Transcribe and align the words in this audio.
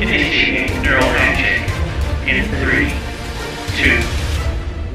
Initiating 0.00 0.80
neural 0.84 1.02
handshake. 1.02 1.66
In 2.28 2.44
three, 2.60 2.88
two, 3.76 4.00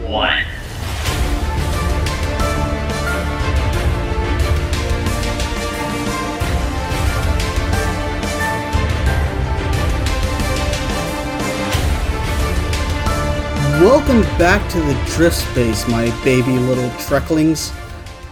one. 0.07 0.46
Welcome 13.84 14.22
back 14.38 14.72
to 14.72 14.80
the 14.80 14.94
Drift 15.17 15.35
Space, 15.35 15.85
my 15.90 16.05
baby 16.23 16.58
little 16.59 16.90
Trekklings. 16.91 17.73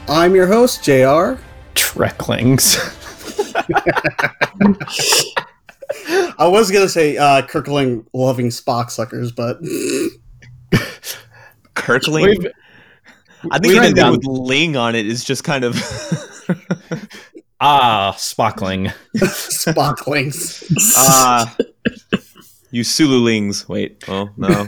I'm 0.08 0.34
your 0.34 0.48
host, 0.48 0.86
JR. 0.86 1.38
Trekklings. 1.76 2.78
I 6.42 6.48
was 6.48 6.72
gonna 6.72 6.90
say 6.90 7.18
uh, 7.18 7.44
Kirkling 7.44 8.04
loving 8.14 8.48
Spock 8.48 8.90
suckers, 8.90 9.32
but 9.32 9.60
Kirkling. 11.76 12.26
We've- 12.26 12.48
I 13.52 13.58
think 13.58 13.74
we've 13.74 13.74
been 13.74 13.78
anything 13.84 13.96
down- 13.96 14.12
with 14.14 14.26
Ling 14.26 14.76
on 14.76 14.94
it 14.96 15.06
is 15.08 15.24
just 15.24 15.44
kind 15.44 15.64
of. 15.64 15.76
ah, 17.62 18.14
Spockling. 18.18 18.92
Spocklings. 19.18 20.64
Ah, 20.98 21.56
you 22.72 22.82
Sululings. 22.84 23.68
Wait. 23.68 24.04
Oh 24.08 24.30
no. 24.36 24.68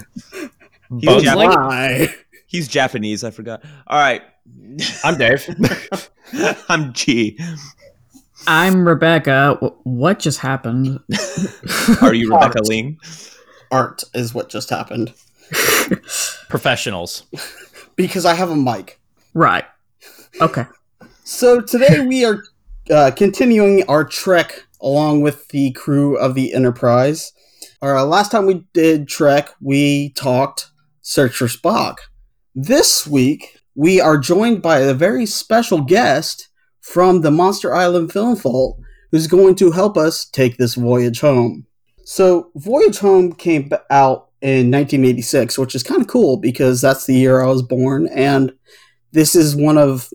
He's, 0.99 1.05
Bones 1.05 1.23
Jap- 1.23 2.13
he's 2.45 2.67
Japanese. 2.67 3.23
I 3.23 3.31
forgot. 3.31 3.63
All 3.87 3.99
right. 3.99 4.21
I'm 5.03 5.17
Dave. 5.17 5.43
I'm 6.69 6.93
G. 6.93 7.39
I'm 8.47 8.87
Rebecca. 8.87 9.55
What 9.83 10.19
just 10.19 10.39
happened? 10.39 10.99
Are 12.01 12.13
you 12.13 12.33
Rebecca 12.33 12.61
Ling? 12.63 12.99
Art 13.71 14.03
is 14.13 14.33
what 14.33 14.49
just 14.49 14.69
happened 14.69 15.13
Professionals. 16.49 17.23
because 17.95 18.25
I 18.25 18.33
have 18.33 18.49
a 18.49 18.55
mic. 18.55 18.99
Right. 19.33 19.65
Okay. 20.41 20.65
So 21.23 21.61
today 21.61 22.05
we 22.05 22.25
are 22.25 22.43
uh, 22.91 23.11
continuing 23.15 23.83
our 23.87 24.03
trek 24.03 24.65
along 24.81 25.21
with 25.21 25.47
the 25.49 25.71
crew 25.71 26.17
of 26.17 26.35
the 26.35 26.53
Enterprise. 26.53 27.31
Uh, 27.81 28.05
last 28.05 28.31
time 28.31 28.45
we 28.45 28.65
did 28.73 29.07
Trek, 29.07 29.49
we 29.61 30.09
talked 30.11 30.69
Search 31.01 31.35
for 31.35 31.47
Spock. 31.47 31.97
This 32.53 33.07
week, 33.07 33.59
we 33.75 33.99
are 33.99 34.17
joined 34.17 34.61
by 34.61 34.79
a 34.79 34.93
very 34.93 35.25
special 35.25 35.81
guest 35.81 36.49
from 36.83 37.21
the 37.21 37.31
Monster 37.31 37.73
Island 37.73 38.13
Film 38.13 38.35
Vault 38.35 38.79
who's 39.13 39.27
going 39.27 39.53
to 39.53 39.69
help 39.69 39.95
us 39.95 40.25
take 40.25 40.57
this 40.57 40.73
voyage 40.73 41.21
home. 41.21 41.67
So, 42.03 42.49
Voyage 42.55 42.97
Home 42.97 43.31
came 43.31 43.69
out 43.91 44.29
in 44.41 44.71
1986, 44.71 45.59
which 45.59 45.75
is 45.75 45.83
kind 45.83 46.01
of 46.01 46.07
cool 46.07 46.37
because 46.37 46.81
that's 46.81 47.05
the 47.05 47.13
year 47.13 47.39
I 47.39 47.45
was 47.45 47.61
born, 47.61 48.07
and 48.07 48.51
this 49.11 49.35
is 49.35 49.55
one 49.55 49.77
of 49.77 50.11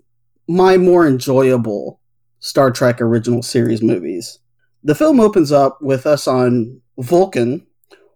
my 0.49 0.77
more 0.77 1.07
enjoyable 1.07 2.01
Star 2.41 2.73
Trek 2.73 3.01
original 3.01 3.41
series 3.41 3.83
movies. 3.83 4.41
The 4.83 4.97
film 4.97 5.21
opens 5.21 5.53
up 5.53 5.81
with 5.81 6.05
us 6.05 6.27
on 6.27 6.81
Vulcan, 6.99 7.65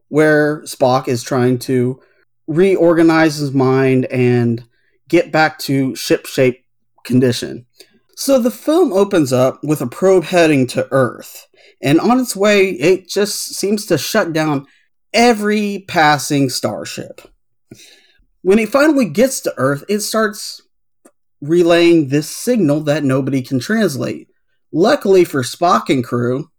where 0.09 0.62
Spock 0.62 1.06
is 1.06 1.22
trying 1.22 1.61
to 1.61 2.03
reorganize 2.48 3.37
his 3.37 3.53
mind 3.53 4.06
and 4.06 4.64
get 5.09 5.31
back 5.31 5.61
to 5.61 5.94
ship-shape 5.94 6.64
condition. 7.05 7.66
So 8.16 8.38
the 8.38 8.50
film 8.50 8.92
opens 8.92 9.32
up 9.32 9.60
with 9.62 9.80
a 9.80 9.86
probe 9.86 10.24
heading 10.24 10.66
to 10.68 10.86
Earth, 10.91 11.46
and 11.80 12.00
on 12.00 12.20
its 12.20 12.36
way, 12.36 12.70
it 12.70 13.08
just 13.08 13.54
seems 13.54 13.86
to 13.86 13.98
shut 13.98 14.32
down 14.32 14.66
every 15.12 15.84
passing 15.88 16.48
starship. 16.48 17.22
When 18.42 18.59
it 18.59 18.69
finally 18.69 19.09
gets 19.09 19.41
to 19.42 19.54
Earth, 19.56 19.84
it 19.88 20.00
starts 20.00 20.60
relaying 21.41 22.09
this 22.09 22.28
signal 22.28 22.81
that 22.82 23.04
nobody 23.04 23.42
can 23.42 23.59
translate. 23.59 24.28
Luckily 24.72 25.25
for 25.25 25.42
Spock 25.42 25.88
and 25.88 26.04
crew, 26.04 26.50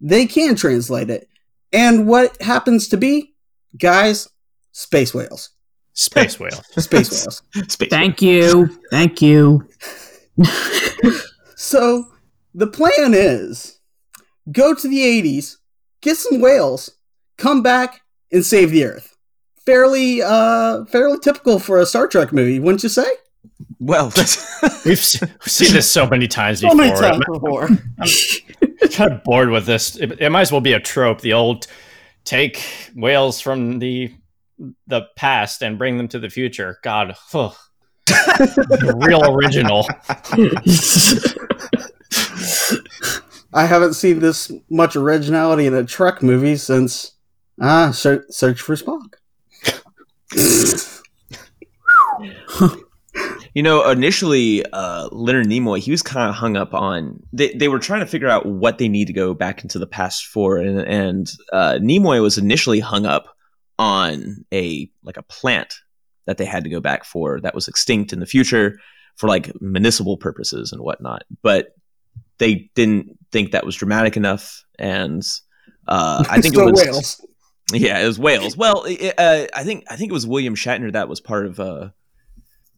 they 0.00 0.26
can 0.26 0.54
translate 0.54 1.10
it. 1.10 1.28
And 1.72 2.06
what 2.06 2.40
happens 2.40 2.88
to 2.88 2.96
be? 2.96 3.34
Guys, 3.76 4.28
space 4.72 5.12
whales. 5.12 5.50
Space 5.92 6.38
whale. 6.38 6.62
Space 6.76 7.10
whales. 7.10 7.42
Space. 7.68 7.90
Thank 7.90 8.22
you. 8.22 8.68
Thank 8.90 9.20
you. 9.20 9.68
So 11.56 12.06
the 12.54 12.66
plan 12.68 13.14
is 13.14 13.78
go 14.52 14.74
to 14.74 14.88
the 14.88 14.98
80s, 15.00 15.56
get 16.00 16.16
some 16.16 16.40
whales, 16.40 16.90
come 17.36 17.62
back, 17.62 18.02
and 18.32 18.44
save 18.46 18.70
the 18.70 18.84
Earth. 18.84 19.16
Fairly 19.66 20.22
uh 20.22 20.84
fairly 20.86 21.18
typical 21.18 21.58
for 21.58 21.78
a 21.78 21.86
Star 21.86 22.06
Trek 22.06 22.32
movie, 22.32 22.58
wouldn't 22.60 22.82
you 22.82 22.88
say? 22.88 23.06
Well, 23.80 24.06
We've, 24.16 24.28
se- 24.28 25.26
we've 25.30 25.52
seen 25.52 25.72
this 25.72 25.90
so 25.90 26.06
many 26.06 26.26
times 26.28 26.60
So 26.60 26.68
before. 26.70 26.76
many 26.84 26.98
times 27.00 27.24
before. 27.32 27.64
I'm 27.98 28.06
before. 28.06 28.88
kind 28.90 29.12
of 29.12 29.22
bored 29.24 29.50
with 29.50 29.66
this. 29.66 29.96
It, 29.96 30.20
it 30.20 30.30
might 30.30 30.42
as 30.42 30.52
well 30.52 30.60
be 30.60 30.72
a 30.72 30.80
trope. 30.80 31.20
The 31.20 31.32
old 31.34 31.66
take 32.24 32.62
whales 32.94 33.40
from 33.40 33.78
the 33.78 34.12
the 34.86 35.02
past 35.16 35.62
and 35.62 35.76
bring 35.78 35.96
them 35.98 36.08
to 36.08 36.18
the 36.18 36.30
future. 36.30 36.78
God, 36.82 37.14
ugh. 37.34 37.54
Real 38.96 39.24
original. 39.34 39.86
I 43.52 43.66
haven't 43.66 43.94
seen 43.94 44.20
this 44.20 44.52
much 44.70 44.94
originality 44.96 45.66
in 45.66 45.74
a 45.74 45.84
Trek 45.84 46.22
movie 46.22 46.56
since 46.56 47.12
ah 47.60 47.90
Search, 47.90 48.24
Search 48.30 48.60
for 48.60 48.76
Spock. 48.76 49.14
you 53.54 53.62
know, 53.62 53.88
initially, 53.90 54.64
uh, 54.72 55.08
Leonard 55.12 55.46
Nimoy, 55.46 55.78
he 55.78 55.90
was 55.90 56.02
kind 56.02 56.28
of 56.28 56.34
hung 56.34 56.56
up 56.56 56.74
on. 56.74 57.22
They, 57.32 57.52
they 57.54 57.68
were 57.68 57.78
trying 57.78 58.00
to 58.00 58.06
figure 58.06 58.28
out 58.28 58.46
what 58.46 58.78
they 58.78 58.88
need 58.88 59.06
to 59.06 59.12
go 59.12 59.34
back 59.34 59.62
into 59.62 59.78
the 59.78 59.86
past 59.86 60.26
for, 60.26 60.58
and 60.58 60.80
and 60.80 61.32
uh, 61.52 61.78
Nimoy 61.80 62.22
was 62.22 62.38
initially 62.38 62.80
hung 62.80 63.06
up 63.06 63.34
on 63.78 64.44
a 64.52 64.90
like 65.02 65.16
a 65.16 65.22
plant 65.22 65.74
that 66.28 66.36
they 66.36 66.44
had 66.44 66.62
to 66.62 66.70
go 66.70 66.78
back 66.78 67.04
for 67.04 67.40
that 67.40 67.54
was 67.54 67.68
extinct 67.68 68.12
in 68.12 68.20
the 68.20 68.26
future 68.26 68.78
for 69.16 69.28
like 69.28 69.50
municipal 69.62 70.18
purposes 70.18 70.72
and 70.72 70.82
whatnot. 70.82 71.22
But 71.42 71.74
they 72.36 72.70
didn't 72.74 73.18
think 73.32 73.52
that 73.52 73.64
was 73.64 73.74
dramatic 73.74 74.16
enough, 74.16 74.62
and 74.78 75.22
uh, 75.88 76.22
I 76.28 76.40
think 76.42 76.54
it 76.54 76.62
was 76.62 76.84
whales. 76.84 77.26
yeah, 77.72 77.98
it 77.98 78.06
was 78.06 78.18
whales. 78.18 78.58
Well, 78.58 78.84
it, 78.86 79.14
uh, 79.18 79.46
I 79.54 79.64
think 79.64 79.84
I 79.90 79.96
think 79.96 80.10
it 80.10 80.12
was 80.12 80.26
William 80.26 80.54
Shatner 80.54 80.92
that 80.92 81.08
was 81.08 81.18
part 81.20 81.46
of. 81.46 81.58
Uh, 81.58 81.88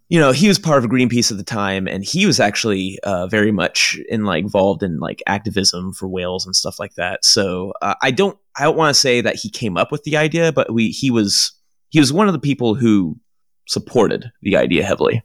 you 0.09 0.19
know, 0.19 0.33
he 0.33 0.49
was 0.49 0.59
part 0.59 0.83
of 0.83 0.91
Greenpeace 0.91 1.31
at 1.31 1.37
the 1.37 1.45
time, 1.45 1.89
and 1.89 2.05
he 2.05 2.25
was 2.27 2.39
actually 2.39 3.01
uh, 3.03 3.27
very 3.27 3.51
much 3.51 3.99
in 4.09 4.25
like 4.25 4.45
involved 4.45 4.85
in 4.85 5.01
like 5.01 5.23
activism 5.27 5.93
for 5.93 6.09
whales 6.09 6.47
and 6.47 6.55
stuff 6.55 6.79
like 6.79 6.95
that. 6.95 7.25
So 7.25 7.73
uh, 7.83 7.95
I 8.01 8.13
don't 8.13 8.39
I 8.57 8.63
don't 8.63 8.77
want 8.77 8.95
to 8.95 9.01
say 9.01 9.21
that 9.21 9.35
he 9.35 9.51
came 9.51 9.77
up 9.77 9.91
with 9.91 10.05
the 10.05 10.17
idea, 10.17 10.53
but 10.53 10.73
we 10.73 10.91
he 10.91 11.11
was 11.11 11.53
he 11.89 11.99
was 11.99 12.13
one 12.13 12.29
of 12.29 12.33
the 12.33 12.41
people 12.41 12.75
who 12.75 13.19
supported 13.67 14.31
the 14.43 14.57
idea 14.57 14.85
heavily. 14.85 15.23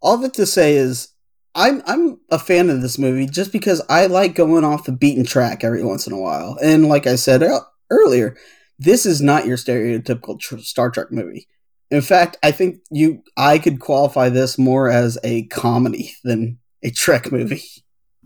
All 0.00 0.16
that 0.18 0.34
to 0.34 0.46
say 0.46 0.76
is 0.76 1.08
I'm 1.54 1.82
I'm 1.86 2.20
a 2.30 2.38
fan 2.38 2.70
of 2.70 2.82
this 2.82 2.98
movie 2.98 3.26
just 3.26 3.52
because 3.52 3.82
I 3.88 4.06
like 4.06 4.34
going 4.34 4.64
off 4.64 4.84
the 4.84 4.92
beaten 4.92 5.24
track 5.24 5.64
every 5.64 5.84
once 5.84 6.06
in 6.06 6.12
a 6.12 6.18
while. 6.18 6.56
And 6.62 6.88
like 6.88 7.06
I 7.06 7.16
said 7.16 7.42
earlier, 7.90 8.36
this 8.78 9.04
is 9.06 9.20
not 9.20 9.46
your 9.46 9.56
stereotypical 9.56 10.38
tr- 10.38 10.58
Star 10.58 10.90
Trek 10.90 11.10
movie. 11.10 11.48
In 11.90 12.00
fact, 12.02 12.36
I 12.42 12.52
think 12.52 12.76
you 12.90 13.22
I 13.36 13.58
could 13.58 13.80
qualify 13.80 14.28
this 14.28 14.58
more 14.58 14.88
as 14.88 15.18
a 15.24 15.44
comedy 15.44 16.12
than 16.22 16.58
a 16.82 16.90
Trek 16.90 17.32
movie. 17.32 17.62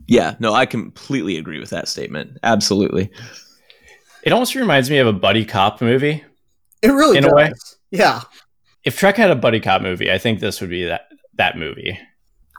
Yeah, 0.09 0.35
no, 0.41 0.53
I 0.53 0.67
completely 0.67 1.39
agree 1.39 1.61
with 1.61 1.71
that 1.71 1.87
statement. 1.89 2.37
Absolutely. 2.43 3.11
It 4.25 4.33
almost 4.33 4.55
reminds 4.57 4.91
me 4.91 4.99
of 4.99 5.07
a 5.07 5.13
buddy 5.13 5.45
cop 5.45 5.81
movie. 5.81 6.25
It 6.83 6.89
really 6.89 7.19
In 7.19 7.23
does. 7.23 7.33
a 7.33 7.37
way. 7.37 7.53
Yeah. 7.93 8.23
If 8.85 8.99
Trek 8.99 9.17
had 9.17 9.31
a 9.31 9.37
buddy 9.37 9.61
cop 9.61 9.83
movie, 9.83 10.11
I 10.11 10.19
think 10.19 10.41
this 10.41 10.61
would 10.61 10.71
be 10.71 10.85
that 10.87 11.09
that 11.35 11.57
movie. 11.57 11.99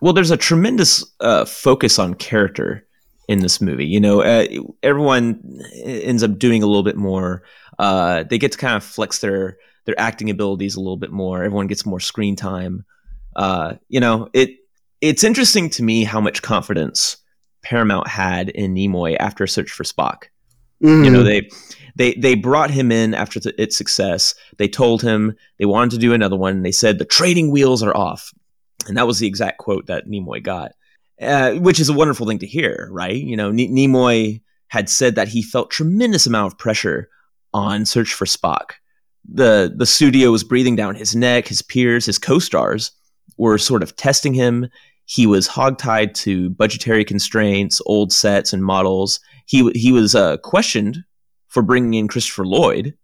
Well, 0.02 0.14
there's 0.14 0.32
a 0.32 0.38
tremendous 0.38 1.06
uh, 1.20 1.46
focus 1.46 2.00
on 2.00 2.16
character 2.16 2.86
in 3.28 3.40
this 3.40 3.62
movie. 3.62 3.86
You 3.86 4.00
know, 4.00 4.22
uh, 4.22 4.46
everyone 4.82 5.60
ends 5.84 6.24
up 6.24 6.38
doing 6.38 6.62
a 6.64 6.66
little 6.66 6.84
bit 6.84 6.98
more. 6.98 7.44
Uh, 7.80 8.24
they 8.24 8.38
get 8.38 8.52
to 8.54 8.58
kind 8.58 8.76
of 8.76 8.84
flex 8.84 9.20
their 9.20 9.58
their 9.86 10.00
acting 10.00 10.30
abilities 10.30 10.76
a 10.76 10.80
little 10.80 10.98
bit 10.98 11.12
more. 11.12 11.44
Everyone 11.44 11.68
gets 11.68 11.86
more 11.86 12.00
screen 12.00 12.36
time. 12.36 12.86
Uh, 13.36 13.76
you 13.90 14.00
know, 14.00 14.30
it 14.34 14.52
it's 15.02 15.24
interesting 15.24 15.70
to 15.72 15.84
me 15.84 16.04
how 16.04 16.22
much 16.22 16.42
confidence 16.42 17.18
Paramount 17.62 18.08
had 18.08 18.50
in 18.50 18.74
Nimoy 18.74 19.18
after 19.20 19.48
Search 19.48 19.72
for 19.72 19.84
Spock. 19.84 20.24
Mhm. 20.82 21.06
You 21.06 21.12
know, 21.12 21.24
they 21.24 21.50
they 21.96 22.14
they 22.16 22.36
brought 22.36 22.72
him 22.72 22.92
in 22.92 23.14
after 23.14 23.40
th- 23.40 23.56
its 23.58 23.78
success. 23.78 24.36
They 24.58 24.68
told 24.68 25.02
him 25.02 25.36
they 25.58 25.66
wanted 25.66 25.92
to 25.92 25.98
do 25.98 26.14
another 26.14 26.36
one. 26.36 26.58
And 26.58 26.66
They 26.66 26.72
said 26.72 26.98
the 26.98 27.06
trading 27.06 27.52
wheels 27.52 27.84
are 27.84 27.96
off, 27.96 28.34
and 28.88 28.98
that 28.98 29.08
was 29.08 29.20
the 29.20 29.28
exact 29.28 29.60
quote 29.60 29.88
that 29.88 30.08
Nimoy 30.08 30.42
got, 30.42 30.72
uh, 31.22 31.54
which 31.54 31.80
is 31.80 31.90
a 31.90 31.94
wonderful 31.94 32.26
thing 32.26 32.40
to 32.40 32.48
hear, 32.48 32.90
right? 32.92 33.16
You 33.16 33.38
know, 33.38 33.50
N- 33.50 33.58
Nimoy 33.58 34.42
had 34.70 34.90
said 34.90 35.16
that 35.16 35.28
he 35.28 35.44
felt 35.44 35.70
tremendous 35.70 36.26
amount 36.26 36.52
of 36.52 36.58
pressure 36.58 37.10
on 37.54 37.86
Search 37.86 38.14
for 38.14 38.26
Spock. 38.26 38.72
The 39.32 39.74
the 39.76 39.86
studio 39.86 40.32
was 40.32 40.44
breathing 40.44 40.76
down 40.76 40.96
his 40.96 41.16
neck, 41.16 41.48
his 41.48 41.62
peers, 41.62 42.06
his 42.06 42.20
co-stars 42.20 42.92
were 43.38 43.58
sort 43.58 43.84
of 43.84 43.96
testing 43.96 44.34
him. 44.34 44.68
He 45.06 45.28
was 45.28 45.48
hogtied 45.48 46.14
to 46.16 46.50
budgetary 46.52 47.06
constraints, 47.06 47.82
old 47.86 48.12
sets 48.12 48.54
and 48.54 48.64
models. 48.64 49.20
He 49.46 49.70
he 49.72 49.92
was 49.92 50.16
uh, 50.16 50.38
questioned 50.38 51.04
for 51.54 51.62
bringing 51.62 51.94
in 51.94 52.08
Christopher 52.08 52.46
Lloyd, 52.46 52.96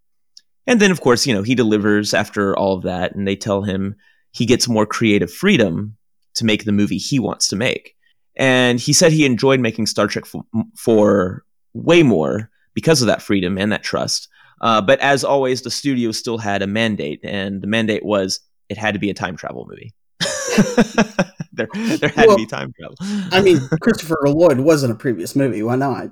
and 0.65 0.79
then 0.79 0.91
of 0.91 1.01
course 1.01 1.25
you 1.27 1.33
know 1.33 1.43
he 1.43 1.55
delivers 1.55 2.13
after 2.13 2.57
all 2.57 2.75
of 2.75 2.83
that, 2.83 3.15
and 3.15 3.27
they 3.27 3.35
tell 3.35 3.61
him 3.61 3.95
he 4.31 4.45
gets 4.45 4.67
more 4.67 4.85
creative 4.85 5.31
freedom 5.31 5.95
to 6.35 6.45
make 6.45 6.65
the 6.65 6.71
movie 6.71 6.97
he 6.97 7.19
wants 7.19 7.47
to 7.49 7.55
make. 7.55 7.95
And 8.35 8.79
he 8.79 8.93
said 8.93 9.11
he 9.11 9.25
enjoyed 9.25 9.59
making 9.59 9.87
Star 9.87 10.07
Trek 10.07 10.25
for, 10.25 10.43
for 10.77 11.43
way 11.73 12.03
more 12.03 12.49
because 12.73 13.01
of 13.01 13.07
that 13.07 13.21
freedom 13.21 13.57
and 13.57 13.71
that 13.71 13.83
trust. 13.83 14.29
Uh, 14.61 14.81
but 14.81 14.99
as 14.99 15.23
always, 15.23 15.61
the 15.61 15.71
studio 15.71 16.11
still 16.11 16.37
had 16.37 16.61
a 16.61 16.67
mandate, 16.67 17.19
and 17.23 17.61
the 17.61 17.67
mandate 17.67 18.05
was 18.05 18.39
it 18.69 18.77
had 18.77 18.93
to 18.93 18.99
be 18.99 19.09
a 19.09 19.13
time 19.13 19.35
travel 19.35 19.67
movie. 19.69 19.93
there, 21.51 21.67
there 21.97 22.09
had 22.09 22.27
Well, 22.27 22.37
to 22.37 22.43
be 22.43 22.45
time 22.45 22.73
travel. 22.79 22.95
I 23.31 23.41
mean, 23.41 23.59
Christopher 23.81 24.19
Lloyd 24.25 24.59
was 24.59 24.83
in 24.83 24.91
a 24.91 24.95
previous 24.95 25.35
movie. 25.35 25.63
Why 25.63 25.75
not? 25.75 26.11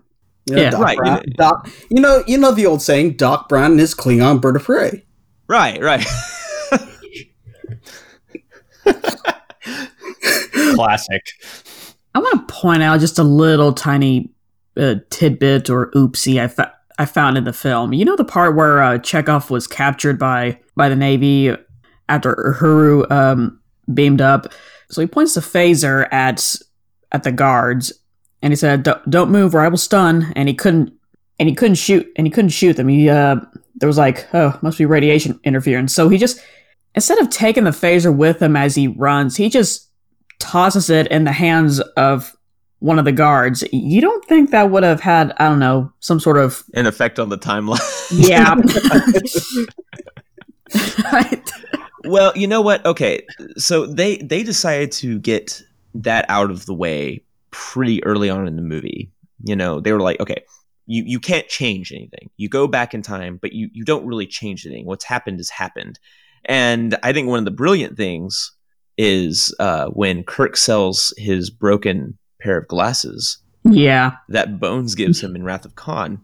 You 0.49 0.55
know, 0.55 0.61
Yeah. 0.61 0.69
Doc 0.71 0.81
Right, 0.81 0.97
Brown, 0.97 1.21
you- 1.25 1.33
Doc, 1.33 1.69
you 1.89 2.01
know, 2.01 2.23
you 2.27 2.37
know 2.37 2.51
the 2.51 2.65
old 2.65 2.81
saying, 2.81 3.13
"Doc 3.17 3.49
Brown 3.49 3.71
and 3.71 3.79
his 3.79 3.93
Klingon 3.95 4.41
bird 4.41 4.55
of 4.55 4.63
prey." 4.63 5.05
right, 5.47 5.81
right. 5.81 6.05
Classic. 10.75 11.21
I 12.15 12.19
want 12.19 12.47
to 12.47 12.53
point 12.53 12.83
out 12.83 12.99
just 12.99 13.19
a 13.19 13.23
little 13.23 13.73
tiny 13.73 14.31
uh, 14.75 14.95
tidbit 15.09 15.69
or 15.69 15.91
oopsie 15.91 16.41
I, 16.41 16.47
fa- 16.47 16.73
I 16.97 17.05
found 17.05 17.37
in 17.37 17.43
the 17.43 17.53
film. 17.53 17.93
You 17.93 18.05
know 18.05 18.15
the 18.15 18.25
part 18.25 18.55
where 18.55 18.81
uh, 18.81 18.97
Chekhov 18.99 19.49
was 19.49 19.67
captured 19.67 20.17
by 20.19 20.59
by 20.75 20.89
the 20.89 20.95
Navy 20.95 21.55
after 22.09 22.55
Uhura 22.59 23.11
um, 23.11 23.59
beamed 23.93 24.21
up. 24.21 24.51
So 24.89 25.01
he 25.01 25.07
points 25.07 25.33
the 25.35 25.41
phaser 25.41 26.07
at 26.11 26.55
at 27.11 27.23
the 27.23 27.31
guards, 27.31 27.93
and 28.41 28.51
he 28.51 28.55
said, 28.55 28.83
"Don't- 28.83 29.09
"Don't 29.09 29.31
move, 29.31 29.53
or 29.55 29.61
I 29.61 29.67
will 29.67 29.77
stun." 29.77 30.31
And 30.35 30.47
he 30.49 30.55
couldn't, 30.55 30.93
and 31.39 31.49
he 31.49 31.55
couldn't 31.55 31.75
shoot, 31.75 32.07
and 32.15 32.25
he 32.27 32.31
couldn't 32.31 32.49
shoot 32.49 32.77
them. 32.77 32.87
He 32.87 33.09
uh, 33.09 33.37
there 33.75 33.87
was 33.87 33.97
like, 33.97 34.27
oh, 34.33 34.57
must 34.61 34.77
be 34.77 34.85
radiation 34.85 35.39
interference. 35.43 35.93
So 35.93 36.09
he 36.09 36.17
just 36.17 36.39
instead 36.95 37.19
of 37.19 37.29
taking 37.29 37.63
the 37.65 37.71
phaser 37.71 38.15
with 38.15 38.41
him 38.41 38.55
as 38.55 38.75
he 38.75 38.87
runs, 38.87 39.35
he 39.35 39.49
just 39.49 39.87
tosses 40.39 40.89
it 40.89 41.07
in 41.07 41.23
the 41.25 41.31
hands 41.31 41.79
of 41.79 42.33
one 42.79 42.99
of 42.99 43.05
the 43.05 43.11
guards. 43.11 43.63
You 43.71 44.01
don't 44.01 44.23
think 44.25 44.51
that 44.51 44.69
would 44.71 44.83
have 44.83 44.99
had, 44.99 45.33
I 45.37 45.47
don't 45.49 45.59
know, 45.59 45.91
some 45.99 46.19
sort 46.19 46.37
of 46.37 46.63
An 46.75 46.85
effect 46.85 47.17
on 47.19 47.29
the 47.29 47.37
timeline. 47.37 47.79
yeah. 48.11 48.55
well, 52.05 52.33
you 52.35 52.47
know 52.47 52.61
what? 52.61 52.85
Okay, 52.85 53.25
so 53.57 53.85
they 53.85 54.17
they 54.17 54.43
decided 54.43 54.91
to 54.93 55.19
get 55.19 55.61
that 55.95 56.25
out 56.29 56.51
of 56.51 56.65
the 56.65 56.73
way 56.73 57.23
pretty 57.57 58.03
early 58.03 58.29
on 58.29 58.47
in 58.47 58.55
the 58.55 58.61
movie. 58.61 59.11
You 59.43 59.55
know, 59.55 59.79
they 59.79 59.91
were 59.91 59.99
like, 59.99 60.19
okay, 60.19 60.43
you 60.85 61.03
you 61.05 61.19
can't 61.19 61.47
change 61.47 61.91
anything. 61.91 62.29
You 62.37 62.49
go 62.49 62.67
back 62.67 62.93
in 62.93 63.01
time, 63.01 63.39
but 63.41 63.53
you 63.53 63.69
you 63.73 63.83
don't 63.83 64.05
really 64.05 64.27
change 64.27 64.65
anything. 64.65 64.85
What's 64.85 65.05
happened 65.05 65.39
has 65.39 65.49
happened. 65.49 65.99
And 66.45 66.97
I 67.03 67.13
think 67.13 67.27
one 67.27 67.39
of 67.39 67.45
the 67.45 67.51
brilliant 67.51 67.97
things 67.97 68.53
is 68.97 69.53
uh, 69.59 69.87
when 69.87 70.23
Kirk 70.23 70.55
sells 70.55 71.13
his 71.17 71.49
broken 71.49 72.17
pair 72.39 72.57
of 72.57 72.67
glasses 72.67 73.39
yeah. 73.63 74.13
that 74.29 74.59
Bones 74.59 74.95
gives 74.95 75.21
him 75.21 75.35
in 75.35 75.43
Wrath 75.43 75.65
of 75.65 75.75
Khan, 75.75 76.21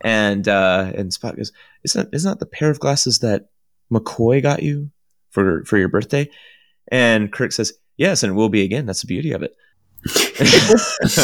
and 0.00 0.48
uh, 0.48 0.92
and 0.96 1.10
Spock 1.10 1.36
goes, 1.36 1.52
"Isn't 1.84 2.10
that, 2.10 2.16
isn't 2.16 2.30
that 2.30 2.40
the 2.40 2.46
pair 2.46 2.70
of 2.70 2.80
glasses 2.80 3.18
that 3.20 3.50
McCoy 3.92 4.42
got 4.42 4.62
you 4.62 4.90
for 5.30 5.64
for 5.64 5.78
your 5.78 5.88
birthday?" 5.88 6.28
And 6.88 7.30
Kirk 7.30 7.52
says, 7.52 7.72
"Yes, 7.98 8.22
and 8.22 8.32
it 8.32 8.34
will 8.34 8.48
be 8.48 8.62
again. 8.62 8.86
That's 8.86 9.02
the 9.02 9.06
beauty 9.06 9.32
of 9.32 9.42
it." 9.42 9.54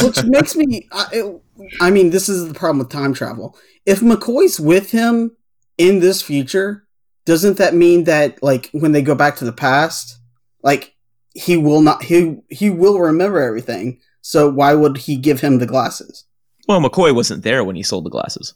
Which 0.02 0.22
makes 0.24 0.56
me, 0.56 0.88
I, 0.92 1.06
it- 1.12 1.42
I 1.80 1.90
mean, 1.90 2.10
this 2.10 2.28
is 2.28 2.46
the 2.46 2.54
problem 2.54 2.78
with 2.78 2.88
time 2.90 3.12
travel. 3.12 3.56
If 3.84 4.00
McCoy's 4.00 4.60
with 4.60 4.90
him 4.90 5.36
in 5.76 5.98
this 6.00 6.22
future, 6.22 6.86
doesn't 7.24 7.58
that 7.58 7.74
mean 7.74 8.04
that, 8.04 8.42
like, 8.42 8.70
when 8.72 8.92
they 8.92 9.02
go 9.02 9.14
back 9.14 9.36
to 9.36 9.44
the 9.44 9.52
past, 9.52 10.18
like, 10.62 10.94
he 11.34 11.56
will 11.56 11.82
not, 11.82 12.02
he 12.02 12.36
he 12.48 12.68
will 12.70 12.98
remember 12.98 13.40
everything. 13.40 14.00
So 14.22 14.48
why 14.50 14.74
would 14.74 14.96
he 14.98 15.16
give 15.16 15.40
him 15.40 15.58
the 15.58 15.66
glasses? 15.66 16.24
well, 16.68 16.80
McCoy 16.80 17.14
wasn't 17.14 17.42
there 17.44 17.64
when 17.64 17.76
he 17.76 17.82
sold 17.82 18.04
the 18.04 18.10
glasses. 18.10 18.54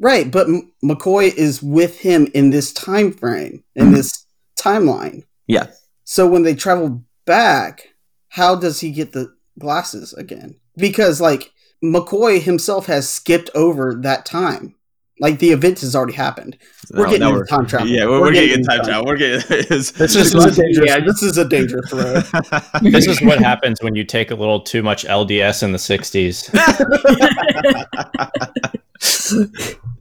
Right, 0.00 0.30
but 0.30 0.46
M- 0.46 0.72
McCoy 0.82 1.34
is 1.34 1.62
with 1.62 1.98
him 2.00 2.28
in 2.34 2.50
this 2.50 2.72
time 2.72 3.12
frame, 3.12 3.62
in 3.74 3.92
this 3.92 4.24
timeline. 4.58 5.24
Yeah. 5.46 5.66
So 6.04 6.26
when 6.26 6.44
they 6.44 6.54
travel 6.54 7.02
back, 7.26 7.88
how 8.28 8.54
does 8.56 8.80
he 8.80 8.90
get 8.90 9.12
the 9.12 9.34
glasses 9.58 10.12
again? 10.14 10.56
Because 10.76 11.20
like 11.20 11.52
McCoy 11.84 12.40
himself 12.40 12.86
has 12.86 13.08
skipped 13.08 13.50
over 13.54 13.94
that 14.02 14.24
time. 14.26 14.74
Like 15.18 15.38
the 15.38 15.48
event 15.50 15.80
has 15.80 15.96
already 15.96 16.12
happened. 16.12 16.58
We're 16.92 17.04
Now- 17.04 17.10
getting 17.10 17.20
now 17.20 17.26
into 17.28 17.38
we're- 17.38 17.46
time 17.48 17.66
travel. 17.66 17.88
Yeah, 17.88 18.04
we're, 18.04 18.10
We're 18.12 18.20
we're 18.20 18.32
getting 18.32 18.48
getting 18.50 18.64
time 18.66 18.84
travel. 18.84 19.06
We're 19.06 19.16
getting. 19.16 19.66
This 19.68 19.90
This 19.92 20.14
is 20.14 20.34
is 20.34 20.34
a 20.34 20.50
dangerous. 20.62 20.86
Yeah. 20.90 21.00
This 21.00 21.22
is 21.22 21.38
a 21.38 21.48
dangerous 21.48 21.90
road. 21.92 22.24
This 22.82 23.06
is 23.06 23.22
what 23.22 23.38
happens 23.38 23.82
when 23.82 23.94
you 23.94 24.04
take 24.04 24.30
a 24.30 24.34
little 24.34 24.60
too 24.60 24.82
much 24.82 25.04
LDS 25.06 25.62
in 25.62 25.72
the 25.72 25.78
60s. 25.78 26.52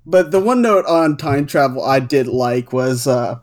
But 0.07 0.31
the 0.31 0.39
one 0.39 0.61
note 0.61 0.85
on 0.85 1.17
time 1.17 1.47
travel 1.47 1.83
I 1.83 1.99
did 1.99 2.27
like 2.27 2.71
was 2.71 3.07
uh, 3.07 3.39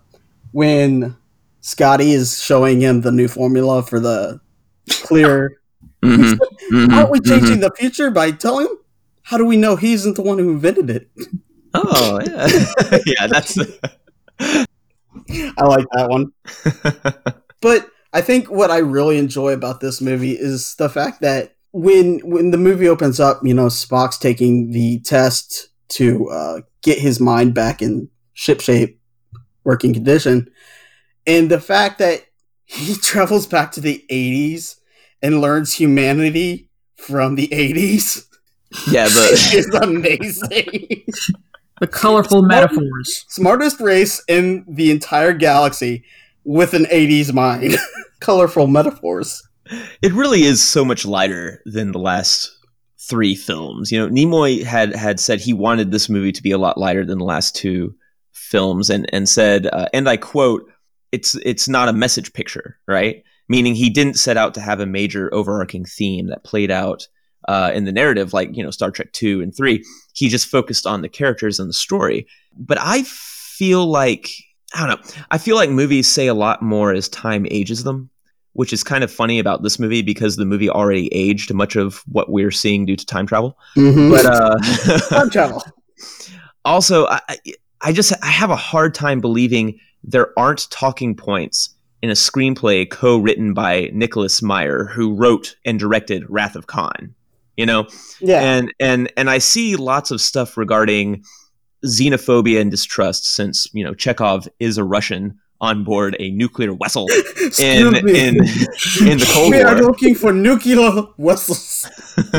when 0.52 1.16
Scotty 1.60 2.12
is 2.12 2.42
showing 2.42 2.80
him 2.80 3.00
the 3.00 3.10
new 3.10 3.28
formula 3.28 3.82
for 3.82 3.98
the 3.98 4.40
clear. 4.90 5.58
Mhm, 6.04 6.38
mhm, 6.70 6.92
Aren't 6.92 7.10
we 7.10 7.20
mhm. 7.20 7.26
changing 7.28 7.60
the 7.60 7.72
future 7.78 8.10
by 8.10 8.30
telling 8.32 8.66
him? 8.66 8.76
How 9.24 9.38
do 9.38 9.44
we 9.46 9.56
know 9.56 9.76
he 9.76 9.92
isn't 9.92 10.16
the 10.16 10.22
one 10.22 10.38
who 10.38 10.50
invented 10.50 10.90
it? 10.90 11.10
Oh 11.74 12.20
yeah, 12.22 12.46
yeah. 13.06 13.26
That's. 13.28 13.56
I 15.56 15.64
like 15.64 15.86
that 15.92 16.08
one. 16.10 16.32
But 17.60 17.88
I 18.12 18.20
think 18.20 18.50
what 18.50 18.70
I 18.70 18.78
really 18.78 19.18
enjoy 19.18 19.52
about 19.52 19.80
this 19.80 20.00
movie 20.00 20.32
is 20.32 20.74
the 20.76 20.88
fact 20.88 21.20
that 21.20 21.54
when 21.72 22.18
when 22.20 22.50
the 22.50 22.58
movie 22.58 22.88
opens 22.88 23.20
up, 23.20 23.40
you 23.44 23.54
know, 23.54 23.66
Spock's 23.66 24.18
taking 24.18 24.70
the 24.72 25.00
test 25.00 25.68
to 25.90 26.28
uh, 26.30 26.60
get 26.82 26.98
his 26.98 27.20
mind 27.20 27.54
back 27.54 27.80
in 27.82 28.08
ship 28.34 28.60
shape, 28.60 29.00
working 29.64 29.94
condition, 29.94 30.50
and 31.26 31.50
the 31.50 31.60
fact 31.60 31.98
that 31.98 32.24
he 32.66 32.94
travels 32.96 33.46
back 33.46 33.72
to 33.72 33.80
the 33.80 34.04
'80s 34.10 34.76
and 35.22 35.40
learns 35.40 35.74
humanity 35.74 36.68
from 36.96 37.34
the 37.36 37.48
'80s 37.48 38.26
yeah, 38.88 39.04
but 39.04 39.32
is 39.32 39.74
amazing. 39.82 41.04
The 41.80 41.86
colorful 41.86 42.42
metaphors. 42.42 43.24
Smartest 43.28 43.80
race 43.80 44.22
in 44.28 44.64
the 44.68 44.90
entire 44.90 45.32
galaxy 45.32 46.04
with 46.44 46.74
an 46.74 46.84
'80s 46.86 47.32
mind. 47.32 47.76
Colorful 48.20 48.68
metaphors. 48.68 49.42
it 50.00 50.12
really 50.12 50.42
is 50.42 50.62
so 50.62 50.84
much 50.84 51.04
lighter 51.04 51.60
than 51.66 51.90
the 51.92 51.98
last 51.98 52.56
three 52.98 53.34
films. 53.34 53.90
You 53.90 53.98
know, 53.98 54.08
Nimoy 54.08 54.62
had 54.62 54.94
had 54.94 55.18
said 55.18 55.40
he 55.40 55.52
wanted 55.52 55.90
this 55.90 56.08
movie 56.08 56.32
to 56.32 56.42
be 56.42 56.52
a 56.52 56.58
lot 56.58 56.78
lighter 56.78 57.04
than 57.04 57.18
the 57.18 57.24
last 57.24 57.56
two 57.56 57.94
films, 58.32 58.90
and 58.90 59.12
and 59.12 59.28
said, 59.28 59.66
uh, 59.72 59.86
and 59.92 60.08
I 60.08 60.16
quote, 60.16 60.70
"It's 61.10 61.34
it's 61.44 61.68
not 61.68 61.88
a 61.88 61.92
message 61.92 62.32
picture, 62.32 62.78
right?" 62.86 63.24
Meaning 63.48 63.74
he 63.74 63.90
didn't 63.90 64.18
set 64.18 64.36
out 64.36 64.54
to 64.54 64.60
have 64.60 64.80
a 64.80 64.86
major 64.86 65.32
overarching 65.34 65.84
theme 65.84 66.28
that 66.28 66.44
played 66.44 66.70
out 66.70 67.06
uh, 67.48 67.70
in 67.74 67.84
the 67.84 67.92
narrative, 67.92 68.32
like 68.32 68.56
you 68.56 68.62
know 68.62 68.70
Star 68.70 68.90
Trek 68.90 69.12
two 69.12 69.40
and 69.40 69.54
three. 69.54 69.84
He 70.14 70.28
just 70.28 70.46
focused 70.46 70.86
on 70.86 71.02
the 71.02 71.08
characters 71.08 71.58
and 71.58 71.68
the 71.68 71.74
story. 71.74 72.26
But 72.56 72.78
I 72.80 73.02
feel 73.02 73.86
like 73.86 74.30
I 74.74 74.86
don't 74.86 74.88
know. 75.04 75.22
I 75.30 75.38
feel 75.38 75.56
like 75.56 75.70
movies 75.70 76.06
say 76.08 76.28
a 76.28 76.34
lot 76.34 76.62
more 76.62 76.92
as 76.92 77.08
time 77.08 77.46
ages 77.50 77.84
them 77.84 78.10
which 78.54 78.70
is 78.70 78.84
kind 78.84 79.02
of 79.02 79.10
funny 79.10 79.38
about 79.38 79.62
this 79.62 79.78
movie 79.78 80.02
because 80.02 80.36
the 80.36 80.44
movie 80.44 80.68
already 80.68 81.08
aged 81.10 81.52
much 81.54 81.74
of 81.74 82.02
what 82.06 82.30
we're 82.30 82.50
seeing 82.50 82.84
due 82.84 82.96
to 82.96 83.06
time 83.06 83.26
travel. 83.26 83.56
Mm-hmm. 83.78 84.10
But 84.10 84.26
uh, 84.26 84.98
time 85.08 85.30
travel. 85.30 85.62
also, 86.64 87.06
I, 87.06 87.20
I- 87.30 87.38
I 87.84 87.92
just 87.92 88.12
I 88.22 88.26
have 88.26 88.50
a 88.50 88.56
hard 88.56 88.94
time 88.94 89.20
believing 89.20 89.78
there 90.04 90.38
aren't 90.38 90.70
talking 90.70 91.16
points 91.16 91.74
in 92.02 92.10
a 92.10 92.14
screenplay 92.14 92.88
co-written 92.88 93.54
by 93.54 93.88
Nicholas 93.92 94.42
Meyer, 94.42 94.86
who 94.86 95.14
wrote 95.14 95.56
and 95.64 95.78
directed 95.78 96.24
Wrath 96.28 96.56
of 96.56 96.66
Khan. 96.66 97.14
You 97.56 97.66
know, 97.66 97.86
Yeah. 98.20 98.40
and 98.40 98.72
and 98.80 99.12
and 99.16 99.30
I 99.30 99.38
see 99.38 99.76
lots 99.76 100.10
of 100.10 100.20
stuff 100.20 100.56
regarding 100.56 101.22
xenophobia 101.84 102.60
and 102.60 102.70
distrust, 102.70 103.26
since 103.26 103.66
you 103.72 103.84
know 103.84 103.94
Chekhov 103.94 104.48
is 104.58 104.78
a 104.78 104.84
Russian 104.84 105.38
on 105.60 105.84
board 105.84 106.16
a 106.18 106.30
nuclear 106.30 106.74
vessel 106.74 107.06
in 107.58 107.94
in 108.08 108.36
in 108.36 109.18
the 109.18 109.30
Cold 109.32 109.52
War. 109.52 109.58
we 109.58 109.62
are 109.62 109.80
looking 109.82 110.14
for 110.14 110.32
nuclear 110.32 111.04
vessels. 111.18 111.88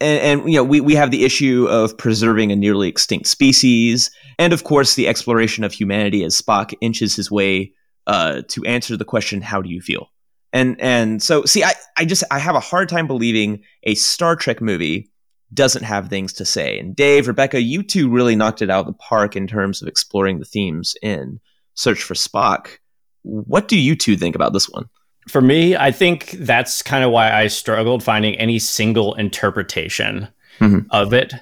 and, 0.00 0.40
and 0.40 0.50
you 0.50 0.56
know 0.56 0.64
we, 0.64 0.80
we 0.80 0.94
have 0.94 1.10
the 1.10 1.24
issue 1.24 1.66
of 1.68 1.96
preserving 1.98 2.50
a 2.50 2.56
nearly 2.56 2.88
extinct 2.88 3.26
species 3.26 4.10
and 4.38 4.52
of 4.52 4.64
course 4.64 4.94
the 4.94 5.06
exploration 5.06 5.64
of 5.64 5.72
humanity 5.72 6.24
as 6.24 6.40
spock 6.40 6.72
inches 6.80 7.14
his 7.14 7.30
way 7.30 7.72
uh, 8.06 8.42
to 8.48 8.64
answer 8.64 8.96
the 8.96 9.04
question 9.04 9.40
how 9.40 9.62
do 9.62 9.68
you 9.70 9.80
feel 9.80 10.10
and 10.52 10.80
and 10.80 11.22
so 11.22 11.44
see 11.44 11.64
I, 11.64 11.72
I 11.96 12.04
just 12.04 12.22
i 12.30 12.38
have 12.38 12.54
a 12.54 12.60
hard 12.60 12.88
time 12.88 13.06
believing 13.06 13.62
a 13.84 13.94
star 13.94 14.36
trek 14.36 14.60
movie 14.60 15.10
doesn't 15.52 15.84
have 15.84 16.08
things 16.08 16.32
to 16.34 16.44
say 16.44 16.78
and 16.78 16.94
dave 16.94 17.28
rebecca 17.28 17.60
you 17.62 17.82
two 17.82 18.08
really 18.10 18.36
knocked 18.36 18.60
it 18.62 18.70
out 18.70 18.80
of 18.80 18.86
the 18.86 18.92
park 18.98 19.36
in 19.36 19.46
terms 19.46 19.80
of 19.82 19.88
exploring 19.88 20.38
the 20.38 20.44
themes 20.44 20.94
in 21.02 21.40
search 21.74 22.02
for 22.02 22.14
spock 22.14 22.78
what 23.22 23.68
do 23.68 23.78
you 23.78 23.96
two 23.96 24.16
think 24.16 24.34
about 24.34 24.52
this 24.52 24.68
one 24.68 24.84
For 25.28 25.40
me, 25.40 25.74
I 25.74 25.90
think 25.90 26.32
that's 26.32 26.82
kind 26.82 27.02
of 27.02 27.10
why 27.10 27.32
I 27.32 27.46
struggled 27.48 28.02
finding 28.02 28.34
any 28.34 28.58
single 28.58 29.14
interpretation 29.14 30.28
Mhm. 30.60 30.84
of 30.90 31.14
it. 31.14 31.32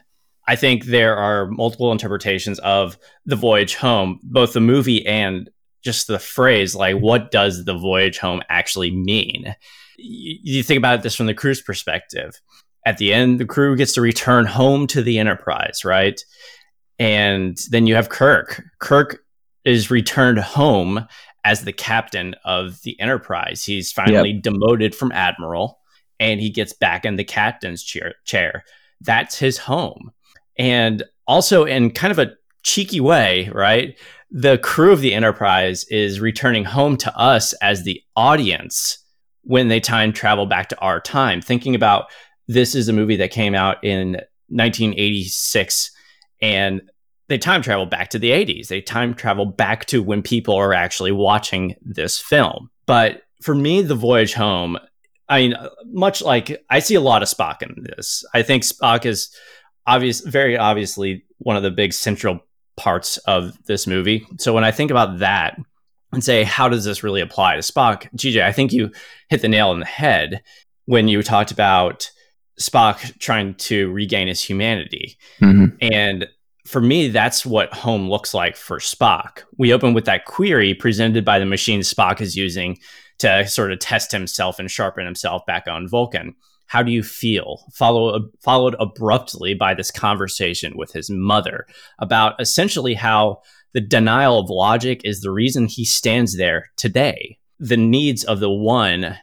I 0.47 0.55
think 0.57 0.85
there 0.85 1.17
are 1.17 1.49
multiple 1.51 1.91
interpretations 1.91 2.61
of 2.61 2.97
the 3.27 3.35
voyage 3.35 3.75
home, 3.75 4.21
both 4.23 4.53
the 4.53 4.61
movie 4.61 5.05
and 5.05 5.51
just 5.83 6.07
the 6.07 6.19
phrase 6.19 6.75
like 6.75 6.97
what 6.97 7.31
does 7.31 7.65
the 7.65 7.77
voyage 7.77 8.19
home 8.19 8.43
actually 8.49 8.91
mean? 8.91 9.55
You 9.99 10.63
think 10.63 10.79
about 10.79 11.03
this 11.03 11.15
from 11.15 11.27
the 11.27 11.35
crew's 11.35 11.61
perspective. 11.61 12.41
At 12.85 12.99
the 12.99 13.13
end, 13.13 13.39
the 13.39 13.45
crew 13.45 13.77
gets 13.77 13.93
to 13.93 14.01
return 14.01 14.47
home 14.47 14.87
to 14.89 15.03
the 15.03 15.19
Enterprise, 15.19 15.85
right? 15.85 16.21
And 16.99 17.57
then 17.71 17.87
you 17.87 17.95
have 17.95 18.09
Kirk. 18.09 18.63
Kirk 18.81 19.21
is 19.65 19.91
returned 19.91 20.39
home 20.39 21.07
as 21.45 21.65
the 21.65 21.73
captain 21.73 22.35
of 22.45 22.81
the 22.83 22.99
Enterprise. 23.01 23.65
He's 23.65 23.93
finally 23.93 24.33
demoted 24.33 24.95
from 24.95 25.13
admiral 25.13 25.79
and 26.19 26.41
he 26.41 26.51
gets 26.51 26.73
back 26.73 27.05
in 27.05 27.17
the 27.17 27.25
captain's 27.25 27.83
chair, 27.83 28.15
chair. 28.25 28.65
That's 29.01 29.39
his 29.39 29.59
home. 29.59 30.13
And 30.57 31.03
also, 31.27 31.65
in 31.65 31.91
kind 31.91 32.11
of 32.11 32.19
a 32.19 32.33
cheeky 32.63 33.01
way, 33.01 33.51
right? 33.53 33.99
The 34.31 34.59
crew 34.59 34.93
of 34.93 35.01
the 35.01 35.15
Enterprise 35.15 35.85
is 35.85 36.21
returning 36.21 36.65
home 36.65 36.97
to 36.99 37.17
us 37.17 37.53
as 37.55 37.83
the 37.83 38.01
audience 38.17 38.99
when 39.43 39.69
they 39.69 39.81
time 39.81 40.13
travel 40.13 40.47
back 40.47 40.69
to 40.71 40.79
our 40.79 41.01
time. 41.01 41.41
Thinking 41.41 41.75
about 41.75 42.07
this 42.49 42.75
is 42.75 42.89
a 42.89 42.93
movie 42.93 43.17
that 43.17 43.31
came 43.31 43.55
out 43.55 43.83
in 43.83 44.13
1986 44.49 45.91
and 46.41 46.83
they 47.29 47.39
time 47.39 47.63
travel 47.63 47.87
back 47.87 48.11
to 48.11 48.19
the 48.19 48.31
80s. 48.31 48.69
They 48.69 48.81
time 48.81 49.15
travel 49.15 49.47
back 49.47 49.87
to 49.87 50.03
when 50.03 50.23
people 50.23 50.55
are 50.55 50.75
actually 50.75 51.13
watching 51.13 51.75
this 51.83 52.19
film. 52.19 52.71
But 52.87 53.23
for 53.43 53.55
me, 53.55 53.83
The 53.83 53.95
Voyage 53.95 54.35
Home, 54.35 54.79
I 55.29 55.41
mean, 55.41 55.55
much 55.87 56.21
like 56.23 56.63
I 56.69 56.81
see 56.81 56.95
a 56.95 57.01
lot 57.01 57.23
of 57.23 57.29
Spock 57.29 57.63
in 57.63 57.85
this. 57.85 58.25
I 58.35 58.43
think 58.43 58.65
Spock 58.65 59.07
is 59.07 59.35
obvious, 59.87 60.21
very 60.21 60.59
obviously 60.59 61.25
one 61.39 61.57
of 61.57 61.63
the 61.63 61.71
big 61.71 61.93
central 61.93 62.41
parts 62.77 63.17
of 63.19 63.57
this 63.65 63.87
movie. 63.87 64.27
So 64.39 64.53
when 64.53 64.65
I 64.65 64.71
think 64.71 64.91
about 64.91 65.19
that 65.19 65.59
and 66.13 66.23
say, 66.23 66.45
how 66.45 66.69
does 66.69 66.85
this 66.85 67.03
really 67.03 67.21
apply 67.21 67.57
to 67.57 67.63
Spock? 67.63 68.09
GJ, 68.17 68.43
I 68.43 68.53
think 68.53 68.73
you 68.73 68.91
hit 69.29 69.43
the 69.43 69.49
nail 69.49 69.71
on 69.71 69.81
the 69.81 69.87
head 69.87 70.43
when 70.87 71.09
you 71.09 71.23
talked 71.23 71.51
about 71.51 72.11
Spock 72.61 73.19
trying 73.19 73.55
to 73.55 73.91
regain 73.93 74.29
his 74.29 74.43
humanity. 74.43 75.17
Mm-hmm. 75.41 75.77
And 75.81 76.27
for 76.67 76.81
me, 76.81 77.09
that's 77.09 77.45
what 77.45 77.73
home 77.73 78.09
looks 78.09 78.35
like 78.35 78.57
for 78.57 78.79
Spock. 78.79 79.43
We 79.59 79.73
open 79.73 79.95
with 79.95 80.05
that 80.05 80.27
query 80.27 80.75
presented 80.75 81.25
by 81.25 81.39
the 81.39 81.47
machine 81.47 81.81
Spock 81.81 82.21
is 82.21 82.37
using 82.37 82.79
to 83.19 83.47
sort 83.47 83.73
of 83.73 83.79
test 83.79 84.13
himself 84.13 84.59
and 84.59 84.71
sharpen 84.71 85.05
himself 85.05 85.45
back 85.47 85.67
on 85.67 85.89
Vulcan. 85.89 86.35
How 86.73 86.83
do 86.83 86.91
you 86.91 87.03
feel? 87.03 87.67
Follow, 87.75 88.31
followed 88.43 88.77
abruptly 88.81 89.53
by 89.53 89.75
this 89.75 89.91
conversation 89.91 90.75
with 90.75 90.91
his 90.91 91.11
mother 91.11 91.67
about 91.99 92.41
essentially 92.41 92.95
how 92.95 93.43
the 93.75 93.83
denial 93.83 94.39
of 94.39 94.49
logic 94.49 95.03
is 95.05 95.21
the 95.21 95.31
reason 95.31 95.67
he 95.67 95.85
stands 95.85 96.39
there 96.39 96.71
today. 96.79 97.37
The 97.59 97.77
needs 97.77 98.25
of 98.25 98.41
the 98.41 98.49
one 98.49 99.19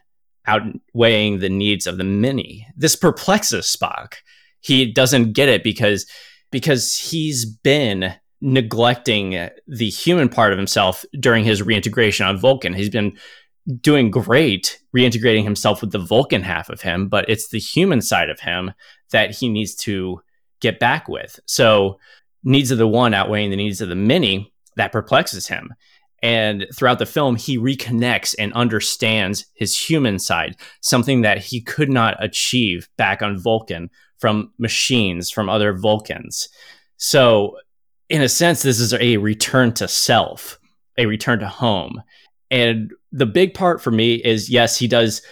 outweighing 0.46 1.40
the 1.40 1.48
needs 1.48 1.88
of 1.88 1.98
the 1.98 2.04
many. 2.04 2.68
This 2.76 2.94
perplexes 2.94 3.66
Spock. 3.66 4.18
He 4.60 4.92
doesn't 4.92 5.32
get 5.32 5.48
it 5.48 5.64
because 5.64 6.06
because 6.52 6.96
he's 6.96 7.44
been 7.44 8.14
neglecting 8.40 9.50
the 9.66 9.90
human 9.90 10.28
part 10.28 10.52
of 10.52 10.58
himself 10.58 11.04
during 11.18 11.42
his 11.42 11.62
reintegration 11.62 12.26
on 12.26 12.38
Vulcan. 12.38 12.74
He's 12.74 12.90
been 12.90 13.18
doing 13.80 14.10
great 14.10 14.80
reintegrating 14.96 15.44
himself 15.44 15.80
with 15.80 15.92
the 15.92 15.98
Vulcan 15.98 16.42
half 16.42 16.68
of 16.68 16.80
him, 16.80 17.08
but 17.08 17.28
it's 17.28 17.48
the 17.48 17.60
human 17.60 18.00
side 18.00 18.30
of 18.30 18.40
him 18.40 18.72
that 19.10 19.30
he 19.30 19.48
needs 19.48 19.74
to 19.74 20.20
get 20.60 20.78
back 20.78 21.08
with. 21.08 21.40
So, 21.46 21.98
needs 22.42 22.70
of 22.70 22.78
the 22.78 22.88
one 22.88 23.14
outweighing 23.14 23.50
the 23.50 23.56
needs 23.56 23.80
of 23.80 23.88
the 23.88 23.94
many, 23.94 24.52
that 24.76 24.92
perplexes 24.92 25.48
him. 25.48 25.74
And 26.22 26.66
throughout 26.74 26.98
the 26.98 27.06
film, 27.06 27.36
he 27.36 27.58
reconnects 27.58 28.34
and 28.38 28.52
understands 28.52 29.46
his 29.54 29.78
human 29.78 30.18
side, 30.18 30.56
something 30.82 31.22
that 31.22 31.38
he 31.38 31.60
could 31.60 31.90
not 31.90 32.22
achieve 32.22 32.88
back 32.96 33.22
on 33.22 33.38
Vulcan 33.38 33.90
from 34.18 34.52
machines, 34.58 35.30
from 35.30 35.48
other 35.48 35.72
Vulcans. 35.72 36.48
So, 36.96 37.56
in 38.08 38.22
a 38.22 38.28
sense, 38.28 38.62
this 38.62 38.80
is 38.80 38.92
a 38.92 39.16
return 39.18 39.72
to 39.74 39.88
self, 39.88 40.58
a 40.98 41.06
return 41.06 41.38
to 41.38 41.48
home. 41.48 42.02
And 42.50 42.90
the 43.12 43.26
big 43.26 43.54
part 43.54 43.80
for 43.80 43.90
me 43.90 44.14
is 44.14 44.50
yes, 44.50 44.78
he 44.78 44.86
does 44.86 45.22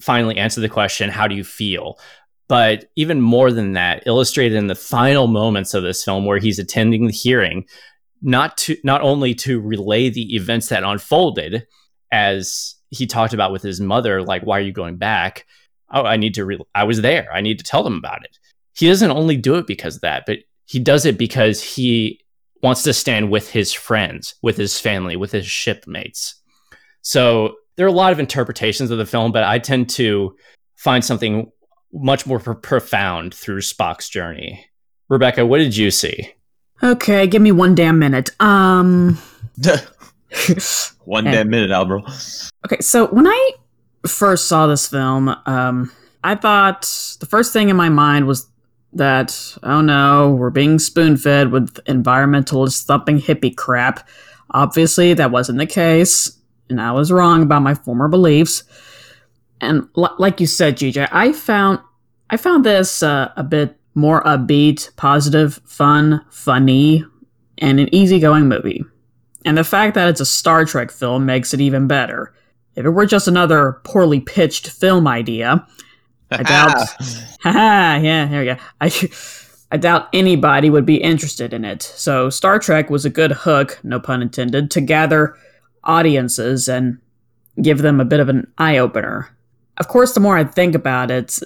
finally 0.00 0.36
answer 0.36 0.60
the 0.60 0.68
question, 0.68 1.10
How 1.10 1.28
do 1.28 1.34
you 1.34 1.44
feel? 1.44 1.98
But 2.48 2.86
even 2.96 3.20
more 3.20 3.52
than 3.52 3.74
that, 3.74 4.02
illustrated 4.06 4.56
in 4.56 4.66
the 4.66 4.74
final 4.74 5.28
moments 5.28 5.72
of 5.72 5.84
this 5.84 6.02
film 6.02 6.24
where 6.26 6.38
he's 6.38 6.58
attending 6.58 7.06
the 7.06 7.12
hearing, 7.12 7.64
not 8.22 8.56
to 8.58 8.76
not 8.82 9.02
only 9.02 9.34
to 9.34 9.60
relay 9.60 10.10
the 10.10 10.34
events 10.34 10.68
that 10.68 10.82
unfolded 10.82 11.66
as 12.10 12.74
he 12.90 13.06
talked 13.06 13.32
about 13.32 13.52
with 13.52 13.62
his 13.62 13.80
mother 13.80 14.20
like 14.20 14.42
why 14.42 14.58
are 14.58 14.62
you 14.62 14.72
going 14.72 14.96
back? 14.96 15.46
Oh 15.92 16.02
i 16.02 16.16
need 16.16 16.34
to 16.34 16.44
re- 16.44 16.64
i 16.74 16.84
was 16.84 17.00
there. 17.02 17.28
I 17.32 17.40
need 17.40 17.58
to 17.58 17.64
tell 17.64 17.82
them 17.82 17.96
about 17.96 18.24
it. 18.24 18.36
He 18.74 18.88
doesn't 18.88 19.10
only 19.10 19.36
do 19.36 19.54
it 19.54 19.66
because 19.66 19.96
of 19.96 20.02
that 20.02 20.24
but 20.26 20.38
he 20.66 20.78
does 20.78 21.06
it 21.06 21.18
because 21.18 21.62
he 21.62 22.20
wants 22.62 22.82
to 22.82 22.92
stand 22.92 23.30
with 23.30 23.50
his 23.50 23.72
friends 23.72 24.34
with 24.42 24.56
his 24.56 24.78
family 24.78 25.16
with 25.16 25.32
his 25.32 25.46
shipmates 25.46 26.39
so 27.02 27.54
there 27.76 27.86
are 27.86 27.88
a 27.88 27.92
lot 27.92 28.12
of 28.12 28.18
interpretations 28.20 28.90
of 28.90 28.98
the 28.98 29.06
film 29.06 29.32
but 29.32 29.42
i 29.44 29.58
tend 29.58 29.88
to 29.88 30.34
find 30.76 31.04
something 31.04 31.50
much 31.92 32.26
more 32.26 32.38
pro- 32.38 32.54
profound 32.54 33.34
through 33.34 33.60
spock's 33.60 34.08
journey 34.08 34.64
rebecca 35.08 35.44
what 35.46 35.58
did 35.58 35.76
you 35.76 35.90
see 35.90 36.32
Okay, 36.82 37.26
give 37.26 37.42
me 37.42 37.52
one 37.52 37.74
damn 37.74 37.98
minute. 37.98 38.30
Um. 38.40 39.18
One 41.04 41.26
And- 41.26 41.34
damn 41.34 41.50
minute, 41.50 41.70
Alvaro. 41.70 42.02
Okay, 42.64 42.80
so 42.80 43.08
when 43.08 43.26
I 43.26 43.50
first 44.06 44.48
saw 44.48 44.66
this 44.66 44.86
film, 44.86 45.28
um, 45.44 45.92
I 46.24 46.34
thought 46.36 46.82
the 47.20 47.26
first 47.26 47.52
thing 47.52 47.68
in 47.68 47.76
my 47.76 47.88
mind 47.90 48.26
was 48.26 48.46
that, 48.94 49.56
oh 49.62 49.80
no, 49.82 50.30
we're 50.30 50.48
being 50.48 50.78
spoon 50.78 51.16
fed 51.18 51.50
with 51.52 51.74
environmentalist 51.84 52.84
thumping 52.84 53.20
hippie 53.20 53.54
crap. 53.54 54.08
Obviously, 54.52 55.12
that 55.14 55.30
wasn't 55.30 55.58
the 55.58 55.66
case, 55.66 56.34
and 56.70 56.80
I 56.80 56.92
was 56.92 57.12
wrong 57.12 57.42
about 57.42 57.62
my 57.62 57.74
former 57.74 58.08
beliefs. 58.08 58.64
And 59.60 59.88
l- 59.96 60.14
like 60.18 60.40
you 60.40 60.46
said, 60.46 60.76
GJ, 60.76 61.08
I 61.12 61.32
found 61.32 61.80
I 62.30 62.36
found 62.36 62.64
this 62.64 63.02
uh, 63.02 63.32
a 63.36 63.42
bit 63.42 63.76
more 63.94 64.22
upbeat, 64.22 64.94
positive, 64.96 65.60
fun, 65.64 66.24
funny, 66.30 67.04
and 67.58 67.80
an 67.80 67.92
easygoing 67.94 68.48
movie. 68.48 68.84
And 69.44 69.58
the 69.58 69.64
fact 69.64 69.94
that 69.94 70.08
it's 70.08 70.20
a 70.20 70.26
Star 70.26 70.64
Trek 70.64 70.90
film 70.90 71.26
makes 71.26 71.52
it 71.52 71.60
even 71.60 71.86
better. 71.86 72.32
If 72.76 72.84
it 72.84 72.90
were 72.90 73.06
just 73.06 73.26
another 73.26 73.80
poorly 73.84 74.20
pitched 74.20 74.70
film 74.70 75.08
idea, 75.08 75.66
I 76.30 76.42
doubt. 76.42 76.86
Yeah, 77.44 78.26
there 78.26 78.40
we 78.40 78.46
go. 78.46 78.56
I, 78.80 79.10
I 79.72 79.76
doubt 79.76 80.08
anybody 80.12 80.68
would 80.68 80.84
be 80.84 80.96
interested 80.96 81.52
in 81.52 81.64
it. 81.64 81.82
So 81.82 82.28
Star 82.28 82.58
Trek 82.58 82.90
was 82.90 83.04
a 83.04 83.10
good 83.10 83.32
hook, 83.32 83.80
no 83.82 83.98
pun 83.98 84.22
intended, 84.22 84.70
to 84.72 84.80
gather 84.80 85.36
audiences 85.84 86.68
and 86.68 86.98
give 87.60 87.78
them 87.78 88.00
a 88.00 88.04
bit 88.04 88.20
of 88.20 88.28
an 88.28 88.50
eye 88.58 88.78
opener. 88.78 89.28
Of 89.78 89.88
course, 89.88 90.12
the 90.12 90.20
more 90.20 90.36
I 90.36 90.44
think 90.44 90.74
about 90.74 91.10
it, 91.10 91.38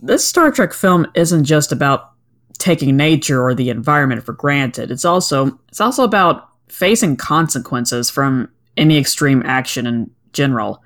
this 0.00 0.26
Star 0.26 0.50
Trek 0.50 0.72
film 0.72 1.06
isn't 1.14 1.44
just 1.44 1.72
about 1.72 2.10
taking 2.58 2.96
nature 2.96 3.42
or 3.42 3.54
the 3.54 3.70
environment 3.70 4.22
for 4.24 4.32
granted. 4.32 4.90
It's 4.90 5.04
also 5.04 5.58
it's 5.68 5.80
also 5.80 6.04
about 6.04 6.48
facing 6.68 7.16
consequences 7.16 8.10
from 8.10 8.48
any 8.76 8.98
extreme 8.98 9.42
action 9.44 9.86
in 9.86 10.10
general. 10.32 10.82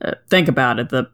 Uh, 0.00 0.12
think 0.28 0.48
about 0.48 0.78
it. 0.78 0.88
The 0.88 1.10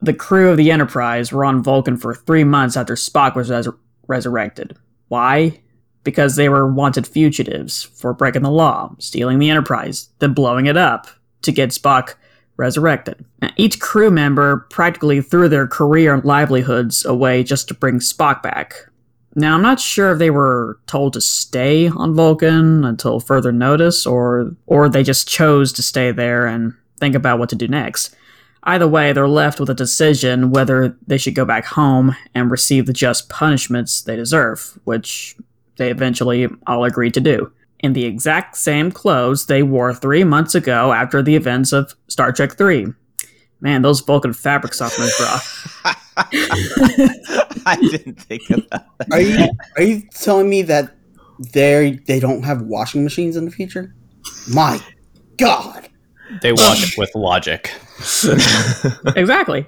the 0.00 0.14
crew 0.14 0.50
of 0.50 0.56
the 0.56 0.70
Enterprise 0.70 1.32
were 1.32 1.44
on 1.44 1.62
Vulcan 1.62 1.96
for 1.96 2.14
three 2.14 2.44
months 2.44 2.76
after 2.76 2.94
Spock 2.94 3.34
was 3.34 3.50
res- 3.50 3.68
resurrected. 4.06 4.76
Why? 5.08 5.60
Because 6.06 6.36
they 6.36 6.48
were 6.48 6.72
wanted 6.72 7.04
fugitives 7.04 7.82
for 7.82 8.14
breaking 8.14 8.42
the 8.42 8.50
law, 8.50 8.94
stealing 9.00 9.40
the 9.40 9.50
Enterprise, 9.50 10.08
then 10.20 10.34
blowing 10.34 10.66
it 10.66 10.76
up 10.76 11.08
to 11.42 11.50
get 11.50 11.70
Spock 11.70 12.14
resurrected. 12.56 13.24
Now, 13.42 13.50
each 13.56 13.80
crew 13.80 14.08
member 14.10 14.68
practically 14.70 15.20
threw 15.20 15.48
their 15.48 15.66
career 15.66 16.14
and 16.14 16.24
livelihoods 16.24 17.04
away 17.04 17.42
just 17.42 17.66
to 17.68 17.74
bring 17.74 17.98
Spock 17.98 18.40
back. 18.40 18.88
Now, 19.34 19.54
I'm 19.54 19.62
not 19.62 19.80
sure 19.80 20.12
if 20.12 20.20
they 20.20 20.30
were 20.30 20.78
told 20.86 21.12
to 21.14 21.20
stay 21.20 21.88
on 21.88 22.14
Vulcan 22.14 22.84
until 22.84 23.18
further 23.18 23.50
notice, 23.50 24.06
or 24.06 24.52
or 24.66 24.88
they 24.88 25.02
just 25.02 25.28
chose 25.28 25.72
to 25.72 25.82
stay 25.82 26.12
there 26.12 26.46
and 26.46 26.72
think 27.00 27.16
about 27.16 27.40
what 27.40 27.48
to 27.48 27.56
do 27.56 27.66
next. 27.66 28.14
Either 28.62 28.88
way, 28.88 29.12
they're 29.12 29.28
left 29.28 29.60
with 29.60 29.70
a 29.70 29.74
decision 29.74 30.50
whether 30.50 30.96
they 31.06 31.18
should 31.18 31.34
go 31.34 31.44
back 31.44 31.64
home 31.64 32.16
and 32.32 32.50
receive 32.50 32.86
the 32.86 32.92
just 32.92 33.28
punishments 33.28 34.02
they 34.02 34.16
deserve, 34.16 34.78
which 34.84 35.36
they 35.76 35.90
eventually 35.90 36.48
all 36.66 36.84
agreed 36.84 37.14
to 37.14 37.20
do. 37.20 37.52
In 37.80 37.92
the 37.92 38.04
exact 38.04 38.56
same 38.56 38.90
clothes 38.90 39.46
they 39.46 39.62
wore 39.62 39.92
three 39.92 40.24
months 40.24 40.54
ago 40.54 40.92
after 40.92 41.22
the 41.22 41.36
events 41.36 41.72
of 41.72 41.94
Star 42.08 42.32
Trek 42.32 42.56
3. 42.56 42.86
Man, 43.60 43.82
those 43.82 44.00
Vulcan 44.00 44.32
fabric 44.32 44.72
softeners, 44.72 45.16
bro. 45.18 45.92
I 47.66 47.76
didn't 47.80 48.20
think 48.22 48.48
of 48.50 48.68
that. 48.70 48.86
Are 49.12 49.20
you 49.20 49.48
are 49.76 49.82
you 49.82 50.02
telling 50.12 50.48
me 50.48 50.62
that 50.62 50.94
they 51.52 52.00
they 52.06 52.20
don't 52.20 52.42
have 52.42 52.62
washing 52.62 53.04
machines 53.04 53.36
in 53.36 53.44
the 53.44 53.50
future? 53.50 53.94
My 54.48 54.80
God! 55.36 55.88
They 56.40 56.52
wash 56.52 56.90
it 56.90 56.98
with 56.98 57.14
logic. 57.14 57.72
exactly. 59.16 59.66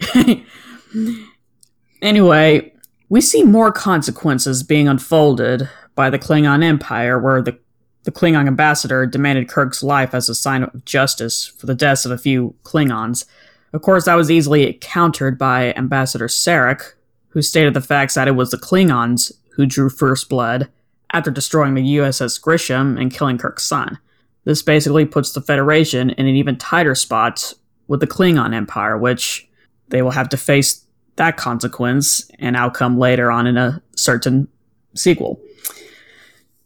anyway, 2.00 2.72
we 3.10 3.20
see 3.20 3.44
more 3.44 3.70
consequences 3.70 4.62
being 4.62 4.88
unfolded 4.88 5.68
by 5.98 6.08
the 6.10 6.18
Klingon 6.18 6.62
Empire, 6.62 7.18
where 7.18 7.42
the, 7.42 7.58
the 8.04 8.12
Klingon 8.12 8.46
ambassador 8.46 9.04
demanded 9.04 9.48
Kirk's 9.48 9.82
life 9.82 10.14
as 10.14 10.28
a 10.28 10.34
sign 10.34 10.62
of 10.62 10.84
justice 10.84 11.44
for 11.44 11.66
the 11.66 11.74
deaths 11.74 12.04
of 12.04 12.12
a 12.12 12.16
few 12.16 12.54
Klingons. 12.62 13.24
Of 13.72 13.82
course, 13.82 14.04
that 14.04 14.14
was 14.14 14.30
easily 14.30 14.78
countered 14.80 15.36
by 15.36 15.72
Ambassador 15.72 16.28
Sarek, 16.28 16.92
who 17.30 17.42
stated 17.42 17.74
the 17.74 17.80
facts 17.80 18.14
that 18.14 18.28
it 18.28 18.36
was 18.36 18.52
the 18.52 18.58
Klingons 18.58 19.32
who 19.56 19.66
drew 19.66 19.90
first 19.90 20.28
blood 20.28 20.68
after 21.12 21.32
destroying 21.32 21.74
the 21.74 21.96
USS 21.96 22.40
Grissom 22.40 22.96
and 22.96 23.12
killing 23.12 23.36
Kirk's 23.36 23.64
son. 23.64 23.98
This 24.44 24.62
basically 24.62 25.04
puts 25.04 25.32
the 25.32 25.40
Federation 25.40 26.10
in 26.10 26.28
an 26.28 26.36
even 26.36 26.56
tighter 26.58 26.94
spot 26.94 27.54
with 27.88 27.98
the 27.98 28.06
Klingon 28.06 28.54
Empire, 28.54 28.96
which 28.96 29.48
they 29.88 30.00
will 30.02 30.12
have 30.12 30.28
to 30.28 30.36
face 30.36 30.86
that 31.16 31.36
consequence 31.36 32.30
and 32.38 32.54
outcome 32.54 33.00
later 33.00 33.32
on 33.32 33.48
in 33.48 33.56
a 33.56 33.82
certain 33.96 34.46
sequel. 34.94 35.40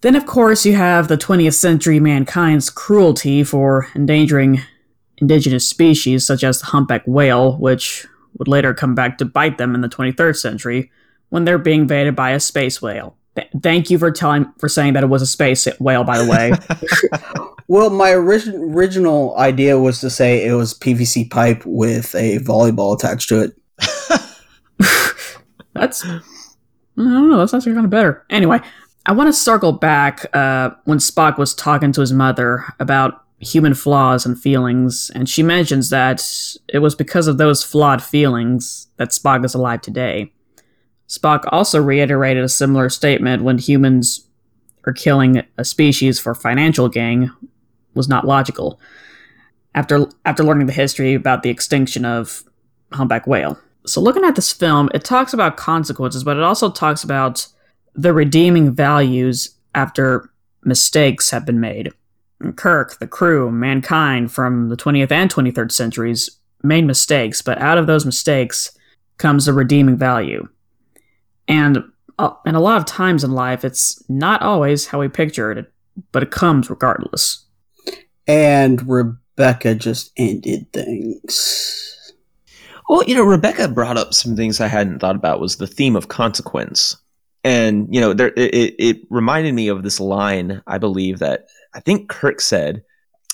Then, 0.03 0.17
of 0.17 0.27
course, 0.27 0.67
you 0.67 0.75
have 0.75 1.09
the 1.09 1.17
20th 1.17 1.55
century 1.55 2.01
mankind's 2.01 2.71
cruelty 2.71 3.45
for 3.45 3.89
endangering 3.95 4.61
indigenous 5.19 5.69
species 5.69 6.27
such 6.27 6.43
as 6.43 6.61
the 6.61 6.67
humpback 6.67 7.03
whale, 7.07 7.57
which 7.59 8.07
would 8.39 8.49
later 8.49 8.75
come 8.75 8.95
back 8.95 9.19
to 9.19 9.25
bite 9.25 9.59
them 9.59 9.75
in 9.75 9.81
the 9.81 9.89
23rd 9.89 10.37
century 10.37 10.91
when 11.29 11.45
they're 11.45 11.59
being 11.59 11.83
invaded 11.83 12.17
by 12.17 12.33
a 12.33 12.41
space 12.41 12.83
whale. 12.83 13.17
Th- 13.37 13.49
thank 13.63 13.91
you 13.91 13.99
for 13.99 14.11
telling 14.11 14.53
for 14.59 14.69
saying 14.69 14.93
that 14.95 15.05
it 15.05 15.09
was 15.09 15.23
a 15.23 15.27
space 15.27 15.67
whale, 15.79 16.05
by 16.05 16.19
the 16.19 16.29
way. 16.29 16.53
Well, 17.69 17.89
my 17.89 18.13
origin, 18.13 18.55
original 18.75 19.35
idea 19.39 19.79
was 19.79 20.01
to 20.01 20.11
say 20.11 20.47
it 20.47 20.53
was 20.53 20.75
PVC 20.75 21.31
pipe 21.31 21.63
with 21.65 22.15
a 22.15 22.39
volleyball 22.41 22.95
attached 22.95 23.31
to 23.31 23.41
it. 23.41 23.57
That's 25.73 26.05
I 26.05 26.21
don't 26.97 27.31
know. 27.31 27.39
That's 27.39 27.55
actually 27.55 27.73
kind 27.73 27.87
of 27.87 27.91
better. 27.91 28.27
Anyway, 28.29 28.61
I 29.05 29.13
want 29.13 29.29
to 29.29 29.33
circle 29.33 29.73
back 29.73 30.27
uh, 30.35 30.71
when 30.85 30.99
Spock 30.99 31.37
was 31.37 31.55
talking 31.55 31.93
to 31.93 32.01
his 32.01 32.13
mother 32.13 32.65
about 32.79 33.25
human 33.41 33.75
flaws 33.75 34.25
and 34.25 34.41
feelings, 34.41 35.11
and 35.15 35.29
she 35.29 35.43
mentions 35.43 35.91
that 35.91 36.25
it 36.69 36.79
was 36.79 36.95
because 36.95 37.27
of 37.27 37.39
those 37.39 37.65
flawed 37.65 38.03
feelings 38.03 38.87
that 38.99 39.11
Spock 39.11 39.45
is 39.45 39.55
alive 39.55 39.81
today. 39.81 40.33
Spock 41.09 41.45
also 41.51 41.83
reiterated 41.83 42.45
a 42.45 42.49
similar 42.49 42.89
statement 42.89 43.43
when 43.43 43.59
humans 43.59 44.27
are 44.87 44.93
killing 44.93 45.43
a 45.59 45.65
species 45.65 46.21
for 46.21 46.35
financial 46.35 46.89
gain 46.89 47.33
was 47.95 48.09
not 48.09 48.27
logical. 48.27 48.81
After 49.75 50.07
after 50.25 50.45
learning 50.45 50.67
the 50.67 50.73
history 50.73 51.15
about 51.15 51.43
the 51.43 51.51
extinction 51.51 52.05
of 52.05 52.45
humpback 52.93 53.27
whale. 53.27 53.59
So 53.85 54.01
looking 54.01 54.25
at 54.25 54.37
this 54.37 54.53
film, 54.53 54.89
it 54.95 55.05
talks 55.05 55.33
about 55.33 55.57
consequences, 55.57 56.23
but 56.25 56.37
it 56.37 56.43
also 56.43 56.71
talks 56.71 57.03
about 57.03 57.47
the 57.95 58.13
redeeming 58.13 58.75
values 58.75 59.57
after 59.75 60.31
mistakes 60.65 61.31
have 61.31 61.45
been 61.45 61.61
made. 61.61 61.93
Kirk, 62.57 62.99
the 62.99 63.07
crew, 63.07 63.51
mankind 63.51 64.33
from 64.33 64.69
the 64.69 64.77
20th 64.77 65.13
and 65.13 65.31
23rd 65.33 65.71
centuries 65.71 66.39
made 66.63 66.85
mistakes, 66.85 67.43
but 67.43 67.61
out 67.61 67.79
of 67.79 67.87
those 67.87 68.05
mistakes 68.05 68.77
comes 69.19 69.47
a 69.47 69.53
redeeming 69.53 69.97
value. 69.97 70.49
And 71.47 71.85
uh, 72.19 72.35
and 72.45 72.57
a 72.57 72.61
lot 72.61 72.77
of 72.77 72.85
times 72.85 73.25
in 73.25 73.33
life, 73.33 73.65
it's 73.65 74.03
not 74.09 74.43
always 74.43 74.87
how 74.87 75.01
we 75.01 75.09
pictured 75.09 75.59
it, 75.59 75.73
but 76.13 76.23
it 76.23 76.31
comes 76.31 76.69
regardless. 76.69 77.47
And 78.27 78.87
Rebecca 78.89 79.75
just 79.75 80.13
ended 80.17 80.73
things. 80.73 82.13
Well, 82.89 83.03
you 83.05 83.15
know, 83.15 83.25
Rebecca 83.25 83.69
brought 83.69 83.97
up 83.97 84.13
some 84.13 84.37
things 84.37 84.61
I 84.61 84.69
hadn't 84.69 84.99
thought 84.99 85.17
about 85.17 85.41
was 85.41 85.57
the 85.57 85.67
theme 85.67 85.97
of 85.97 86.09
consequence. 86.09 86.97
And, 87.45 87.93
you 87.93 88.01
know, 88.01 88.13
there 88.13 88.33
it, 88.37 88.75
it 88.79 89.01
reminded 89.11 89.55
me 89.55 89.69
of 89.69 89.83
this 89.83 89.99
line, 89.99 90.63
I 90.67 90.79
believe, 90.79 91.19
that 91.19 91.47
I 91.75 91.81
think 91.81 92.09
Kirk 92.09 92.41
said, 92.41 92.85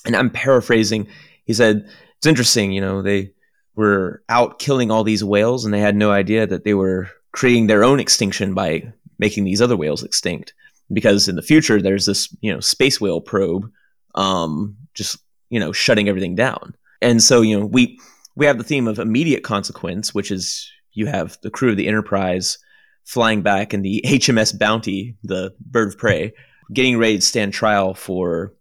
and 0.06 0.16
I'm 0.16 0.30
paraphrasing. 0.30 1.08
He 1.44 1.52
said, 1.52 1.88
It's 2.16 2.26
interesting, 2.26 2.72
you 2.72 2.80
know, 2.80 3.02
they 3.02 3.32
were 3.74 4.22
out 4.28 4.58
killing 4.58 4.90
all 4.90 5.04
these 5.04 5.22
whales 5.22 5.64
and 5.64 5.72
they 5.72 5.80
had 5.80 5.94
no 5.94 6.10
idea 6.10 6.46
that 6.46 6.64
they 6.64 6.74
were 6.74 7.08
creating 7.32 7.66
their 7.66 7.84
own 7.84 8.00
extinction 8.00 8.54
by 8.54 8.92
making 9.18 9.44
these 9.44 9.62
other 9.62 9.76
whales 9.76 10.02
extinct. 10.02 10.54
Because 10.92 11.28
in 11.28 11.36
the 11.36 11.42
future 11.42 11.80
there's 11.80 12.06
this, 12.06 12.34
you 12.40 12.52
know, 12.52 12.60
space 12.60 13.00
whale 13.00 13.20
probe 13.20 13.70
um 14.14 14.76
just, 14.94 15.18
you 15.50 15.60
know, 15.60 15.70
shutting 15.70 16.08
everything 16.08 16.34
down. 16.34 16.74
And 17.02 17.22
so, 17.22 17.42
you 17.42 17.58
know, 17.58 17.66
we 17.66 17.98
we 18.36 18.46
have 18.46 18.58
the 18.58 18.64
theme 18.64 18.88
of 18.88 18.98
immediate 18.98 19.44
consequence, 19.44 20.14
which 20.14 20.30
is 20.30 20.70
you 20.92 21.06
have 21.06 21.38
the 21.42 21.50
crew 21.50 21.70
of 21.70 21.76
the 21.76 21.86
Enterprise 21.86 22.58
flying 23.08 23.40
back 23.40 23.72
in 23.72 23.80
the 23.80 24.02
HMS 24.06 24.56
Bounty, 24.56 25.16
the 25.24 25.54
bird 25.60 25.88
of 25.88 25.98
prey, 25.98 26.32
getting 26.72 26.98
ready 26.98 27.16
to 27.16 27.24
stand 27.24 27.54
trial 27.54 27.94
for 27.94 28.52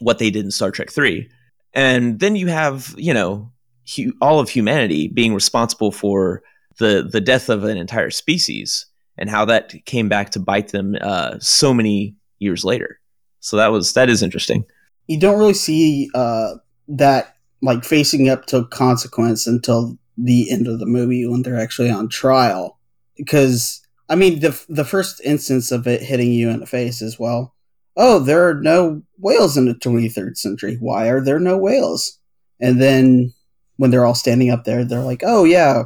what 0.00 0.18
they 0.18 0.28
did 0.28 0.44
in 0.44 0.50
Star 0.50 0.72
Trek 0.72 0.90
3. 0.90 1.30
And 1.72 2.18
then 2.18 2.34
you 2.34 2.48
have, 2.48 2.94
you 2.98 3.14
know, 3.14 3.50
hu- 3.96 4.12
all 4.20 4.40
of 4.40 4.48
humanity 4.48 5.06
being 5.06 5.32
responsible 5.32 5.92
for 5.92 6.42
the 6.78 7.08
the 7.10 7.20
death 7.20 7.48
of 7.48 7.64
an 7.64 7.76
entire 7.76 8.10
species 8.10 8.86
and 9.18 9.30
how 9.30 9.44
that 9.44 9.72
came 9.84 10.08
back 10.08 10.30
to 10.30 10.40
bite 10.40 10.68
them 10.68 10.96
uh, 11.00 11.38
so 11.38 11.72
many 11.72 12.16
years 12.40 12.64
later. 12.64 12.98
So 13.40 13.56
that 13.56 13.70
was 13.70 13.92
that 13.92 14.10
is 14.10 14.22
interesting. 14.22 14.64
You 15.06 15.20
don't 15.20 15.38
really 15.38 15.54
see 15.54 16.10
uh, 16.14 16.54
that 16.88 17.36
like 17.60 17.84
facing 17.84 18.28
up 18.28 18.46
to 18.46 18.64
consequence 18.66 19.46
until 19.46 19.96
the 20.18 20.50
end 20.50 20.66
of 20.66 20.80
the 20.80 20.86
movie 20.86 21.24
when 21.26 21.42
they're 21.42 21.60
actually 21.60 21.90
on 21.90 22.08
trial. 22.08 22.78
Because 23.16 23.81
I 24.08 24.14
mean, 24.14 24.40
the 24.40 24.60
the 24.68 24.84
first 24.84 25.20
instance 25.24 25.72
of 25.72 25.86
it 25.86 26.02
hitting 26.02 26.32
you 26.32 26.50
in 26.50 26.60
the 26.60 26.66
face 26.66 27.02
is 27.02 27.18
well, 27.18 27.54
oh, 27.96 28.18
there 28.18 28.48
are 28.48 28.54
no 28.54 29.02
whales 29.18 29.56
in 29.56 29.66
the 29.66 29.74
23rd 29.74 30.36
century. 30.36 30.76
Why 30.80 31.08
are 31.08 31.20
there 31.20 31.38
no 31.38 31.56
whales? 31.56 32.18
And 32.60 32.80
then 32.80 33.32
when 33.76 33.90
they're 33.90 34.04
all 34.04 34.14
standing 34.14 34.50
up 34.50 34.64
there, 34.64 34.84
they're 34.84 35.00
like, 35.00 35.22
oh 35.24 35.44
yeah, 35.44 35.84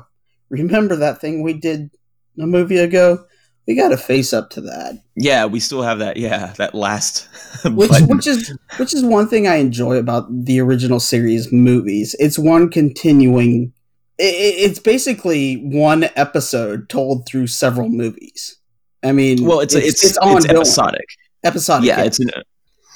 remember 0.48 0.96
that 0.96 1.20
thing 1.20 1.42
we 1.42 1.54
did 1.54 1.90
a 2.38 2.46
movie 2.46 2.78
ago? 2.78 3.24
We 3.66 3.74
got 3.74 3.88
to 3.88 3.96
face 3.96 4.32
up 4.32 4.50
to 4.50 4.60
that. 4.60 5.02
Yeah, 5.16 5.46
we 5.46 5.58
still 5.58 5.82
have 5.82 5.98
that. 5.98 6.16
Yeah, 6.16 6.52
that 6.56 6.74
last 6.74 7.28
which 7.64 7.90
which 8.02 8.26
is 8.26 8.56
which 8.76 8.94
is 8.94 9.02
one 9.02 9.28
thing 9.28 9.48
I 9.48 9.56
enjoy 9.56 9.96
about 9.96 10.26
the 10.30 10.60
original 10.60 11.00
series 11.00 11.52
movies. 11.52 12.14
It's 12.18 12.38
one 12.38 12.70
continuing. 12.70 13.72
It's 14.18 14.78
basically 14.78 15.56
one 15.56 16.04
episode 16.16 16.88
told 16.88 17.26
through 17.26 17.48
several 17.48 17.88
movies. 17.88 18.56
I 19.02 19.12
mean, 19.12 19.44
well, 19.44 19.60
it's 19.60 19.74
it's 19.74 20.04
it's, 20.04 20.18
ongoing. 20.18 20.50
episodic. 20.50 21.06
Episodic, 21.44 21.86
Yeah, 21.86 22.02
it's 22.02 22.18
an, 22.18 22.30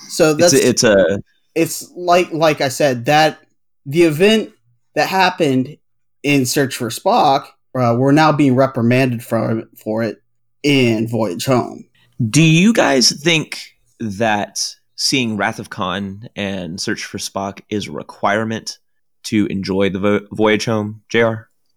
so 0.08 0.30
it's 0.30 0.40
that's 0.40 0.52
a, 0.54 0.68
it's 0.68 0.82
a 0.84 1.22
it's 1.54 1.90
like 1.92 2.32
like 2.32 2.60
I 2.60 2.68
said 2.68 3.04
that 3.04 3.38
the 3.86 4.02
event 4.02 4.52
that 4.94 5.08
happened 5.08 5.76
in 6.22 6.46
Search 6.46 6.76
for 6.76 6.88
Spock, 6.88 7.46
uh, 7.74 7.94
we're 7.96 8.12
now 8.12 8.32
being 8.32 8.56
reprimanded 8.56 9.22
from 9.22 9.68
for 9.76 10.02
it 10.02 10.22
in 10.62 11.06
Voyage 11.06 11.44
Home. 11.46 11.84
Do 12.28 12.42
you 12.42 12.72
guys 12.72 13.12
think 13.12 13.76
that 14.00 14.74
seeing 14.96 15.36
Wrath 15.36 15.58
of 15.58 15.70
Khan 15.70 16.28
and 16.36 16.80
Search 16.80 17.04
for 17.04 17.18
Spock 17.18 17.60
is 17.70 17.86
a 17.86 17.92
requirement 17.92 18.78
to 19.24 19.46
enjoy 19.46 19.90
the 19.90 19.98
vo- 19.98 20.26
voyage 20.32 20.64
home, 20.66 21.02
Jr. 21.08 21.34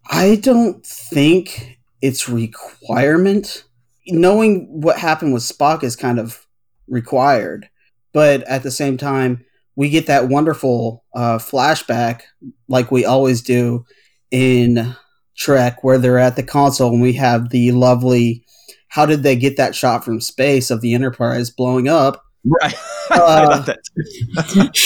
I 0.10 0.36
don't 0.36 0.86
think 0.86 1.78
it's 2.02 2.28
requirement. 2.30 3.64
Knowing 4.08 4.68
what 4.82 4.98
happened 4.98 5.34
with 5.34 5.44
Spock 5.44 5.82
is 5.84 5.96
kind 5.96 6.20
of 6.20 6.46
required, 6.88 7.70
but 8.14 8.44
at 8.44 8.62
the 8.64 8.72
same 8.72 8.98
time, 8.98 9.46
we 9.78 9.90
get 9.90 10.08
that 10.08 10.28
wonderful 10.28 11.06
uh, 11.16 11.38
flashback, 11.38 12.22
like 12.68 12.92
we 12.92 13.06
always 13.06 13.42
do 13.42 13.86
in 14.30 14.94
Trek, 15.38 15.84
where 15.84 15.98
they're 15.98 16.20
at 16.20 16.36
the 16.36 16.44
console 16.44 16.92
and 16.92 17.02
we 17.02 17.14
have 17.14 17.50
the 17.50 17.72
lovely. 17.72 18.46
How 18.90 19.06
did 19.08 19.24
they 19.24 19.36
get 19.36 19.58
that 19.58 19.74
shot 19.74 20.04
from 20.06 20.20
space 20.22 20.70
of 20.70 20.82
the 20.82 20.94
Enterprise 20.94 21.50
blowing 21.50 21.88
up? 21.88 22.22
Right. 22.46 22.76
I 23.10 23.18
Uh, 23.20 23.48
love 23.50 23.66
that. 23.68 23.80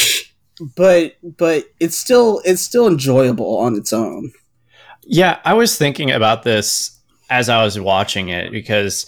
But 0.60 1.16
but 1.38 1.66
it's 1.80 1.98
still 1.98 2.42
it's 2.46 2.62
still 2.62 2.88
enjoyable 2.88 3.58
on 3.58 3.76
its 3.76 3.94
own. 3.94 4.32
Yeah, 5.04 5.40
I 5.46 5.54
was 5.54 5.78
thinking 5.78 6.12
about 6.12 6.44
this 6.44 7.00
as 7.30 7.50
I 7.50 7.64
was 7.64 7.80
watching 7.80 8.30
it 8.30 8.52
because 8.52 9.06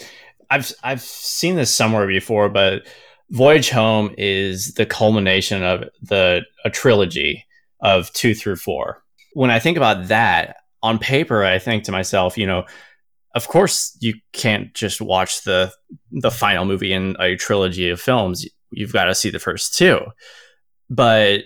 I've 0.49 0.71
I've 0.83 1.01
seen 1.01 1.55
this 1.55 1.73
somewhere 1.73 2.07
before, 2.07 2.49
but 2.49 2.87
Voyage 3.31 3.69
Home 3.69 4.13
is 4.17 4.73
the 4.73 4.85
culmination 4.85 5.63
of 5.63 5.85
the 6.01 6.41
a 6.65 6.69
trilogy 6.69 7.45
of 7.81 8.11
two 8.13 8.33
through 8.33 8.57
four. 8.57 9.03
When 9.33 9.51
I 9.51 9.59
think 9.59 9.77
about 9.77 10.07
that 10.07 10.57
on 10.81 10.99
paper, 10.99 11.43
I 11.43 11.59
think 11.59 11.83
to 11.83 11.91
myself, 11.91 12.37
you 12.37 12.47
know, 12.47 12.65
of 13.35 13.47
course 13.47 13.95
you 13.99 14.15
can't 14.33 14.73
just 14.73 15.01
watch 15.01 15.43
the 15.43 15.71
the 16.11 16.31
final 16.31 16.65
movie 16.65 16.93
in 16.93 17.15
a 17.19 17.35
trilogy 17.35 17.89
of 17.89 18.01
films. 18.01 18.45
You've 18.71 18.93
got 18.93 19.05
to 19.05 19.15
see 19.15 19.29
the 19.29 19.39
first 19.39 19.75
two. 19.75 19.99
But 20.89 21.41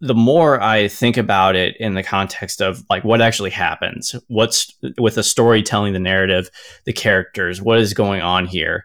the 0.00 0.14
more 0.14 0.62
I 0.62 0.88
think 0.88 1.16
about 1.16 1.56
it 1.56 1.76
in 1.78 1.94
the 1.94 2.02
context 2.02 2.60
of 2.60 2.84
like 2.88 3.04
what 3.04 3.20
actually 3.20 3.50
happens, 3.50 4.14
what's 4.28 4.72
with 4.98 5.16
the 5.16 5.22
story 5.22 5.62
telling 5.62 5.92
the 5.92 5.98
narrative, 5.98 6.50
the 6.84 6.92
characters, 6.92 7.60
what 7.60 7.78
is 7.78 7.94
going 7.94 8.20
on 8.20 8.46
here 8.46 8.84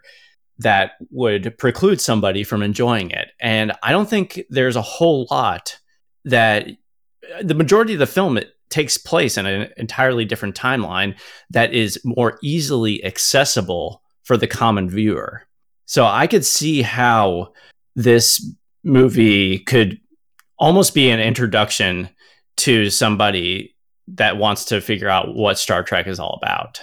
that 0.58 0.92
would 1.10 1.56
preclude 1.58 2.00
somebody 2.00 2.44
from 2.44 2.62
enjoying 2.62 3.10
it. 3.10 3.28
And 3.40 3.72
I 3.82 3.90
don't 3.92 4.08
think 4.08 4.42
there's 4.50 4.76
a 4.76 4.82
whole 4.82 5.26
lot 5.30 5.78
that 6.24 6.68
uh, 6.68 7.42
the 7.42 7.54
majority 7.54 7.94
of 7.94 7.98
the 7.98 8.06
film 8.06 8.36
it 8.36 8.50
takes 8.70 8.96
place 8.96 9.36
in 9.36 9.46
an 9.46 9.70
entirely 9.76 10.24
different 10.24 10.56
timeline 10.56 11.16
that 11.50 11.72
is 11.72 12.00
more 12.04 12.38
easily 12.42 13.04
accessible 13.04 14.02
for 14.22 14.36
the 14.36 14.46
common 14.46 14.88
viewer. 14.88 15.42
So 15.86 16.06
I 16.06 16.26
could 16.26 16.44
see 16.44 16.82
how 16.82 17.52
this 17.94 18.44
movie 18.84 19.58
could 19.58 20.00
almost 20.58 20.94
be 20.94 21.10
an 21.10 21.20
introduction 21.20 22.08
to 22.56 22.90
somebody 22.90 23.74
that 24.08 24.36
wants 24.36 24.66
to 24.66 24.80
figure 24.80 25.08
out 25.08 25.34
what 25.34 25.58
Star 25.58 25.82
Trek 25.82 26.06
is 26.06 26.20
all 26.20 26.38
about. 26.42 26.82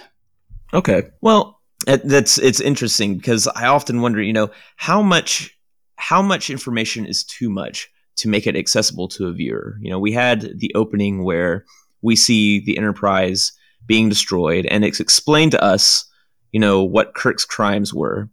Okay. 0.73 1.03
Well, 1.21 1.59
that's 1.85 2.37
it's 2.37 2.59
interesting 2.59 3.17
because 3.17 3.47
I 3.47 3.67
often 3.67 4.01
wonder, 4.01 4.21
you 4.21 4.33
know, 4.33 4.51
how 4.75 5.01
much 5.01 5.57
how 5.95 6.21
much 6.21 6.49
information 6.49 7.05
is 7.05 7.23
too 7.23 7.49
much 7.49 7.89
to 8.17 8.27
make 8.27 8.47
it 8.47 8.55
accessible 8.55 9.07
to 9.07 9.27
a 9.27 9.31
viewer. 9.31 9.77
You 9.81 9.89
know, 9.89 9.99
we 9.99 10.11
had 10.11 10.59
the 10.59 10.71
opening 10.75 11.23
where 11.23 11.65
we 12.01 12.15
see 12.15 12.59
the 12.59 12.77
Enterprise 12.77 13.51
being 13.85 14.09
destroyed, 14.09 14.65
and 14.67 14.85
it's 14.85 14.99
explained 14.99 15.51
to 15.51 15.63
us, 15.63 16.05
you 16.51 16.59
know, 16.59 16.83
what 16.83 17.15
Kirk's 17.15 17.45
crimes 17.45 17.93
were, 17.93 18.29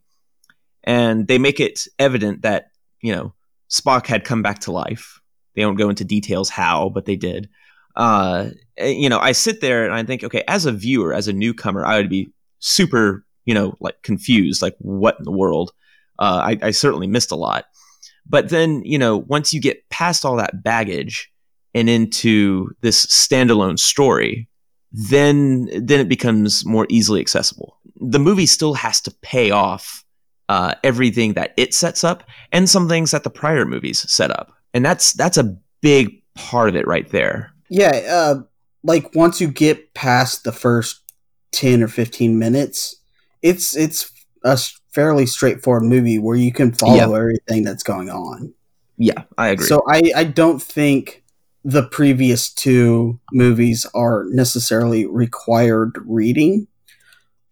and 0.85 1.27
they 1.27 1.39
make 1.39 1.61
it 1.61 1.87
evident 1.99 2.43
that 2.43 2.71
you 3.01 3.15
know 3.15 3.33
Spock 3.71 4.07
had 4.07 4.25
come 4.25 4.43
back 4.43 4.61
to 4.61 4.73
life. 4.73 5.21
They 5.59 5.65
don't 5.65 5.75
go 5.75 5.89
into 5.89 6.05
details 6.05 6.49
how, 6.49 6.89
but 6.89 7.05
they 7.05 7.17
did. 7.17 7.49
Uh, 7.97 8.51
you 8.79 9.09
know, 9.09 9.19
I 9.19 9.33
sit 9.33 9.61
there 9.61 9.85
and 9.85 9.93
I 9.93 10.05
think, 10.05 10.23
okay, 10.23 10.45
as 10.47 10.67
a 10.67 10.73
viewer, 10.73 11.13
as 11.13 11.27
a 11.27 11.33
newcomer, 11.33 11.85
I 11.85 11.97
would 11.97 12.09
be 12.09 12.29
super, 12.61 13.27
you 13.45 13.55
know, 13.55 13.75
like 13.81 14.01
confused, 14.03 14.63
like 14.63 14.77
what 14.79 15.19
in 15.19 15.25
the 15.25 15.33
world? 15.33 15.73
Uh, 16.21 16.55
I, 16.63 16.67
I 16.69 16.71
certainly 16.71 17.09
missed 17.09 17.33
a 17.33 17.35
lot. 17.35 17.65
But 18.25 18.51
then, 18.51 18.83
you 18.85 18.99
know, 18.99 19.17
once 19.17 19.53
you 19.53 19.61
get 19.61 19.89
past 19.89 20.25
all 20.25 20.37
that 20.37 20.63
baggage 20.63 21.29
and 21.75 21.91
into 21.91 22.71
this 22.81 23.05
standalone 23.07 23.81
story, 23.81 24.49
then 24.93 25.69
then 25.75 25.99
it 25.99 26.09
becomes 26.09 26.65
more 26.65 26.87
easily 26.89 27.21
accessible. 27.21 27.81
The 27.97 28.21
movie 28.21 28.47
still 28.47 28.75
has 28.75 29.01
to 29.01 29.15
pay 29.23 29.51
off 29.51 30.05
uh, 30.49 30.77
everything 30.85 31.33
that 31.33 31.53
it 31.57 31.75
sets 31.75 32.05
up 32.05 32.23
and 32.53 32.71
some 32.71 32.89
things 32.89 33.11
that 33.11 33.25
the 33.25 33.31
prior 33.31 33.65
movies 33.65 34.09
set 34.09 34.31
up, 34.31 34.53
and 34.75 34.85
that's 34.85 35.13
that's 35.13 35.37
a 35.39 35.57
big 35.81 36.23
part 36.35 36.69
of 36.69 36.77
it 36.77 36.87
right 36.87 37.09
there. 37.11 37.53
Yeah, 37.69 37.91
uh, 38.09 38.43
like 38.83 39.15
once 39.15 39.41
you 39.41 39.49
get 39.49 39.95
past 39.95 40.45
the 40.45 40.53
first 40.53 41.01
ten 41.53 41.83
or 41.83 41.89
fifteen 41.89 42.39
minutes, 42.39 42.97
it's 43.43 43.77
it's 43.77 44.11
a 44.45 44.59
fairly 44.93 45.27
straightforward 45.27 45.85
movie 45.85 46.19
where 46.19 46.37
you 46.37 46.53
can 46.53 46.73
follow 46.73 46.95
Yeah. 47.13 47.19
everything 47.19 47.65
that's 47.65 47.83
going 47.83 48.09
on. 48.09 48.55
Yeah, 48.97 49.23
I 49.37 49.49
agree. 49.49 49.67
So 49.67 49.83
I 49.89 50.03
I 50.17 50.25
don't 50.25 50.63
think 50.63 51.23
the 51.65 51.83
previous 51.83 52.53
two 52.53 53.21
movies 53.33 53.85
are 53.95 54.25
necessarily 54.31 55.07
required 55.07 55.99
reading, 56.07 56.67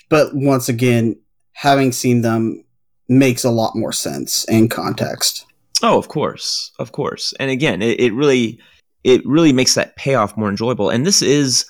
but 0.09 0.35
once 0.35 0.69
again, 0.69 1.17
having 1.53 1.93
seen 1.93 2.23
them 2.23 2.65
makes 3.09 3.45
a 3.45 3.51
lot 3.51 3.77
more 3.77 3.93
sense 3.93 4.45
in 4.45 4.69
context. 4.69 5.45
Oh, 5.83 5.99
of 5.99 6.09
course, 6.09 6.73
of 6.79 6.93
course. 6.93 7.35
And 7.39 7.51
again, 7.51 7.83
it, 7.83 8.01
it 8.01 8.15
really, 8.15 8.59
it 9.05 9.25
really 9.27 9.53
makes 9.53 9.75
that 9.75 9.97
payoff 9.97 10.37
more 10.37 10.49
enjoyable. 10.49 10.91
And 10.91 11.05
this 11.07 11.23
is, 11.23 11.67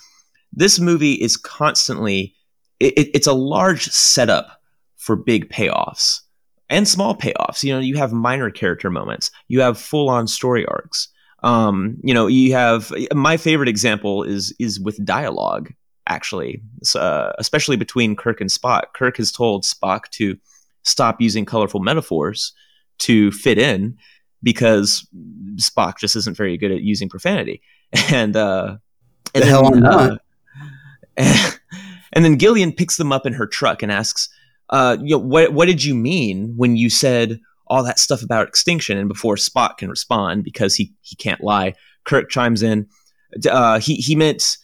this 0.52 0.78
movie 0.78 1.14
is 1.14 1.36
constantly, 1.36 2.34
it, 2.80 2.94
it- 2.96 3.10
it's 3.14 3.26
a 3.26 3.32
large 3.32 3.86
setup 3.88 4.60
for 4.96 5.16
big 5.16 5.50
payoffs 5.50 6.20
and 6.70 6.86
small 6.86 7.16
payoffs. 7.16 7.62
You 7.62 7.74
know, 7.74 7.80
you 7.80 7.96
have 7.96 8.12
minor 8.12 8.50
character 8.50 8.90
moments, 8.90 9.30
you 9.48 9.60
have 9.60 9.78
full 9.78 10.08
on 10.08 10.26
story 10.28 10.64
arcs. 10.66 11.08
Um, 11.42 11.98
you 12.02 12.14
know, 12.14 12.26
you 12.28 12.52
have 12.54 12.92
my 13.12 13.36
favorite 13.36 13.68
example 13.68 14.22
is 14.22 14.54
is 14.58 14.80
with 14.80 15.04
dialogue. 15.04 15.72
Actually, 16.08 16.62
uh, 16.94 17.32
especially 17.38 17.76
between 17.76 18.14
Kirk 18.16 18.40
and 18.40 18.48
Spock. 18.48 18.94
Kirk 18.94 19.16
has 19.18 19.30
told 19.32 19.64
Spock 19.64 20.08
to 20.12 20.36
stop 20.84 21.20
using 21.20 21.44
colorful 21.44 21.80
metaphors 21.80 22.52
to 22.98 23.30
fit 23.32 23.58
in 23.58 23.96
because 24.42 25.06
Spock 25.56 25.98
just 25.98 26.16
isn't 26.16 26.36
very 26.36 26.56
good 26.56 26.72
at 26.72 26.82
using 26.82 27.08
profanity. 27.08 27.62
And 28.12 28.36
uh 28.36 28.76
and 29.34 29.44
The 29.44 29.48
hell 29.48 29.72
I'm 29.72 29.80
not. 29.80 30.20
uh, 31.16 31.50
and 32.12 32.24
then 32.24 32.36
Gillian 32.36 32.72
picks 32.72 32.96
them 32.96 33.12
up 33.12 33.26
in 33.26 33.32
her 33.32 33.46
truck 33.46 33.82
and 33.82 33.92
asks, 33.92 34.28
uh, 34.70 34.96
you 35.00 35.16
know, 35.16 35.22
what 35.22 35.52
what 35.52 35.66
did 35.66 35.84
you 35.84 35.94
mean 35.94 36.54
when 36.56 36.76
you 36.76 36.90
said 36.90 37.40
all 37.68 37.82
that 37.84 37.98
stuff 37.98 38.22
about 38.22 38.48
extinction? 38.48 38.98
And 38.98 39.08
before 39.08 39.36
Spock 39.36 39.78
can 39.78 39.88
respond 39.88 40.44
because 40.44 40.74
he 40.74 40.92
he 41.02 41.14
can't 41.16 41.42
lie, 41.42 41.74
Kirk 42.04 42.28
chimes 42.28 42.62
in. 42.62 42.88
Uh, 43.48 43.78
he 43.78 43.96
he 43.96 44.16
meant 44.16 44.56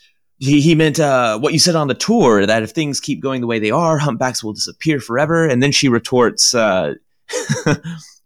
he, 0.43 0.61
he 0.61 0.75
meant 0.75 0.99
uh, 0.99 1.39
what 1.39 1.53
you 1.53 1.61
said 1.61 1.77
on 1.77 1.87
the 1.87 1.95
tour 1.95 2.45
that 2.47 2.65
if 2.65 2.71
things 2.71 2.99
keep 2.99 3.21
going 3.21 3.41
the 3.41 3.47
way 3.47 3.61
they 3.61 3.71
are, 3.71 3.97
humpbacks 3.99 4.43
will 4.43 4.53
disappear 4.53 4.99
forever. 4.99 5.47
And 5.47 5.63
then 5.63 5.71
she 5.71 5.89
retorts, 5.89 6.53
uh, 6.53 6.95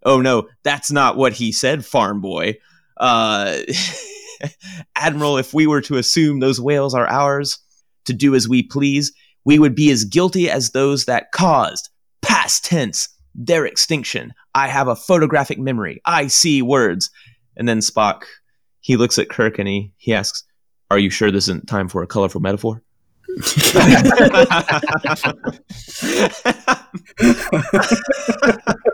"Oh 0.07 0.21
no, 0.21 0.47
that's 0.63 0.91
not 0.91 1.17
what 1.17 1.33
he 1.33 1.51
said, 1.51 1.85
farm 1.85 2.21
boy." 2.21 2.55
Uh, 2.99 3.59
Admiral, 4.95 5.37
if 5.37 5.53
we 5.53 5.67
were 5.67 5.81
to 5.81 5.97
assume 5.97 6.39
those 6.39 6.59
whales 6.59 6.95
are 6.95 7.07
ours 7.07 7.59
to 8.05 8.13
do 8.13 8.33
as 8.33 8.47
we 8.47 8.63
please, 8.63 9.11
we 9.45 9.59
would 9.59 9.75
be 9.75 9.91
as 9.91 10.05
guilty 10.05 10.49
as 10.49 10.71
those 10.71 11.05
that 11.05 11.31
caused, 11.31 11.89
past 12.21 12.65
tense, 12.65 13.09
their 13.35 13.65
extinction. 13.65 14.33
I 14.55 14.67
have 14.67 14.87
a 14.87 14.95
photographic 14.95 15.59
memory. 15.59 16.01
I 16.05 16.27
see 16.27 16.61
words. 16.61 17.09
And 17.55 17.67
then 17.67 17.79
Spock, 17.79 18.23
he 18.81 18.97
looks 18.97 19.19
at 19.19 19.29
Kirk 19.29 19.59
and 19.59 19.67
he, 19.67 19.91
he 19.97 20.13
asks, 20.13 20.43
Are 20.89 20.99
you 20.99 21.09
sure 21.09 21.31
this 21.31 21.45
isn't 21.45 21.67
time 21.67 21.87
for 21.87 22.03
a 22.03 22.07
colorful 22.07 22.41
metaphor? 22.41 22.81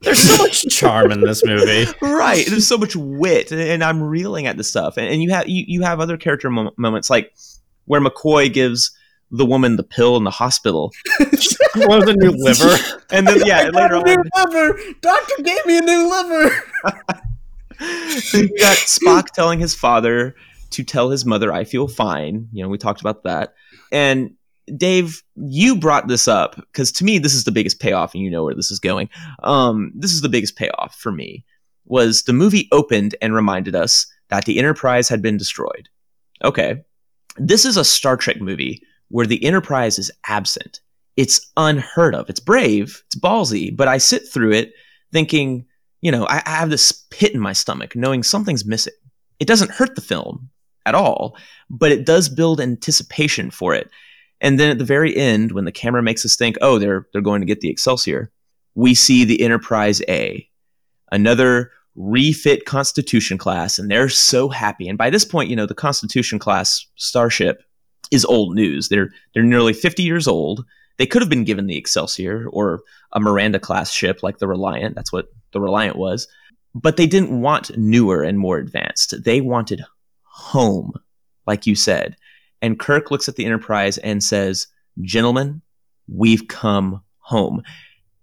There's 0.00 0.18
so 0.20 0.42
much 0.42 0.62
charm 0.70 1.10
in 1.12 1.20
this 1.20 1.44
movie. 1.44 1.86
right 2.00 2.44
there's 2.46 2.66
so 2.66 2.76
much 2.78 2.96
wit 2.96 3.52
and, 3.52 3.60
and 3.60 3.84
i'm 3.84 4.02
reeling 4.02 4.46
at 4.46 4.56
the 4.56 4.64
stuff 4.64 4.96
and, 4.96 5.06
and 5.08 5.22
you 5.22 5.30
have 5.30 5.48
you, 5.48 5.64
you 5.66 5.82
have 5.82 6.00
other 6.00 6.16
character 6.16 6.50
mo- 6.50 6.72
moments 6.76 7.08
like 7.10 7.32
where 7.84 8.00
mccoy 8.00 8.52
gives 8.52 8.90
the 9.30 9.46
woman 9.46 9.76
the 9.76 9.82
pill 9.82 10.16
in 10.16 10.24
the 10.24 10.30
hospital 10.30 10.92
What 11.74 11.88
was 12.00 12.08
a 12.08 12.14
new 12.14 12.30
liver? 12.36 12.76
and 13.10 13.26
then 13.26 13.40
yeah 13.46 13.70
later 13.72 13.76
I 13.76 13.88
got 13.88 13.92
a 13.92 13.96
on 13.96 14.04
new 14.04 14.22
liver. 14.36 14.78
Doctor 15.00 15.34
gave 15.42 15.64
me 15.66 15.78
a 15.78 15.80
new 15.80 16.10
liver. 16.10 16.54
you 18.34 18.48
got 18.58 18.76
spock 18.76 19.26
telling 19.28 19.58
his 19.58 19.74
father 19.74 20.34
to 20.70 20.84
tell 20.84 21.10
his 21.10 21.24
mother 21.24 21.52
i 21.52 21.64
feel 21.64 21.88
fine 21.88 22.48
you 22.52 22.62
know 22.62 22.68
we 22.68 22.78
talked 22.78 23.00
about 23.00 23.24
that 23.24 23.54
and 23.90 24.34
dave 24.76 25.22
you 25.36 25.76
brought 25.76 26.08
this 26.08 26.28
up 26.28 26.56
because 26.56 26.92
to 26.92 27.04
me 27.04 27.18
this 27.18 27.34
is 27.34 27.44
the 27.44 27.52
biggest 27.52 27.80
payoff 27.80 28.14
and 28.14 28.22
you 28.22 28.30
know 28.30 28.44
where 28.44 28.54
this 28.54 28.70
is 28.70 28.78
going 28.78 29.08
um, 29.42 29.92
this 29.94 30.12
is 30.12 30.20
the 30.20 30.28
biggest 30.28 30.56
payoff 30.56 30.94
for 30.94 31.12
me 31.12 31.44
was 31.84 32.22
the 32.22 32.32
movie 32.32 32.68
opened 32.72 33.14
and 33.20 33.34
reminded 33.34 33.74
us 33.74 34.06
that 34.28 34.44
the 34.44 34.58
enterprise 34.58 35.08
had 35.08 35.20
been 35.22 35.36
destroyed 35.36 35.88
okay 36.44 36.82
this 37.36 37.64
is 37.64 37.76
a 37.76 37.84
star 37.84 38.16
trek 38.16 38.40
movie 38.40 38.82
where 39.08 39.26
the 39.26 39.44
enterprise 39.44 39.98
is 39.98 40.10
absent 40.26 40.80
it's 41.16 41.50
unheard 41.56 42.14
of 42.14 42.28
it's 42.30 42.40
brave 42.40 43.02
it's 43.06 43.16
ballsy 43.16 43.74
but 43.76 43.88
i 43.88 43.98
sit 43.98 44.28
through 44.28 44.52
it 44.52 44.72
thinking 45.12 45.66
you 46.02 46.10
know, 46.10 46.26
I, 46.26 46.42
I 46.44 46.50
have 46.50 46.68
this 46.68 46.92
pit 47.10 47.32
in 47.32 47.40
my 47.40 47.54
stomach 47.54 47.96
knowing 47.96 48.22
something's 48.22 48.66
missing. 48.66 48.92
It 49.38 49.46
doesn't 49.46 49.70
hurt 49.70 49.94
the 49.94 50.00
film 50.00 50.50
at 50.84 50.94
all, 50.94 51.36
but 51.70 51.92
it 51.92 52.04
does 52.04 52.28
build 52.28 52.60
anticipation 52.60 53.50
for 53.50 53.74
it. 53.74 53.88
And 54.42 54.58
then 54.58 54.70
at 54.70 54.78
the 54.78 54.84
very 54.84 55.16
end, 55.16 55.52
when 55.52 55.64
the 55.64 55.72
camera 55.72 56.02
makes 56.02 56.26
us 56.26 56.36
think, 56.36 56.58
oh, 56.60 56.78
they're 56.78 57.06
they're 57.12 57.22
going 57.22 57.40
to 57.40 57.46
get 57.46 57.60
the 57.60 57.70
Excelsior, 57.70 58.30
we 58.74 58.94
see 58.94 59.24
the 59.24 59.40
Enterprise 59.40 60.02
A, 60.08 60.46
another 61.10 61.70
refit 61.94 62.66
Constitution 62.66 63.38
class, 63.38 63.78
and 63.78 63.90
they're 63.90 64.08
so 64.08 64.48
happy. 64.48 64.88
And 64.88 64.98
by 64.98 65.10
this 65.10 65.24
point, 65.24 65.48
you 65.48 65.56
know, 65.56 65.66
the 65.66 65.74
Constitution 65.74 66.38
class 66.38 66.84
starship 66.96 67.62
is 68.10 68.24
old 68.24 68.54
news. 68.54 68.88
They're 68.88 69.10
they're 69.32 69.44
nearly 69.44 69.72
50 69.72 70.02
years 70.02 70.26
old. 70.26 70.64
They 70.98 71.06
could 71.06 71.22
have 71.22 71.30
been 71.30 71.44
given 71.44 71.68
the 71.68 71.78
Excelsior 71.78 72.46
or 72.50 72.82
a 73.12 73.20
Miranda 73.20 73.60
class 73.60 73.92
ship 73.92 74.22
like 74.22 74.38
the 74.38 74.48
Reliant. 74.48 74.96
That's 74.96 75.12
what 75.12 75.28
the 75.52 75.60
Reliant 75.60 75.96
was. 75.96 76.26
But 76.74 76.96
they 76.96 77.06
didn't 77.06 77.40
want 77.40 77.76
newer 77.78 78.22
and 78.22 78.38
more 78.38 78.58
advanced. 78.58 79.14
They 79.24 79.40
wanted 79.40 79.84
home, 80.24 80.92
like 81.46 81.66
you 81.66 81.74
said. 81.74 82.16
And 82.62 82.78
Kirk 82.78 83.10
looks 83.10 83.28
at 83.28 83.36
the 83.36 83.44
Enterprise 83.44 83.98
and 83.98 84.22
says, 84.22 84.68
Gentlemen, 85.02 85.60
we've 86.08 86.48
come 86.48 87.02
home. 87.18 87.62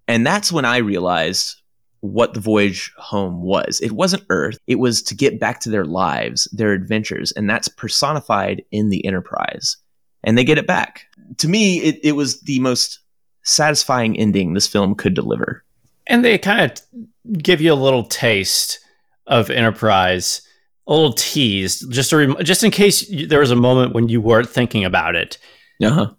And 0.08 0.26
that's 0.26 0.50
when 0.50 0.64
I 0.64 0.78
realized 0.78 1.56
what 2.00 2.34
the 2.34 2.40
voyage 2.40 2.92
home 2.96 3.42
was. 3.42 3.80
It 3.80 3.92
wasn't 3.92 4.24
Earth, 4.30 4.58
it 4.66 4.76
was 4.76 5.02
to 5.02 5.14
get 5.14 5.38
back 5.38 5.60
to 5.60 5.70
their 5.70 5.84
lives, 5.84 6.48
their 6.52 6.72
adventures. 6.72 7.30
And 7.32 7.48
that's 7.48 7.68
personified 7.68 8.64
in 8.70 8.88
the 8.88 9.04
Enterprise. 9.04 9.76
And 10.24 10.36
they 10.36 10.44
get 10.44 10.58
it 10.58 10.66
back. 10.66 11.06
To 11.38 11.48
me, 11.48 11.78
it, 11.78 12.00
it 12.02 12.12
was 12.12 12.40
the 12.40 12.58
most 12.60 13.00
satisfying 13.42 14.18
ending 14.18 14.54
this 14.54 14.66
film 14.66 14.94
could 14.94 15.14
deliver. 15.14 15.64
And 16.06 16.24
they 16.24 16.38
kind 16.38 16.60
of 16.60 17.38
give 17.38 17.60
you 17.60 17.72
a 17.72 17.74
little 17.74 18.04
taste 18.04 18.80
of 19.26 19.50
Enterprise, 19.50 20.42
a 20.90 20.94
little 20.94 21.12
tease, 21.14 21.80
just 21.88 22.10
to 22.10 22.16
rem- 22.18 22.36
just 22.42 22.62
in 22.64 22.70
case 22.70 23.08
you- 23.08 23.26
there 23.26 23.40
was 23.40 23.50
a 23.50 23.56
moment 23.56 23.94
when 23.94 24.08
you 24.10 24.20
weren't 24.20 24.50
thinking 24.50 24.84
about 24.84 25.14
it. 25.16 25.38
Uh-huh. 25.82 26.10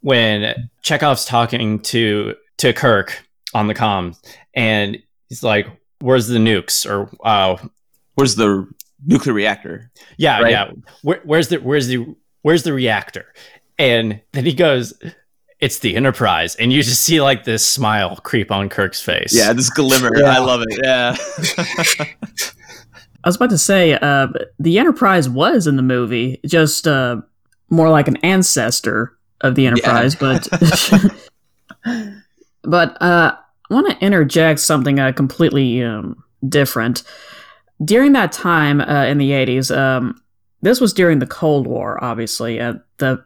When 0.00 0.54
Chekhov's 0.82 1.24
talking 1.24 1.78
to 1.80 2.34
to 2.58 2.72
Kirk 2.72 3.22
on 3.54 3.66
the 3.68 3.74
comm, 3.74 4.16
and 4.54 4.98
he's 5.28 5.42
like, 5.42 5.66
"Where's 6.00 6.26
the 6.28 6.38
nukes?" 6.38 6.84
Or 6.88 7.10
uh, 7.24 7.56
Where's 8.14 8.34
the 8.36 8.66
nuclear 9.04 9.34
reactor? 9.34 9.90
yeah, 10.16 10.40
Right. 10.40 10.50
yeah. 10.50 10.70
Where, 11.02 11.20
where's 11.24 11.48
the 11.48 11.58
where's 11.58 11.86
the 11.88 12.06
where's 12.42 12.62
the 12.62 12.72
reactor? 12.72 13.26
And 13.78 14.20
then 14.32 14.44
he 14.46 14.54
goes, 14.54 14.94
"It's 15.60 15.80
the 15.80 15.94
Enterprise," 15.96 16.54
and 16.56 16.72
you 16.72 16.82
just 16.82 17.02
see 17.02 17.20
like 17.20 17.44
this 17.44 17.66
smile 17.66 18.16
creep 18.16 18.50
on 18.50 18.68
Kirk's 18.70 19.02
face. 19.02 19.34
Yeah, 19.34 19.52
this 19.52 19.68
glimmer. 19.70 20.10
Yeah. 20.16 20.30
I 20.30 20.38
love 20.38 20.62
it. 20.66 20.80
Yeah. 20.82 21.16
I 23.26 23.28
was 23.28 23.34
about 23.34 23.50
to 23.50 23.58
say, 23.58 23.94
uh, 23.94 24.28
the 24.60 24.78
Enterprise 24.78 25.28
was 25.28 25.66
in 25.66 25.74
the 25.74 25.82
movie, 25.82 26.38
just 26.46 26.86
uh, 26.86 27.20
more 27.70 27.90
like 27.90 28.06
an 28.06 28.18
ancestor 28.18 29.18
of 29.40 29.56
the 29.56 29.66
Enterprise. 29.66 30.14
But, 30.14 30.46
but 32.62 33.02
uh, 33.02 33.36
I 33.68 33.74
want 33.74 33.90
to 33.90 33.98
interject 33.98 34.60
something 34.60 35.00
uh, 35.00 35.10
completely 35.10 35.82
um, 35.82 36.22
different. 36.48 37.02
During 37.84 38.12
that 38.12 38.30
time 38.30 38.80
uh, 38.80 39.06
in 39.06 39.18
the 39.18 39.32
'80s, 39.32 39.76
um, 39.76 40.22
this 40.62 40.80
was 40.80 40.92
during 40.92 41.18
the 41.18 41.26
Cold 41.26 41.66
War. 41.66 42.02
Obviously, 42.04 42.60
uh, 42.60 42.74
the 42.98 43.24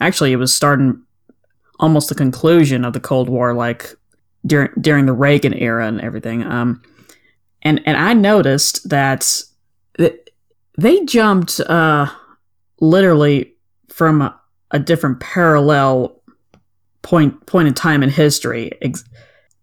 actually 0.00 0.30
it 0.30 0.36
was 0.36 0.54
starting 0.54 1.02
almost 1.80 2.08
the 2.08 2.14
conclusion 2.14 2.84
of 2.84 2.92
the 2.92 3.00
Cold 3.00 3.28
War, 3.28 3.54
like 3.54 3.92
during 4.46 4.70
during 4.80 5.06
the 5.06 5.12
Reagan 5.12 5.52
era 5.52 5.88
and 5.88 6.00
everything. 6.00 6.44
Um, 6.44 6.80
and 7.62 7.80
and 7.86 7.96
I 7.96 8.12
noticed 8.14 8.88
that 8.88 9.42
they 10.76 11.04
jumped 11.04 11.60
uh, 11.60 12.06
literally 12.80 13.54
from 13.88 14.22
a, 14.22 14.40
a 14.70 14.78
different 14.78 15.20
parallel 15.20 16.20
point 17.02 17.46
point 17.46 17.68
in 17.68 17.74
time 17.74 18.02
in 18.02 18.10
history. 18.10 18.72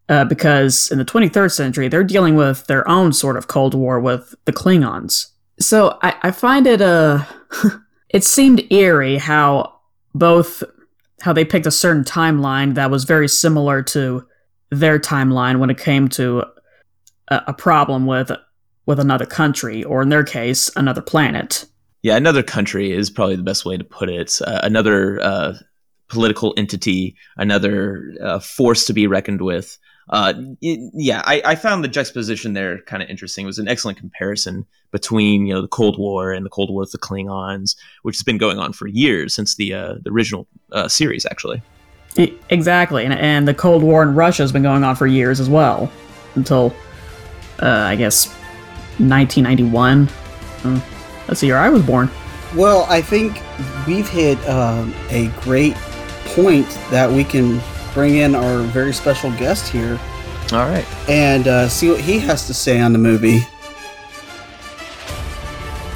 Uh, 0.07 0.25
because 0.25 0.89
in 0.89 0.97
the 0.97 1.05
23rd 1.05 1.51
century, 1.51 1.87
they're 1.87 2.03
dealing 2.03 2.35
with 2.35 2.65
their 2.65 2.87
own 2.87 3.13
sort 3.13 3.37
of 3.37 3.47
Cold 3.47 3.75
War 3.75 3.99
with 3.99 4.33
the 4.45 4.51
Klingons. 4.51 5.27
So 5.59 5.99
I, 6.01 6.15
I 6.23 6.31
find 6.31 6.65
it 6.65 6.81
uh, 6.81 7.25
it 8.09 8.23
seemed 8.23 8.71
eerie 8.71 9.17
how 9.17 9.75
both 10.15 10.63
how 11.21 11.33
they 11.33 11.45
picked 11.45 11.67
a 11.67 11.71
certain 11.71 12.03
timeline 12.03 12.73
that 12.75 12.89
was 12.89 13.03
very 13.03 13.27
similar 13.27 13.83
to 13.83 14.25
their 14.71 14.99
timeline 14.99 15.59
when 15.59 15.69
it 15.69 15.77
came 15.77 16.07
to 16.07 16.43
a, 17.29 17.43
a 17.47 17.53
problem 17.53 18.05
with 18.05 18.31
with 18.85 18.99
another 18.99 19.25
country 19.25 19.83
or 19.83 20.01
in 20.01 20.09
their 20.09 20.23
case 20.23 20.71
another 20.75 21.01
planet 21.01 21.65
Yeah, 22.01 22.15
another 22.15 22.43
country 22.43 22.91
is 22.91 23.09
probably 23.09 23.35
the 23.35 23.43
best 23.43 23.65
way 23.65 23.77
to 23.77 23.83
put 23.83 24.09
it. 24.09 24.39
Uh, 24.41 24.61
another 24.63 25.19
uh, 25.21 25.53
political 26.07 26.53
entity, 26.57 27.15
another 27.37 28.15
uh, 28.23 28.39
force 28.39 28.85
to 28.85 28.93
be 28.93 29.05
reckoned 29.05 29.41
with. 29.41 29.77
Uh, 30.09 30.33
it- 30.61 30.91
yeah, 30.95 31.21
I, 31.25 31.41
I 31.45 31.55
found 31.55 31.83
the 31.83 31.87
juxtaposition 31.89 32.53
there 32.53 32.79
kind 32.87 33.03
of 33.03 33.09
interesting. 33.09 33.45
It 33.45 33.47
was 33.47 33.59
an 33.59 33.67
excellent 33.67 33.97
comparison 33.99 34.65
between 34.91 35.45
you 35.45 35.53
know 35.53 35.61
the 35.61 35.67
Cold 35.67 35.99
War 35.99 36.31
and 36.31 36.45
the 36.45 36.49
Cold 36.49 36.69
War 36.71 36.79
with 36.79 36.91
the 36.93 36.97
Klingons, 36.97 37.75
which 38.03 38.15
has 38.15 38.23
been 38.23 38.39
going 38.39 38.57
on 38.57 38.73
for 38.73 38.87
years 38.87 39.35
since 39.35 39.55
the 39.55 39.73
uh, 39.73 39.95
the 40.01 40.09
original 40.09 40.47
uh, 40.71 40.87
series, 40.87 41.25
actually. 41.25 41.61
Exactly 42.49 43.05
and, 43.05 43.13
and 43.13 43.47
the 43.47 43.53
cold 43.53 43.83
war 43.83 44.01
in 44.01 44.15
russia 44.15 44.41
has 44.41 44.51
been 44.51 44.63
going 44.63 44.83
on 44.83 44.95
for 44.95 45.05
years 45.05 45.39
as 45.39 45.47
well 45.47 45.89
until 46.35 46.73
uh, 47.61 47.83
i 47.87 47.95
guess 47.95 48.27
1991 48.99 50.07
Hmm. 50.61 50.77
that's 51.27 51.39
the 51.41 51.47
year 51.47 51.57
i 51.57 51.69
was 51.69 51.81
born 51.83 52.09
Well, 52.55 52.85
I 52.89 53.01
think 53.01 53.41
we've 53.87 54.09
hit 54.09 54.37
um, 54.49 54.93
a 55.09 55.27
great 55.41 55.75
point 56.35 56.67
that 56.89 57.09
we 57.09 57.23
can 57.23 57.61
bring 57.93 58.15
in 58.17 58.33
our 58.35 58.59
very 58.73 58.91
special 58.91 59.31
guest 59.37 59.69
here 59.71 59.99
All 60.51 60.67
right. 60.67 60.85
and 61.07 61.47
uh, 61.47 61.69
see 61.69 61.89
what 61.89 62.01
he 62.01 62.17
has 62.19 62.47
to 62.47 62.53
say 62.53 62.79
on 62.81 62.91
the 62.91 62.97
movie. 62.99 63.41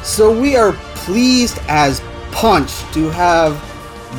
So 0.04 0.32
we 0.40 0.56
are 0.56 0.74
pleased 0.96 1.58
as 1.68 2.02
punch 2.32 2.72
to 2.94 3.10
have 3.10 3.54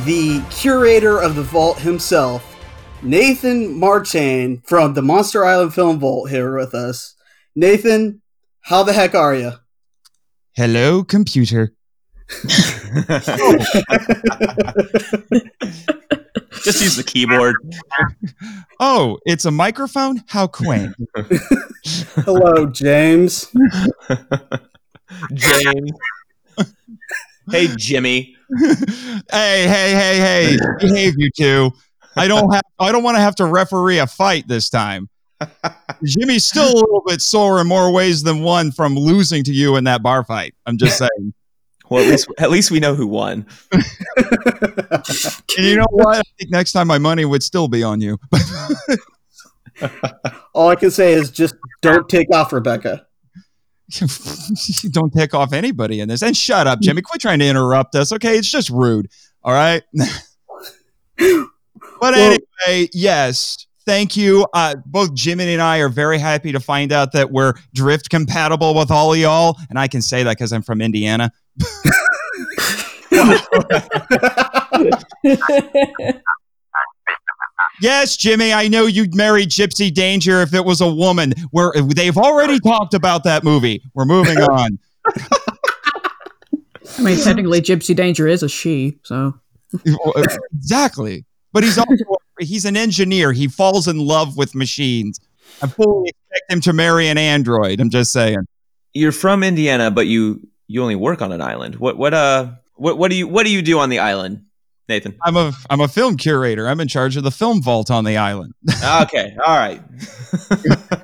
the 0.05 0.43
curator 0.49 1.19
of 1.21 1.35
the 1.35 1.43
vault 1.43 1.79
himself, 1.79 2.43
Nathan 3.01 3.79
Marchand 3.79 4.63
from 4.65 4.93
the 4.93 5.01
Monster 5.01 5.45
Island 5.45 5.73
Film 5.73 5.99
Vault, 5.99 6.29
here 6.29 6.55
with 6.57 6.73
us. 6.75 7.14
Nathan, 7.55 8.21
how 8.61 8.83
the 8.83 8.91
heck 8.91 9.15
are 9.15 9.33
you? 9.33 9.53
Hello, 10.55 11.03
computer. 11.03 11.73
Just 16.63 16.81
use 16.81 16.95
the 16.95 17.03
keyboard. 17.05 17.55
Oh, 18.79 19.19
it's 19.25 19.45
a 19.45 19.51
microphone? 19.51 20.21
How 20.27 20.47
quaint. 20.47 20.93
Hello, 22.25 22.65
James. 22.65 23.47
James. 25.33 25.91
hey, 27.51 27.67
Jimmy. 27.77 28.35
hey, 29.31 29.67
hey, 29.67 29.93
hey, 29.93 30.17
hey. 30.19 30.57
Behave 30.79 31.13
you 31.17 31.29
two. 31.37 31.71
I 32.17 32.27
don't 32.27 32.53
have 32.53 32.63
I 32.79 32.91
don't 32.91 33.03
want 33.03 33.15
to 33.15 33.21
have 33.21 33.35
to 33.35 33.45
referee 33.45 33.99
a 33.99 34.07
fight 34.07 34.47
this 34.47 34.69
time. 34.69 35.09
Jimmy's 36.03 36.45
still 36.45 36.71
a 36.71 36.75
little 36.75 37.03
bit 37.05 37.21
sore 37.21 37.61
in 37.61 37.67
more 37.67 37.91
ways 37.91 38.23
than 38.23 38.41
one 38.41 38.71
from 38.71 38.95
losing 38.95 39.43
to 39.43 39.53
you 39.53 39.75
in 39.75 39.83
that 39.85 40.03
bar 40.03 40.23
fight. 40.23 40.55
I'm 40.65 40.77
just 40.77 40.97
saying. 40.97 41.33
Well, 41.89 42.03
at 42.03 42.09
least 42.09 42.27
at 42.39 42.49
least 42.49 42.71
we 42.71 42.79
know 42.79 42.95
who 42.95 43.07
won. 43.07 43.45
And 45.57 45.65
you 45.65 45.77
know 45.77 45.85
what? 45.89 46.17
I 46.17 46.21
think 46.37 46.51
next 46.51 46.73
time 46.73 46.87
my 46.87 46.97
money 46.97 47.23
would 47.23 47.41
still 47.41 47.69
be 47.69 47.81
on 47.81 48.01
you. 48.01 48.19
All 50.53 50.67
I 50.67 50.75
can 50.75 50.91
say 50.91 51.13
is 51.13 51.31
just 51.31 51.55
don't 51.81 52.09
take 52.09 52.33
off, 52.33 52.51
Rebecca. 52.51 53.05
don't 54.91 55.13
take 55.13 55.33
off 55.33 55.53
anybody 55.53 56.01
in 56.01 56.09
this. 56.09 56.21
And 56.21 56.35
shut 56.35 56.67
up, 56.67 56.81
Jimmy. 56.81 57.01
Quit 57.01 57.21
trying 57.21 57.39
to 57.39 57.45
interrupt 57.45 57.95
us. 57.95 58.11
Okay, 58.11 58.37
it's 58.37 58.49
just 58.49 58.69
rude. 58.69 59.09
All 59.43 59.53
right. 59.53 59.83
but 62.01 62.13
anyway, 62.13 62.89
yes. 62.93 63.64
Thank 63.85 64.17
you. 64.17 64.47
Uh, 64.53 64.75
both 64.85 65.13
Jimmy 65.13 65.53
and 65.53 65.61
I 65.61 65.77
are 65.77 65.89
very 65.89 66.17
happy 66.17 66.51
to 66.51 66.59
find 66.59 66.91
out 66.91 67.11
that 67.11 67.31
we're 67.31 67.53
drift 67.73 68.09
compatible 68.09 68.73
with 68.73 68.89
all 68.89 69.13
of 69.13 69.19
y'all. 69.19 69.57
And 69.69 69.77
I 69.77 69.87
can 69.87 70.01
say 70.01 70.23
that 70.23 70.37
because 70.37 70.51
I'm 70.51 70.63
from 70.63 70.81
Indiana. 70.81 71.31
Yes, 77.81 78.15
Jimmy, 78.15 78.53
I 78.53 78.67
know 78.67 78.85
you'd 78.85 79.15
marry 79.15 79.45
Gypsy 79.45 79.93
Danger 79.93 80.41
if 80.41 80.53
it 80.53 80.63
was 80.63 80.81
a 80.81 80.91
woman. 80.91 81.33
Where 81.51 81.73
they've 81.73 82.17
already 82.17 82.59
talked 82.59 82.93
about 82.93 83.23
that 83.25 83.43
movie. 83.43 83.81
We're 83.93 84.05
moving 84.05 84.37
on. 84.41 84.79
i 86.97 87.01
mean 87.01 87.19
technically 87.19 87.61
gypsy 87.61 87.95
danger 87.95 88.27
is 88.27 88.41
a 88.41 88.49
she 88.49 88.97
so 89.03 89.33
exactly. 90.53 91.25
But 91.51 91.63
he's 91.63 91.77
also 91.77 91.95
he's 92.39 92.65
an 92.65 92.77
engineer. 92.77 93.31
He 93.31 93.47
falls 93.47 93.87
in 93.87 93.99
love 93.99 94.37
with 94.37 94.55
machines. 94.55 95.19
I 95.61 95.67
fully 95.67 96.09
expect 96.09 96.51
him 96.51 96.61
to 96.61 96.73
marry 96.73 97.07
an 97.07 97.17
android. 97.17 97.79
I'm 97.79 97.89
just 97.89 98.11
saying. 98.11 98.45
You're 98.93 99.11
from 99.11 99.43
Indiana, 99.43 99.91
but 99.91 100.07
you 100.07 100.47
you 100.67 100.81
only 100.81 100.95
work 100.95 101.21
on 101.21 101.31
an 101.31 101.41
island. 101.41 101.75
What 101.75 101.97
what 101.97 102.13
uh 102.13 102.51
what 102.75 102.97
what 102.97 103.11
do 103.11 103.17
you 103.17 103.27
what 103.27 103.45
do 103.45 103.51
you 103.51 103.61
do 103.61 103.79
on 103.79 103.89
the 103.89 103.99
island, 103.99 104.45
Nathan? 104.87 105.17
I'm 105.23 105.37
a 105.37 105.53
I'm 105.69 105.81
a 105.81 105.87
film 105.87 106.17
curator. 106.17 106.67
I'm 106.67 106.79
in 106.79 106.87
charge 106.87 107.17
of 107.17 107.23
the 107.23 107.31
film 107.31 107.61
vault 107.61 107.91
on 107.91 108.03
the 108.03 108.17
island. 108.17 108.53
okay, 109.01 109.35
all 109.45 109.57
right. 109.57 109.81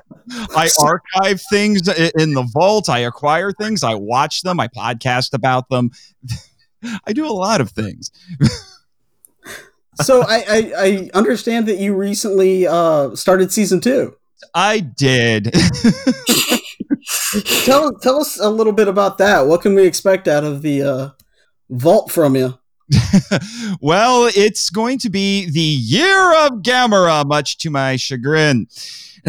I 0.56 0.70
archive 0.80 1.42
things 1.50 1.86
in 1.88 2.32
the 2.32 2.48
vault. 2.52 2.88
I 2.88 3.00
acquire 3.00 3.52
things. 3.52 3.82
I 3.82 3.94
watch 3.94 4.42
them. 4.42 4.60
I 4.60 4.68
podcast 4.68 5.34
about 5.34 5.68
them. 5.68 5.90
I 7.06 7.12
do 7.12 7.26
a 7.26 7.32
lot 7.32 7.60
of 7.60 7.70
things. 7.70 8.10
So 10.02 10.22
I, 10.22 10.44
I 10.48 10.72
I 10.76 11.10
understand 11.14 11.66
that 11.68 11.78
you 11.78 11.94
recently 11.94 12.66
uh 12.66 13.14
started 13.14 13.52
season 13.52 13.80
two. 13.80 14.16
I 14.54 14.80
did. 14.80 15.54
Tell 17.64 17.92
tell 17.94 18.20
us 18.20 18.38
a 18.38 18.48
little 18.48 18.72
bit 18.72 18.88
about 18.88 19.18
that. 19.18 19.46
What 19.46 19.62
can 19.62 19.74
we 19.74 19.86
expect 19.86 20.28
out 20.28 20.44
of 20.44 20.62
the 20.62 20.82
uh, 20.82 21.08
vault 21.70 22.10
from 22.12 22.36
you? 22.36 22.58
well, 23.80 24.30
it's 24.36 24.70
going 24.70 24.98
to 24.98 25.10
be 25.10 25.50
the 25.50 25.60
year 25.60 26.32
of 26.44 26.62
Gamera, 26.62 27.26
much 27.26 27.58
to 27.58 27.70
my 27.70 27.96
chagrin. 27.96 28.66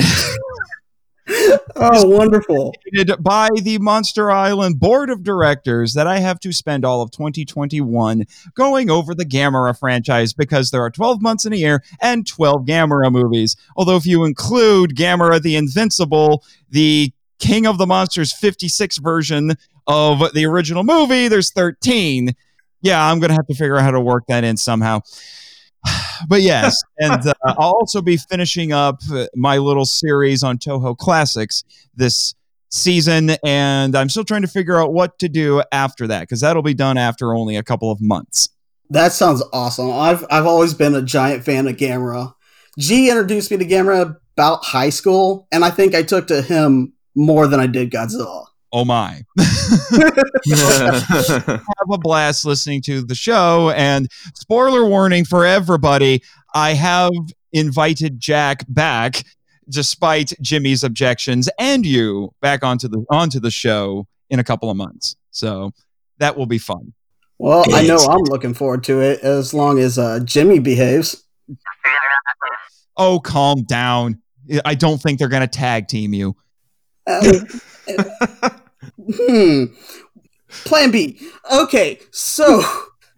Oh, 1.76 2.08
wonderful! 2.08 2.74
By 3.20 3.50
the 3.62 3.78
Monster 3.80 4.30
Island 4.30 4.80
Board 4.80 5.10
of 5.10 5.24
Directors, 5.24 5.94
that 5.94 6.06
I 6.06 6.20
have 6.20 6.40
to 6.42 6.52
spend 6.52 6.86
all 6.86 7.02
of 7.02 7.12
2021 7.12 8.26
going 8.56 8.90
over 8.90 9.16
the 9.16 9.26
Gamera 9.26 9.78
franchise 9.78 10.34
because 10.34 10.72
there 10.72 10.82
are 10.82 10.90
12 10.90 11.22
months 11.22 11.46
in 11.46 11.54
a 11.54 11.58
year 11.58 11.84
and 12.02 12.28
12 12.28 12.66
Gamera 12.66 13.12
movies. 13.12 13.56
Although, 13.76 13.96
if 13.96 14.06
you 14.06 14.26
include 14.26 14.96
Gamera 14.96 15.42
the 15.42 15.56
Invincible, 15.56 16.44
the 16.70 17.14
King 17.40 17.66
of 17.66 17.78
the 17.78 17.88
Monsters 17.88 18.32
56 18.34 18.98
version 18.98 19.54
of 19.88 20.34
the 20.34 20.46
original 20.46 20.84
movie, 20.84 21.28
there's 21.28 21.52
13. 21.52 22.36
Yeah, 22.82 23.04
I'm 23.04 23.20
going 23.20 23.30
to 23.30 23.36
have 23.36 23.48
to 23.48 23.56
figure 23.56 23.78
out 23.78 23.84
how 23.84 23.92
to 23.92 24.02
work 24.02 24.26
that 24.28 24.44
in 24.44 24.58
somehow. 24.58 25.02
But 26.30 26.42
yes, 26.42 26.82
and 27.00 27.28
uh, 27.28 27.34
I'll 27.44 27.74
also 27.74 28.02
be 28.02 28.16
finishing 28.16 28.72
up 28.72 29.02
my 29.36 29.58
little 29.58 29.86
series 29.86 30.42
on 30.42 30.58
Toho 30.58 30.96
Classics 30.96 31.66
this 31.96 32.34
season, 32.70 33.32
and 33.44 33.96
I'm 33.96 34.10
still 34.10 34.24
trying 34.24 34.42
to 34.42 34.48
figure 34.48 34.82
out 34.82 34.94
what 34.94 35.20
to 35.20 35.28
do 35.28 35.64
after 35.72 36.08
that 36.08 36.22
because 36.22 36.42
that'll 36.42 36.64
be 36.64 36.74
done 36.74 36.98
after 36.98 37.34
only 37.34 37.58
a 37.58 37.64
couple 37.64 37.92
of 37.92 38.02
months. 38.02 38.50
That 38.90 39.14
sounds 39.14 39.44
awesome. 39.54 39.92
I've 39.92 40.26
I've 40.30 40.46
always 40.46 40.74
been 40.74 40.96
a 40.96 41.02
giant 41.02 41.44
fan 41.44 41.68
of 41.68 41.76
Gamera. 41.76 42.34
G 42.78 43.10
introduced 43.10 43.52
me 43.52 43.58
to 43.58 43.66
Gamera 43.66 44.18
about 44.36 44.66
high 44.66 44.90
school, 44.90 45.48
and 45.52 45.64
I 45.64 45.70
think 45.70 45.94
I 45.94 46.04
took 46.04 46.28
to 46.28 46.42
him 46.42 46.94
more 47.16 47.48
than 47.48 47.60
I 47.60 47.68
did 47.68 47.92
Godzilla. 47.92 48.46
Oh 48.76 48.84
my. 48.84 49.22
have 49.38 50.18
a 51.92 51.98
blast 52.00 52.44
listening 52.44 52.82
to 52.82 53.04
the 53.04 53.14
show. 53.14 53.70
And 53.70 54.10
spoiler 54.34 54.84
warning 54.84 55.26
for 55.26 55.46
everybody 55.46 56.24
I 56.56 56.74
have 56.74 57.12
invited 57.52 58.20
Jack 58.20 58.66
back, 58.68 59.26
despite 59.70 60.34
Jimmy's 60.42 60.84
objections, 60.84 61.48
and 61.60 61.86
you 61.86 62.34
back 62.42 62.64
onto 62.64 62.88
the 62.88 63.06
onto 63.12 63.40
the 63.40 63.52
show 63.52 64.08
in 64.32 64.40
a 64.40 64.44
couple 64.44 64.72
of 64.72 64.76
months. 64.76 65.16
So 65.30 65.70
that 66.18 66.36
will 66.36 66.48
be 66.48 66.58
fun. 66.58 66.94
Well, 67.38 67.66
I 67.72 67.86
know 67.86 67.98
I'm 67.98 68.24
looking 68.24 68.56
forward 68.56 68.84
to 68.86 69.02
it 69.02 69.20
as 69.20 69.54
long 69.54 69.78
as 69.78 70.00
uh, 70.00 70.22
Jimmy 70.22 70.58
behaves. 70.58 71.24
Oh, 72.98 73.20
calm 73.20 73.64
down. 73.64 74.24
I 74.66 74.74
don't 74.74 75.00
think 75.00 75.20
they're 75.20 75.28
gonna 75.28 75.48
tag 75.48 75.88
team 75.88 76.16
you. 76.16 76.36
Uh, 77.06 78.50
hmm. 78.98 79.66
Plan 80.66 80.92
B. 80.92 81.20
Okay, 81.52 82.00
so 82.12 82.64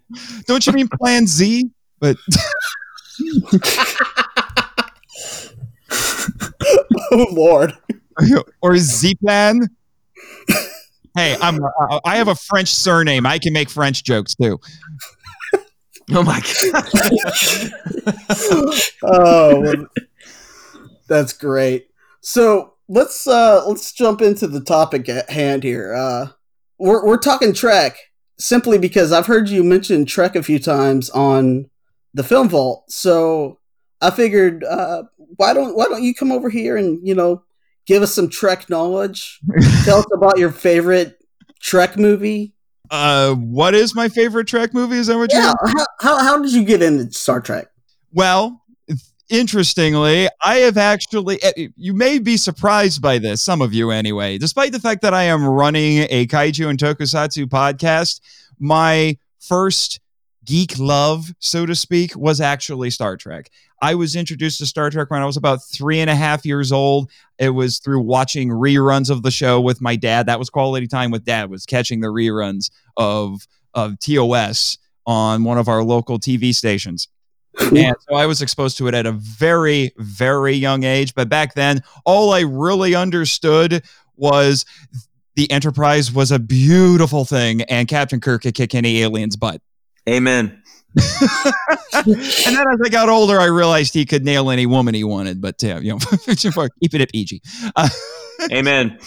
Don't 0.45 0.65
you 0.65 0.73
mean 0.73 0.87
Plan 0.87 1.27
Z? 1.27 1.69
But 1.99 2.17
oh 7.11 7.27
lord. 7.31 7.73
or 8.61 8.77
Z 8.77 9.15
Plan? 9.15 9.61
Hey, 11.15 11.37
I'm. 11.41 11.63
Uh, 11.63 11.99
I 12.03 12.17
have 12.17 12.27
a 12.27 12.35
French 12.35 12.73
surname. 12.73 13.25
I 13.25 13.39
can 13.39 13.53
make 13.53 13.69
French 13.69 14.03
jokes 14.03 14.35
too. 14.35 14.59
oh 16.11 16.23
my 16.23 16.41
god. 16.71 16.85
oh, 19.03 19.61
well, 19.61 19.87
that's 21.07 21.31
great. 21.33 21.87
So 22.21 22.74
let's 22.87 23.27
uh 23.27 23.65
let's 23.67 23.91
jump 23.93 24.21
into 24.21 24.47
the 24.47 24.61
topic 24.61 25.09
at 25.09 25.29
hand 25.29 25.63
here. 25.63 25.93
Uh, 25.93 26.27
we're 26.79 27.05
we're 27.05 27.17
talking 27.17 27.53
Trek 27.53 27.97
simply 28.37 28.77
because 28.77 29.11
I've 29.11 29.25
heard 29.27 29.49
you 29.49 29.63
mention 29.63 30.05
Trek 30.05 30.35
a 30.35 30.43
few 30.43 30.59
times 30.59 31.09
on 31.11 31.69
the 32.13 32.23
Film 32.23 32.49
Vault. 32.49 32.83
So 32.91 33.59
I 34.01 34.11
figured, 34.11 34.63
uh, 34.63 35.03
why 35.37 35.53
don't 35.53 35.75
why 35.75 35.85
don't 35.85 36.03
you 36.03 36.13
come 36.13 36.31
over 36.31 36.49
here 36.49 36.77
and 36.77 37.05
you 37.05 37.15
know 37.15 37.43
give 37.87 38.03
us 38.03 38.13
some 38.13 38.29
Trek 38.29 38.69
knowledge? 38.69 39.39
Tell 39.83 39.99
us 39.99 40.05
about 40.13 40.37
your 40.37 40.51
favorite 40.51 41.17
Trek 41.61 41.97
movie. 41.97 42.53
Uh, 42.91 43.33
what 43.33 43.73
is 43.73 43.95
my 43.95 44.07
favorite 44.09 44.47
Trek 44.47 44.73
movie? 44.73 44.97
Is 44.97 45.07
that 45.07 45.17
what 45.17 45.31
Yeah, 45.33 45.53
you're? 45.63 45.71
how, 45.77 45.85
how 45.99 46.19
how 46.23 46.41
did 46.41 46.53
you 46.53 46.63
get 46.63 46.81
into 46.83 47.11
Star 47.13 47.41
Trek? 47.41 47.67
Well, 48.13 48.61
interestingly, 49.29 50.27
I 50.43 50.57
have 50.57 50.77
actually. 50.77 51.41
eh, 51.43 51.67
You 51.75 51.93
may 51.93 52.19
be 52.19 52.37
surprised 52.37 53.01
by 53.01 53.17
this, 53.17 53.41
some 53.41 53.61
of 53.61 53.73
you 53.73 53.91
anyway. 53.91 54.37
Despite 54.37 54.71
the 54.71 54.79
fact 54.79 55.01
that 55.01 55.13
I 55.13 55.23
am 55.23 55.45
running 55.45 56.07
a 56.09 56.27
kaiju 56.27 56.67
and 56.69 56.79
tokusatsu 56.79 57.45
podcast, 57.45 58.21
my 58.59 59.17
first 59.39 59.99
geek 60.43 60.77
love, 60.77 61.25
so 61.39 61.65
to 61.65 61.75
speak, 61.75 62.15
was 62.15 62.39
actually 62.39 62.89
Star 62.89 63.17
Trek. 63.17 63.49
I 63.81 63.95
was 63.95 64.15
introduced 64.15 64.59
to 64.59 64.65
Star 64.65 64.89
Trek 64.89 65.11
when 65.11 65.21
I 65.21 65.25
was 65.25 65.37
about 65.37 65.59
three 65.63 65.99
and 65.99 66.09
a 66.09 66.15
half 66.15 66.45
years 66.45 66.71
old. 66.71 67.09
It 67.37 67.49
was 67.49 67.79
through 67.79 68.01
watching 68.01 68.49
reruns 68.49 69.09
of 69.09 69.21
the 69.21 69.31
show 69.31 69.59
with 69.59 69.81
my 69.81 69.95
dad. 69.95 70.27
That 70.27 70.39
was 70.39 70.49
quality 70.49 70.87
time 70.87 71.11
with 71.11 71.25
dad. 71.25 71.49
Was 71.49 71.65
catching 71.65 71.99
the 71.99 72.07
reruns 72.07 72.69
of 72.97 73.47
of 73.73 73.99
TOS 73.99 74.77
on 75.05 75.43
one 75.43 75.57
of 75.57 75.67
our 75.67 75.83
local 75.83 76.17
TV 76.19 76.55
stations. 76.55 77.09
And 77.59 77.95
so 78.07 78.15
I 78.15 78.25
was 78.25 78.41
exposed 78.41 78.77
to 78.79 78.87
it 78.87 78.93
at 78.93 79.05
a 79.05 79.11
very, 79.11 79.93
very 79.97 80.53
young 80.53 80.83
age. 80.83 81.15
But 81.15 81.29
back 81.29 81.53
then, 81.53 81.83
all 82.05 82.33
I 82.33 82.41
really 82.41 82.95
understood 82.95 83.83
was 84.17 84.65
the 85.35 85.49
Enterprise 85.51 86.11
was 86.11 86.31
a 86.31 86.39
beautiful 86.39 87.25
thing, 87.25 87.61
and 87.63 87.87
Captain 87.87 88.19
Kirk 88.19 88.43
could 88.43 88.55
kick 88.55 88.73
any 88.73 89.01
alien's 89.01 89.35
butt. 89.35 89.61
Amen. 90.07 90.61
and 90.95 92.05
then 92.05 92.67
as 92.67 92.79
I 92.85 92.89
got 92.89 93.09
older, 93.09 93.39
I 93.39 93.45
realized 93.45 93.93
he 93.93 94.05
could 94.05 94.23
nail 94.23 94.49
any 94.49 94.65
woman 94.65 94.93
he 94.93 95.03
wanted. 95.03 95.41
But 95.41 95.61
uh, 95.63 95.79
you 95.81 95.91
know, 95.91 95.99
keep 96.27 96.93
it 96.93 97.01
at 97.01 97.11
PG. 97.11 97.41
Uh, 97.75 97.89
Amen. 98.51 98.97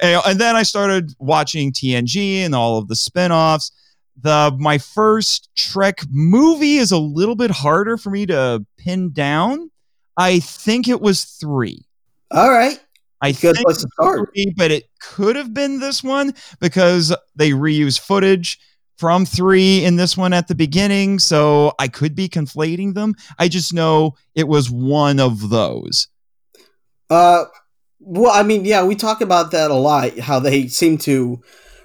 and 0.00 0.20
and 0.26 0.40
then 0.40 0.56
I 0.56 0.62
started 0.64 1.14
watching 1.18 1.72
TNG 1.72 2.38
and 2.38 2.54
all 2.54 2.78
of 2.78 2.88
the 2.88 2.96
spin-offs. 2.96 3.70
The 4.22 4.54
my 4.58 4.78
first 4.78 5.50
Trek 5.56 6.00
movie 6.10 6.76
is 6.76 6.92
a 6.92 6.98
little 6.98 7.36
bit 7.36 7.50
harder 7.50 7.96
for 7.96 8.10
me 8.10 8.26
to 8.26 8.64
pin 8.76 9.12
down. 9.12 9.70
I 10.16 10.40
think 10.40 10.88
it 10.88 11.00
was 11.00 11.24
three. 11.24 11.84
All 12.30 12.50
right, 12.50 12.78
I 13.22 13.32
good 13.32 13.56
think 13.56 13.66
place 13.66 13.84
three, 14.00 14.54
but 14.56 14.70
it 14.70 14.88
could 15.00 15.36
have 15.36 15.54
been 15.54 15.80
this 15.80 16.02
one 16.02 16.34
because 16.60 17.14
they 17.36 17.50
reuse 17.50 17.98
footage 17.98 18.58
from 19.00 19.24
three 19.24 19.82
in 19.82 19.96
this 19.96 20.16
one 20.16 20.34
at 20.34 20.48
the 20.48 20.54
beginning. 20.54 21.18
So 21.18 21.72
I 21.78 21.88
could 21.88 22.14
be 22.14 22.28
conflating 22.28 22.94
them. 22.94 23.14
I 23.38 23.48
just 23.48 23.72
know 23.72 24.14
it 24.34 24.46
was 24.46 24.70
one 24.70 25.18
of 25.18 25.48
those. 25.48 26.08
Uh, 27.08 27.44
well, 27.98 28.32
I 28.32 28.42
mean, 28.42 28.64
yeah, 28.64 28.84
we 28.84 28.94
talk 28.94 29.20
about 29.20 29.50
that 29.52 29.70
a 29.70 29.74
lot. 29.74 30.18
How 30.18 30.38
they 30.38 30.68
seem 30.68 30.98
to 30.98 31.40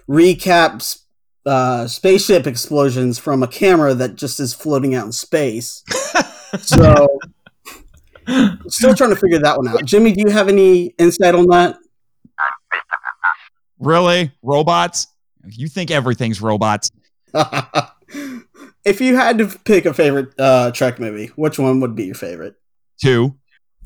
recap 0.10 0.98
uh, 1.46 1.88
spaceship 1.88 2.48
explosions 2.48 3.20
from 3.20 3.44
a 3.44 3.48
camera 3.48 3.94
that 3.94 4.16
just 4.16 4.40
is 4.40 4.54
floating 4.54 4.96
out 4.96 5.06
in 5.06 5.12
space. 5.12 5.84
so, 6.62 7.20
still 8.68 8.96
trying 8.96 9.12
to 9.12 9.16
figure 9.16 9.40
that 9.40 9.58
one 9.58 9.68
out. 9.68 9.86
Jimmy, 9.86 10.12
do 10.12 10.22
you 10.22 10.32
have 10.32 10.48
any 10.48 10.88
insight 10.98 11.36
on 11.36 11.48
that? 11.48 11.78
Really? 13.80 14.32
Robots? 14.42 15.08
You 15.48 15.68
think 15.68 15.92
everything's 15.92 16.42
robots. 16.42 16.90
if 18.86 19.02
you 19.02 19.16
had 19.16 19.38
to 19.38 19.48
pick 19.66 19.86
a 19.86 19.94
favorite 19.94 20.34
uh, 20.40 20.72
Trek 20.72 21.00
movie, 21.00 21.28
which 21.36 21.60
one 21.60 21.80
would 21.82 21.96
be 21.96 22.06
your 22.06 22.16
favorite? 22.16 22.56
Two. 23.02 23.36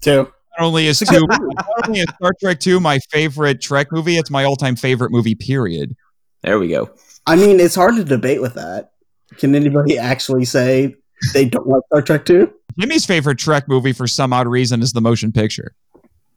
Two. 0.01 0.31
Not 0.57 0.65
only 0.65 0.87
is 0.87 1.01
a 1.01 1.05
two, 1.05 1.25
not 1.27 1.87
only 1.87 2.01
is 2.01 2.07
Star 2.15 2.31
Trek 2.41 2.59
2 2.59 2.79
my 2.79 2.99
favorite 3.11 3.61
Trek 3.61 3.87
movie, 3.91 4.17
it's 4.17 4.29
my 4.29 4.43
all-time 4.43 4.75
favorite 4.75 5.11
movie, 5.11 5.35
period. 5.35 5.95
There 6.41 6.59
we 6.59 6.69
go. 6.69 6.91
I 7.29 7.35
mean, 7.35 7.59
it's 7.59 7.75
hard 7.75 7.95
to 7.97 8.03
debate 8.03 8.41
with 8.41 8.55
that. 8.55 8.91
Can 9.37 9.53
anybody 9.53 9.97
actually 9.97 10.45
say 10.45 10.95
they 11.33 11.45
don't 11.45 11.67
like 11.67 11.83
Star 11.87 12.01
Trek 12.01 12.25
2? 12.25 12.51
Jimmy's 12.79 13.05
favorite 13.05 13.37
Trek 13.37 13.67
movie 13.67 13.93
for 13.93 14.07
some 14.07 14.33
odd 14.33 14.47
reason 14.47 14.81
is 14.81 14.93
the 14.93 15.01
motion 15.01 15.31
picture. 15.31 15.75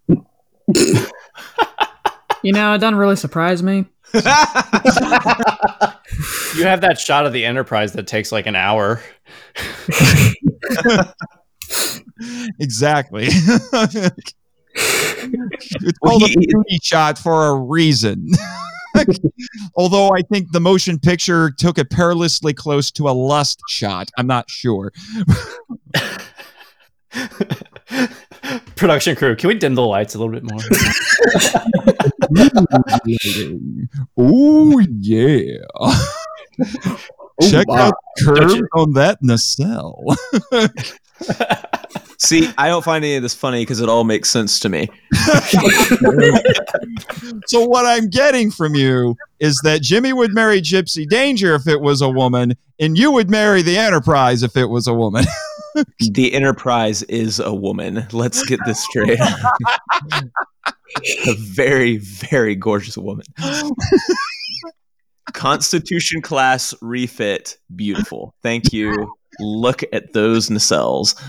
You 2.45 2.53
know, 2.53 2.75
it 2.75 2.79
doesn't 2.79 2.97
really 2.97 3.15
surprise 3.17 3.63
me. 3.63 3.87
You 6.57 6.65
have 6.65 6.83
that 6.83 7.01
shot 7.01 7.25
of 7.25 7.33
the 7.33 7.47
Enterprise 7.47 7.95
that 7.95 8.07
takes 8.07 8.31
like 8.31 8.47
an 8.47 8.55
hour. 8.55 9.01
exactly. 12.61 13.29
it's 13.31 14.35
called 16.05 16.23
a 16.23 16.27
he- 16.27 16.37
beauty 16.37 16.79
shot 16.83 17.19
for 17.19 17.47
a 17.47 17.55
reason. 17.55 18.29
Although 19.77 20.11
I 20.11 20.23
think 20.23 20.51
the 20.53 20.61
motion 20.61 20.99
picture 20.99 21.51
took 21.51 21.79
it 21.79 21.91
perilously 21.91 22.55
close 22.55 22.91
to 22.93 23.09
a 23.09 23.13
lust 23.13 23.61
shot. 23.69 24.11
I'm 24.17 24.27
not 24.27 24.49
sure. 24.51 24.93
Production 28.77 29.17
crew, 29.17 29.37
can 29.37 29.49
we 29.49 29.55
dim 29.55 29.75
the 29.75 29.83
lights 29.83 30.15
a 30.15 30.19
little 30.19 30.33
bit 30.33 30.43
more? 30.43 30.59
oh 34.17 34.79
yeah. 35.01 35.59
Check 37.51 37.69
wow. 37.69 37.77
out 37.77 37.95
the 38.17 38.25
curve 38.25 38.63
on 38.75 38.95
that 38.95 39.19
nacelle. 39.23 40.03
See, 42.19 42.49
I 42.57 42.69
don't 42.69 42.85
find 42.85 43.05
any 43.05 43.17
of 43.17 43.23
this 43.23 43.35
funny 43.35 43.63
because 43.63 43.81
it 43.81 43.89
all 43.89 44.05
makes 44.05 44.31
sense 44.31 44.61
to 44.61 44.69
me. 44.69 44.89
so 47.47 47.67
what 47.67 47.85
I'm 47.85 48.09
getting 48.09 48.53
from 48.53 48.77
you 48.77 49.17
is 49.41 49.61
that 49.65 49.83
Jimmy 49.83 50.13
would 50.13 50.33
marry 50.33 50.61
Gypsy 50.63 51.05
Danger 51.09 51.57
if 51.57 51.67
it 51.67 51.81
was 51.81 52.01
a 52.01 52.09
woman, 52.09 52.55
and 52.79 52.97
you 52.97 53.11
would 53.11 53.29
marry 53.29 53.61
the 53.61 53.77
Enterprise 53.77 54.45
if 54.45 54.57
it 54.57 54.67
was 54.67 54.87
a 54.87 54.95
woman. 54.95 55.25
The 56.13 56.35
Enterprise 56.35 57.03
is 57.05 57.41
a 57.41 57.55
woman. 57.55 58.07
Let's 58.13 58.45
get 58.45 58.61
this 58.67 58.85
straight. 58.85 59.19
a 61.27 61.35
very, 61.39 61.97
very 61.97 62.55
gorgeous 62.55 62.99
woman. 62.99 63.25
Constitution 65.33 66.21
class 66.21 66.75
refit, 66.83 67.57
beautiful. 67.75 68.35
Thank 68.43 68.75
you. 68.75 69.15
Look 69.43 69.83
at 69.93 70.13
those 70.13 70.49
nacelles. 70.49 71.21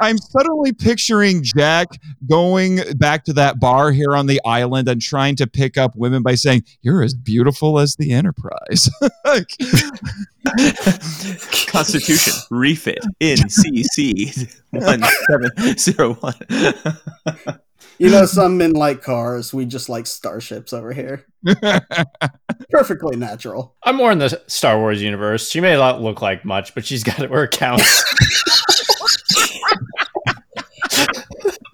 I'm 0.00 0.18
suddenly 0.18 0.72
picturing 0.72 1.42
Jack 1.42 1.88
going 2.28 2.80
back 2.96 3.24
to 3.24 3.32
that 3.34 3.60
bar 3.60 3.92
here 3.92 4.16
on 4.16 4.26
the 4.26 4.40
island 4.44 4.88
and 4.88 5.00
trying 5.00 5.36
to 5.36 5.46
pick 5.46 5.76
up 5.76 5.94
women 5.96 6.22
by 6.22 6.34
saying, 6.34 6.64
"You're 6.82 7.02
as 7.02 7.14
beautiful 7.14 7.78
as 7.78 7.96
the 7.96 8.12
Enterprise." 8.12 8.90
Constitution 11.68 12.32
refit 12.50 13.00
NCC 13.20 14.48
one 14.70 15.02
seven 15.28 15.78
zero 15.78 16.14
one. 16.14 16.34
You 17.98 18.10
know, 18.10 18.26
some 18.26 18.58
men 18.58 18.72
like 18.72 19.02
cars. 19.02 19.54
We 19.54 19.64
just 19.64 19.88
like 19.88 20.06
starships 20.06 20.72
over 20.72 20.92
here. 20.92 21.24
Perfectly 22.70 23.16
natural. 23.16 23.74
I'm 23.84 23.96
more 23.96 24.12
in 24.12 24.18
the 24.18 24.40
Star 24.46 24.78
Wars 24.78 25.02
universe. 25.02 25.48
She 25.50 25.60
may 25.60 25.74
not 25.74 26.02
look 26.02 26.20
like 26.20 26.44
much, 26.44 26.74
but 26.74 26.84
she's 26.84 27.02
got 27.02 27.20
it 27.20 27.30
where 27.30 27.44
it 27.44 27.52
counts. 27.52 28.04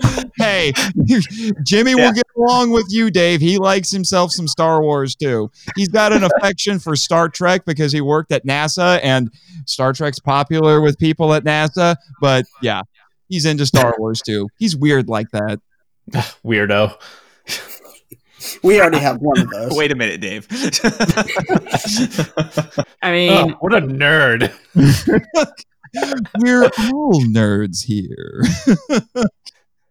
hey, 0.39 0.73
Jimmy 1.65 1.93
Yeah. 1.93 1.97
will 1.97 2.13
get 2.13 2.27
along 2.37 2.71
with 2.71 2.87
you, 2.91 3.11
Dave. 3.11 3.41
He 3.41 3.59
likes 3.59 3.91
himself 3.91 4.33
some 4.33 4.49
Star 4.49 4.83
Wars 4.83 5.15
too. 5.15 5.51
He's 5.77 5.89
got 5.89 6.13
an 6.13 6.25
affection 6.25 6.79
for 6.79 6.97
Star 6.97 7.29
Trek 7.29 7.65
because 7.65 7.93
he 7.93 8.01
worked 8.01 8.33
at 8.33 8.45
NASA, 8.47 9.01
and 9.03 9.31
Star 9.67 9.93
Trek's 9.93 10.19
popular 10.19 10.81
with 10.81 10.99
people 10.99 11.33
at 11.35 11.45
NASA. 11.45 11.97
But 12.21 12.45
yeah, 12.61 12.83
he's 13.29 13.45
into 13.45 13.67
Star 13.67 13.95
Wars 13.99 14.21
too. 14.23 14.49
He's 14.59 14.77
weird 14.77 15.09
like 15.09 15.31
that. 15.33 15.61
Weirdo. 16.45 16.97
We 18.65 18.81
already 18.81 18.99
have 18.99 19.19
one 19.21 19.39
of 19.39 19.49
those. 19.51 19.71
Wait 19.77 19.93
a 19.93 19.95
minute, 19.95 20.21
Dave. 20.21 20.49
I 23.01 23.13
mean, 23.13 23.31
Oh, 23.31 23.49
what 23.61 23.73
a 23.73 23.81
nerd. 23.81 24.53
We're 26.41 26.65
all 26.65 27.23
nerds 27.27 27.85
here. 27.85 28.43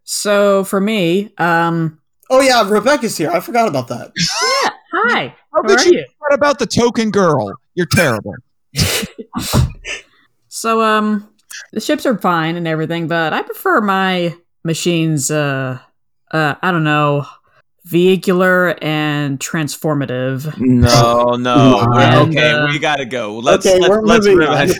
so 0.03 0.65
for 0.65 0.81
me, 0.81 1.31
um, 1.37 1.99
Oh 2.29 2.41
yeah, 2.41 2.67
Rebecca's 2.69 3.15
here. 3.15 3.31
I 3.31 3.39
forgot 3.39 3.69
about 3.69 3.87
that. 3.87 4.11
yeah, 4.17 4.69
hi. 4.93 5.27
How 5.53 5.61
How 5.61 5.61
could 5.63 5.79
are 5.79 5.85
you 5.85 5.99
you? 5.99 6.05
What 6.19 6.33
about 6.33 6.59
the 6.59 6.65
token 6.65 7.09
girl? 7.09 7.53
You're 7.75 7.87
terrible. 7.87 8.35
So, 10.49 10.81
um, 10.81 11.29
the 11.71 11.79
ships 11.79 12.05
are 12.05 12.17
fine 12.17 12.57
and 12.57 12.67
everything, 12.67 13.07
but 13.07 13.31
I 13.33 13.41
prefer 13.43 13.79
my 13.81 14.35
machines, 14.65 15.31
uh, 15.31 15.79
uh, 16.31 16.55
I 16.61 16.71
don't 16.71 16.83
know, 16.83 17.25
vehicular 17.85 18.77
and 18.83 19.39
transformative. 19.39 20.57
no, 20.59 21.31
no. 21.35 21.79
And, 21.93 22.29
okay, 22.29 22.51
uh, 22.51 22.67
we 22.67 22.79
gotta 22.79 23.05
go. 23.05 23.37
Let's 23.39 23.65
Okay, 23.65 23.79
let's, 23.79 23.89
we're 23.89 24.01
let's 24.01 24.25
moving 24.27 24.47
revise- 24.47 24.79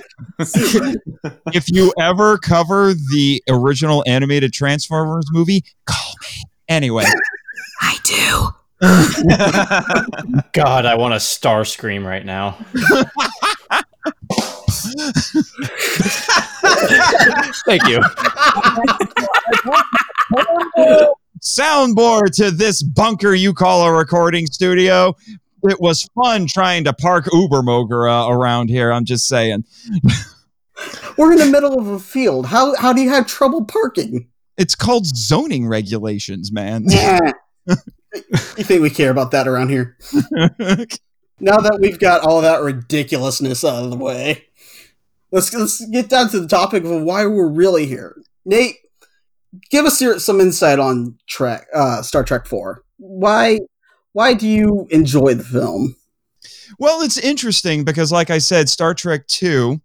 if 1.53 1.69
you 1.69 1.93
ever 1.99 2.37
cover 2.37 2.93
the 2.93 3.43
original 3.49 4.03
animated 4.07 4.53
Transformers 4.53 5.25
movie, 5.31 5.63
call 5.85 6.13
me. 6.21 6.43
Anyway, 6.69 7.05
I 7.81 7.97
do. 8.03 8.49
God, 10.53 10.85
I 10.87 10.95
want 10.95 11.13
a 11.13 11.17
Starscream 11.17 12.03
right 12.03 12.25
now. 12.25 12.57
Thank 17.65 17.87
you. 17.87 18.01
Soundboard 21.41 22.35
to 22.37 22.51
this 22.51 22.83
bunker 22.83 23.33
you 23.33 23.53
call 23.53 23.83
a 23.83 23.91
recording 23.91 24.45
studio. 24.45 25.15
It 25.63 25.79
was 25.79 26.09
fun 26.15 26.47
trying 26.47 26.83
to 26.85 26.93
park 26.93 27.27
Uber 27.31 27.61
Mogura 27.61 28.29
around 28.29 28.69
here. 28.69 28.91
I'm 28.91 29.05
just 29.05 29.27
saying. 29.27 29.65
We're 31.17 31.33
in 31.33 31.37
the 31.37 31.45
middle 31.45 31.79
of 31.79 31.87
a 31.87 31.99
field. 31.99 32.47
How 32.47 32.75
how 32.75 32.93
do 32.93 33.01
you 33.01 33.09
have 33.09 33.27
trouble 33.27 33.65
parking? 33.65 34.27
It's 34.57 34.75
called 34.75 35.05
zoning 35.05 35.67
regulations, 35.67 36.51
man. 36.51 36.85
Yeah. 36.87 37.19
you 37.67 38.63
think 38.63 38.81
we 38.81 38.89
care 38.89 39.11
about 39.11 39.31
that 39.31 39.47
around 39.47 39.69
here? 39.69 39.97
Now 41.43 41.57
that 41.57 41.79
we've 41.81 41.97
got 41.97 42.21
all 42.21 42.41
that 42.41 42.61
ridiculousness 42.61 43.65
out 43.65 43.83
of 43.83 43.89
the 43.89 43.97
way, 43.97 44.45
let's 45.31 45.51
let's 45.51 45.83
get 45.87 46.07
down 46.07 46.29
to 46.29 46.39
the 46.39 46.47
topic 46.47 46.83
of 46.83 47.01
why 47.01 47.25
we're 47.25 47.49
really 47.49 47.87
here. 47.87 48.21
Nate, 48.45 48.75
give 49.69 49.85
us 49.85 50.01
your, 50.01 50.19
some 50.19 50.39
insight 50.39 50.79
on 50.79 51.17
Trek, 51.27 51.67
uh, 51.73 52.01
Star 52.01 52.23
Trek 52.23 52.45
Four. 52.45 52.83
Why 52.97 53.59
why 54.13 54.33
do 54.33 54.47
you 54.47 54.87
enjoy 54.89 55.35
the 55.35 55.43
film? 55.43 55.95
Well, 56.79 57.01
it's 57.01 57.17
interesting 57.17 57.83
because, 57.83 58.11
like 58.11 58.29
I 58.29 58.39
said, 58.39 58.69
Star 58.69 58.93
Trek 58.93 59.27
2 59.27 59.79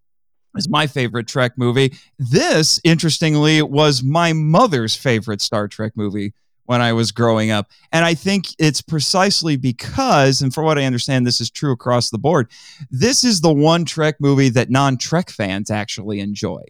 is 0.57 0.69
my 0.69 0.87
favorite 0.87 1.29
Trek 1.29 1.53
movie. 1.57 1.95
This, 2.19 2.81
interestingly, 2.85 3.63
was 3.63 4.03
my 4.03 4.33
mother's 4.33 4.97
favorite 4.97 5.41
Star 5.41 5.69
Trek 5.69 5.93
movie 5.95 6.33
when 6.65 6.81
I 6.81 6.93
was 6.93 7.13
growing 7.13 7.51
up. 7.51 7.71
And 7.93 8.05
I 8.05 8.15
think 8.15 8.47
it's 8.59 8.83
precisely 8.83 9.57
because, 9.57 10.43
and 10.43 10.53
for 10.53 10.65
what 10.65 10.79
I 10.79 10.85
understand, 10.85 11.27
this 11.27 11.41
is 11.41 11.51
true 11.51 11.73
across 11.73 12.11
the 12.11 12.19
board, 12.19 12.51
this 12.91 13.23
is 13.23 13.41
the 13.41 13.53
one 13.53 13.85
Trek 13.85 14.17
movie 14.19 14.49
that 14.51 14.71
non 14.71 14.97
Trek 14.97 15.31
fans 15.31 15.71
actually 15.71 16.21
enjoy. 16.21 16.63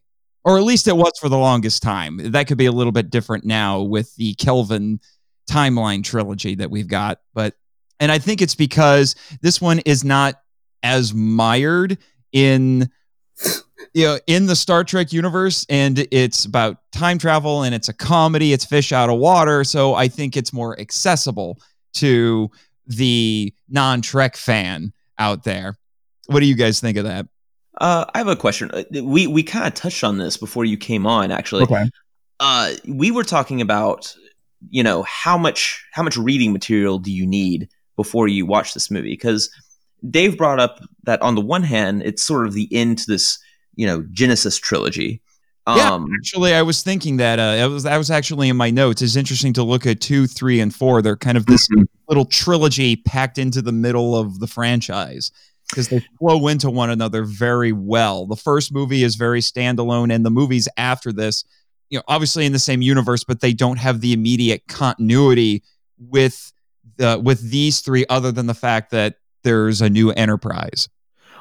Or 0.47 0.57
at 0.59 0.62
least 0.62 0.86
it 0.86 0.97
was 0.97 1.12
for 1.20 1.28
the 1.28 1.36
longest 1.36 1.82
time. 1.82 2.18
That 2.30 2.47
could 2.47 2.57
be 2.57 2.66
a 2.66 2.72
little 2.72 2.92
bit 2.92 3.11
different 3.11 3.44
now 3.44 3.82
with 3.82 4.14
the 4.14 4.34
Kelvin 4.34 5.01
timeline 5.51 6.05
trilogy 6.05 6.55
that 6.55 6.70
we've 6.70 6.86
got. 6.86 7.18
But 7.34 7.55
and 7.99 8.12
I 8.12 8.18
think 8.18 8.40
it's 8.40 8.55
because 8.55 9.16
this 9.42 9.61
one 9.61 9.80
is 9.80 10.05
not 10.05 10.40
as 10.84 11.12
mired 11.12 11.99
in 12.30 12.88
you 13.92 14.07
know 14.07 14.20
in 14.28 14.47
the 14.47 14.55
Star 14.55 14.84
Trek 14.84 15.12
universe 15.12 15.66
and 15.68 16.07
it's 16.12 16.44
about 16.44 16.78
time 16.92 17.18
travel 17.18 17.64
and 17.64 17.74
it's 17.74 17.88
a 17.88 17.92
comedy, 17.92 18.53
it's 18.53 18.64
fish 18.64 18.92
out 18.92 19.11
of 19.11 19.18
water, 19.18 19.64
so 19.64 19.94
I 19.94 20.07
think 20.07 20.36
it's 20.36 20.53
more 20.53 20.78
accessible 20.78 21.59
to 21.94 22.53
the 22.86 23.53
non-Trek 23.68 24.36
fan 24.36 24.92
out 25.18 25.42
there. 25.42 25.76
What 26.26 26.38
do 26.38 26.47
you 26.47 26.55
guys 26.55 26.78
think 26.78 26.99
of 26.99 27.05
that? 27.05 27.26
Uh, 27.79 28.05
I 28.14 28.18
have 28.18 28.29
a 28.29 28.37
question. 28.37 28.70
Uh, 28.72 28.85
We 29.03 29.27
we 29.27 29.43
kind 29.43 29.66
of 29.66 29.74
touched 29.74 30.03
on 30.05 30.18
this 30.18 30.37
before 30.37 30.64
you 30.64 30.77
came 30.77 31.07
on. 31.07 31.31
Actually, 31.31 31.64
uh, 32.41 32.72
we 32.87 33.11
were 33.11 33.24
talking 33.24 33.61
about 33.61 34.14
you 34.70 34.83
know 34.83 35.03
how 35.03 35.37
much 35.37 35.85
how 35.93 36.03
much 36.03 36.16
reading 36.16 36.53
material 36.53 36.99
do 36.99 37.12
you 37.12 37.27
need 37.27 37.68
before 37.97 38.29
you 38.29 38.47
watch 38.47 38.74
this 38.74 38.91
movie? 38.91 39.11
Because 39.12 39.51
Dave 40.11 40.37
brought 40.37 40.61
up 40.61 40.81
that 41.05 41.20
on 41.22 41.35
the 41.35 41.41
one 41.41 41.62
hand, 41.62 42.03
it's 42.03 42.22
sort 42.22 42.47
of 42.47 42.55
the 42.55 42.68
end 42.72 42.99
to 42.99 43.05
this 43.09 43.39
you 43.74 43.87
know 43.87 44.05
Genesis 44.11 44.57
trilogy. 44.59 45.20
Yeah, 45.68 45.95
Um, 45.95 46.07
Actually, 46.20 46.55
I 46.55 46.62
was 46.62 46.83
thinking 46.83 47.16
that 47.16 47.41
uh, 47.41 47.64
it 47.64 47.68
was 47.68 47.83
that 47.83 47.97
was 47.99 48.11
actually 48.11 48.49
in 48.49 48.57
my 48.57 48.70
notes. 48.70 49.03
It's 49.03 49.16
interesting 49.16 49.53
to 49.55 49.64
look 49.64 49.85
at 49.85 50.01
two, 50.01 50.29
three, 50.29 50.61
and 50.61 50.72
four. 50.72 51.03
They're 51.03 51.16
kind 51.16 51.37
of 51.37 51.47
this 51.47 51.68
little 52.09 52.24
trilogy 52.24 52.95
packed 52.97 53.37
into 53.37 53.61
the 53.61 53.72
middle 53.72 54.16
of 54.16 54.39
the 54.39 54.47
franchise. 54.47 55.33
Because 55.69 55.89
they 55.89 56.05
flow 56.19 56.47
into 56.49 56.71
one 56.71 56.91
another 56.91 57.25
very 57.25 57.73
well. 57.73 58.27
The 58.27 58.37
first 58.37 58.73
movie 58.73 59.03
is 59.03 59.17
very 59.17 59.41
standalone, 59.41 60.12
and 60.12 60.25
the 60.25 60.31
movies 60.31 60.69
after 60.77 61.12
this, 61.12 61.45
you 61.91 61.99
know, 61.99 62.05
obviously 62.09 62.47
in 62.47 62.53
the 62.53 62.59
same 62.59 62.83
universe, 62.83 63.25
but 63.25 63.41
they 63.41 63.53
don't 63.53 63.79
have 63.79 64.01
the 64.01 64.12
immediate 64.12 64.67
continuity 64.69 65.62
with 65.99 66.53
the 66.97 67.21
with 67.23 67.51
these 67.51 67.81
three, 67.81 68.07
other 68.09 68.33
than 68.33 68.47
the 68.47 68.55
fact 68.55 68.91
that 68.91 69.17
there's 69.43 69.81
a 69.81 69.91
new 69.91 70.11
Enterprise. 70.12 70.89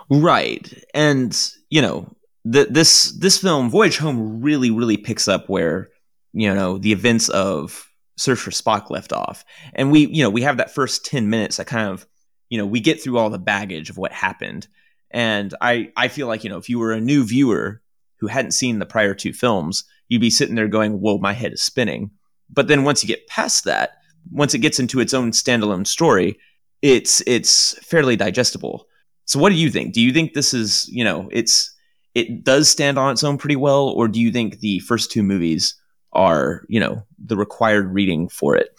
Right. 0.10 0.72
And, 0.94 1.36
you 1.70 1.82
know, 1.82 2.16
th- 2.52 2.68
this 2.70 3.12
this 3.14 3.40
film 3.40 3.70
Voyage 3.70 3.98
Home 3.98 4.42
really 4.42 4.70
really 4.70 4.98
picks 4.98 5.28
up 5.28 5.50
where, 5.50 5.90
you 6.34 6.54
know, 6.54 6.78
the 6.78 6.92
events 6.92 7.30
of 7.30 7.90
Search 8.18 8.40
for 8.40 8.52
Spock 8.52 8.90
left 8.90 9.12
off. 9.12 9.44
And 9.74 9.92
we, 9.92 10.08
you 10.08 10.24
know, 10.24 10.30
we 10.30 10.42
have 10.42 10.58
that 10.58 10.74
first 10.74 11.06
10 11.06 11.30
minutes 11.30 11.58
that 11.58 11.68
kind 11.68 11.90
of, 11.90 12.06
you 12.50 12.58
know, 12.58 12.66
we 12.66 12.80
get 12.80 13.02
through 13.02 13.18
all 13.18 13.30
the 13.30 13.40
baggage 13.40 13.90
of 13.90 13.98
what 13.98 14.12
happened. 14.12 14.68
And 15.12 15.54
I 15.62 15.92
I 15.96 16.08
feel 16.08 16.28
like, 16.28 16.44
you 16.44 16.50
know, 16.50 16.58
if 16.58 16.70
you 16.70 16.80
were 16.80 16.92
a 16.92 17.02
new 17.02 17.24
viewer 17.26 17.82
who 18.20 18.28
hadn't 18.28 18.52
seen 18.52 18.80
the 18.80 18.86
prior 18.86 19.14
two 19.14 19.34
films, 19.34 19.84
you'd 20.10 20.22
be 20.22 20.30
sitting 20.30 20.56
there 20.56 20.68
going, 20.68 21.00
"Whoa, 21.00 21.18
my 21.18 21.34
head 21.34 21.54
is 21.54 21.64
spinning." 21.64 22.12
But 22.50 22.68
then 22.68 22.84
once 22.84 23.04
you 23.04 23.08
get 23.08 23.28
past 23.28 23.64
that, 23.66 23.92
once 24.32 24.54
it 24.54 24.60
gets 24.60 24.80
into 24.80 25.00
its 25.00 25.14
own 25.14 25.32
standalone 25.32 25.88
story, 25.88 26.38
it's 26.82 27.22
it's 27.26 27.78
fairly 27.86 28.16
digestible. 28.16 28.88
So 29.26 29.40
what 29.40 29.50
do 29.50 29.56
you 29.56 29.72
think? 29.72 29.94
Do 29.94 30.02
you 30.02 30.14
think 30.14 30.34
this 30.34 30.54
is, 30.54 30.88
you 30.88 31.04
know, 31.04 31.30
it's 31.32 31.76
it 32.14 32.44
does 32.44 32.70
stand 32.70 32.98
on 32.98 33.12
its 33.12 33.24
own 33.24 33.38
pretty 33.38 33.56
well 33.56 33.90
or 33.90 34.08
do 34.08 34.20
you 34.20 34.32
think 34.32 34.60
the 34.60 34.80
first 34.80 35.12
two 35.12 35.24
movies 35.24 35.76
are, 36.14 36.64
you 36.70 36.80
know, 36.80 37.04
the 37.24 37.36
required 37.36 37.94
reading 37.94 38.30
for 38.30 38.56
it? 38.56 38.70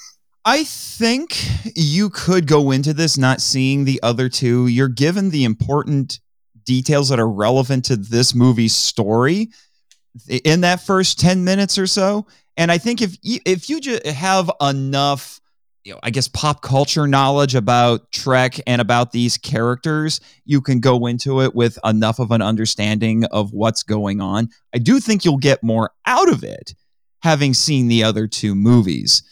I 0.48 0.62
think 0.62 1.36
you 1.74 2.08
could 2.08 2.46
go 2.46 2.70
into 2.70 2.94
this 2.94 3.18
not 3.18 3.40
seeing 3.40 3.84
the 3.84 3.98
other 4.04 4.28
two. 4.28 4.68
You're 4.68 4.86
given 4.86 5.30
the 5.30 5.42
important 5.42 6.20
details 6.64 7.08
that 7.08 7.18
are 7.18 7.28
relevant 7.28 7.84
to 7.86 7.96
this 7.96 8.32
movie's 8.32 8.72
story 8.72 9.48
in 10.44 10.60
that 10.60 10.80
first 10.80 11.18
10 11.18 11.42
minutes 11.42 11.78
or 11.78 11.88
so. 11.88 12.28
And 12.56 12.70
I 12.70 12.78
think 12.78 13.02
if 13.02 13.16
you, 13.22 13.40
if 13.44 13.68
you 13.68 13.80
just 13.80 14.06
have 14.06 14.48
enough 14.60 15.40
you 15.82 15.92
know, 15.92 16.00
I 16.02 16.10
guess 16.10 16.28
pop 16.28 16.62
culture 16.62 17.08
knowledge 17.08 17.54
about 17.56 18.10
Trek 18.12 18.58
and 18.68 18.80
about 18.80 19.12
these 19.12 19.36
characters, 19.36 20.20
you 20.44 20.60
can 20.60 20.78
go 20.78 21.06
into 21.06 21.42
it 21.42 21.54
with 21.56 21.78
enough 21.84 22.18
of 22.20 22.30
an 22.30 22.42
understanding 22.42 23.24
of 23.26 23.52
what's 23.52 23.82
going 23.82 24.20
on. 24.20 24.48
I 24.74 24.78
do 24.78 25.00
think 25.00 25.24
you'll 25.24 25.38
get 25.38 25.62
more 25.62 25.90
out 26.04 26.28
of 26.28 26.44
it 26.44 26.74
having 27.22 27.54
seen 27.54 27.88
the 27.88 28.04
other 28.04 28.26
two 28.26 28.54
movies. 28.54 29.22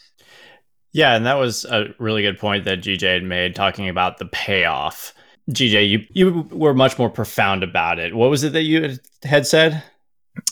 Yeah, 0.95 1.13
and 1.13 1.25
that 1.25 1.33
was 1.33 1.65
a 1.65 1.93
really 1.99 2.21
good 2.21 2.39
point 2.39 2.63
that 2.63 2.79
GJ 2.79 3.15
had 3.15 3.23
made 3.23 3.53
talking 3.53 3.89
about 3.89 4.17
the 4.17 4.27
payoff. 4.27 5.13
GJ, 5.51 5.89
you 5.89 6.05
you 6.13 6.47
were 6.51 6.73
much 6.73 6.97
more 6.97 7.09
profound 7.09 7.63
about 7.63 7.99
it. 7.99 8.15
What 8.15 8.29
was 8.29 8.45
it 8.45 8.53
that 8.53 8.61
you 8.61 8.97
had 9.23 9.45
said? 9.45 9.83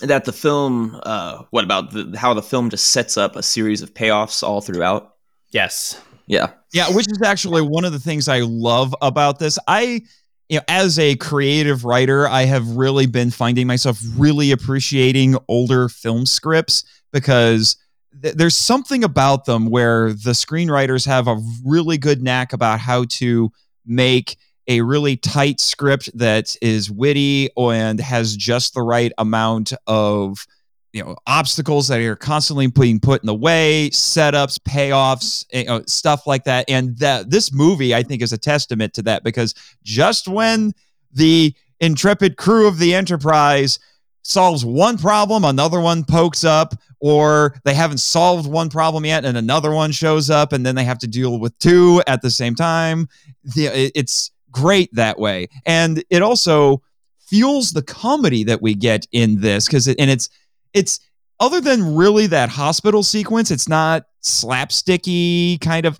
That 0.01 0.25
the 0.25 0.33
film, 0.33 0.99
uh, 1.03 1.43
what 1.51 1.63
about 1.63 1.91
the, 1.91 2.17
how 2.17 2.33
the 2.33 2.41
film 2.41 2.69
just 2.69 2.89
sets 2.89 3.15
up 3.15 3.37
a 3.37 3.41
series 3.41 3.81
of 3.81 3.93
payoffs 3.93 4.43
all 4.43 4.59
throughout? 4.59 5.13
Yes. 5.51 6.01
Yeah. 6.27 6.51
Yeah, 6.73 6.89
which 6.89 7.09
is 7.09 7.21
actually 7.21 7.61
one 7.61 7.85
of 7.85 7.93
the 7.93 7.99
things 7.99 8.27
I 8.27 8.41
love 8.41 8.93
about 9.01 9.39
this. 9.39 9.57
I 9.69 10.01
you 10.49 10.57
know, 10.57 10.63
as 10.67 10.99
a 10.99 11.15
creative 11.15 11.85
writer, 11.85 12.27
I 12.27 12.43
have 12.43 12.67
really 12.67 13.05
been 13.05 13.31
finding 13.31 13.65
myself 13.65 13.97
really 14.17 14.51
appreciating 14.51 15.37
older 15.47 15.87
film 15.87 16.25
scripts 16.25 16.83
because 17.13 17.77
th- 18.21 18.35
there's 18.35 18.55
something 18.55 19.03
about 19.03 19.45
them 19.45 19.67
where 19.67 20.09
the 20.09 20.31
screenwriters 20.31 21.05
have 21.05 21.27
a 21.27 21.41
really 21.65 21.97
good 21.97 22.21
knack 22.21 22.53
about 22.53 22.79
how 22.79 23.05
to 23.05 23.51
make 23.85 24.37
a 24.67 24.81
really 24.81 25.17
tight 25.17 25.59
script 25.59 26.09
that 26.17 26.55
is 26.61 26.89
witty 26.89 27.49
and 27.57 27.99
has 27.99 28.35
just 28.35 28.73
the 28.73 28.81
right 28.81 29.11
amount 29.17 29.73
of 29.87 30.47
you 30.93 31.03
know 31.03 31.17
obstacles 31.27 31.87
that 31.87 31.99
are 31.99 32.15
constantly 32.15 32.67
being 32.67 32.99
put 32.99 33.21
in 33.21 33.27
the 33.27 33.35
way 33.35 33.89
setups 33.91 34.59
payoffs 34.59 35.45
eh, 35.51 35.61
you 35.61 35.65
know, 35.65 35.83
stuff 35.87 36.25
like 36.27 36.45
that. 36.45 36.69
And 36.69 36.97
that 36.99 37.29
this 37.29 37.51
movie 37.51 37.93
i 37.93 38.03
think 38.03 38.21
is 38.21 38.31
a 38.31 38.37
testament 38.37 38.93
to 38.93 39.01
that 39.01 39.23
because 39.23 39.53
just 39.83 40.27
when 40.27 40.71
the 41.11 41.53
intrepid 41.79 42.37
crew 42.37 42.67
of 42.67 42.77
the 42.77 42.93
enterprise 42.93 43.79
solves 44.23 44.65
one 44.65 44.97
problem 44.97 45.43
another 45.43 45.79
one 45.79 46.03
pokes 46.03 46.43
up 46.43 46.73
or 46.99 47.55
they 47.65 47.73
haven't 47.73 47.97
solved 47.97 48.49
one 48.49 48.69
problem 48.69 49.05
yet 49.05 49.25
and 49.25 49.37
another 49.37 49.71
one 49.71 49.91
shows 49.91 50.29
up 50.29 50.53
and 50.53 50.65
then 50.65 50.75
they 50.75 50.83
have 50.83 50.99
to 50.99 51.07
deal 51.07 51.39
with 51.39 51.57
two 51.59 52.01
at 52.07 52.21
the 52.21 52.31
same 52.31 52.55
time 52.55 53.07
it's 53.55 54.31
great 54.51 54.89
that 54.93 55.19
way 55.19 55.47
and 55.65 56.03
it 56.09 56.21
also 56.21 56.81
fuels 57.19 57.71
the 57.71 57.81
comedy 57.81 58.43
that 58.43 58.61
we 58.61 58.75
get 58.75 59.07
in 59.11 59.41
this 59.41 59.67
because 59.67 59.87
it, 59.87 59.99
and 59.99 60.09
it's 60.09 60.29
it's 60.73 60.99
other 61.39 61.59
than 61.59 61.95
really 61.95 62.27
that 62.27 62.49
hospital 62.49 63.03
sequence, 63.03 63.51
it's 63.51 63.67
not 63.67 64.05
slapsticky 64.21 65.59
kind 65.61 65.85
of 65.85 65.99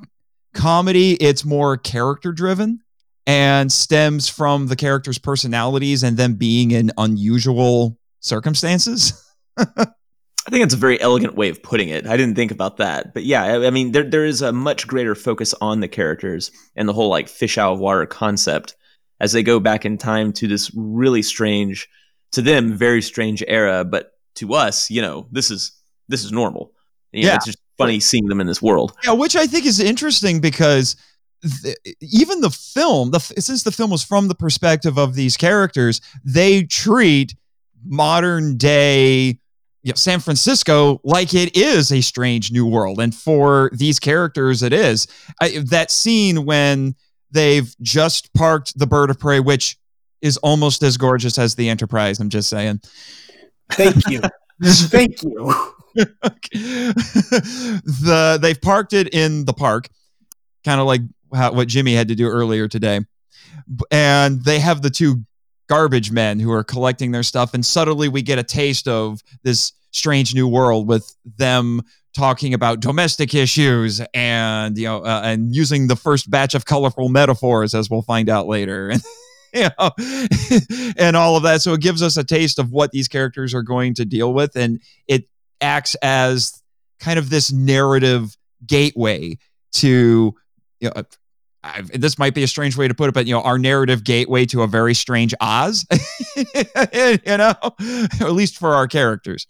comedy. 0.54 1.14
It's 1.16 1.44
more 1.44 1.76
character 1.76 2.32
driven 2.32 2.80
and 3.26 3.72
stems 3.72 4.30
from 4.30 4.68
the 4.68 4.76
characters' 4.76 5.18
personalities 5.18 6.04
and 6.04 6.18
them 6.18 6.36
being 6.36 6.72
in 6.72 6.92
unusual 6.98 7.98
circumstances. 8.24 9.14
I 10.46 10.50
think 10.50 10.64
it's 10.66 10.74
a 10.74 10.78
very 10.78 11.00
elegant 11.00 11.36
way 11.36 11.50
of 11.50 11.64
putting 11.64 11.88
it. 11.90 12.06
I 12.06 12.18
didn't 12.18 12.36
think 12.36 12.52
about 12.52 12.78
that, 12.78 13.14
but 13.14 13.24
yeah, 13.24 13.44
I, 13.44 13.68
I 13.68 13.70
mean, 13.70 13.92
there 13.94 14.04
there 14.04 14.26
is 14.26 14.42
a 14.42 14.52
much 14.52 14.88
greater 14.88 15.16
focus 15.16 15.54
on 15.62 15.80
the 15.80 15.88
characters 15.88 16.52
and 16.76 16.90
the 16.90 16.94
whole 16.94 17.08
like 17.10 17.30
fish 17.30 17.58
out 17.58 17.74
of 17.74 17.80
water 17.80 18.06
concept 18.06 18.76
as 19.22 19.32
they 19.32 19.42
go 19.44 19.60
back 19.60 19.86
in 19.86 19.98
time 19.98 20.34
to 20.34 20.48
this 20.48 20.70
really 20.76 21.22
strange, 21.22 21.88
to 22.34 22.42
them, 22.42 22.74
very 22.74 23.02
strange 23.02 23.42
era, 23.48 23.86
but 23.86 24.12
to 24.36 24.54
us, 24.54 24.90
you 24.90 25.02
know, 25.02 25.28
this 25.32 25.50
is 25.50 25.72
this 26.10 26.26
is 26.26 26.32
normal. 26.34 26.74
You 27.14 27.24
know, 27.24 27.30
Yeah. 27.30 27.36
it's 27.36 27.46
just 27.46 27.60
funny 27.78 28.00
seeing 28.02 28.26
them 28.28 28.42
in 28.42 28.48
this 28.48 28.62
world. 28.62 28.94
Yeah, 29.06 29.12
which 29.14 29.38
I 29.38 29.48
think 29.48 29.66
is 29.66 29.80
interesting 29.80 30.42
because 30.42 30.98
th- 31.64 31.78
even 32.02 32.42
the 32.42 32.50
film, 32.50 33.12
the 33.12 33.18
f- 33.20 33.32
since 33.38 33.64
the 33.64 33.72
film 33.72 33.92
was 33.92 34.04
from 34.04 34.28
the 34.28 34.36
perspective 34.36 34.98
of 34.98 35.16
these 35.16 35.38
characters, 35.38 36.02
they 36.26 36.64
treat 36.64 37.34
modern 37.86 38.58
day 38.58 39.40
San 39.96 40.20
Francisco 40.20 41.02
like 41.04 41.34
it 41.34 41.58
is 41.58 41.92
a 41.92 42.02
strange 42.02 42.52
new 42.52 42.66
world, 42.66 43.00
and 43.00 43.14
for 43.14 43.70
these 43.74 44.00
characters, 44.00 44.64
it 44.64 44.72
is. 44.72 45.08
I, 45.42 45.62
that 45.66 45.92
scene 45.92 46.46
when 46.46 46.96
they've 47.32 47.76
just 47.82 48.34
parked 48.34 48.78
the 48.80 48.88
bird 48.88 49.10
of 49.10 49.20
prey, 49.20 49.42
which 49.42 49.78
is 50.22 50.38
almost 50.38 50.84
as 50.84 50.96
gorgeous 50.96 51.38
as 51.38 51.56
the 51.56 51.68
Enterprise. 51.68 52.20
I'm 52.20 52.30
just 52.30 52.50
saying. 52.50 52.80
Thank 53.72 54.08
you. 54.10 54.22
Thank 54.64 55.22
you. 55.24 55.54
the 55.96 56.10
they've 58.42 58.62
parked 58.62 58.94
it 58.94 59.14
in 59.14 59.44
the 59.46 59.54
park, 59.54 59.90
kind 60.64 60.80
of 60.80 60.88
like 60.88 61.02
how, 61.36 61.52
what 61.52 61.68
Jimmy 61.68 61.94
had 61.94 62.08
to 62.08 62.16
do 62.16 62.28
earlier 62.28 62.70
today, 62.70 63.02
and 63.92 64.44
they 64.46 64.60
have 64.60 64.82
the 64.82 64.90
two 64.90 65.26
garbage 65.74 66.12
men 66.12 66.40
who 66.40 66.52
are 66.52 66.64
collecting 66.64 67.12
their 67.12 67.24
stuff, 67.24 67.56
and 67.56 67.66
suddenly 67.66 68.08
we 68.08 68.22
get 68.22 68.38
a 68.38 68.44
taste 68.44 68.88
of 68.88 69.22
this 69.42 69.74
strange 69.90 70.36
new 70.36 70.48
world 70.48 70.88
with 70.88 71.16
them 71.38 71.82
talking 72.16 72.54
about 72.54 72.80
domestic 72.80 73.34
issues 73.34 74.00
and 74.14 74.78
you 74.78 74.86
know 74.86 75.04
uh, 75.04 75.22
and 75.24 75.56
using 75.56 75.88
the 75.88 75.96
first 75.96 76.30
batch 76.30 76.54
of 76.54 76.66
colorful 76.66 77.10
metaphors 77.10 77.74
as 77.74 77.90
we'll 77.90 78.04
find 78.04 78.30
out 78.30 78.46
later 78.46 78.94
you 79.54 79.68
know, 79.80 79.92
and 80.98 81.16
all 81.16 81.38
of 81.38 81.44
that. 81.44 81.62
So 81.64 81.74
it 81.74 81.82
gives 81.82 82.04
us 82.04 82.18
a 82.18 82.24
taste 82.24 82.60
of 82.60 82.72
what 82.72 82.92
these 82.92 83.08
characters 83.08 83.56
are 83.56 83.64
going 83.64 83.96
to 83.96 84.06
deal 84.06 84.32
with, 84.32 84.56
and 84.56 84.80
it 85.08 85.28
acts 85.60 85.96
as 86.04 86.62
kind 87.00 87.18
of 87.18 87.32
this 87.32 87.52
narrative 87.52 88.38
gateway 88.66 89.38
to, 89.74 90.36
you 90.80 90.92
know, 90.96 91.04
I, 91.64 91.82
this 91.82 92.18
might 92.18 92.34
be 92.34 92.44
a 92.44 92.48
strange 92.48 92.76
way 92.76 92.88
to 92.88 92.94
put 92.94 93.10
it, 93.10 93.14
but 93.14 93.26
you 93.26 93.34
know, 93.34 93.42
our 93.42 93.58
narrative 93.58 94.04
gateway 94.04 94.46
to 94.48 94.64
a 94.64 94.68
very 94.68 94.94
strange 94.94 95.34
Oz, 95.40 95.86
you 96.36 97.38
know, 97.38 97.54
at 98.20 98.32
least 98.32 98.58
for 98.58 98.74
our 98.74 98.88
characters. 98.88 99.48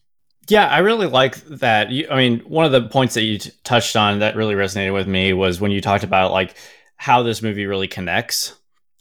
Yeah, 0.50 0.68
I 0.68 0.80
really 0.80 1.08
like 1.08 1.36
that. 1.46 1.90
You, 1.90 2.08
I 2.12 2.18
mean, 2.18 2.40
one 2.42 2.66
of 2.66 2.72
the 2.72 2.88
points 2.88 3.14
that 3.14 3.24
you 3.24 3.38
t- 3.38 3.52
touched 3.64 3.96
on 3.96 4.20
that 4.20 4.36
really 4.36 4.56
resonated 4.56 4.94
with 4.94 5.08
me 5.08 5.34
was 5.34 5.62
when 5.62 5.72
you 5.72 5.82
talked 5.82 6.04
about 6.04 6.32
like 6.32 6.56
how 6.98 7.24
this 7.24 7.42
movie 7.42 7.66
really 7.66 7.88
connects 7.88 8.54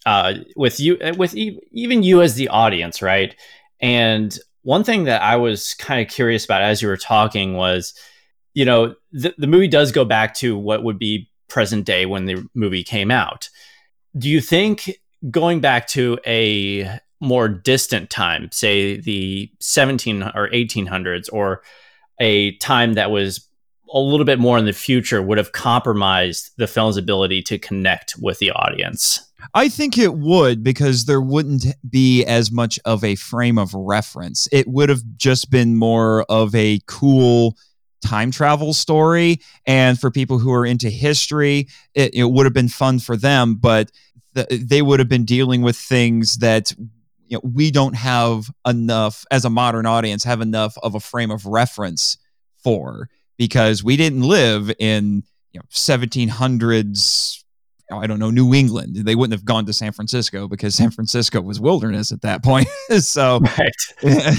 uh, 0.06 0.34
with 0.56 0.78
you, 0.78 0.98
with 1.16 1.34
e- 1.36 1.60
even 1.72 2.02
you 2.02 2.22
as 2.22 2.36
the 2.36 2.48
audience, 2.48 3.02
right? 3.02 3.34
And 3.80 4.36
one 4.62 4.84
thing 4.84 5.04
that 5.04 5.20
I 5.22 5.36
was 5.36 5.74
kind 5.74 6.00
of 6.00 6.12
curious 6.12 6.44
about 6.44 6.62
as 6.62 6.80
you 6.80 6.88
were 6.88 6.96
talking 6.96 7.54
was, 7.54 7.92
you 8.54 8.64
know, 8.64 8.94
the 9.12 9.46
movie 9.46 9.68
does 9.68 9.92
go 9.92 10.04
back 10.04 10.34
to 10.34 10.56
what 10.56 10.84
would 10.84 10.98
be 10.98 11.28
present 11.52 11.84
day 11.84 12.06
when 12.06 12.24
the 12.24 12.42
movie 12.54 12.82
came 12.82 13.10
out. 13.10 13.50
Do 14.16 14.28
you 14.28 14.40
think 14.40 14.98
going 15.30 15.60
back 15.60 15.86
to 15.88 16.18
a 16.26 16.98
more 17.20 17.46
distant 17.46 18.08
time, 18.08 18.48
say 18.50 18.96
the 18.96 19.50
17 19.60 20.22
or 20.22 20.48
1800s, 20.48 21.28
or 21.30 21.62
a 22.18 22.56
time 22.56 22.94
that 22.94 23.10
was 23.10 23.46
a 23.92 24.00
little 24.00 24.24
bit 24.24 24.38
more 24.38 24.56
in 24.56 24.64
the 24.64 24.72
future, 24.72 25.20
would 25.20 25.36
have 25.36 25.52
compromised 25.52 26.52
the 26.56 26.66
film's 26.66 26.96
ability 26.96 27.42
to 27.42 27.58
connect 27.58 28.14
with 28.18 28.38
the 28.38 28.50
audience? 28.50 29.20
I 29.52 29.68
think 29.68 29.98
it 29.98 30.14
would 30.14 30.64
because 30.64 31.04
there 31.04 31.20
wouldn't 31.20 31.66
be 31.88 32.24
as 32.24 32.50
much 32.50 32.80
of 32.86 33.04
a 33.04 33.16
frame 33.16 33.58
of 33.58 33.74
reference. 33.74 34.48
It 34.50 34.68
would 34.68 34.88
have 34.88 35.02
just 35.16 35.50
been 35.50 35.76
more 35.76 36.24
of 36.30 36.54
a 36.54 36.80
cool 36.86 37.58
time 38.02 38.30
travel 38.30 38.74
story. 38.74 39.40
And 39.66 39.98
for 39.98 40.10
people 40.10 40.38
who 40.38 40.52
are 40.52 40.66
into 40.66 40.90
history, 40.90 41.68
it, 41.94 42.14
it 42.14 42.24
would 42.24 42.46
have 42.46 42.52
been 42.52 42.68
fun 42.68 42.98
for 42.98 43.16
them, 43.16 43.54
but 43.54 43.90
th- 44.34 44.48
they 44.50 44.82
would 44.82 44.98
have 44.98 45.08
been 45.08 45.24
dealing 45.24 45.62
with 45.62 45.76
things 45.76 46.38
that 46.38 46.72
you 47.26 47.38
know, 47.38 47.40
we 47.42 47.70
don't 47.70 47.96
have 47.96 48.50
enough 48.66 49.24
as 49.30 49.44
a 49.44 49.50
modern 49.50 49.86
audience 49.86 50.24
have 50.24 50.42
enough 50.42 50.76
of 50.82 50.94
a 50.94 51.00
frame 51.00 51.30
of 51.30 51.46
reference 51.46 52.18
for 52.62 53.08
because 53.38 53.82
we 53.82 53.96
didn't 53.96 54.22
live 54.22 54.70
in 54.78 55.22
you 55.52 55.58
know 55.58 55.64
1700s 55.70 57.41
Oh, 57.92 57.98
I 57.98 58.06
don't 58.06 58.18
know, 58.18 58.30
New 58.30 58.54
England. 58.54 58.96
They 58.96 59.14
wouldn't 59.14 59.38
have 59.38 59.44
gone 59.44 59.66
to 59.66 59.72
San 59.72 59.92
Francisco 59.92 60.48
because 60.48 60.74
San 60.74 60.90
Francisco 60.90 61.42
was 61.42 61.60
wilderness 61.60 62.10
at 62.10 62.22
that 62.22 62.42
point. 62.42 62.66
so, 63.00 63.40
Right. 63.40 63.70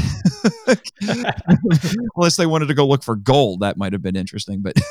unless 2.16 2.38
they 2.38 2.48
wanted 2.48 2.68
to 2.68 2.74
go 2.74 2.88
look 2.88 3.04
for 3.04 3.16
gold, 3.16 3.60
that 3.60 3.78
might 3.78 3.94
have 3.94 4.02
been 4.02 4.16
interesting. 4.16 4.64
But, 4.64 4.74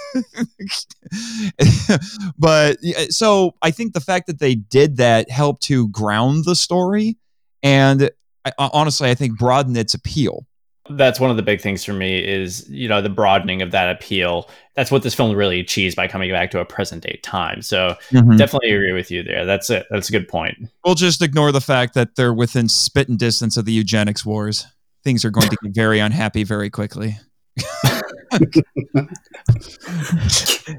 but 2.38 2.78
so 3.10 3.56
I 3.62 3.72
think 3.72 3.94
the 3.94 4.00
fact 4.00 4.28
that 4.28 4.38
they 4.38 4.54
did 4.54 4.98
that 4.98 5.28
helped 5.28 5.64
to 5.64 5.88
ground 5.88 6.44
the 6.44 6.54
story, 6.54 7.16
and 7.62 8.10
I, 8.44 8.52
honestly, 8.58 9.08
I 9.10 9.14
think 9.14 9.38
broaden 9.38 9.76
its 9.76 9.94
appeal. 9.94 10.46
That's 10.90 11.20
one 11.20 11.30
of 11.30 11.36
the 11.36 11.42
big 11.42 11.60
things 11.60 11.84
for 11.84 11.92
me 11.92 12.18
is, 12.18 12.68
you 12.68 12.88
know, 12.88 13.00
the 13.00 13.08
broadening 13.08 13.62
of 13.62 13.70
that 13.70 13.94
appeal. 13.94 14.50
That's 14.74 14.90
what 14.90 15.02
this 15.02 15.14
film 15.14 15.34
really 15.36 15.60
achieves 15.60 15.94
by 15.94 16.08
coming 16.08 16.30
back 16.30 16.50
to 16.52 16.60
a 16.60 16.64
present 16.64 17.04
day 17.04 17.20
time. 17.22 17.62
So 17.62 17.94
definitely 18.10 18.72
agree 18.72 18.92
with 18.92 19.10
you 19.10 19.22
there. 19.22 19.44
That's 19.44 19.70
it. 19.70 19.86
That's 19.90 20.08
a 20.08 20.12
good 20.12 20.28
point. 20.28 20.56
We'll 20.84 20.94
just 20.94 21.22
ignore 21.22 21.52
the 21.52 21.60
fact 21.60 21.94
that 21.94 22.16
they're 22.16 22.34
within 22.34 22.68
spitting 22.68 23.16
distance 23.16 23.56
of 23.56 23.64
the 23.64 23.72
eugenics 23.72 24.26
wars. 24.26 24.66
Things 25.04 25.24
are 25.24 25.30
going 25.30 25.48
to 25.48 25.56
get 25.62 25.74
very 25.74 26.00
unhappy 26.00 26.44
very 26.44 26.70
quickly. 26.70 27.16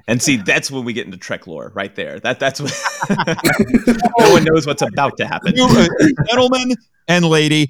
And 0.08 0.22
see, 0.22 0.38
that's 0.38 0.72
when 0.72 0.86
we 0.86 0.94
get 0.94 1.06
into 1.06 1.18
Trek 1.18 1.48
lore, 1.48 1.72
right 1.76 1.94
there. 1.96 2.20
That 2.20 2.40
that's 2.40 2.60
what 2.60 2.74
no 4.20 4.32
one 4.32 4.44
knows 4.44 4.66
what's 4.66 4.82
about 4.82 5.18
to 5.18 5.28
happen. 5.28 5.54
You, 5.56 5.66
uh, 5.66 5.88
gentlemen 6.30 6.76
and 7.08 7.26
lady, 7.26 7.70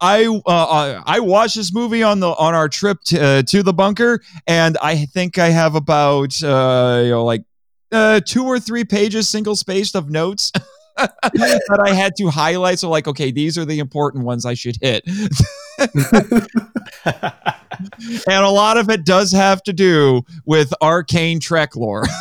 I 0.00 0.26
uh, 0.26 0.40
uh, 0.46 1.02
I 1.04 1.20
watched 1.20 1.56
this 1.56 1.72
movie 1.74 2.02
on 2.02 2.20
the 2.20 2.28
on 2.28 2.54
our 2.54 2.68
trip 2.68 3.00
to, 3.06 3.22
uh, 3.22 3.42
to 3.42 3.62
the 3.62 3.72
bunker, 3.72 4.20
and 4.46 4.76
I 4.82 5.06
think 5.06 5.38
I 5.38 5.48
have 5.48 5.74
about 5.74 6.40
uh, 6.42 7.00
you 7.04 7.10
know 7.10 7.24
like 7.24 7.44
uh, 7.90 8.20
two 8.24 8.44
or 8.44 8.60
three 8.60 8.84
pages 8.84 9.28
single 9.28 9.56
spaced 9.56 9.94
of 9.94 10.10
notes. 10.10 10.52
that 10.98 11.80
I 11.86 11.92
had 11.92 12.16
to 12.16 12.28
highlight. 12.28 12.80
So, 12.80 12.90
like, 12.90 13.06
okay, 13.06 13.30
these 13.30 13.56
are 13.56 13.64
the 13.64 13.78
important 13.78 14.24
ones 14.24 14.44
I 14.44 14.54
should 14.54 14.78
hit. 14.82 15.04
and 18.26 18.44
a 18.44 18.50
lot 18.50 18.76
of 18.76 18.90
it 18.90 19.04
does 19.04 19.30
have 19.30 19.62
to 19.62 19.72
do 19.72 20.22
with 20.44 20.74
arcane 20.82 21.38
Trek 21.38 21.76
lore. 21.76 22.04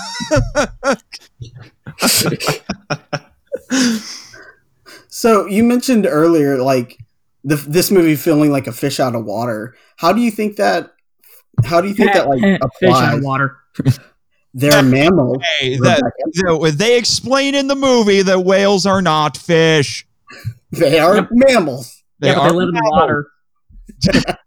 So 5.18 5.48
you 5.48 5.64
mentioned 5.64 6.06
earlier, 6.06 6.62
like 6.62 7.00
the, 7.48 7.56
this 7.56 7.92
movie 7.92 8.16
feeling 8.18 8.52
like 8.52 8.68
a 8.68 8.74
fish 8.74 9.00
out 9.00 9.16
of 9.16 9.24
water. 9.24 9.76
How 9.96 10.12
do 10.12 10.20
you 10.22 10.32
think 10.32 10.58
that? 10.58 10.92
How 11.64 11.80
do 11.82 11.88
you 11.88 11.94
think 11.94 12.14
that 12.14 12.28
like 12.28 12.44
a 12.44 12.70
Fish 12.80 12.92
out 12.94 13.18
of 13.18 13.24
water. 13.24 13.58
They're 14.54 14.84
mammals. 14.84 15.38
Hey, 15.60 15.78
that, 15.78 16.12
you 16.34 16.44
know, 16.44 16.70
they 16.70 16.98
explain 16.98 17.56
in 17.56 17.68
the 17.68 17.76
movie 17.76 18.22
that 18.22 18.42
whales 18.42 18.86
are 18.86 19.02
not 19.02 19.38
fish. 19.38 20.06
They 20.72 21.00
are 21.00 21.16
Yep. 21.16 21.30
mammals. 21.32 22.04
They 22.20 22.30
yeah, 22.30 22.40
are 22.40 22.50
they 22.50 22.56
live 22.56 22.70
in 22.70 22.76
the 22.76 22.90
water. 22.92 23.28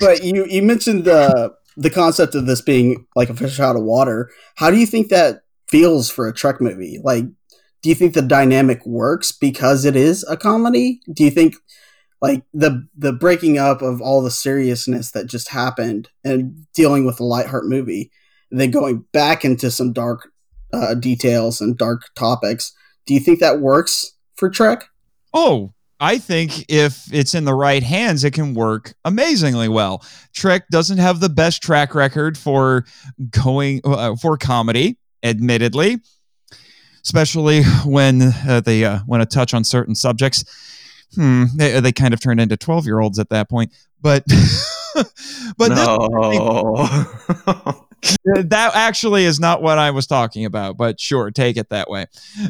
But 0.00 0.24
you 0.24 0.46
you 0.46 0.62
mentioned 0.62 1.04
the 1.04 1.54
the 1.76 1.90
concept 1.90 2.34
of 2.34 2.46
this 2.46 2.60
being 2.60 3.06
like 3.14 3.30
a 3.30 3.34
fish 3.34 3.60
out 3.60 3.76
of 3.76 3.82
water. 3.82 4.30
How 4.56 4.70
do 4.70 4.78
you 4.78 4.86
think 4.86 5.08
that 5.08 5.42
feels 5.68 6.10
for 6.10 6.26
a 6.26 6.32
Trek 6.32 6.60
movie? 6.60 6.98
Like, 7.04 7.24
do 7.82 7.88
you 7.88 7.94
think 7.94 8.14
the 8.14 8.22
dynamic 8.22 8.84
works 8.84 9.30
because 9.30 9.84
it 9.84 9.94
is 9.94 10.24
a 10.28 10.36
comedy? 10.36 11.00
Do 11.12 11.22
you 11.22 11.30
think 11.30 11.54
like 12.20 12.44
the 12.54 12.86
the 12.96 13.12
breaking 13.12 13.58
up 13.58 13.82
of 13.82 14.00
all 14.00 14.22
the 14.22 14.30
seriousness 14.30 15.10
that 15.12 15.26
just 15.26 15.48
happened 15.48 16.08
and 16.24 16.66
dealing 16.74 17.04
with 17.04 17.20
a 17.20 17.24
lightheart 17.24 17.66
movie, 17.66 18.10
and 18.50 18.60
then 18.60 18.70
going 18.70 19.04
back 19.12 19.44
into 19.44 19.70
some 19.70 19.92
dark 19.92 20.30
uh, 20.72 20.94
details 20.94 21.60
and 21.60 21.76
dark 21.76 22.02
topics? 22.14 22.72
Do 23.06 23.14
you 23.14 23.20
think 23.20 23.40
that 23.40 23.60
works 23.60 24.14
for 24.34 24.50
Trek? 24.50 24.84
Oh, 25.32 25.72
I 25.98 26.18
think 26.18 26.66
if 26.68 27.12
it's 27.12 27.34
in 27.34 27.44
the 27.44 27.54
right 27.54 27.82
hands, 27.82 28.24
it 28.24 28.32
can 28.32 28.54
work 28.54 28.94
amazingly 29.04 29.68
well. 29.68 30.04
Trek 30.34 30.68
doesn't 30.70 30.98
have 30.98 31.20
the 31.20 31.28
best 31.28 31.62
track 31.62 31.94
record 31.94 32.36
for 32.36 32.84
going 33.30 33.80
uh, 33.84 34.16
for 34.16 34.36
comedy, 34.36 34.98
admittedly, 35.22 35.98
especially 37.02 37.62
when 37.84 38.20
uh, 38.22 38.60
they 38.60 38.84
uh, 38.84 39.00
want 39.06 39.22
to 39.22 39.34
touch 39.34 39.54
on 39.54 39.64
certain 39.64 39.94
subjects. 39.94 40.44
Hmm, 41.14 41.44
they, 41.54 41.80
they 41.80 41.92
kind 41.92 42.12
of 42.12 42.20
turned 42.20 42.40
into 42.40 42.56
twelve 42.56 42.86
year 42.86 43.00
olds 43.00 43.18
at 43.18 43.30
that 43.30 43.48
point, 43.48 43.72
but. 44.00 44.24
but 45.58 45.68
no. 45.68 46.86
That 48.24 48.72
actually 48.74 49.24
is 49.24 49.40
not 49.40 49.62
what 49.62 49.78
I 49.78 49.90
was 49.90 50.06
talking 50.06 50.44
about, 50.44 50.76
but 50.76 51.00
sure, 51.00 51.30
take 51.30 51.56
it 51.56 51.70
that 51.70 51.88
way. 51.88 52.06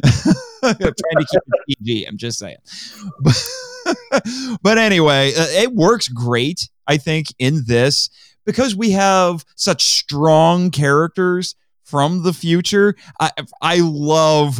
I'm 0.63 0.75
trying 0.75 0.93
to 0.93 1.25
keep 1.31 1.41
it 1.47 1.79
PG. 1.79 2.05
I'm 2.05 2.17
just 2.17 2.37
saying. 2.37 2.57
But, 3.21 3.43
but 4.61 4.77
anyway, 4.77 5.33
uh, 5.35 5.47
it 5.49 5.73
works 5.73 6.09
great, 6.09 6.69
I 6.85 6.97
think, 6.97 7.27
in 7.39 7.63
this 7.65 8.09
because 8.45 8.75
we 8.75 8.91
have 8.91 9.45
such 9.55 9.83
strong 9.83 10.69
characters 10.69 11.55
from 11.83 12.23
the 12.23 12.33
future. 12.33 12.95
I, 13.19 13.31
I 13.61 13.79
love, 13.79 14.59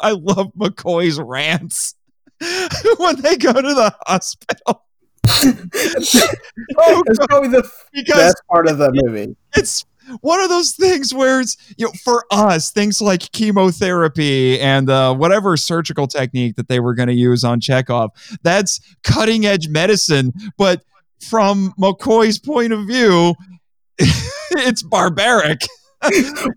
I 0.00 0.12
love 0.12 0.52
McCoy's 0.56 1.18
rants 1.18 1.96
when 2.98 3.20
they 3.20 3.36
go 3.36 3.52
to 3.52 3.62
the 3.62 3.94
hospital. 4.06 4.84
oh, 5.26 7.02
It's 7.06 7.26
probably 7.26 7.48
the 7.48 7.70
because 7.92 8.16
best 8.16 8.42
part 8.50 8.68
of 8.68 8.78
the 8.78 8.90
movie. 8.92 9.34
it's 9.56 9.84
one 10.20 10.40
of 10.40 10.50
those 10.50 10.72
things 10.72 11.14
where 11.14 11.40
it's 11.40 11.56
you 11.78 11.86
know 11.86 11.92
for 12.04 12.24
us 12.30 12.70
things 12.70 13.00
like 13.00 13.32
chemotherapy 13.32 14.60
and 14.60 14.90
uh, 14.90 15.14
whatever 15.14 15.56
surgical 15.56 16.06
technique 16.06 16.56
that 16.56 16.68
they 16.68 16.78
were 16.80 16.94
going 16.94 17.08
to 17.08 17.14
use 17.14 17.42
on 17.42 17.58
Chekov 17.60 18.10
that's 18.42 18.80
cutting 19.02 19.46
edge 19.46 19.68
medicine 19.68 20.32
but 20.58 20.82
from 21.20 21.72
McCoy's 21.80 22.38
point 22.38 22.72
of 22.72 22.86
view 22.86 23.34
it's 23.98 24.82
barbaric 24.82 25.62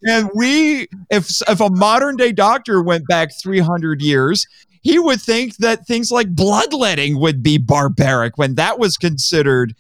and 0.03 0.29
we 0.35 0.89
if 1.09 1.41
if 1.47 1.61
a 1.61 1.69
modern 1.69 2.17
day 2.17 2.33
doctor 2.33 2.83
went 2.83 3.07
back 3.07 3.29
300 3.41 4.01
years 4.01 4.45
he 4.81 4.99
would 4.99 5.21
think 5.21 5.57
that 5.57 5.85
things 5.85 6.11
like 6.11 6.35
bloodletting 6.35 7.19
would 7.19 7.43
be 7.43 7.57
barbaric 7.57 8.37
when 8.37 8.55
that 8.55 8.79
was 8.79 8.97
considered 8.97 9.75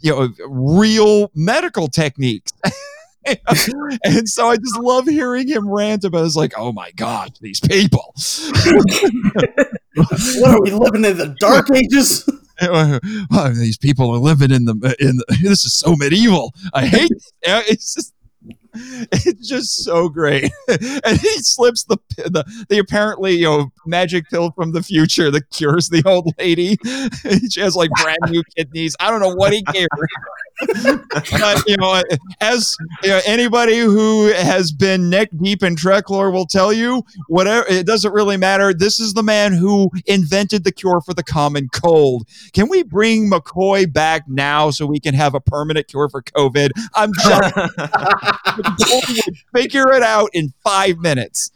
you 0.00 0.10
know 0.10 0.28
real 0.48 1.30
medical 1.34 1.88
techniques 1.88 2.52
and 4.04 4.28
so 4.28 4.48
I 4.48 4.56
just 4.56 4.78
love 4.78 5.06
hearing 5.06 5.48
him 5.48 5.68
rant 5.68 6.04
about. 6.04 6.24
It's 6.24 6.36
like, 6.36 6.54
oh 6.56 6.72
my 6.72 6.90
god, 6.92 7.36
these 7.40 7.60
people. 7.60 8.14
What 10.36 10.54
are 10.54 10.62
we 10.62 10.70
living 10.70 11.04
in 11.04 11.18
the 11.18 11.34
dark 11.40 11.72
ages? 11.72 12.28
Oh, 12.62 13.00
these 13.54 13.76
people 13.76 14.10
are 14.12 14.18
living 14.18 14.52
in 14.52 14.64
the 14.64 14.96
in. 15.00 15.16
The, 15.16 15.38
this 15.42 15.64
is 15.64 15.74
so 15.74 15.96
medieval. 15.96 16.54
I 16.72 16.86
hate. 16.86 17.10
It's 17.42 17.94
just. 17.94 18.14
It's 18.74 19.48
just 19.48 19.82
so 19.82 20.08
great, 20.08 20.52
and 20.68 21.18
he 21.18 21.38
slips 21.38 21.84
the 21.84 21.96
the 22.16 22.44
the 22.68 22.78
apparently 22.78 23.32
you 23.32 23.44
know 23.44 23.72
magic 23.88 24.28
pill 24.30 24.50
from 24.52 24.72
the 24.72 24.82
future 24.82 25.30
that 25.30 25.50
cures 25.50 25.88
the 25.88 26.02
old 26.04 26.32
lady. 26.38 26.76
she 27.50 27.60
has 27.60 27.74
like 27.74 27.90
brand 28.02 28.18
new 28.28 28.42
kidneys. 28.56 28.94
I 29.00 29.10
don't 29.10 29.20
know 29.20 29.34
what 29.34 29.52
he 29.52 29.62
cares. 29.64 29.88
but 31.30 31.62
you 31.66 31.76
know, 31.76 32.02
as 32.40 32.76
you 33.02 33.10
know, 33.10 33.20
anybody 33.24 33.78
who 33.78 34.26
has 34.32 34.72
been 34.72 35.08
neck 35.08 35.28
deep 35.40 35.62
in 35.62 35.76
Trek 35.76 36.10
lore 36.10 36.30
will 36.30 36.46
tell 36.46 36.72
you, 36.72 37.04
whatever 37.28 37.66
it 37.68 37.86
doesn't 37.86 38.12
really 38.12 38.36
matter. 38.36 38.74
This 38.74 38.98
is 38.98 39.14
the 39.14 39.22
man 39.22 39.52
who 39.52 39.90
invented 40.06 40.64
the 40.64 40.72
cure 40.72 41.00
for 41.00 41.14
the 41.14 41.22
common 41.22 41.68
cold. 41.68 42.26
Can 42.52 42.68
we 42.68 42.82
bring 42.82 43.30
McCoy 43.30 43.90
back 43.92 44.24
now 44.28 44.70
so 44.70 44.84
we 44.86 44.98
can 44.98 45.14
have 45.14 45.34
a 45.34 45.40
permanent 45.40 45.86
cure 45.88 46.08
for 46.08 46.22
COVID? 46.22 46.70
I'm 46.94 47.12
just 47.14 47.54
figure 49.54 49.92
it 49.92 50.02
out 50.02 50.30
in 50.32 50.52
five 50.64 50.98
minutes. 50.98 51.50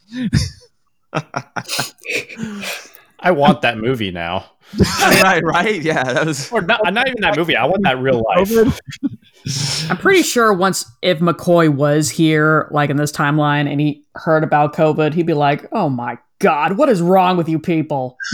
I 3.21 3.31
want 3.31 3.63
that 3.63 3.79
movie 3.79 4.11
now. 4.11 4.51
right, 5.03 5.43
right. 5.45 5.83
Yeah, 5.83 6.03
that 6.03 6.27
was. 6.27 6.51
Or 6.51 6.63
not, 6.63 6.81
not 6.93 7.07
even 7.07 7.21
that 7.21 7.37
movie. 7.37 7.57
I 7.57 7.67
want 7.67 7.83
that 7.83 7.99
real 7.99 8.23
life. 8.37 8.81
I'm 9.91 9.99
pretty 9.99 10.23
sure 10.23 10.53
once 10.53 10.91
if 11.03 11.19
McCoy 11.19 11.69
was 11.69 12.09
here, 12.09 12.69
like 12.71 12.89
in 12.91 12.97
this 12.97 13.13
timeline, 13.13 13.71
and 13.71 13.81
he 13.81 14.05
heard 14.15 14.45
about 14.45 14.75
COVID, 14.75 15.13
he'd 15.13 15.27
be 15.27 15.35
like, 15.35 15.69
"Oh 15.73 15.89
my 15.91 16.17
God, 16.39 16.79
what 16.79 16.89
is 16.89 17.03
wrong 17.03 17.37
with 17.37 17.49
you 17.49 17.59
people? 17.59 18.17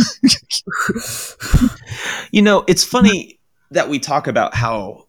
You 2.31 2.43
know, 2.43 2.65
it's 2.69 2.85
funny 2.85 3.41
that 3.71 3.89
we 3.89 3.99
talk 3.99 4.27
about 4.27 4.55
how 4.55 5.07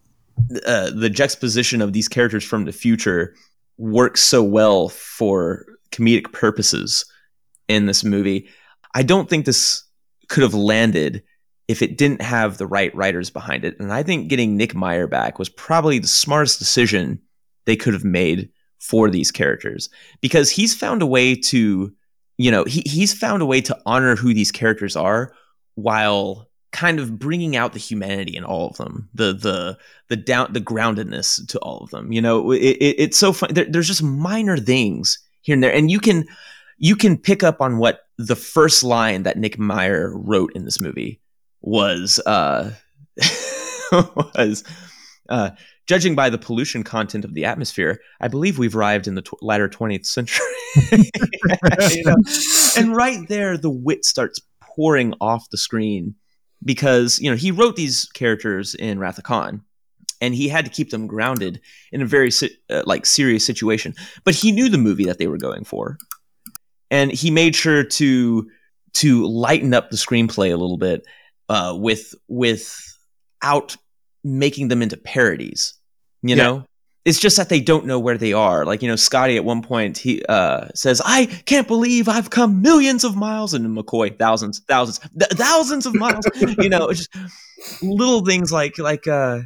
uh, 0.66 0.90
the 0.92 1.10
juxtaposition 1.10 1.82
of 1.82 1.92
these 1.92 2.08
characters 2.08 2.46
from 2.46 2.64
the 2.66 2.72
future 2.72 3.36
works 3.78 4.22
so 4.22 4.42
well 4.42 4.88
for 4.90 5.66
comedic 5.92 6.32
purposes 6.32 7.06
in 7.70 7.86
this 7.86 8.04
movie. 8.04 8.50
I 8.94 9.04
don't 9.04 9.30
think 9.30 9.46
this 9.46 9.84
could 10.28 10.44
have 10.44 10.54
landed 10.54 11.24
if 11.70 11.82
it 11.82 11.98
didn't 11.98 12.22
have 12.22 12.58
the 12.58 12.68
right 12.68 12.94
writers 12.96 13.30
behind 13.30 13.64
it. 13.64 13.80
And 13.80 13.94
I 13.94 14.04
think 14.04 14.28
getting 14.28 14.58
Nick 14.58 14.76
Meyer 14.76 15.08
back 15.08 15.40
was 15.40 15.50
probably 15.50 16.00
the 16.00 16.08
smartest 16.08 16.60
decision 16.60 17.22
they 17.66 17.76
could 17.76 17.94
have 17.94 18.04
made 18.04 18.50
for 18.80 19.10
these 19.10 19.32
characters 19.32 19.90
because 20.20 20.50
he's 20.50 20.74
found 20.74 21.02
a 21.02 21.06
way 21.06 21.36
to, 21.36 21.94
you 22.38 22.52
know, 22.52 22.64
he, 22.64 22.82
he's 22.86 23.14
found 23.14 23.42
a 23.42 23.46
way 23.46 23.62
to 23.62 23.78
honor 23.86 24.16
who 24.16 24.34
these 24.34 24.52
characters 24.52 24.96
are 24.96 25.34
while 25.76 26.50
kind 26.72 27.00
of 27.00 27.20
bringing 27.20 27.56
out 27.56 27.74
the 27.74 27.80
humanity 27.80 28.36
in 28.36 28.44
all 28.44 28.70
of 28.70 28.78
them, 28.78 29.10
the 29.14 29.34
the 29.34 29.78
the 30.08 30.16
down 30.16 30.54
the 30.54 30.62
groundedness 30.62 31.46
to 31.48 31.60
all 31.60 31.80
of 31.80 31.90
them. 31.90 32.12
You 32.12 32.22
know, 32.22 32.52
it, 32.52 32.58
it, 32.58 32.96
it's 33.00 33.18
so 33.18 33.34
fun. 33.34 33.54
There, 33.54 33.66
there's 33.66 33.88
just 33.88 34.04
minor 34.04 34.58
things 34.58 35.20
here 35.42 35.54
and 35.54 35.64
there, 35.64 35.74
and 35.74 35.92
you 35.92 36.00
can 36.00 36.26
you 36.80 36.96
can 36.96 37.18
pick 37.18 37.44
up 37.44 37.62
on 37.62 37.78
what 37.78 38.06
the 38.18 38.36
first 38.36 38.84
line 38.84 39.24
that 39.24 39.38
Nick 39.38 39.60
Meyer 39.60 40.12
wrote 40.16 40.54
in 40.56 40.66
this 40.66 40.80
movie 40.80 41.22
was 41.62 42.20
uh 42.26 42.72
was 43.92 44.64
uh 45.30 45.52
judging 45.88 46.16
by 46.16 46.30
the 46.30 46.38
pollution 46.38 46.84
content 46.84 47.26
of 47.26 47.34
the 47.34 47.44
atmosphere 47.44 48.00
i 48.22 48.30
believe 48.30 48.58
we've 48.58 48.78
arrived 48.78 49.08
in 49.08 49.16
the 49.16 49.32
latter 49.42 49.68
20th 49.68 50.06
century. 50.06 50.46
You 51.90 52.04
know? 52.06 52.16
and 52.78 52.96
right 52.96 53.28
there 53.28 53.58
the 53.58 53.72
wit 53.72 54.06
starts 54.06 54.40
pouring 54.62 55.16
off 55.20 55.50
the 55.50 55.58
screen 55.58 56.14
because 56.64 57.20
you 57.20 57.30
know 57.30 57.36
he 57.36 57.52
wrote 57.52 57.76
these 57.76 58.06
characters 58.14 58.76
in 58.76 59.00
wrath 59.00 59.18
of 59.18 59.24
khan 59.24 59.64
and 60.22 60.36
he 60.36 60.48
had 60.48 60.66
to 60.66 60.72
keep 60.72 60.92
them 60.92 61.08
grounded 61.08 61.60
in 61.92 62.02
a 62.02 62.06
very 62.06 62.30
uh, 62.70 62.84
like 62.86 63.06
serious 63.06 63.46
situation. 63.46 63.96
But 64.26 64.36
he 64.36 64.52
knew 64.52 64.70
the 64.70 64.78
movie 64.78 65.06
that 65.06 65.18
they 65.18 65.28
were 65.28 65.38
going 65.38 65.64
for 65.64 65.98
and 66.92 67.12
he 67.12 67.32
made 67.32 67.56
sure 67.56 67.84
to 67.84 68.50
to 68.94 69.26
lighten 69.28 69.74
up 69.74 69.90
the 69.92 69.98
screenplay 69.98 70.52
a 70.52 70.58
little 70.58 70.78
bit 70.78 71.06
uh, 71.50 71.74
with 71.78 72.14
without 72.28 73.76
making 74.24 74.68
them 74.68 74.82
into 74.82 74.98
parodies. 74.98 75.74
You 76.22 76.36
Yeah. 76.36 76.44
know, 76.44 76.66
it's 77.06 77.20
just 77.20 77.38
that 77.38 77.50
they 77.50 77.62
don't 77.62 77.86
know 77.86 78.00
where 78.00 78.18
they 78.18 78.34
are. 78.34 78.66
Like 78.66 78.82
you 78.82 78.88
know, 78.90 78.96
Scotty 78.96 79.38
at 79.38 79.46
one 79.46 79.62
point 79.62 79.98
he 79.98 80.24
uh, 80.28 80.68
says, 80.76 81.02
"I 81.06 81.26
can't 81.46 81.68
believe 81.68 82.10
I've 82.10 82.30
come 82.30 82.62
millions 82.62 83.04
of 83.04 83.16
miles," 83.16 83.54
and 83.54 83.66
McCoy 83.66 84.18
thousands, 84.18 84.60
thousands, 84.68 85.00
th- 85.18 85.32
thousands 85.32 85.86
of 85.86 85.96
miles. 85.96 86.26
you 86.60 86.70
know, 86.70 86.92
just 86.92 87.10
little 87.82 88.26
things 88.26 88.52
like 88.52 88.78
like 88.78 89.08
uh, 89.08 89.42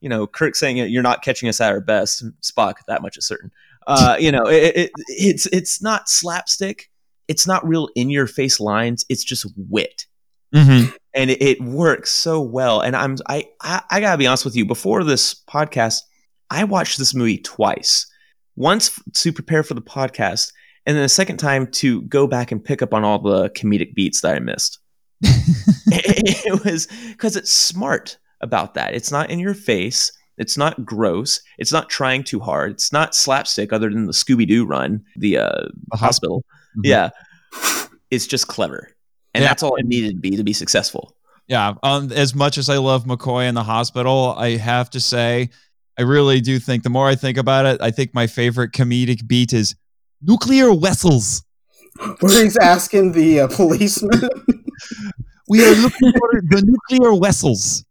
you 0.00 0.08
know, 0.08 0.26
Kirk 0.26 0.56
saying, 0.56 0.78
"You're 0.78 1.02
not 1.02 1.22
catching 1.22 1.48
us 1.48 1.60
at 1.60 1.70
our 1.72 1.80
best." 1.80 2.22
and 2.22 2.32
Spock, 2.42 2.76
that 2.88 3.02
much 3.02 3.16
is 3.18 3.26
certain. 3.26 3.50
Uh, 3.86 4.16
you 4.18 4.32
know, 4.32 4.44
it, 4.46 4.76
it, 4.76 4.90
it's 5.08 5.46
it's 5.46 5.82
not 5.82 6.08
slapstick. 6.08 6.90
It's 7.28 7.46
not 7.46 7.66
real 7.66 7.88
in 7.94 8.10
your 8.10 8.26
face 8.26 8.60
lines. 8.60 9.04
It's 9.08 9.24
just 9.24 9.46
wit 9.56 10.06
Mm-hmm. 10.54 10.94
and 11.14 11.30
it, 11.30 11.42
it 11.42 11.60
works 11.60 12.12
so 12.12 12.40
well. 12.40 12.80
And 12.80 12.94
I'm 12.94 13.16
I, 13.28 13.48
I 13.60 13.82
I 13.90 14.00
gotta 14.00 14.18
be 14.18 14.26
honest 14.26 14.44
with 14.44 14.54
you. 14.54 14.64
Before 14.64 15.02
this 15.02 15.34
podcast, 15.34 16.02
I 16.48 16.62
watched 16.62 16.96
this 16.98 17.12
movie 17.14 17.38
twice. 17.38 18.06
Once 18.54 18.96
to 19.14 19.32
prepare 19.32 19.64
for 19.64 19.74
the 19.74 19.82
podcast, 19.82 20.52
and 20.86 20.96
then 20.96 21.02
a 21.02 21.08
second 21.08 21.38
time 21.38 21.66
to 21.72 22.02
go 22.02 22.28
back 22.28 22.52
and 22.52 22.64
pick 22.64 22.82
up 22.82 22.94
on 22.94 23.02
all 23.02 23.18
the 23.18 23.50
comedic 23.50 23.94
beats 23.94 24.20
that 24.20 24.36
I 24.36 24.38
missed. 24.38 24.78
it, 25.22 26.46
it 26.46 26.64
was 26.64 26.86
because 27.08 27.36
it's 27.36 27.52
smart 27.52 28.16
about 28.40 28.74
that. 28.74 28.94
It's 28.94 29.10
not 29.10 29.30
in 29.30 29.40
your 29.40 29.54
face. 29.54 30.12
It's 30.38 30.56
not 30.56 30.84
gross. 30.84 31.40
It's 31.58 31.72
not 31.72 31.88
trying 31.88 32.24
too 32.24 32.40
hard. 32.40 32.72
It's 32.72 32.92
not 32.92 33.14
slapstick, 33.14 33.72
other 33.72 33.88
than 33.90 34.06
the 34.06 34.12
Scooby 34.12 34.46
Doo 34.48 34.64
run, 34.66 35.04
the 35.16 35.38
uh, 35.38 35.68
The 35.90 35.96
hospital. 35.96 36.44
Mhm. 36.76 36.82
Yeah, 36.84 37.10
it's 38.10 38.26
just 38.26 38.48
clever, 38.48 38.88
and 39.32 39.42
Yeah. 39.42 39.48
that's 39.48 39.62
all 39.62 39.76
it 39.76 39.86
needed 39.86 40.10
to 40.16 40.20
be 40.20 40.36
to 40.36 40.42
be 40.44 40.52
successful. 40.52 41.16
Yeah. 41.46 41.74
Um, 41.82 42.10
as 42.12 42.34
much 42.34 42.56
as 42.58 42.68
I 42.68 42.78
love 42.78 43.04
McCoy 43.04 43.48
in 43.48 43.54
the 43.54 43.62
hospital, 43.62 44.34
I 44.38 44.56
have 44.56 44.88
to 44.90 45.00
say, 45.00 45.50
I 45.98 46.02
really 46.02 46.40
do 46.40 46.58
think 46.58 46.82
the 46.82 46.90
more 46.90 47.06
I 47.06 47.14
think 47.14 47.36
about 47.38 47.66
it, 47.66 47.80
I 47.82 47.90
think 47.90 48.14
my 48.14 48.26
favorite 48.26 48.72
comedic 48.72 49.26
beat 49.28 49.52
is 49.52 49.74
nuclear 50.22 50.74
vessels. 50.74 51.44
Where 52.20 52.42
he's 52.42 52.56
asking 52.56 53.12
the 53.12 53.40
uh, 53.40 53.48
policeman. 53.48 54.20
We 55.48 55.62
are 55.64 55.74
looking 55.76 56.10
for 56.18 56.40
the 56.48 56.62
nuclear 56.62 57.20
vessels. 57.20 57.84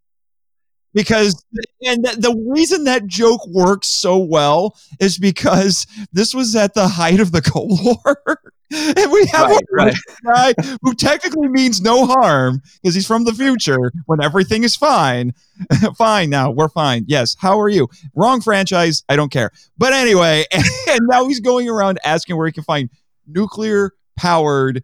Because, 0.94 1.44
and 1.84 2.06
th- 2.06 2.18
the 2.18 2.36
reason 2.48 2.84
that 2.84 3.08
joke 3.08 3.46
works 3.48 3.88
so 3.88 4.18
well 4.18 4.78
is 5.00 5.18
because 5.18 5.88
this 6.12 6.36
was 6.36 6.56
at 6.56 6.74
the 6.74 6.88
height 6.88 7.20
of 7.20 7.32
the 7.32 7.42
Cold 7.42 7.80
War. 7.84 8.40
and 8.72 9.12
we 9.12 9.26
have 9.28 9.52
a 9.52 9.60
right. 9.72 9.96
guy 10.26 10.54
who 10.82 10.94
technically 10.96 11.48
means 11.48 11.82
no 11.82 12.06
harm 12.06 12.62
because 12.82 12.96
he's 12.96 13.08
from 13.08 13.24
the 13.24 13.34
future 13.34 13.92
when 14.06 14.22
everything 14.22 14.64
is 14.64 14.76
fine. 14.76 15.34
fine 15.98 16.30
now, 16.30 16.50
we're 16.52 16.70
fine. 16.70 17.06
Yes. 17.08 17.36
How 17.40 17.60
are 17.60 17.70
you? 17.70 17.88
Wrong 18.16 18.42
franchise. 18.42 19.04
I 19.10 19.16
don't 19.16 19.32
care. 19.32 19.52
But 19.78 19.94
anyway, 19.94 20.46
and 20.52 21.00
now 21.04 21.28
he's 21.28 21.40
going 21.40 21.70
around 21.70 22.00
asking 22.04 22.38
where 22.38 22.48
he 22.48 22.54
can 22.54 22.64
find 22.64 22.90
nuclear 23.28 23.92
powered 24.16 24.84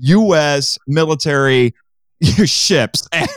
U.S. 0.00 0.78
military 0.86 1.74
ships. 2.44 3.08
And 3.12 3.28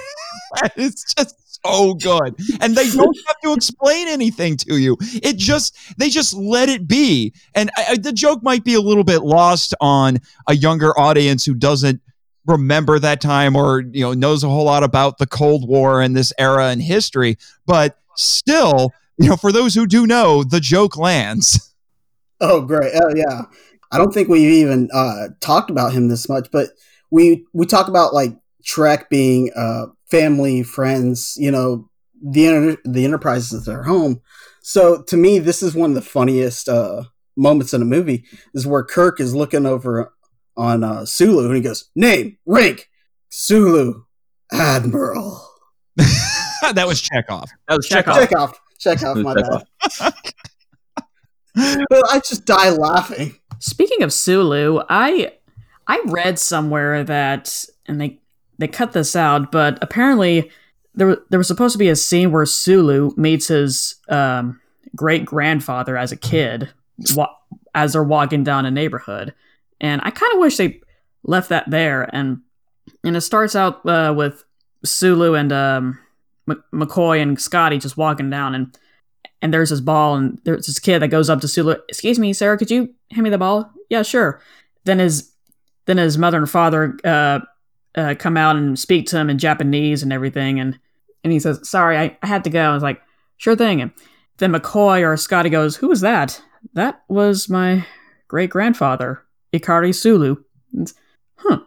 it's 0.76 1.14
just 1.14 1.36
so 1.66 1.94
good. 1.96 2.36
And 2.62 2.76
they 2.76 2.90
don't 2.90 3.18
have 3.28 3.40
to 3.44 3.54
explain 3.54 4.08
anything 4.08 4.58
to 4.58 4.78
you. 4.78 4.98
It 5.02 5.38
just, 5.38 5.76
they 5.98 6.10
just 6.10 6.34
let 6.34 6.70
it 6.70 6.88
be. 6.88 7.34
And 7.56 7.70
I- 7.78 7.98
the 7.98 8.12
joke 8.14 8.44
might 8.44 8.64
be 8.64 8.74
a 8.74 8.82
little 8.82 9.04
bit 9.04 9.24
lost 9.24 9.74
on 9.82 10.20
a 10.48 10.56
younger 10.56 10.98
audience 11.00 11.46
who 11.46 11.54
doesn't 11.54 12.02
remember 12.46 13.00
that 13.00 13.22
time 13.22 13.56
or 13.56 13.80
you 13.92 14.02
know 14.02 14.12
knows 14.14 14.44
a 14.44 14.50
whole 14.50 14.66
lot 14.66 14.84
about 14.84 15.18
the 15.18 15.26
cold 15.26 15.66
war 15.66 16.02
and 16.02 16.14
this 16.14 16.34
era 16.38 16.74
in 16.74 16.80
history 16.82 17.38
but 17.66 17.98
still 18.18 18.92
you 19.18 19.30
know 19.30 19.38
for 19.38 19.54
those 19.54 19.74
who 19.74 19.88
do 19.88 20.06
know 20.06 20.44
the 20.44 20.60
joke 20.60 20.98
lands 20.98 21.74
Oh, 22.42 22.60
great. 22.62 22.92
Oh, 22.94 23.14
yeah. 23.16 23.44
I 23.90 23.98
don't 23.98 24.14
think 24.14 24.28
we've 24.28 24.50
even 24.50 24.90
uh, 24.94 25.30
talked 25.40 25.70
about 25.70 25.94
him 25.94 26.10
this 26.10 26.28
much, 26.28 26.50
but 26.52 26.72
we 27.10 27.46
we 27.54 27.66
talk 27.66 27.88
about 27.88 28.14
like 28.14 28.36
Trek 28.66 29.10
being 29.10 29.50
uh, 29.56 29.86
family, 30.10 30.64
friends. 30.64 31.36
You 31.38 31.52
know, 31.52 31.90
the 32.22 32.48
enter- 32.48 32.82
the 32.86 33.06
Enterprise 33.06 33.52
is 33.52 33.66
their 33.66 33.84
home. 33.84 34.22
So 34.62 35.02
to 35.04 35.18
me, 35.18 35.40
this 35.40 35.62
is 35.62 35.76
one 35.76 35.92
of 35.92 35.96
the 35.96 36.02
funniest 36.02 36.70
uh, 36.70 37.04
moments 37.36 37.74
in 37.74 37.82
the 37.82 37.86
movie. 37.86 38.26
Is 38.54 38.66
where 38.68 38.84
Kirk 38.84 39.20
is 39.20 39.36
looking 39.36 39.66
over 39.66 40.14
on 40.56 40.84
uh, 40.84 41.06
Sulu 41.06 41.46
and 41.48 41.56
he 41.56 41.62
goes, 41.62 41.90
"Name, 41.96 42.38
rank, 42.46 42.90
Sulu, 43.30 44.04
Admiral." 44.52 45.46
that 45.98 46.88
was 46.88 47.02
Chekov. 47.02 47.48
That 47.68 47.78
was 47.78 47.88
Chekov. 47.90 48.04
Chekov. 48.04 48.20
Check 48.20 48.38
off, 48.38 48.60
check 48.80 49.04
off, 49.04 49.18
my 49.18 49.34
Chekhov. 49.34 49.64
bad. 50.00 50.14
But 51.56 52.04
I 52.12 52.20
just 52.20 52.46
die 52.46 52.72
laughing. 52.72 53.36
Speaking 53.60 54.02
of 54.02 54.12
Sulu, 54.12 54.82
I 54.90 55.34
I 55.88 56.02
read 56.06 56.40
somewhere 56.40 57.04
that 57.04 57.66
and 57.86 58.02
they 58.02 58.22
they 58.58 58.68
cut 58.68 58.94
this 58.94 59.16
out, 59.16 59.52
but 59.52 59.78
apparently 59.82 60.52
there 60.96 61.18
there 61.30 61.40
was 61.40 61.48
supposed 61.48 61.74
to 61.74 61.80
be 61.80 61.90
a 61.90 61.96
scene 61.96 62.32
where 62.32 62.46
Sulu 62.46 63.12
meets 63.18 63.48
his 63.48 63.96
um, 64.10 64.60
great 64.96 65.26
grandfather 65.26 65.98
as 65.98 66.12
a 66.12 66.18
kid 66.18 66.70
wa- 67.16 67.34
as 67.74 67.94
they're 67.94 68.04
walking 68.04 68.44
down 68.44 68.66
a 68.66 68.72
neighborhood, 68.72 69.34
and 69.82 70.02
I 70.04 70.12
kind 70.12 70.34
of 70.34 70.40
wish 70.40 70.58
they 70.58 70.82
left 71.24 71.50
that 71.50 71.70
there. 71.70 72.10
And 72.14 72.42
and 73.04 73.18
it 73.18 73.22
starts 73.22 73.56
out 73.56 73.86
uh, 73.86 74.14
with 74.16 74.44
Sulu 74.86 75.34
and 75.36 75.52
um, 75.52 76.00
M- 76.50 76.64
McCoy 76.74 77.22
and 77.22 77.40
Scotty 77.42 77.80
just 77.80 77.98
walking 77.98 78.30
down, 78.30 78.54
and 78.54 78.78
and 79.42 79.54
there's 79.54 79.72
this 79.72 79.82
ball, 79.82 80.16
and 80.16 80.40
there's 80.44 80.68
this 80.68 80.80
kid 80.80 81.02
that 81.02 81.08
goes 81.08 81.30
up 81.30 81.42
to 81.42 81.48
Sulu. 81.48 81.76
Excuse 81.90 82.20
me, 82.20 82.34
sir, 82.34 82.56
could 82.56 82.72
you 82.72 82.94
hand 83.12 83.24
me 83.24 83.30
the 83.30 83.38
ball? 83.38 83.72
Yeah, 83.90 84.04
sure. 84.04 84.42
Then 84.86 85.00
his 85.00 85.32
then 85.86 85.98
his 85.98 86.18
mother 86.18 86.38
and 86.38 86.50
father 86.50 86.98
uh, 87.04 87.40
uh, 87.96 88.16
come 88.18 88.38
out 88.38 88.56
and 88.56 88.78
speak 88.78 89.08
to 89.08 89.18
him 89.18 89.30
in 89.30 89.38
Japanese 89.38 90.04
and 90.04 90.14
everything, 90.14 90.60
and 90.60 90.80
and 91.24 91.32
he 91.32 91.40
says, 91.40 91.68
"Sorry, 91.68 91.98
I, 91.98 92.18
I 92.22 92.28
had 92.28 92.44
to 92.46 92.50
go." 92.50 92.72
I 92.72 92.74
was 92.74 92.84
like, 92.84 93.02
"Sure 93.38 93.56
thing." 93.56 93.82
And 93.82 93.92
then 94.38 94.52
McCoy 94.54 95.08
or 95.08 95.16
Scotty 95.18 95.50
goes, 95.50 95.76
"Who 95.76 95.88
was 95.88 96.02
that?" 96.02 96.42
That 96.74 97.04
was 97.08 97.50
my 97.50 97.86
great 98.28 98.50
grandfather, 98.50 99.22
Ikari 99.54 99.94
Sulu. 99.94 100.38
And, 100.74 100.92
huh. 101.36 101.60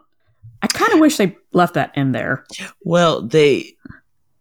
I 0.63 0.67
kind 0.69 0.93
of 0.95 1.01
wish 1.01 1.17
they 1.17 1.37
left 1.53 1.75
that 1.75 1.97
in 1.97 2.13
there. 2.13 2.45
Well, 2.83 3.23
they. 3.23 3.75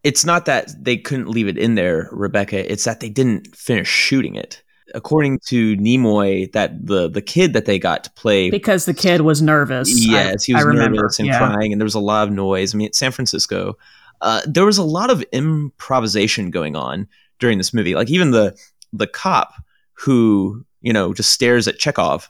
It's 0.03 0.23
not 0.23 0.45
that 0.45 0.71
they 0.83 0.97
couldn't 0.97 1.29
leave 1.29 1.47
it 1.47 1.57
in 1.57 1.75
there, 1.75 2.09
Rebecca. 2.11 2.71
It's 2.71 2.85
that 2.85 2.99
they 2.99 3.09
didn't 3.09 3.55
finish 3.55 3.89
shooting 3.89 4.35
it. 4.35 4.61
According 4.93 5.39
to 5.47 5.75
Nimoy, 5.77 6.51
that 6.51 6.85
the 6.85 7.09
the 7.09 7.21
kid 7.21 7.53
that 7.53 7.65
they 7.65 7.79
got 7.79 8.03
to 8.03 8.11
play 8.11 8.49
because 8.51 8.85
the 8.85 8.93
kid 8.93 9.21
was 9.21 9.41
nervous. 9.41 9.89
I- 9.89 10.11
Yes, 10.11 10.43
he 10.43 10.53
I 10.53 10.57
was 10.57 10.65
remember. 10.65 10.97
nervous 11.01 11.17
and 11.19 11.27
yeah. 11.27 11.39
crying, 11.39 11.71
and 11.71 11.81
there 11.81 11.85
was 11.85 11.95
a 11.95 11.99
lot 11.99 12.27
of 12.27 12.33
noise. 12.33 12.75
I 12.75 12.77
mean, 12.77 12.93
San 12.93 13.11
Francisco. 13.11 13.77
Uh, 14.21 14.41
there 14.47 14.63
was 14.65 14.77
a 14.77 14.83
lot 14.83 15.09
of 15.09 15.21
improvisation 15.33 16.49
going 16.51 16.75
on 16.75 17.07
during 17.39 17.57
this 17.57 17.73
movie. 17.73 17.95
Like 17.95 18.09
even 18.09 18.31
the 18.31 18.55
the 18.93 19.07
cop 19.07 19.53
who 19.93 20.63
you 20.81 20.93
know 20.93 21.13
just 21.13 21.31
stares 21.31 21.67
at 21.67 21.79
Chekov 21.79 22.27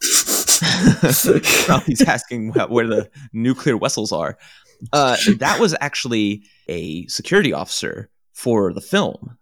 while 1.70 1.80
he's 1.82 2.02
asking 2.02 2.54
where 2.54 2.88
the 2.88 3.10
nuclear 3.34 3.78
vessels 3.78 4.12
are. 4.12 4.38
Uh, 4.94 5.16
that 5.38 5.60
was 5.60 5.76
actually 5.82 6.44
a 6.68 7.06
security 7.08 7.54
officer 7.54 8.10
for 8.34 8.74
the 8.74 8.82
film, 8.82 9.38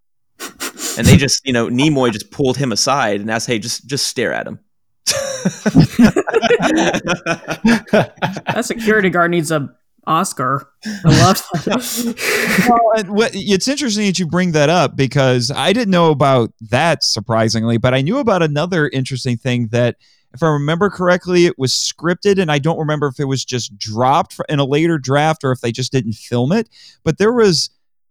and 0.97 1.07
they 1.07 1.17
just 1.17 1.45
you 1.45 1.53
know 1.53 1.67
Nimoy 1.67 2.11
just 2.11 2.31
pulled 2.31 2.57
him 2.57 2.71
aside 2.71 3.21
and 3.21 3.29
asked, 3.29 3.47
"Hey, 3.47 3.59
just 3.59 3.87
just 3.87 4.07
stare 4.07 4.33
at 4.33 4.47
him." 4.47 4.59
That 8.53 8.65
security 8.65 9.09
guard 9.09 9.31
needs 9.31 9.51
a 9.51 9.73
Oscar. 10.05 10.69
I 10.85 11.21
love 11.21 11.37
that. 11.65 13.05
well, 13.09 13.29
it's 13.33 13.67
interesting 13.67 14.05
that 14.05 14.19
you 14.19 14.27
bring 14.27 14.51
that 14.51 14.69
up 14.69 14.95
because 14.95 15.51
I 15.51 15.73
didn't 15.73 15.91
know 15.91 16.11
about 16.11 16.51
that 16.69 17.03
surprisingly, 17.03 17.77
but 17.77 17.93
I 17.93 18.01
knew 18.01 18.17
about 18.17 18.43
another 18.43 18.89
interesting 18.89 19.37
thing 19.37 19.67
that, 19.67 19.97
if 20.33 20.41
I 20.41 20.47
remember 20.47 20.89
correctly, 20.89 21.45
it 21.45 21.57
was 21.57 21.73
scripted, 21.73 22.39
and 22.39 22.51
I 22.51 22.59
don't 22.59 22.79
remember 22.79 23.07
if 23.07 23.19
it 23.19 23.25
was 23.25 23.45
just 23.45 23.77
dropped 23.77 24.39
in 24.49 24.59
a 24.59 24.65
later 24.65 24.97
draft 24.97 25.43
or 25.43 25.51
if 25.51 25.61
they 25.61 25.71
just 25.71 25.91
didn't 25.91 26.13
film 26.13 26.51
it. 26.51 26.69
But 27.03 27.17
there 27.17 27.33
was 27.33 27.69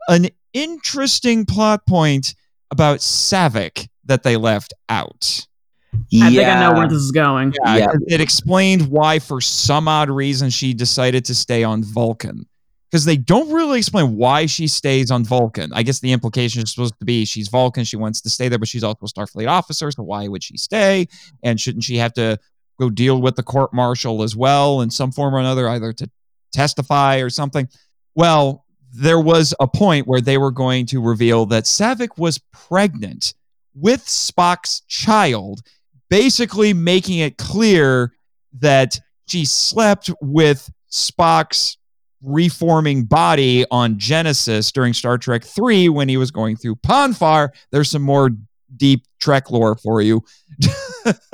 an 0.09 0.29
interesting 0.53 1.45
plot 1.45 1.87
point 1.87 2.35
about 2.73 2.99
Saavik 2.99 3.89
that 4.07 4.25
they 4.25 4.37
left 4.37 4.75
out. 4.89 5.47
I 5.95 6.31
think 6.31 6.39
I 6.49 6.61
know 6.61 6.73
where 6.73 6.89
this 6.89 6.99
is 6.99 7.13
going. 7.13 7.53
Yeah, 7.65 7.77
Yeah. 7.77 7.87
it 8.09 8.21
explained 8.21 8.89
why, 8.89 9.19
for 9.19 9.41
some 9.41 9.87
odd 9.87 10.09
reason, 10.11 10.49
she 10.51 10.73
decided 10.75 11.25
to 11.27 11.35
stay 11.35 11.63
on 11.63 11.85
Vulcan. 11.85 12.47
Because 12.91 13.05
they 13.05 13.17
don't 13.17 13.51
really 13.53 13.79
explain 13.79 14.17
why 14.17 14.45
she 14.47 14.67
stays 14.67 15.11
on 15.11 15.25
Vulcan. 15.25 15.71
I 15.73 15.83
guess 15.83 16.01
the 16.01 16.13
implication 16.13 16.63
is 16.63 16.71
supposed 16.73 16.99
to 16.99 17.05
be 17.07 17.25
she's 17.25 17.49
Vulcan, 17.49 17.85
she 17.85 17.97
wants 17.97 18.21
to 18.23 18.31
stay 18.31 18.49
there, 18.49 18.59
but 18.59 18.69
she's 18.69 18.83
also 18.85 19.05
a 19.05 19.09
Starfleet 19.09 19.49
officer, 19.49 19.91
so 19.91 20.03
why 20.03 20.29
would 20.29 20.43
she 20.43 20.57
stay? 20.59 21.07
And 21.43 21.59
shouldn't 21.61 21.85
she 21.85 21.97
have 21.99 22.13
to 22.15 22.39
go 22.81 22.91
deal 22.91 23.21
with 23.21 23.37
the 23.37 23.43
court 23.43 23.73
martial 23.73 24.23
as 24.23 24.35
well 24.37 24.81
in 24.83 24.91
some 24.91 25.13
form 25.13 25.35
or 25.35 25.39
another, 25.39 25.69
either 25.69 25.93
to 25.95 26.11
testify 26.53 27.19
or 27.19 27.31
something? 27.31 27.67
Well, 28.15 28.65
there 28.93 29.21
was 29.21 29.55
a 29.59 29.67
point 29.67 30.07
where 30.07 30.21
they 30.21 30.39
were 30.39 30.51
going 30.51 30.87
to 30.87 31.01
reveal 31.01 31.47
that 31.47 31.65
Saavik 31.65 32.19
was 32.19 32.39
pregnant 32.53 33.35
with 33.75 34.05
Spock's 34.05 34.81
child, 34.83 35.63
basically 36.11 36.75
making 36.75 37.19
it 37.19 37.39
clear 37.39 38.13
that 38.61 38.99
she 39.27 39.47
slept 39.47 40.11
with 40.21 40.71
Spock's 40.91 41.79
reforming 42.23 43.05
body 43.05 43.65
on 43.71 43.99
Genesis 43.99 44.71
during 44.71 44.93
Star 44.93 45.17
Trek 45.19 45.43
3 45.43 45.89
when 45.89 46.09
he 46.09 46.17
was 46.17 46.31
going 46.31 46.57
through 46.57 46.77
Pon 46.77 47.15
farr. 47.15 47.53
There's 47.71 47.91
some 47.91 48.03
more 48.03 48.31
deep 48.77 49.07
Trek 49.21 49.51
lore 49.51 49.75
for 49.75 50.03
you. 50.03 50.23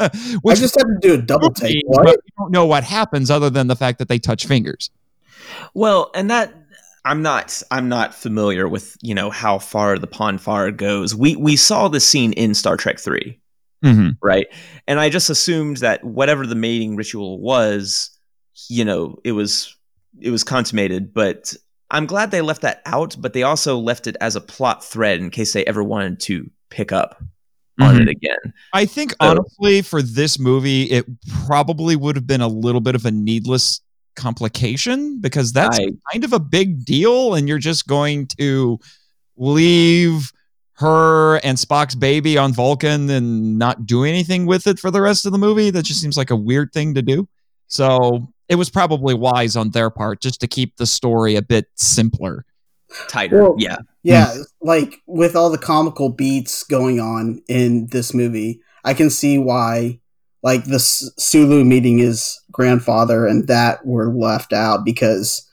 I 0.00 0.08
just 0.54 0.76
had 0.76 0.84
to 0.84 0.98
do 1.00 1.14
a 1.14 1.18
double 1.18 1.50
take. 1.50 1.82
but 1.88 2.04
What? 2.04 2.16
we 2.24 2.30
don't 2.38 2.52
know 2.52 2.66
what 2.66 2.84
happens 2.84 3.30
other 3.30 3.50
than 3.50 3.66
the 3.66 3.76
fact 3.76 3.98
that 3.98 4.08
they 4.08 4.18
touch 4.18 4.46
fingers. 4.46 4.90
Well, 5.74 6.10
and 6.14 6.30
that 6.30 6.54
I'm 7.08 7.22
not 7.22 7.62
I'm 7.70 7.88
not 7.88 8.14
familiar 8.14 8.68
with, 8.68 8.96
you 9.00 9.14
know, 9.14 9.30
how 9.30 9.58
far 9.58 9.98
the 9.98 10.06
Pon 10.06 10.38
farr 10.38 10.70
goes. 10.70 11.14
We 11.14 11.36
we 11.36 11.56
saw 11.56 11.88
the 11.88 12.00
scene 12.00 12.32
in 12.34 12.54
Star 12.54 12.76
Trek 12.76 12.98
3, 13.00 13.40
Mm-hmm. 13.84 14.08
right? 14.22 14.46
And 14.86 15.00
I 15.00 15.08
just 15.08 15.30
assumed 15.30 15.78
that 15.78 16.04
whatever 16.04 16.46
the 16.46 16.54
mating 16.54 16.96
ritual 16.96 17.40
was, 17.40 18.10
you 18.68 18.84
know, 18.84 19.18
it 19.24 19.32
was 19.32 19.74
it 20.20 20.30
was 20.30 20.44
consummated, 20.44 21.14
but 21.14 21.54
I'm 21.90 22.04
glad 22.06 22.30
they 22.30 22.42
left 22.42 22.62
that 22.62 22.82
out, 22.84 23.16
but 23.18 23.32
they 23.32 23.42
also 23.44 23.78
left 23.78 24.06
it 24.06 24.16
as 24.20 24.36
a 24.36 24.40
plot 24.40 24.84
thread 24.84 25.20
in 25.20 25.30
case 25.30 25.52
they 25.54 25.64
ever 25.64 25.82
wanted 25.82 26.20
to 26.20 26.50
pick 26.70 26.92
up 26.92 27.22
on 27.80 27.94
Mhm. 27.94 28.02
it 28.02 28.08
again. 28.08 28.52
I 28.74 28.84
think 28.84 29.12
So- 29.12 29.16
honestly, 29.20 29.80
for 29.82 30.02
this 30.02 30.38
movie, 30.38 30.82
it 30.90 31.06
probably 31.46 31.96
would 31.96 32.16
have 32.16 32.26
been 32.26 32.40
a 32.42 32.48
little 32.48 32.80
bit 32.82 32.94
of 32.96 33.06
a 33.06 33.10
needless 33.10 33.80
complication 34.18 35.20
because 35.20 35.52
that's 35.52 35.78
I- 35.78 35.88
kind 36.12 36.24
of 36.24 36.34
a 36.34 36.38
big 36.38 36.84
deal, 36.84 37.34
and 37.34 37.48
you're 37.48 37.58
just 37.58 37.86
going 37.86 38.26
to 38.38 38.78
leave 39.36 40.32
her 40.74 41.36
and 41.38 41.58
Spock's 41.58 41.94
baby 41.94 42.36
on 42.36 42.52
Vulcan 42.52 43.10
and 43.10 43.58
not 43.58 43.86
do 43.86 44.04
anything 44.04 44.46
with 44.46 44.66
it 44.66 44.78
for 44.78 44.90
the 44.90 45.00
rest 45.00 45.26
of 45.26 45.32
the 45.32 45.38
movie. 45.38 45.70
That 45.70 45.84
just 45.84 46.00
seems 46.00 46.16
like 46.16 46.30
a 46.30 46.36
weird 46.36 46.72
thing 46.72 46.94
to 46.94 47.02
do. 47.02 47.28
So 47.66 48.28
it 48.48 48.54
was 48.54 48.70
probably 48.70 49.14
wise 49.14 49.56
on 49.56 49.70
their 49.70 49.90
part 49.90 50.20
just 50.20 50.40
to 50.40 50.46
keep 50.46 50.76
the 50.76 50.86
story 50.86 51.34
a 51.36 51.42
bit 51.42 51.66
simpler. 51.74 52.44
Tighter. 53.08 53.42
Well, 53.42 53.56
yeah. 53.58 53.78
Yeah, 54.02 54.32
hmm. 54.32 54.42
like 54.62 55.02
with 55.06 55.36
all 55.36 55.50
the 55.50 55.58
comical 55.58 56.08
beats 56.08 56.62
going 56.62 57.00
on 57.00 57.42
in 57.48 57.88
this 57.88 58.14
movie, 58.14 58.60
I 58.84 58.94
can 58.94 59.10
see 59.10 59.36
why, 59.36 60.00
like 60.42 60.64
the 60.64 60.78
Sulu 60.78 61.64
meeting 61.64 61.98
his 61.98 62.40
grandfather 62.52 63.26
and 63.26 63.46
that 63.48 63.84
were 63.84 64.12
left 64.12 64.52
out 64.52 64.84
because, 64.84 65.46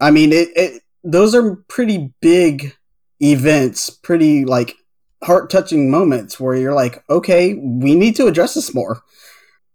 I 0.00 0.10
mean, 0.10 0.32
it, 0.32 0.48
it 0.56 0.82
those 1.04 1.34
are 1.34 1.56
pretty 1.68 2.12
big 2.20 2.74
events, 3.20 3.90
pretty 3.90 4.44
like 4.44 4.74
heart 5.22 5.50
touching 5.50 5.90
moments 5.90 6.38
where 6.40 6.56
you're 6.56 6.74
like, 6.74 7.04
okay, 7.08 7.54
we 7.54 7.94
need 7.94 8.16
to 8.16 8.26
address 8.26 8.54
this 8.54 8.74
more, 8.74 9.02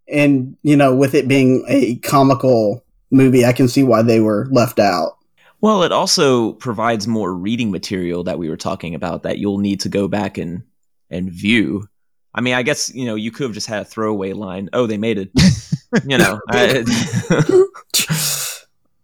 and 0.08 0.58
you 0.64 0.76
know, 0.76 0.96
with 0.96 1.14
it 1.14 1.28
being 1.28 1.64
a 1.68 1.96
comical 1.98 2.84
movie, 3.12 3.46
I 3.46 3.54
can 3.54 3.68
see 3.68 3.84
why 3.84 4.02
they 4.02 4.20
were 4.20 4.48
left 4.52 4.80
out. 4.80 5.18
Well, 5.62 5.84
it 5.84 5.92
also 5.92 6.54
provides 6.54 7.08
more 7.08 7.34
reading 7.36 7.70
material 7.70 8.24
that 8.24 8.40
we 8.40 8.50
were 8.50 8.58
talking 8.58 8.96
about 8.96 9.24
that 9.24 9.38
you'll 9.38 9.60
need 9.60 9.82
to 9.82 9.90
go 9.90 10.08
back 10.08 10.38
and 10.38 10.64
and 11.12 11.32
view. 11.32 11.88
I 12.34 12.42
mean, 12.42 12.54
I 12.54 12.64
guess 12.64 12.94
you 12.94 13.06
know 13.06 13.16
you 13.16 13.32
could 13.32 13.44
have 13.46 13.54
just 13.54 13.68
had 13.68 13.82
a 13.82 13.86
throwaway 13.86 14.34
line. 14.34 14.70
Oh, 14.74 14.88
they 14.88 14.98
made 14.98 15.18
it. 15.18 15.32
you 16.06 16.18
know. 16.18 16.40
I- 16.50 16.84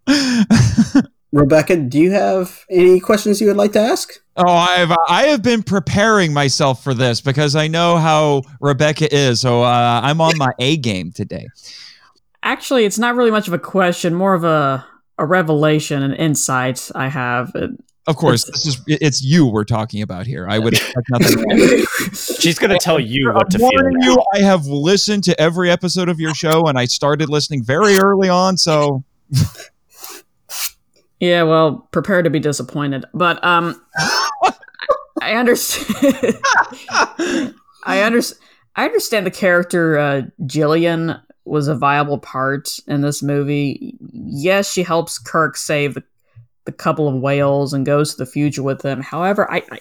Rebecca, 1.34 1.76
do 1.76 2.00
you 2.00 2.12
have 2.12 2.64
any 2.70 3.02
questions 3.02 3.42
you 3.42 3.48
would 3.48 3.58
like 3.58 3.74
to 3.74 3.80
ask? 3.80 4.14
Oh, 4.38 4.48
I've 4.48 4.92
I 5.10 5.24
have 5.24 5.44
been 5.44 5.62
preparing 5.62 6.32
myself 6.34 6.82
for 6.84 6.94
this 6.94 7.20
because 7.20 7.56
I 7.56 7.68
know 7.68 7.98
how 7.98 8.44
Rebecca 8.62 9.14
is. 9.14 9.42
So 9.42 9.62
uh, 9.62 10.00
I'm 10.04 10.22
on 10.22 10.38
my 10.38 10.52
A 10.60 10.78
game 10.78 11.12
today. 11.12 11.48
Actually, 12.44 12.86
it's 12.86 12.98
not 12.98 13.16
really 13.16 13.32
much 13.32 13.48
of 13.48 13.54
a 13.54 13.60
question, 13.60 14.14
more 14.14 14.34
of 14.34 14.46
a 14.46 14.86
a 15.18 15.26
revelation, 15.26 16.02
an 16.02 16.14
insight 16.14 16.90
I 16.96 17.10
have. 17.10 17.52
It- 18.08 18.12
Of 18.12 18.16
course, 18.16 18.46
this 18.46 18.66
is 18.66 18.82
it's 18.88 19.22
you 19.22 19.46
we're 19.48 19.66
talking 19.66 20.02
about 20.02 20.26
here. 20.28 20.48
I 20.50 20.60
would 20.60 20.74
expect 20.74 21.08
nothing. 21.10 21.46
else. 21.52 22.40
She's 22.42 22.58
gonna 22.58 22.80
tell 22.80 23.00
you 23.00 23.32
what 23.34 23.50
to 23.52 23.58
I'm 23.58 23.60
feel. 23.60 23.70
warning 23.74 24.02
you, 24.02 24.18
I 24.34 24.40
have 24.40 24.66
listened 24.66 25.24
to 25.26 25.40
every 25.42 25.70
episode 25.70 26.08
of 26.10 26.20
your 26.20 26.34
show, 26.34 26.68
and 26.68 26.80
I 26.80 26.86
started 26.86 27.30
listening 27.30 27.64
very 27.64 27.98
early 27.98 28.30
on. 28.30 28.58
So 28.58 29.04
Yeah, 31.20 31.44
well, 31.44 31.88
prepare 31.92 32.22
to 32.22 32.30
be 32.30 32.40
disappointed. 32.40 33.06
But 33.14 33.44
um 33.44 33.82
I 35.22 35.34
understand 35.34 36.38
I 37.84 38.02
understand 38.02 38.42
I 38.76 38.86
understand 38.86 39.26
the 39.26 39.32
character 39.32 39.98
uh 39.98 40.22
Gillian 40.46 41.16
was 41.46 41.68
a 41.68 41.76
viable 41.76 42.20
part 42.20 42.78
in 42.88 43.02
this 43.02 43.24
movie. 43.24 43.96
Yes, 44.14 44.72
she 44.72 44.84
helps 44.84 45.18
Kirk 45.18 45.56
save 45.58 45.94
the, 45.96 46.04
the 46.68 46.72
couple 46.74 47.08
of 47.08 47.16
whales 47.16 47.74
and 47.74 47.86
goes 47.86 48.12
to 48.12 48.18
the 48.18 48.30
future 48.30 48.62
with 48.62 48.82
them. 48.82 49.02
However, 49.02 49.50
I, 49.52 49.64
I 49.72 49.80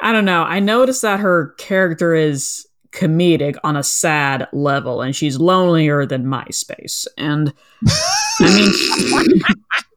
I 0.00 0.12
don't 0.12 0.24
know. 0.24 0.42
I 0.42 0.58
noticed 0.58 1.02
that 1.02 1.20
her 1.20 1.54
character 1.58 2.14
is 2.14 2.66
comedic 2.90 3.56
on 3.62 3.76
a 3.76 3.82
sad 3.82 4.48
level 4.52 5.02
and 5.02 5.14
she's 5.14 5.38
lonelier 5.38 6.06
than 6.06 6.24
MySpace. 6.24 7.06
And 7.18 7.52
I 8.40 8.54
mean 8.54 9.42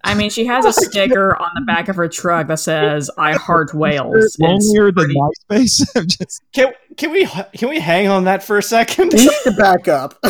I 0.04 0.14
mean, 0.14 0.30
she 0.30 0.44
has 0.46 0.64
a 0.64 0.72
sticker 0.72 1.36
on 1.36 1.50
the 1.54 1.62
back 1.62 1.88
of 1.88 1.96
her 1.96 2.08
truck 2.08 2.46
that 2.48 2.58
says 2.58 3.10
"I 3.16 3.34
heart 3.34 3.74
whales." 3.74 4.14
It's 4.16 4.38
lonelier 4.38 4.92
than 4.92 5.06
pretty- 5.06 5.14
MySpace. 5.50 5.86
I'm 5.96 6.06
just 6.06 6.42
Can, 6.52 6.72
can 6.96 7.10
we 7.10 7.26
can 7.26 7.68
we 7.68 7.80
hang 7.80 8.08
on 8.08 8.24
that 8.24 8.42
for 8.42 8.58
a 8.58 8.62
second? 8.62 9.12
We 9.12 9.20
need 9.24 9.30
to 9.44 9.52
back 9.52 9.88
up. 9.88 10.14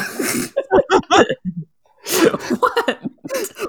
what? 2.59 3.01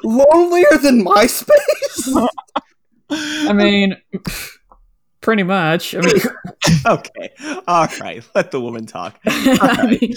Lonelier 0.03 0.77
than 0.81 1.03
MySpace? 1.03 2.27
I 3.11 3.53
mean, 3.53 3.97
pretty 5.21 5.43
much. 5.43 5.95
I 5.95 6.01
mean, 6.01 6.21
okay. 6.85 7.31
All 7.67 7.87
right. 7.99 8.23
Let 8.35 8.51
the 8.51 8.61
woman 8.61 8.85
talk. 8.85 9.19
I 9.25 9.97
mean, 9.99 10.13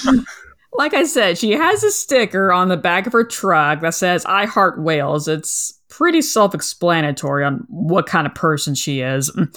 like 0.74 0.94
I 0.94 1.04
said, 1.04 1.38
she 1.38 1.52
has 1.52 1.84
a 1.84 1.90
sticker 1.90 2.52
on 2.52 2.68
the 2.68 2.76
back 2.76 3.06
of 3.06 3.12
her 3.12 3.24
truck 3.24 3.80
that 3.82 3.94
says 3.94 4.24
"I 4.24 4.46
heart 4.46 4.80
whales." 4.80 5.28
It's 5.28 5.78
pretty 5.88 6.22
self-explanatory 6.22 7.44
on 7.44 7.66
what 7.68 8.06
kind 8.06 8.26
of 8.26 8.34
person 8.34 8.74
she 8.74 9.00
is. 9.00 9.30
Mm. 9.30 9.54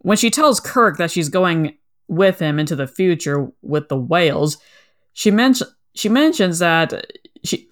When 0.00 0.16
she 0.16 0.30
tells 0.30 0.60
Kirk 0.60 0.98
that 0.98 1.10
she's 1.10 1.28
going 1.28 1.76
with 2.08 2.38
him 2.38 2.58
into 2.58 2.76
the 2.76 2.86
future 2.86 3.48
with 3.62 3.88
the 3.88 3.96
whales, 3.96 4.58
she 5.12 5.30
mentions 5.30 5.70
she 5.94 6.08
mentions 6.08 6.58
that 6.58 7.12
she 7.44 7.68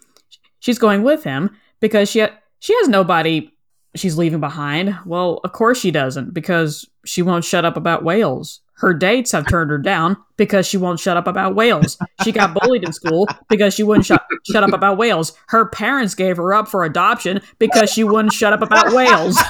she's 0.60 0.78
going 0.78 1.02
with 1.02 1.24
him 1.24 1.50
because 1.80 2.10
she 2.10 2.26
she 2.60 2.74
has 2.76 2.88
nobody 2.88 3.50
she's 3.96 4.16
leaving 4.16 4.40
behind. 4.40 4.96
Well, 5.04 5.40
of 5.44 5.52
course 5.52 5.78
she 5.78 5.90
doesn't 5.90 6.32
because 6.32 6.88
she 7.04 7.22
won't 7.22 7.44
shut 7.44 7.64
up 7.64 7.76
about 7.76 8.04
whales. 8.04 8.60
Her 8.84 8.92
dates 8.92 9.32
have 9.32 9.48
turned 9.48 9.70
her 9.70 9.78
down 9.78 10.14
because 10.36 10.66
she 10.66 10.76
won't 10.76 11.00
shut 11.00 11.16
up 11.16 11.26
about 11.26 11.54
whales. 11.54 11.96
She 12.22 12.32
got 12.32 12.52
bullied 12.52 12.84
in 12.84 12.92
school 12.92 13.26
because 13.48 13.72
she 13.72 13.82
wouldn't 13.82 14.04
shut 14.04 14.22
shut 14.52 14.62
up 14.62 14.74
about 14.74 14.98
whales. 14.98 15.32
Her 15.48 15.64
parents 15.64 16.14
gave 16.14 16.36
her 16.36 16.52
up 16.52 16.68
for 16.68 16.84
adoption 16.84 17.40
because 17.58 17.90
she 17.90 18.04
wouldn't 18.04 18.34
shut 18.34 18.52
up 18.52 18.60
about 18.60 18.92
whales. 18.92 19.42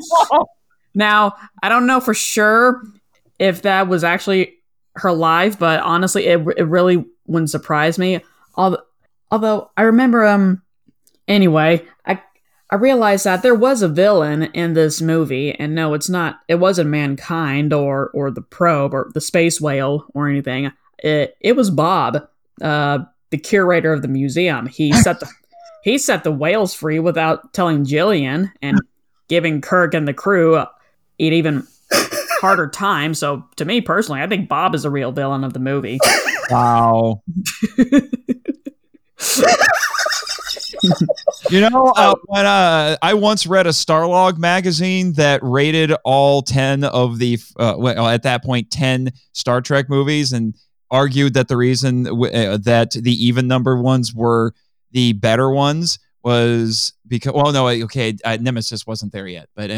now, 0.94 1.36
I 1.62 1.68
don't 1.68 1.86
know 1.86 2.00
for 2.00 2.14
sure 2.14 2.82
if 3.38 3.60
that 3.60 3.86
was 3.86 4.02
actually 4.02 4.54
her 4.94 5.12
life, 5.12 5.58
but 5.58 5.80
honestly, 5.80 6.24
it, 6.24 6.40
it 6.56 6.64
really 6.64 7.04
wouldn't 7.26 7.50
surprise 7.50 7.98
me. 7.98 8.22
Although, 8.54 8.82
although 9.30 9.70
I 9.76 9.82
remember, 9.82 10.24
um, 10.24 10.62
anyway, 11.28 11.84
I 12.74 12.76
I 12.76 12.76
realized 12.76 13.24
that 13.24 13.42
there 13.42 13.54
was 13.54 13.82
a 13.82 13.88
villain 13.88 14.44
in 14.52 14.74
this 14.74 15.00
movie, 15.00 15.52
and 15.52 15.76
no, 15.76 15.94
it's 15.94 16.08
not. 16.08 16.40
It 16.48 16.56
wasn't 16.56 16.90
mankind 16.90 17.72
or 17.72 18.10
or 18.12 18.32
the 18.32 18.42
probe 18.42 18.92
or 18.92 19.12
the 19.14 19.20
space 19.20 19.60
whale 19.60 20.06
or 20.12 20.28
anything. 20.28 20.72
It 20.98 21.36
it 21.40 21.54
was 21.54 21.70
Bob, 21.70 22.26
uh, 22.60 22.98
the 23.30 23.38
curator 23.38 23.92
of 23.92 24.02
the 24.02 24.08
museum. 24.08 24.66
He 24.66 24.92
set 25.02 25.20
the 25.20 25.30
he 25.84 25.98
set 25.98 26.24
the 26.24 26.32
whales 26.32 26.74
free 26.74 26.98
without 26.98 27.52
telling 27.52 27.84
Gillian 27.84 28.50
and 28.60 28.80
giving 29.28 29.60
Kirk 29.60 29.94
and 29.94 30.08
the 30.08 30.12
crew 30.12 30.56
an 30.56 30.66
even 31.20 31.64
harder 32.40 32.68
time. 32.68 33.14
So 33.14 33.44
to 33.54 33.64
me 33.64 33.82
personally, 33.82 34.20
I 34.20 34.26
think 34.26 34.48
Bob 34.48 34.74
is 34.74 34.82
the 34.82 34.90
real 34.90 35.12
villain 35.12 35.44
of 35.44 35.52
the 35.52 35.60
movie. 35.60 36.00
Wow. 36.50 37.22
you 41.50 41.60
know, 41.60 41.92
uh, 41.96 42.14
when 42.26 42.46
uh, 42.46 42.96
I 43.02 43.14
once 43.14 43.46
read 43.46 43.66
a 43.66 43.70
Starlog 43.70 44.38
magazine 44.38 45.12
that 45.14 45.40
rated 45.42 45.92
all 46.04 46.42
10 46.42 46.84
of 46.84 47.18
the, 47.18 47.38
uh, 47.58 47.74
well, 47.76 48.08
at 48.08 48.22
that 48.22 48.44
point, 48.44 48.70
10 48.70 49.10
Star 49.32 49.60
Trek 49.60 49.88
movies 49.88 50.32
and 50.32 50.54
argued 50.90 51.34
that 51.34 51.48
the 51.48 51.56
reason 51.56 52.04
w- 52.04 52.32
uh, 52.32 52.58
that 52.58 52.92
the 52.92 53.12
even 53.12 53.46
number 53.46 53.80
ones 53.80 54.14
were 54.14 54.52
the 54.92 55.12
better 55.12 55.50
ones 55.50 55.98
was 56.22 56.92
because, 57.06 57.32
well, 57.32 57.52
no, 57.52 57.68
okay, 57.68 58.16
uh, 58.24 58.38
Nemesis 58.40 58.86
wasn't 58.86 59.12
there 59.12 59.26
yet, 59.26 59.48
but 59.54 59.68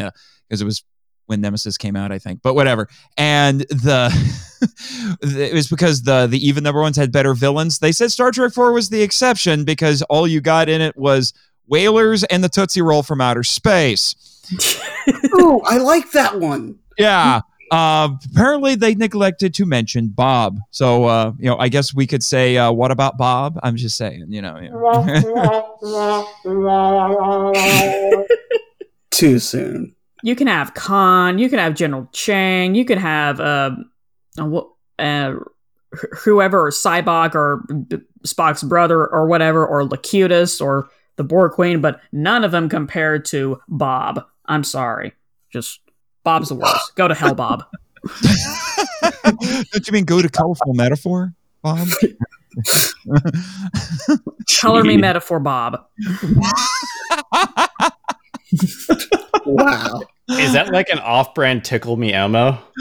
because 0.47 0.61
it 0.61 0.65
was 0.65 0.83
when 1.27 1.41
Nemesis 1.41 1.77
came 1.77 1.95
out, 1.95 2.11
I 2.11 2.17
think. 2.17 2.41
But 2.41 2.55
whatever. 2.55 2.87
And 3.17 3.61
the 3.61 4.11
it 5.21 5.53
was 5.53 5.67
because 5.67 6.01
the 6.01 6.27
the 6.27 6.45
even 6.45 6.63
number 6.63 6.81
ones 6.81 6.97
had 6.97 7.11
better 7.11 7.33
villains. 7.33 7.79
They 7.79 7.91
said 7.91 8.11
Star 8.11 8.31
Trek 8.31 8.53
4 8.53 8.73
was 8.73 8.89
the 8.89 9.03
exception 9.03 9.63
because 9.63 10.01
all 10.03 10.27
you 10.27 10.41
got 10.41 10.69
in 10.69 10.81
it 10.81 10.97
was 10.97 11.33
whalers 11.67 12.23
and 12.25 12.43
the 12.43 12.49
Tootsie 12.49 12.81
Roll 12.81 13.03
from 13.03 13.21
outer 13.21 13.43
space. 13.43 14.15
oh, 15.33 15.61
I 15.65 15.77
like 15.77 16.11
that 16.11 16.39
one. 16.39 16.79
Yeah. 16.97 17.41
Uh, 17.69 18.11
apparently, 18.31 18.75
they 18.75 18.95
neglected 18.95 19.53
to 19.55 19.65
mention 19.65 20.07
Bob. 20.07 20.57
So, 20.71 21.03
uh, 21.03 21.33
you 21.37 21.47
know, 21.47 21.57
I 21.57 21.67
guess 21.67 21.93
we 21.93 22.07
could 22.07 22.23
say, 22.23 22.55
uh, 22.55 22.71
"What 22.71 22.91
about 22.91 23.17
Bob?" 23.17 23.59
I'm 23.61 23.75
just 23.75 23.97
saying, 23.97 24.27
you 24.29 24.41
know. 24.41 24.57
Yeah. 24.57 24.69
Too 29.11 29.39
soon 29.39 29.96
you 30.23 30.35
can 30.35 30.47
have 30.47 30.73
Khan, 30.73 31.37
you 31.37 31.49
can 31.49 31.59
have 31.59 31.75
General 31.75 32.07
Chang, 32.11 32.75
you 32.75 32.85
can 32.85 32.97
have 32.97 33.39
uh, 33.39 33.71
uh, 34.37 35.33
whoever, 36.19 36.67
or 36.67 36.71
Sybok, 36.71 37.35
or 37.35 37.63
Spock's 38.25 38.63
brother, 38.63 39.07
or 39.07 39.27
whatever, 39.27 39.65
or 39.65 39.83
Locutus, 39.83 40.59
or 40.59 40.89
the 41.15 41.23
Borg 41.23 41.51
Queen, 41.53 41.81
but 41.81 41.99
none 42.11 42.43
of 42.43 42.51
them 42.51 42.69
compared 42.69 43.25
to 43.25 43.59
Bob. 43.67 44.23
I'm 44.45 44.63
sorry, 44.63 45.13
just 45.51 45.79
Bob's 46.23 46.49
the 46.49 46.55
worst. 46.55 46.95
Go 46.95 47.07
to 47.07 47.15
hell, 47.15 47.35
Bob. 47.35 47.63
Don't 49.23 49.87
you 49.87 49.93
mean 49.93 50.05
go 50.05 50.21
to 50.21 50.29
colorful 50.29 50.73
metaphor, 50.73 51.33
Bob? 51.61 51.87
Color 54.59 54.83
me 54.83 54.97
metaphor, 54.97 55.39
Bob. 55.39 55.85
wow. 59.45 60.01
Is 60.29 60.53
that 60.53 60.69
like 60.71 60.89
an 60.89 60.99
off-brand 60.99 61.63
tickle 61.63 61.97
me 61.97 62.13
Elmo? 62.13 62.59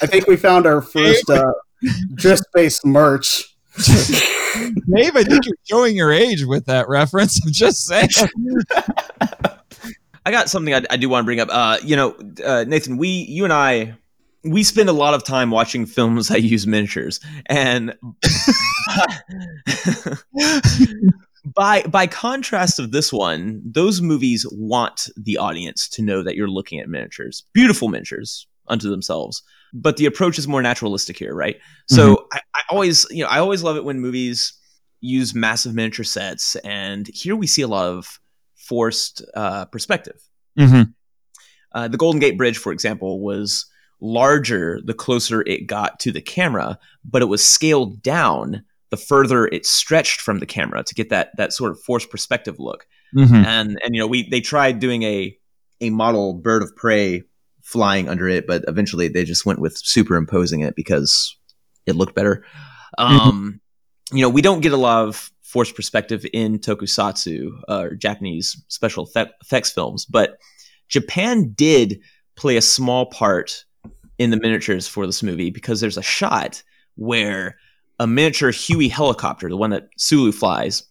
I 0.00 0.06
think 0.06 0.26
we 0.26 0.36
found 0.36 0.66
our 0.66 0.82
first 0.82 1.30
uh, 1.30 1.52
drift-based 2.14 2.84
merch. 2.84 3.54
Dave, 3.76 5.14
I 5.16 5.22
think 5.22 5.46
you're 5.46 5.56
showing 5.64 5.96
your 5.96 6.12
age 6.12 6.44
with 6.44 6.66
that 6.66 6.88
reference. 6.88 7.44
I'm 7.44 7.52
just 7.52 7.86
saying. 7.86 8.08
I 10.26 10.30
got 10.30 10.50
something 10.50 10.74
I, 10.74 10.82
I 10.90 10.96
do 10.96 11.08
want 11.08 11.22
to 11.22 11.26
bring 11.26 11.40
up. 11.40 11.48
Uh, 11.50 11.78
you 11.82 11.96
know, 11.96 12.16
uh, 12.44 12.64
Nathan, 12.66 12.96
we, 12.96 13.08
you 13.08 13.44
and 13.44 13.52
I, 13.52 13.94
we 14.50 14.62
spend 14.62 14.88
a 14.88 14.92
lot 14.92 15.14
of 15.14 15.24
time 15.24 15.50
watching 15.50 15.86
films 15.86 16.28
that 16.28 16.42
use 16.42 16.66
miniatures, 16.66 17.20
and 17.46 17.94
by 21.54 21.82
by 21.82 22.06
contrast 22.06 22.78
of 22.78 22.92
this 22.92 23.12
one, 23.12 23.60
those 23.64 24.00
movies 24.00 24.46
want 24.52 25.08
the 25.16 25.38
audience 25.38 25.88
to 25.90 26.02
know 26.02 26.22
that 26.22 26.36
you're 26.36 26.48
looking 26.48 26.80
at 26.80 26.88
miniatures, 26.88 27.44
beautiful 27.52 27.88
miniatures 27.88 28.46
unto 28.68 28.90
themselves. 28.90 29.42
But 29.74 29.98
the 29.98 30.06
approach 30.06 30.38
is 30.38 30.48
more 30.48 30.62
naturalistic 30.62 31.18
here, 31.18 31.34
right? 31.34 31.56
Mm-hmm. 31.56 31.94
So 31.94 32.26
I, 32.32 32.40
I 32.54 32.62
always, 32.70 33.06
you 33.10 33.22
know, 33.22 33.28
I 33.28 33.38
always 33.38 33.62
love 33.62 33.76
it 33.76 33.84
when 33.84 34.00
movies 34.00 34.54
use 35.00 35.34
massive 35.34 35.74
miniature 35.74 36.04
sets, 36.04 36.56
and 36.56 37.06
here 37.08 37.36
we 37.36 37.46
see 37.46 37.62
a 37.62 37.68
lot 37.68 37.86
of 37.86 38.18
forced 38.56 39.22
uh, 39.34 39.66
perspective. 39.66 40.20
Mm-hmm. 40.58 40.90
Uh, 41.72 41.88
the 41.88 41.98
Golden 41.98 42.18
Gate 42.18 42.38
Bridge, 42.38 42.58
for 42.58 42.72
example, 42.72 43.20
was 43.20 43.66
larger 44.00 44.80
the 44.84 44.94
closer 44.94 45.42
it 45.42 45.66
got 45.66 46.00
to 46.00 46.12
the 46.12 46.20
camera, 46.20 46.78
but 47.04 47.22
it 47.22 47.26
was 47.26 47.46
scaled 47.46 48.02
down 48.02 48.64
the 48.90 48.96
further 48.96 49.46
it 49.46 49.66
stretched 49.66 50.20
from 50.20 50.38
the 50.38 50.46
camera 50.46 50.82
to 50.82 50.94
get 50.94 51.10
that 51.10 51.36
that 51.36 51.52
sort 51.52 51.72
of 51.72 51.80
forced 51.80 52.10
perspective 52.10 52.58
look. 52.58 52.86
Mm-hmm. 53.14 53.34
And 53.34 53.78
and 53.82 53.94
you 53.94 54.00
know 54.00 54.06
we 54.06 54.28
they 54.28 54.40
tried 54.40 54.78
doing 54.78 55.02
a 55.02 55.36
a 55.80 55.90
model 55.90 56.34
bird 56.34 56.62
of 56.62 56.74
prey 56.76 57.22
flying 57.62 58.08
under 58.08 58.28
it, 58.28 58.46
but 58.46 58.64
eventually 58.66 59.08
they 59.08 59.24
just 59.24 59.44
went 59.44 59.60
with 59.60 59.76
superimposing 59.76 60.60
it 60.60 60.74
because 60.74 61.36
it 61.86 61.96
looked 61.96 62.14
better. 62.14 62.44
Mm-hmm. 62.98 63.28
Um, 63.28 63.60
you 64.12 64.22
know 64.22 64.28
we 64.28 64.42
don't 64.42 64.60
get 64.60 64.72
a 64.72 64.78
lot 64.78 65.06
of 65.06 65.30
forced 65.42 65.74
perspective 65.74 66.26
in 66.32 66.58
tokusatsu 66.58 67.50
uh, 67.68 67.80
or 67.80 67.94
Japanese 67.94 68.62
special 68.68 69.08
effects 69.14 69.70
films, 69.70 70.04
but 70.04 70.38
Japan 70.88 71.52
did 71.54 72.00
play 72.36 72.56
a 72.56 72.62
small 72.62 73.06
part 73.06 73.64
in 74.18 74.30
the 74.30 74.36
miniatures 74.36 74.86
for 74.88 75.06
this 75.06 75.22
movie 75.22 75.50
because 75.50 75.80
there's 75.80 75.96
a 75.96 76.02
shot 76.02 76.62
where 76.96 77.56
a 77.98 78.06
miniature 78.06 78.50
Huey 78.50 78.88
helicopter, 78.88 79.48
the 79.48 79.56
one 79.56 79.70
that 79.70 79.88
Sulu 79.96 80.32
flies, 80.32 80.84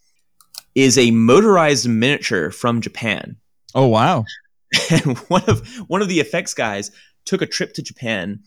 is 0.74 0.98
a 0.98 1.10
motorized 1.10 1.88
miniature 1.88 2.50
from 2.50 2.80
Japan. 2.80 3.36
Oh 3.74 3.86
wow! 3.86 4.24
And 4.90 5.16
one 5.28 5.44
of 5.48 5.66
one 5.88 6.02
of 6.02 6.08
the 6.08 6.20
effects 6.20 6.52
guys 6.52 6.90
took 7.24 7.40
a 7.40 7.46
trip 7.46 7.72
to 7.74 7.82
Japan. 7.82 8.40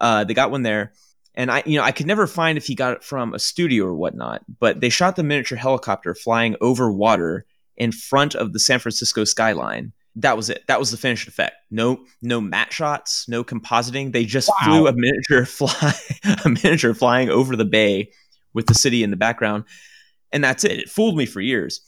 Uh, 0.00 0.24
they 0.24 0.34
got 0.34 0.50
one 0.50 0.62
there, 0.62 0.92
and 1.34 1.50
I, 1.50 1.62
you 1.64 1.78
know, 1.78 1.84
I 1.84 1.92
could 1.92 2.06
never 2.06 2.26
find 2.26 2.58
if 2.58 2.66
he 2.66 2.74
got 2.74 2.92
it 2.92 3.04
from 3.04 3.32
a 3.32 3.38
studio 3.38 3.86
or 3.86 3.94
whatnot. 3.94 4.42
But 4.60 4.80
they 4.80 4.90
shot 4.90 5.16
the 5.16 5.22
miniature 5.22 5.56
helicopter 5.56 6.14
flying 6.14 6.56
over 6.60 6.92
water 6.92 7.46
in 7.76 7.92
front 7.92 8.34
of 8.34 8.52
the 8.52 8.58
San 8.58 8.78
Francisco 8.78 9.24
skyline. 9.24 9.92
That 10.16 10.36
was 10.36 10.48
it. 10.48 10.64
That 10.68 10.78
was 10.78 10.90
the 10.90 10.96
finished 10.96 11.26
effect. 11.26 11.56
No, 11.70 12.04
no 12.22 12.40
matte 12.40 12.72
shots, 12.72 13.28
no 13.28 13.42
compositing. 13.42 14.12
They 14.12 14.24
just 14.24 14.48
wow. 14.48 14.66
flew 14.66 14.86
a 14.86 14.92
miniature 14.92 15.44
fly, 15.46 15.92
a 16.44 16.48
miniature 16.48 16.94
flying 16.94 17.30
over 17.30 17.56
the 17.56 17.64
bay 17.64 18.10
with 18.52 18.66
the 18.66 18.74
city 18.74 19.02
in 19.02 19.10
the 19.10 19.16
background, 19.16 19.64
and 20.32 20.44
that's 20.44 20.64
it. 20.64 20.78
It 20.78 20.88
fooled 20.88 21.16
me 21.16 21.26
for 21.26 21.40
years. 21.40 21.80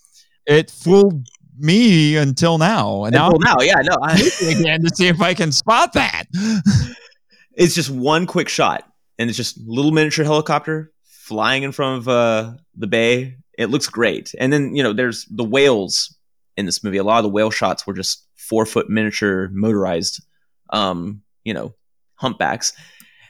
It 0.46 0.70
fooled 0.70 1.28
me 1.58 2.16
until 2.16 2.58
now. 2.58 3.04
And 3.04 3.14
now, 3.14 3.30
now, 3.38 3.56
yeah, 3.60 3.80
no, 3.82 3.96
I, 4.02 4.14
again 4.48 4.82
to 4.82 4.90
see 4.94 5.06
if 5.08 5.20
I 5.20 5.34
can 5.34 5.52
spot 5.52 5.92
that. 5.94 6.24
it's 7.52 7.74
just 7.74 7.90
one 7.90 8.26
quick 8.26 8.48
shot, 8.48 8.84
and 9.18 9.30
it's 9.30 9.36
just 9.36 9.58
little 9.60 9.92
miniature 9.92 10.24
helicopter 10.24 10.92
flying 11.04 11.62
in 11.62 11.72
front 11.72 11.98
of 11.98 12.08
uh, 12.08 12.52
the 12.76 12.86
bay. 12.86 13.36
It 13.58 13.70
looks 13.70 13.88
great, 13.88 14.34
and 14.38 14.52
then 14.52 14.74
you 14.74 14.82
know, 14.82 14.92
there's 14.92 15.26
the 15.26 15.44
whales 15.44 16.15
in 16.56 16.66
this 16.66 16.82
movie. 16.82 16.96
A 16.96 17.04
lot 17.04 17.18
of 17.18 17.24
the 17.24 17.30
whale 17.30 17.50
shots 17.50 17.86
were 17.86 17.94
just 17.94 18.26
four 18.34 18.66
foot 18.66 18.88
miniature 18.88 19.48
motorized, 19.52 20.22
um, 20.70 21.22
you 21.44 21.54
know, 21.54 21.74
humpbacks. 22.14 22.72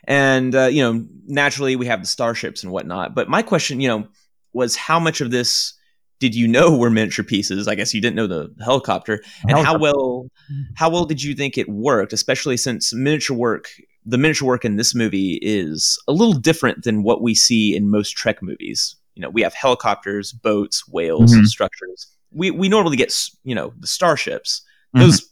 And, 0.04 0.54
uh, 0.54 0.66
you 0.66 0.82
know, 0.82 1.04
naturally 1.26 1.74
we 1.76 1.86
have 1.86 2.00
the 2.00 2.06
starships 2.06 2.62
and 2.62 2.72
whatnot. 2.72 3.14
But 3.14 3.28
my 3.28 3.42
question, 3.42 3.80
you 3.80 3.88
know, 3.88 4.08
was 4.52 4.76
how 4.76 5.00
much 5.00 5.20
of 5.20 5.30
this 5.30 5.74
did 6.18 6.34
you 6.34 6.48
know 6.48 6.76
were 6.76 6.90
miniature 6.90 7.24
pieces? 7.24 7.68
I 7.68 7.74
guess 7.74 7.92
you 7.92 8.00
didn't 8.00 8.16
know 8.16 8.26
the 8.26 8.54
helicopter, 8.64 9.22
and 9.46 9.58
how 9.58 9.78
well 9.78 10.28
how 10.74 10.88
well 10.88 11.04
did 11.04 11.22
you 11.22 11.34
think 11.34 11.58
it 11.58 11.68
worked? 11.68 12.14
Especially 12.14 12.56
since 12.56 12.94
miniature 12.94 13.36
work, 13.36 13.68
the 14.06 14.16
miniature 14.16 14.48
work 14.48 14.64
in 14.64 14.76
this 14.76 14.94
movie 14.94 15.38
is 15.42 16.02
a 16.08 16.12
little 16.12 16.32
different 16.32 16.84
than 16.84 17.02
what 17.02 17.20
we 17.20 17.34
see 17.34 17.76
in 17.76 17.90
most 17.90 18.12
Trek 18.12 18.42
movies. 18.42 18.96
You 19.14 19.22
know, 19.22 19.28
we 19.28 19.42
have 19.42 19.52
helicopters, 19.52 20.32
boats, 20.32 20.88
whales, 20.88 21.34
Mhm. 21.34 21.44
structures. 21.46 22.06
We 22.36 22.50
we 22.50 22.68
normally 22.68 22.96
get 22.96 23.12
you 23.44 23.54
know 23.54 23.72
the 23.78 23.86
starships. 23.86 24.62
Mhm. 24.94 25.00
Those 25.00 25.22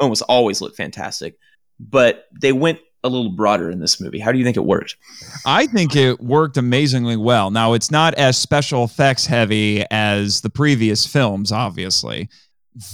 almost 0.00 0.22
always 0.22 0.60
look 0.60 0.74
fantastic, 0.74 1.36
but 1.78 2.24
they 2.40 2.52
went 2.52 2.78
a 3.04 3.08
little 3.08 3.30
broader 3.30 3.70
in 3.70 3.80
this 3.80 4.00
movie. 4.00 4.18
How 4.18 4.32
do 4.32 4.38
you 4.38 4.44
think 4.44 4.56
it 4.56 4.64
worked? 4.64 4.96
I 5.44 5.66
think 5.66 5.94
it 5.94 6.20
worked 6.22 6.56
amazingly 6.56 7.18
well. 7.18 7.50
Now, 7.50 7.74
it's 7.74 7.90
not 7.90 8.14
as 8.14 8.38
special 8.38 8.82
effects 8.82 9.26
heavy 9.26 9.84
as 9.90 10.40
the 10.40 10.48
previous 10.48 11.06
films, 11.06 11.52
obviously. 11.52 12.30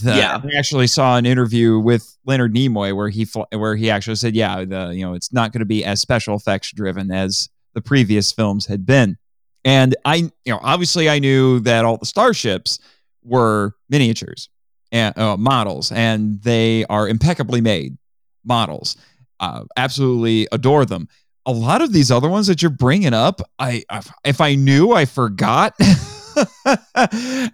The- 0.03 0.16
Yeah. 0.16 0.41
I 0.43 0.59
actually 0.59 0.89
saw 0.89 1.16
an 1.16 1.27
interview 1.27 1.79
with 1.79 2.16
Leonard 2.27 2.53
Nimoy 2.53 2.95
where 2.95 3.09
he 3.09 3.25
where 3.53 3.77
he 3.77 3.89
actually 3.89 4.16
said, 4.16 4.35
"Yeah, 4.35 4.64
the 4.64 4.89
you 4.95 5.07
know 5.07 5.14
it's 5.14 5.33
not 5.33 5.53
going 5.53 5.61
to 5.61 5.64
be 5.66 5.85
as 5.85 6.01
special 6.01 6.35
effects 6.37 6.73
driven 6.73 7.11
as 7.12 7.49
the 7.75 7.81
previous 7.81 8.33
films 8.33 8.66
had 8.66 8.85
been." 8.85 9.16
And 9.64 9.95
I, 10.05 10.14
you 10.16 10.31
know, 10.53 10.59
obviously 10.62 11.09
I 11.09 11.18
knew 11.21 11.61
that 11.61 11.85
all 11.85 11.99
the 11.99 12.07
starships 12.07 12.79
were 13.25 13.75
miniatures 13.89 14.49
and 14.93 15.16
uh, 15.18 15.37
models, 15.37 15.93
and 15.93 16.43
they 16.43 16.85
are 16.87 17.09
impeccably 17.09 17.61
made 17.61 17.97
models. 18.45 18.97
Uh, 19.39 19.64
absolutely 19.77 20.49
adore 20.53 20.85
them. 20.85 21.09
A 21.47 21.53
lot 21.53 21.81
of 21.81 21.93
these 21.93 22.11
other 22.11 22.29
ones 22.29 22.47
that 22.49 22.61
you're 22.61 22.71
bringing 22.71 23.14
up, 23.14 23.41
I, 23.59 23.83
I 23.89 24.03
if 24.25 24.41
I 24.41 24.55
knew, 24.55 24.93
I 24.93 25.05
forgot. 25.07 25.75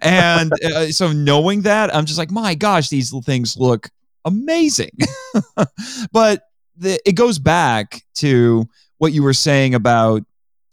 and 0.01 0.51
uh, 0.63 0.87
so 0.87 1.11
knowing 1.11 1.61
that, 1.61 1.95
I'm 1.95 2.05
just 2.05 2.17
like, 2.17 2.31
my 2.31 2.55
gosh, 2.55 2.89
these 2.89 3.11
little 3.11 3.23
things 3.23 3.55
look 3.57 3.89
amazing. 4.25 4.91
but 6.11 6.43
the, 6.75 6.99
it 7.07 7.13
goes 7.13 7.39
back 7.39 8.03
to 8.15 8.65
what 8.97 9.13
you 9.13 9.23
were 9.23 9.33
saying 9.33 9.73
about 9.73 10.23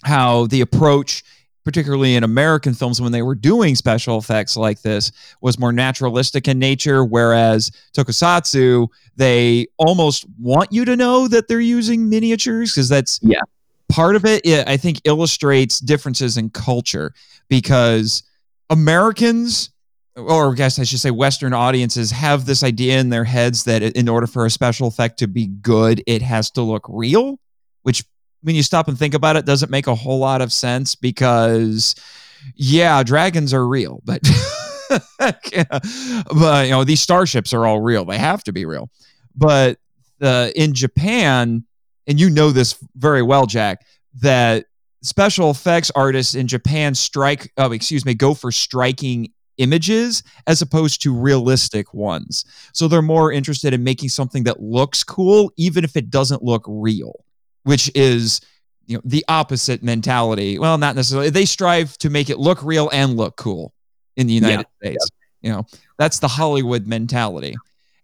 how 0.03 0.47
the 0.47 0.61
approach 0.61 1.23
particularly 1.65 2.15
in 2.15 2.23
American 2.25 2.75
films 2.75 3.01
when 3.01 3.13
they 3.13 3.23
were 3.23 3.35
doing 3.35 3.75
special 3.75 4.19
effects 4.19 4.57
like 4.57 4.83
this 4.83 5.11
was 5.41 5.59
more 5.59 5.73
naturalistic 5.73 6.47
in 6.47 6.59
nature 6.59 7.05
whereas 7.05 7.71
tokusatsu 7.97 8.87
they 9.17 9.67
almost 9.79 10.27
want 10.41 10.71
you 10.73 10.85
to 10.85 10.97
know 10.97 11.27
that 11.29 11.49
they're 11.49 11.61
using 11.61 12.09
miniatures 12.09 12.73
because 12.73 12.89
that's 12.89 13.19
Yeah. 13.23 13.41
part 13.89 14.17
of 14.17 14.25
it 14.25 14.45
it, 14.45 14.69
i 14.69 14.77
think 14.77 15.01
illustrates 15.05 15.79
differences 15.81 16.37
in 16.37 16.51
culture 16.51 17.13
because 17.49 18.23
americans 18.71 19.71
or 20.17 20.53
I 20.53 20.55
guess 20.55 20.79
I 20.79 20.85
should 20.85 21.01
say 21.01 21.11
Western 21.11 21.53
audiences 21.53 22.13
have 22.13 22.47
this 22.47 22.63
idea 22.63 23.01
in 23.01 23.09
their 23.09 23.25
heads 23.25 23.65
that 23.65 23.83
in 23.83 24.09
order 24.09 24.29
for 24.29 24.47
a 24.47 24.51
special 24.51 24.87
effect 24.87 25.19
to 25.19 25.27
be 25.27 25.49
good, 25.49 26.05
it 26.07 26.23
has 26.23 26.53
to 26.53 26.63
look 26.63 26.87
real, 26.89 27.41
which 27.83 28.05
when 28.45 28.55
you 28.55 28.63
stop 28.63 28.89
and 28.89 28.99
think 28.99 29.15
about 29.15 29.37
it 29.37 29.47
doesn't 29.47 29.71
make 29.71 29.87
a 29.87 29.95
whole 29.95 30.19
lot 30.19 30.43
of 30.43 30.53
sense 30.53 30.95
because 30.95 31.95
yeah, 32.55 33.03
dragons 33.03 33.53
are 33.55 33.67
real, 33.67 34.01
but 34.05 34.21
but 35.19 36.65
you 36.67 36.71
know, 36.71 36.85
these 36.85 37.01
starships 37.01 37.53
are 37.53 37.67
all 37.67 37.81
real. 37.81 38.05
They 38.05 38.19
have 38.19 38.45
to 38.45 38.53
be 38.53 38.67
real. 38.67 38.91
But 39.35 39.79
uh, 40.21 40.51
in 40.55 40.75
Japan, 40.75 41.65
and 42.07 42.21
you 42.21 42.31
know 42.31 42.51
this 42.51 42.77
very 42.95 43.23
well, 43.23 43.47
Jack, 43.47 43.85
that 44.21 44.67
special 45.03 45.51
effects 45.51 45.91
artists 45.95 46.35
in 46.35 46.47
Japan 46.47 46.95
strike, 46.95 47.51
oh, 47.57 47.73
excuse 47.73 48.05
me, 48.05 48.15
go 48.15 48.35
for 48.35 48.53
striking 48.53 49.33
images 49.59 50.23
as 50.47 50.61
opposed 50.61 51.03
to 51.03 51.15
realistic 51.15 51.95
ones. 51.95 52.45
So 52.73 52.89
they're 52.89 53.03
more 53.03 53.33
interested 53.33 53.73
in 53.73 53.85
making 53.85 54.11
something 54.11 54.45
that 54.45 54.61
looks 54.61 55.03
cool, 55.03 55.53
even 55.57 55.85
if 55.85 55.97
it 55.97 56.11
doesn't 56.11 56.43
look 56.43 56.65
real, 56.67 57.25
which 57.65 57.91
is 57.95 58.41
you 58.87 58.97
know 58.97 59.03
the 59.05 59.25
opposite 59.29 59.83
mentality. 59.83 60.59
Well, 60.59 60.79
not 60.79 60.97
necessarily. 60.97 61.31
They 61.31 61.45
strive 61.45 61.99
to 61.99 62.11
make 62.11 62.31
it 62.31 62.39
look 62.39 62.63
real 62.63 62.89
and 62.93 63.17
look 63.17 63.37
cool 63.37 63.75
in 64.17 64.27
the 64.27 64.33
United 64.35 64.67
States. 64.81 65.09
You 65.43 65.51
know, 65.51 65.67
that's 65.99 66.21
the 66.21 66.29
Hollywood 66.29 66.87
mentality. 66.87 67.55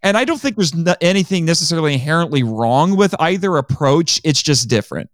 And 0.03 0.17
I 0.17 0.25
don't 0.25 0.39
think 0.39 0.55
there's 0.55 0.73
n- 0.73 0.95
anything 0.99 1.45
necessarily 1.45 1.93
inherently 1.93 2.43
wrong 2.43 2.95
with 2.95 3.15
either 3.19 3.57
approach. 3.57 4.19
It's 4.23 4.41
just 4.41 4.67
different. 4.67 5.09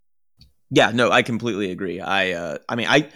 Yeah, 0.69 0.91
no, 0.91 1.11
I 1.11 1.21
completely 1.21 1.71
agree. 1.71 1.99
I 1.99 2.31
uh 2.31 2.57
I 2.67 2.75
mean 2.75 2.87
I 2.87 3.09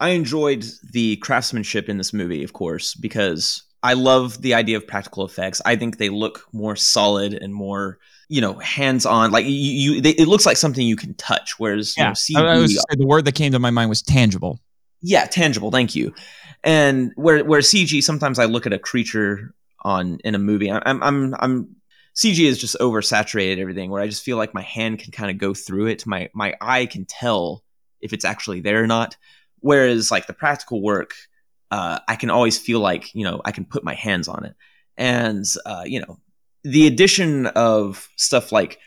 I 0.00 0.10
enjoyed 0.10 0.64
the 0.92 1.16
craftsmanship 1.16 1.88
in 1.88 1.98
this 1.98 2.12
movie, 2.12 2.44
of 2.44 2.52
course, 2.52 2.94
because 2.94 3.64
I 3.82 3.94
love 3.94 4.40
the 4.42 4.54
idea 4.54 4.76
of 4.76 4.86
practical 4.86 5.24
effects. 5.24 5.62
I 5.64 5.76
think 5.76 5.98
they 5.98 6.08
look 6.08 6.46
more 6.52 6.76
solid 6.76 7.34
and 7.34 7.54
more, 7.54 7.98
you 8.28 8.40
know, 8.40 8.54
hands-on. 8.54 9.30
Like 9.30 9.44
you, 9.46 9.50
you 9.52 10.00
they, 10.00 10.10
it 10.10 10.28
looks 10.28 10.44
like 10.46 10.56
something 10.56 10.86
you 10.86 10.96
can 10.96 11.14
touch. 11.14 11.54
Whereas, 11.58 11.96
you 11.96 12.04
know, 12.04 12.10
CG, 12.12 12.36
I, 12.36 12.54
I 12.54 12.58
was 12.58 12.84
the 12.96 13.06
word 13.06 13.24
that 13.24 13.34
came 13.34 13.52
to 13.52 13.58
my 13.58 13.70
mind 13.70 13.88
was 13.88 14.02
tangible. 14.02 14.60
yeah, 15.00 15.26
tangible. 15.26 15.70
Thank 15.70 15.94
you. 15.94 16.14
And 16.64 17.12
where 17.16 17.44
where 17.44 17.60
CG, 17.60 18.02
sometimes 18.02 18.38
I 18.38 18.44
look 18.46 18.66
at 18.66 18.72
a 18.72 18.78
creature 18.78 19.54
on 19.82 20.18
in 20.24 20.34
a 20.34 20.38
movie. 20.38 20.70
I- 20.70 20.82
I'm 20.84 21.02
I'm 21.02 21.34
I'm 21.38 21.76
CG 22.16 22.40
is 22.44 22.58
just 22.58 22.76
oversaturated 22.80 23.58
everything. 23.58 23.90
Where 23.90 24.02
I 24.02 24.08
just 24.08 24.24
feel 24.24 24.36
like 24.36 24.52
my 24.52 24.62
hand 24.62 24.98
can 24.98 25.12
kind 25.12 25.30
of 25.30 25.38
go 25.38 25.54
through 25.54 25.86
it. 25.86 26.04
My 26.06 26.28
my 26.34 26.54
eye 26.60 26.86
can 26.86 27.04
tell 27.06 27.62
if 28.00 28.12
it's 28.12 28.24
actually 28.24 28.60
there 28.60 28.82
or 28.82 28.86
not. 28.86 29.16
Whereas 29.60 30.10
like 30.10 30.26
the 30.26 30.32
practical 30.34 30.82
work, 30.82 31.14
uh, 31.70 32.00
I 32.08 32.16
can 32.16 32.30
always 32.30 32.58
feel 32.58 32.80
like 32.80 33.14
you 33.14 33.24
know 33.24 33.40
I 33.44 33.52
can 33.52 33.64
put 33.64 33.84
my 33.84 33.94
hands 33.94 34.28
on 34.28 34.44
it. 34.44 34.54
And 34.96 35.44
uh, 35.64 35.84
you 35.86 36.00
know 36.00 36.18
the 36.64 36.86
addition 36.86 37.46
of 37.46 38.08
stuff 38.16 38.52
like 38.52 38.78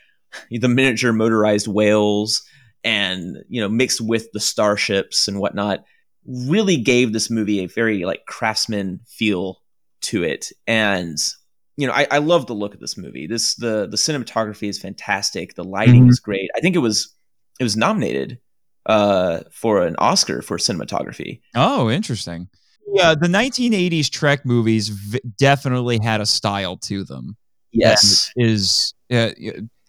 the 0.49 0.67
miniature 0.67 1.13
motorized 1.13 1.67
whales 1.67 2.43
and 2.83 3.37
you 3.49 3.61
know 3.61 3.69
mixed 3.69 4.01
with 4.01 4.27
the 4.33 4.39
starships 4.39 5.27
and 5.27 5.39
whatnot 5.39 5.83
really 6.25 6.77
gave 6.77 7.13
this 7.13 7.29
movie 7.29 7.59
a 7.59 7.67
very 7.67 8.05
like 8.05 8.25
craftsman 8.27 8.99
feel 9.07 9.61
to 10.01 10.23
it 10.23 10.47
and 10.67 11.17
you 11.77 11.85
know 11.87 11.93
I, 11.93 12.07
I 12.11 12.17
love 12.19 12.47
the 12.47 12.53
look 12.53 12.73
of 12.73 12.79
this 12.79 12.97
movie 12.97 13.27
this 13.27 13.55
the 13.55 13.87
the 13.89 13.97
cinematography 13.97 14.67
is 14.69 14.79
fantastic 14.79 15.55
the 15.55 15.63
lighting 15.63 16.05
Mhm. 16.05 16.09
is 16.09 16.19
great 16.19 16.49
i 16.55 16.59
think 16.59 16.75
it 16.75 16.79
was 16.79 17.13
it 17.59 17.63
was 17.63 17.75
nominated 17.77 18.39
uh 18.87 19.41
for 19.51 19.81
an 19.85 19.95
oscar 19.99 20.41
for 20.41 20.57
cinematography 20.57 21.41
Oh, 21.55 21.89
interesting. 21.89 22.47
Yeah, 22.93 23.13
the 23.15 23.27
1980s 23.27 24.09
Trek 24.09 24.45
movies 24.45 24.89
v- 24.89 25.21
definitely 25.37 25.99
had 26.03 26.19
a 26.19 26.25
style 26.25 26.75
to 26.77 27.03
them. 27.05 27.37
Yes 27.71 28.31
Is 28.35 28.93
uh, 29.11 29.31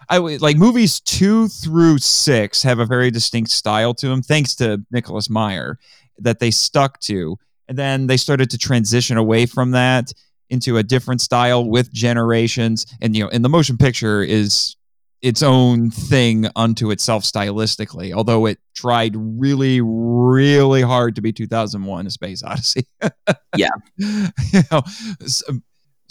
I 0.09 0.18
like 0.18 0.57
movies 0.57 1.01
two 1.01 1.49
through 1.49 1.99
six 1.99 2.62
have 2.62 2.78
a 2.78 2.87
very 2.87 3.11
distinct 3.11 3.51
style 3.51 3.95
to 3.95 4.09
them, 4.09 4.22
thanks 4.22 4.55
to 4.57 4.85
Nicholas 4.91 5.30
Meyer, 5.30 5.78
that 6.18 6.39
they 6.39 6.51
stuck 6.51 7.01
to, 7.01 7.38
and 7.68 7.79
then 7.79 8.07
they 8.09 8.17
started 8.17 8.50
to 8.50 8.59
transition 8.59 9.17
away 9.17 9.46
from 9.46 9.71
that 9.71 10.13
into 10.50 10.76
a 10.76 10.83
different 10.83 11.21
style 11.21 11.64
with 11.64 11.91
generations. 11.92 12.87
And 13.00 13.17
you 13.17 13.25
know, 13.25 13.30
and 13.30 13.45
the 13.45 13.49
motion 13.49 13.79
picture 13.79 14.22
is 14.22 14.76
its 15.22 15.42
own 15.42 15.91
thing 15.91 16.46
unto 16.57 16.91
itself 16.91 17.22
stylistically, 17.22 18.13
although 18.13 18.46
it 18.46 18.59
tried 18.75 19.14
really, 19.17 19.80
really 19.80 20.83
hard 20.83 21.14
to 21.14 21.22
be 21.22 21.33
2001: 21.33 22.07
A 22.07 22.11
Space 22.11 22.42
Odyssey. 22.42 22.87
Yeah. 23.54 23.68
you 23.99 24.63
know, 24.71 24.83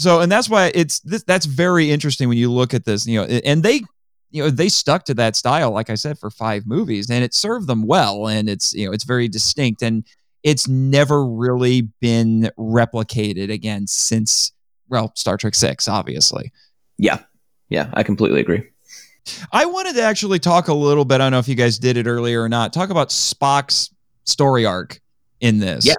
so, 0.01 0.17
so 0.17 0.21
and 0.21 0.31
that's 0.31 0.49
why 0.49 0.71
it's 0.73 0.99
this, 1.01 1.23
that's 1.23 1.45
very 1.45 1.91
interesting 1.91 2.27
when 2.29 2.37
you 2.37 2.51
look 2.51 2.73
at 2.73 2.85
this. 2.85 3.05
You 3.05 3.21
know, 3.21 3.39
and 3.45 3.63
they 3.63 3.81
you 4.31 4.43
know 4.43 4.49
they 4.49 4.69
stuck 4.69 5.05
to 5.05 5.13
that 5.15 5.35
style, 5.35 5.71
like 5.71 5.89
I 5.89 5.95
said, 5.95 6.17
for 6.17 6.29
five 6.29 6.65
movies, 6.65 7.09
and 7.09 7.23
it 7.23 7.33
served 7.33 7.67
them 7.67 7.85
well, 7.85 8.27
and 8.27 8.49
it's 8.49 8.73
you 8.73 8.85
know 8.85 8.93
it's 8.93 9.03
very 9.03 9.27
distinct 9.27 9.81
and. 9.81 10.05
It's 10.43 10.67
never 10.67 11.23
really 11.23 11.81
been 11.99 12.49
replicated 12.57 13.51
again 13.51 13.85
since, 13.85 14.53
well, 14.89 15.11
Star 15.15 15.37
Trek 15.37 15.53
Six, 15.53 15.87
obviously. 15.87 16.51
yeah 16.97 17.19
yeah 17.69 17.91
i 17.93 18.01
completely 18.01 18.39
agree 18.39 18.63
I 19.51 19.65
wanted 19.65 19.93
to 19.95 20.01
actually 20.01 20.39
talk 20.39 20.67
a 20.67 20.73
little 20.73 21.05
bit. 21.05 21.15
I 21.15 21.17
don't 21.19 21.31
know 21.31 21.39
if 21.39 21.47
you 21.47 21.55
guys 21.55 21.77
did 21.77 21.97
it 21.97 22.07
earlier 22.07 22.41
or 22.41 22.49
not. 22.49 22.73
Talk 22.73 22.89
about 22.89 23.09
Spock's 23.09 23.93
story 24.23 24.65
arc 24.65 24.99
in 25.39 25.59
this. 25.59 25.85
Yeah. 25.85 25.93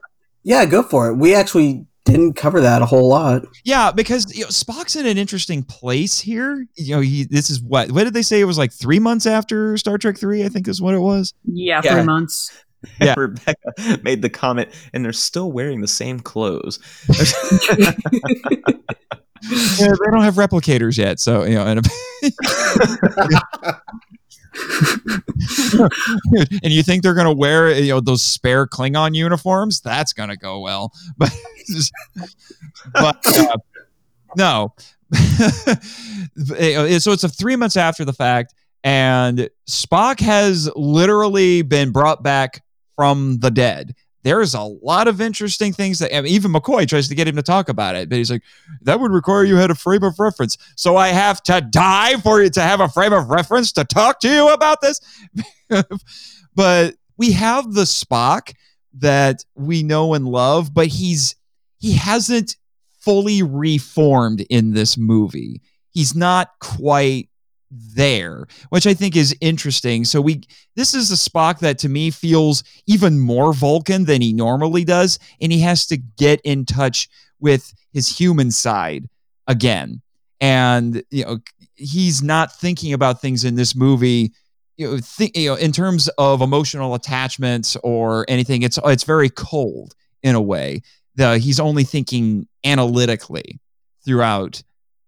Yeah, 0.44 0.64
go 0.66 0.82
for 0.82 1.08
it. 1.08 1.14
We 1.14 1.34
actually 1.34 1.86
didn't 2.12 2.34
cover 2.34 2.60
that 2.60 2.82
a 2.82 2.86
whole 2.86 3.08
lot. 3.08 3.42
yeah, 3.64 3.90
because 3.90 4.34
you 4.36 4.42
know, 4.42 4.48
Spock's 4.48 4.94
in 4.96 5.06
an 5.06 5.18
interesting 5.18 5.62
place 5.62 6.18
here. 6.20 6.66
You 6.76 6.94
know, 6.96 7.00
he 7.00 7.24
this 7.24 7.50
is 7.50 7.60
what 7.60 7.90
what 7.92 8.04
did 8.04 8.14
they 8.14 8.22
say? 8.22 8.40
It 8.40 8.44
was 8.44 8.58
like 8.58 8.72
three 8.72 8.98
months 9.00 9.26
after 9.26 9.76
Star 9.76 9.98
Trek 9.98 10.16
Three, 10.18 10.44
I 10.44 10.48
think 10.48 10.68
is 10.68 10.80
what 10.80 10.94
it 10.94 11.00
was. 11.00 11.34
Yeah, 11.44 11.80
Yeah. 11.84 11.94
three 11.94 12.04
months. 12.04 12.50
Yeah. 13.00 13.14
rebecca 13.18 14.00
made 14.02 14.22
the 14.22 14.28
comment 14.30 14.68
and 14.92 15.04
they're 15.04 15.12
still 15.12 15.52
wearing 15.52 15.82
the 15.82 15.86
same 15.88 16.18
clothes 16.18 16.80
Yeah, 19.78 19.88
they 19.88 20.10
don't 20.10 20.22
have 20.22 20.34
replicators 20.34 20.96
yet, 20.98 21.18
so 21.20 21.44
you 21.44 21.54
know. 21.56 21.64
And 21.64 21.80
and 26.62 26.72
you 26.72 26.82
think 26.82 27.02
they're 27.02 27.14
going 27.14 27.26
to 27.26 27.34
wear 27.34 27.78
you 27.78 27.92
know 27.92 28.00
those 28.00 28.22
spare 28.22 28.66
Klingon 28.66 29.14
uniforms? 29.14 29.80
That's 29.80 30.12
going 30.12 30.28
to 30.28 30.36
go 30.36 30.60
well. 30.60 30.92
But 31.18 31.32
but 32.92 33.38
uh, 33.38 33.56
no. 34.36 34.74
so 35.12 37.12
it's 37.12 37.22
a 37.22 37.28
3 37.28 37.56
months 37.56 37.76
after 37.76 38.04
the 38.04 38.12
fact 38.12 38.54
and 38.84 39.48
Spock 39.68 40.20
has 40.20 40.70
literally 40.74 41.62
been 41.62 41.92
brought 41.92 42.22
back 42.22 42.62
from 42.96 43.38
the 43.38 43.50
dead. 43.50 43.94
There's 44.22 44.54
a 44.54 44.62
lot 44.62 45.08
of 45.08 45.20
interesting 45.20 45.72
things 45.72 45.98
that 45.98 46.16
I 46.16 46.20
mean, 46.20 46.32
even 46.32 46.52
McCoy 46.52 46.86
tries 46.86 47.08
to 47.08 47.14
get 47.14 47.26
him 47.26 47.36
to 47.36 47.42
talk 47.42 47.68
about 47.68 47.96
it, 47.96 48.08
but 48.08 48.18
he's 48.18 48.30
like, 48.30 48.42
that 48.82 49.00
would 49.00 49.10
require 49.10 49.44
you 49.44 49.56
had 49.56 49.70
a 49.70 49.74
frame 49.74 50.04
of 50.04 50.18
reference. 50.18 50.56
So 50.76 50.96
I 50.96 51.08
have 51.08 51.42
to 51.44 51.60
die 51.60 52.16
for 52.20 52.42
you 52.42 52.50
to 52.50 52.60
have 52.60 52.80
a 52.80 52.88
frame 52.88 53.12
of 53.12 53.30
reference 53.30 53.72
to 53.72 53.84
talk 53.84 54.20
to 54.20 54.28
you 54.28 54.52
about 54.52 54.80
this. 54.80 55.00
but 56.54 56.94
we 57.16 57.32
have 57.32 57.72
the 57.72 57.82
Spock 57.82 58.54
that 58.94 59.44
we 59.54 59.82
know 59.82 60.14
and 60.14 60.26
love, 60.26 60.72
but 60.72 60.86
he's 60.86 61.34
he 61.78 61.92
hasn't 61.92 62.56
fully 63.00 63.42
reformed 63.42 64.42
in 64.48 64.72
this 64.72 64.96
movie. 64.96 65.60
He's 65.90 66.14
not 66.14 66.50
quite 66.60 67.28
there, 67.72 68.46
which 68.68 68.86
I 68.86 68.94
think 68.94 69.16
is 69.16 69.34
interesting. 69.40 70.04
So 70.04 70.20
we 70.20 70.42
this 70.76 70.94
is 70.94 71.10
a 71.10 71.14
Spock 71.14 71.60
that 71.60 71.78
to 71.78 71.88
me 71.88 72.10
feels 72.10 72.62
even 72.86 73.18
more 73.18 73.52
Vulcan 73.52 74.04
than 74.04 74.20
he 74.20 74.32
normally 74.32 74.84
does, 74.84 75.18
and 75.40 75.50
he 75.50 75.60
has 75.60 75.86
to 75.86 75.96
get 75.96 76.40
in 76.44 76.64
touch 76.66 77.08
with 77.40 77.72
his 77.92 78.18
human 78.18 78.50
side 78.50 79.08
again. 79.46 80.02
And 80.40 81.02
you 81.10 81.24
know, 81.24 81.38
he's 81.76 82.22
not 82.22 82.54
thinking 82.54 82.92
about 82.92 83.20
things 83.20 83.44
in 83.44 83.54
this 83.54 83.74
movie. 83.74 84.32
You 84.76 84.90
know, 84.90 84.98
th- 84.98 85.36
you 85.36 85.50
know, 85.50 85.56
in 85.56 85.72
terms 85.72 86.08
of 86.18 86.42
emotional 86.42 86.94
attachments 86.94 87.76
or 87.82 88.26
anything, 88.28 88.62
it's 88.62 88.78
it's 88.84 89.04
very 89.04 89.30
cold 89.30 89.94
in 90.22 90.34
a 90.34 90.42
way. 90.42 90.82
The, 91.14 91.38
he's 91.38 91.60
only 91.60 91.84
thinking 91.84 92.48
analytically 92.64 93.60
throughout 94.04 94.62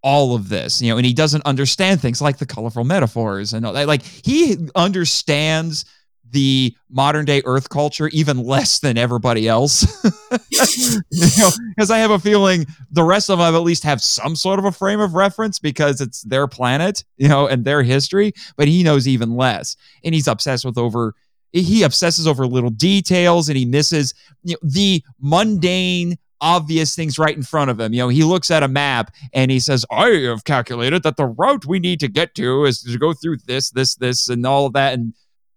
all 0.05 0.35
of 0.35 0.49
this, 0.49 0.83
you 0.83 0.91
know, 0.91 0.97
and 0.97 1.05
he 1.05 1.15
doesn't 1.15 1.43
understand 1.47 1.99
things 1.99 2.21
like 2.21 2.37
the 2.37 2.45
colorful 2.45 2.83
metaphors 2.83 3.53
and 3.53 3.65
all 3.65 3.73
that. 3.73 3.87
Like 3.87 4.03
he 4.03 4.55
understands 4.75 5.83
the 6.29 6.75
modern 6.91 7.25
day 7.25 7.41
Earth 7.43 7.69
culture 7.69 8.07
even 8.09 8.37
less 8.37 8.77
than 8.77 8.99
everybody 8.99 9.47
else. 9.47 9.83
you 10.51 11.27
know, 11.39 11.49
because 11.69 11.89
I 11.89 11.97
have 11.97 12.11
a 12.11 12.19
feeling 12.19 12.67
the 12.91 13.03
rest 13.03 13.31
of 13.31 13.39
them 13.39 13.55
at 13.55 13.63
least 13.63 13.83
have 13.83 13.99
some 13.99 14.35
sort 14.35 14.59
of 14.59 14.65
a 14.65 14.71
frame 14.71 14.99
of 14.99 15.15
reference 15.15 15.57
because 15.57 15.99
it's 16.01 16.21
their 16.21 16.45
planet, 16.45 17.03
you 17.17 17.27
know, 17.27 17.47
and 17.47 17.65
their 17.65 17.81
history, 17.81 18.31
but 18.57 18.67
he 18.67 18.83
knows 18.83 19.07
even 19.07 19.35
less. 19.35 19.75
And 20.03 20.13
he's 20.13 20.27
obsessed 20.27 20.65
with 20.65 20.77
over 20.77 21.15
he 21.51 21.81
obsesses 21.81 22.27
over 22.27 22.45
little 22.45 22.69
details 22.69 23.49
and 23.49 23.57
he 23.57 23.65
misses 23.65 24.13
you 24.43 24.53
know, 24.53 24.69
the 24.69 25.03
mundane 25.19 26.17
obvious 26.41 26.95
things 26.95 27.17
right 27.17 27.35
in 27.35 27.43
front 27.43 27.71
of 27.71 27.79
him. 27.79 27.93
You 27.93 27.99
know, 27.99 28.09
he 28.09 28.23
looks 28.23 28.51
at 28.51 28.63
a 28.63 28.67
map 28.67 29.13
and 29.33 29.51
he 29.51 29.59
says, 29.59 29.85
I 29.91 30.09
have 30.27 30.43
calculated 30.43 31.03
that 31.03 31.17
the 31.17 31.25
route 31.25 31.65
we 31.65 31.79
need 31.79 31.99
to 32.01 32.07
get 32.07 32.35
to 32.35 32.65
is 32.65 32.81
to 32.83 32.97
go 32.97 33.13
through 33.13 33.37
this, 33.45 33.71
this, 33.71 33.95
this, 33.95 34.29
and 34.29 34.45
all 34.45 34.65
of 34.65 34.73
that. 34.73 34.93
And 34.93 35.13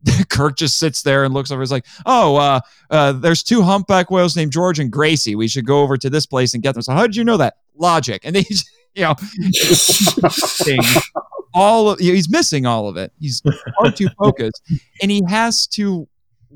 Kirk 0.29 0.57
just 0.57 0.79
sits 0.79 1.03
there 1.03 1.25
and 1.25 1.35
looks 1.35 1.51
over. 1.51 1.61
He's 1.61 1.73
like, 1.73 1.87
"Oh, 2.07 2.37
uh, 2.37 2.61
uh, 2.91 3.13
there's 3.13 3.43
two 3.43 3.63
humpback 3.63 4.11
whales 4.11 4.37
named 4.37 4.53
George 4.53 4.79
and 4.79 4.91
Gracie. 4.91 5.35
We 5.35 5.49
should 5.49 5.67
go 5.67 5.81
over 5.81 5.97
to 5.97 6.11
this 6.11 6.27
place 6.27 6.55
and 6.55 6.63
get 6.63 6.75
them." 6.75 6.83
So, 6.83 6.93
how 6.93 7.03
did 7.03 7.17
you 7.17 7.25
know 7.25 7.37
that? 7.37 7.57
Logic. 7.77 8.21
And 8.25 8.37
then 8.37 8.45
he's, 8.49 8.69
you 8.95 9.03
know, 9.03 9.15
all 11.55 11.91
of, 11.91 12.01
you 12.01 12.13
know, 12.13 12.15
he's 12.15 12.31
missing 12.31 12.67
all 12.67 12.89
of 12.89 12.97
it. 12.97 13.13
He's 13.19 13.43
far 13.81 13.91
too 13.91 14.09
focused, 14.19 14.63
and 15.03 15.11
he 15.11 15.23
has 15.29 15.67
to 15.69 16.09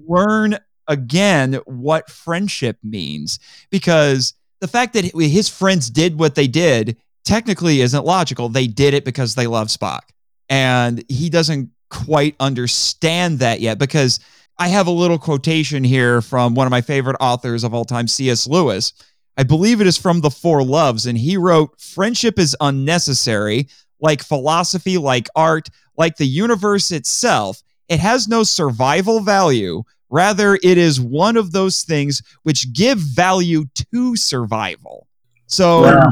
learn 0.06 0.58
again 0.92 1.54
what 1.64 2.10
friendship 2.10 2.78
means 2.82 3.38
because 3.70 4.34
the 4.60 4.68
fact 4.68 4.92
that 4.92 5.04
his 5.04 5.48
friends 5.48 5.90
did 5.90 6.18
what 6.18 6.36
they 6.36 6.46
did 6.46 6.96
technically 7.24 7.80
isn't 7.80 8.04
logical. 8.04 8.48
They 8.48 8.66
did 8.66 8.94
it 8.94 9.04
because 9.04 9.34
they 9.34 9.46
love 9.46 9.68
Spock. 9.68 10.02
And 10.48 11.04
he 11.08 11.30
doesn't 11.30 11.70
quite 11.90 12.36
understand 12.38 13.40
that 13.40 13.60
yet 13.60 13.78
because 13.78 14.20
I 14.58 14.68
have 14.68 14.86
a 14.86 14.92
little 14.92 15.18
quotation 15.18 15.82
here 15.82 16.20
from 16.20 16.54
one 16.54 16.66
of 16.66 16.70
my 16.70 16.80
favorite 16.80 17.16
authors 17.20 17.64
of 17.64 17.74
all 17.74 17.84
time, 17.84 18.06
C.S. 18.06 18.46
Lewis. 18.46 18.92
I 19.36 19.44
believe 19.44 19.80
it 19.80 19.86
is 19.86 19.96
from 19.96 20.20
The 20.20 20.30
Four 20.30 20.62
Loves, 20.62 21.06
and 21.06 21.16
he 21.16 21.38
wrote, 21.38 21.80
Friendship 21.80 22.38
is 22.38 22.56
unnecessary, 22.60 23.68
like 23.98 24.22
philosophy, 24.22 24.98
like 24.98 25.28
art, 25.34 25.68
like 25.96 26.16
the 26.16 26.26
universe 26.26 26.90
itself. 26.90 27.62
It 27.88 27.98
has 27.98 28.28
no 28.28 28.42
survival 28.42 29.20
value, 29.20 29.84
Rather, 30.12 30.56
it 30.62 30.76
is 30.76 31.00
one 31.00 31.38
of 31.38 31.52
those 31.52 31.82
things 31.84 32.22
which 32.42 32.70
give 32.74 32.98
value 32.98 33.64
to 33.92 34.14
survival. 34.14 35.08
So 35.46 35.86
yeah. 35.86 36.04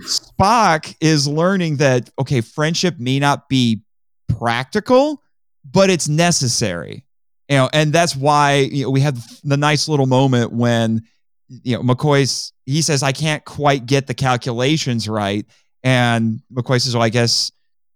Spock 0.00 0.96
is 1.02 1.28
learning 1.28 1.76
that, 1.76 2.08
okay, 2.18 2.40
friendship 2.40 2.98
may 2.98 3.18
not 3.18 3.50
be 3.50 3.82
practical, 4.26 5.22
but 5.70 5.90
it's 5.90 6.08
necessary. 6.08 7.04
You 7.50 7.56
know, 7.58 7.70
and 7.74 7.92
that's 7.92 8.16
why 8.16 8.54
you 8.54 8.84
know, 8.84 8.90
we 8.90 9.00
have 9.00 9.22
the 9.44 9.58
nice 9.58 9.86
little 9.86 10.06
moment 10.06 10.52
when 10.52 11.02
you 11.48 11.76
know 11.76 11.82
McCoy's 11.82 12.54
he 12.64 12.80
says 12.80 13.02
I 13.02 13.12
can't 13.12 13.44
quite 13.44 13.84
get 13.84 14.06
the 14.06 14.14
calculations 14.14 15.06
right, 15.06 15.44
and 15.82 16.40
McCoy 16.50 16.80
says, 16.80 16.94
"Well, 16.94 17.02
I 17.02 17.10
guess 17.10 17.52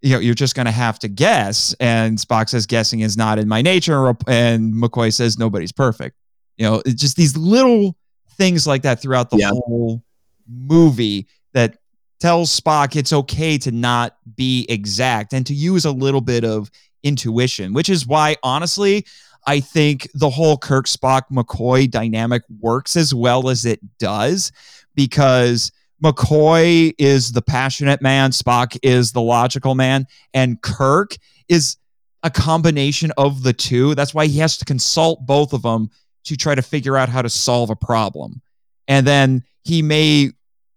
you 0.06 0.12
know, 0.12 0.20
you're 0.20 0.34
just 0.34 0.54
going 0.54 0.66
to 0.66 0.72
have 0.72 1.00
to 1.00 1.08
guess. 1.08 1.74
And 1.80 2.16
Spock 2.16 2.48
says, 2.48 2.64
guessing 2.64 3.00
is 3.00 3.16
not 3.16 3.40
in 3.40 3.48
my 3.48 3.60
nature. 3.60 4.06
And 4.28 4.72
McCoy 4.72 5.12
says, 5.12 5.36
nobody's 5.36 5.72
perfect. 5.72 6.16
You 6.56 6.64
know, 6.64 6.82
it's 6.86 7.00
just 7.00 7.16
these 7.16 7.36
little 7.36 7.96
things 8.36 8.68
like 8.68 8.82
that 8.82 9.02
throughout 9.02 9.30
the 9.30 9.38
yeah. 9.38 9.48
whole 9.48 10.00
movie 10.48 11.26
that 11.54 11.78
tells 12.20 12.58
Spock 12.58 12.94
it's 12.94 13.12
okay 13.12 13.58
to 13.58 13.72
not 13.72 14.16
be 14.36 14.64
exact 14.68 15.32
and 15.32 15.44
to 15.44 15.54
use 15.54 15.84
a 15.84 15.90
little 15.90 16.20
bit 16.20 16.44
of 16.44 16.70
intuition, 17.02 17.72
which 17.72 17.88
is 17.88 18.06
why, 18.06 18.36
honestly, 18.44 19.04
I 19.48 19.58
think 19.58 20.08
the 20.14 20.30
whole 20.30 20.56
Kirk 20.56 20.86
Spock 20.86 21.22
McCoy 21.32 21.90
dynamic 21.90 22.44
works 22.60 22.94
as 22.94 23.12
well 23.12 23.48
as 23.48 23.64
it 23.64 23.80
does 23.98 24.52
because 24.94 25.72
McCoy 26.02 26.94
is 26.98 27.32
the 27.32 27.42
passionate 27.42 28.02
man, 28.02 28.30
Spock 28.30 28.78
is 28.82 29.12
the 29.12 29.22
logical 29.22 29.74
man, 29.74 30.06
and 30.34 30.60
Kirk 30.60 31.16
is 31.48 31.76
a 32.22 32.30
combination 32.30 33.12
of 33.16 33.42
the 33.42 33.52
two. 33.52 33.94
That's 33.94 34.12
why 34.12 34.26
he 34.26 34.38
has 34.40 34.58
to 34.58 34.64
consult 34.64 35.24
both 35.26 35.52
of 35.52 35.62
them 35.62 35.90
to 36.24 36.36
try 36.36 36.54
to 36.54 36.62
figure 36.62 36.96
out 36.96 37.08
how 37.08 37.22
to 37.22 37.30
solve 37.30 37.70
a 37.70 37.76
problem. 37.76 38.42
And 38.88 39.06
then 39.06 39.44
he 39.62 39.82
may 39.82 40.32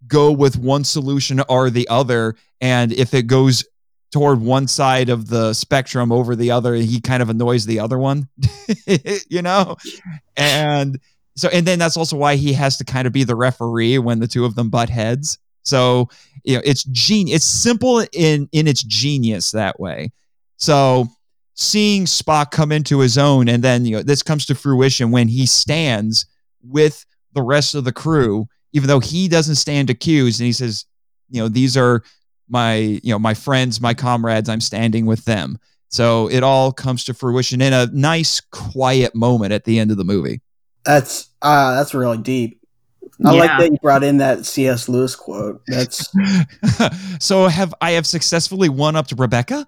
go 0.08 0.32
with 0.32 0.58
one 0.58 0.84
solution 0.84 1.42
or 1.50 1.70
the 1.70 1.88
other. 1.90 2.36
And 2.62 2.94
if 2.94 3.14
it 3.14 3.28
goes 3.28 3.66
toward 4.12 4.42
one 4.42 4.68
side 4.68 5.10
of 5.10 5.28
the 5.28 5.54
spectrum 5.54 6.12
over 6.12 6.36
the 6.36 6.52
other, 6.52 6.74
he 6.76 7.00
kind 7.02 7.22
of 7.22 7.30
annoys 7.30 7.66
the 7.66 7.80
other 7.80 7.98
one, 7.98 8.28
you 9.30 9.42
know? 9.42 9.76
And 10.36 11.00
so 11.40 11.50
and 11.50 11.66
then 11.66 11.80
that's 11.80 11.98
also 11.98 12.18
why 12.18 12.36
he 12.36 12.54
has 12.54 12.78
to 12.78 12.84
kind 12.84 13.08
of 13.08 13.14
be 13.14 13.24
the 13.24 13.36
referee 13.36 13.98
when 13.98 14.20
the 14.20 14.28
two 14.28 14.46
of 14.46 14.56
them 14.56 14.70
butt 14.70 14.90
heads. 14.90 15.38
So 15.64 16.10
you 16.44 16.56
know, 16.56 16.62
it's 16.66 16.84
genius. 16.86 17.38
It's 17.38 17.46
simple 17.46 18.06
in 18.12 18.50
in 18.52 18.68
its 18.68 18.84
genius 18.84 19.52
that 19.52 19.80
way. 19.80 20.12
So 20.58 21.08
seeing 21.54 22.06
Spock 22.06 22.52
come 22.52 22.72
into 22.72 23.00
his 23.00 23.18
own, 23.18 23.48
and 23.48 23.64
then 23.64 23.86
you 23.86 23.98
know 23.98 24.04
this 24.04 24.24
comes 24.24 24.46
to 24.48 24.56
fruition 24.56 25.12
when 25.12 25.28
he 25.28 25.46
stands 25.46 26.26
with 26.62 27.06
the 27.34 27.42
rest 27.42 27.76
of 27.76 27.84
the 27.84 27.94
crew, 27.94 28.48
even 28.74 28.88
though 28.88 29.00
he 29.00 29.28
doesn't 29.28 29.56
stand 29.56 29.90
accused, 29.90 30.40
and 30.40 30.46
he 30.46 30.54
says, 30.54 30.86
you 31.30 31.42
know, 31.42 31.48
these 31.48 31.78
are 31.78 32.04
my 32.50 32.76
you 32.76 33.12
know 33.12 33.20
my 33.20 33.34
friends, 33.34 33.80
my 33.80 33.94
comrades. 33.94 34.50
I'm 34.50 34.62
standing 34.62 35.06
with 35.06 35.26
them. 35.26 35.58
So 35.90 36.30
it 36.30 36.44
all 36.44 36.72
comes 36.72 37.04
to 37.06 37.14
fruition 37.14 37.62
in 37.62 37.74
a 37.74 37.88
nice, 37.88 38.42
quiet 38.42 39.16
moment 39.16 39.54
at 39.54 39.64
the 39.64 39.80
end 39.80 39.90
of 39.90 39.98
the 39.98 40.04
movie. 40.04 40.42
That's 40.86 41.30
uh 41.42 41.76
that's 41.76 41.94
really 41.94 42.18
deep. 42.18 42.60
I 43.26 43.34
yeah. 43.34 43.40
like 43.40 43.60
that 43.60 43.72
you 43.72 43.78
brought 43.82 44.04
in 44.04 44.18
that 44.18 44.46
C.S. 44.46 44.88
Lewis 44.88 45.16
quote. 45.16 45.62
That's 45.68 46.10
so 47.20 47.48
have 47.48 47.74
I 47.82 47.92
have 47.92 48.08
successfully 48.08 48.70
won 48.70 48.96
up 48.96 49.08
to 49.08 49.16
Rebecca? 49.16 49.68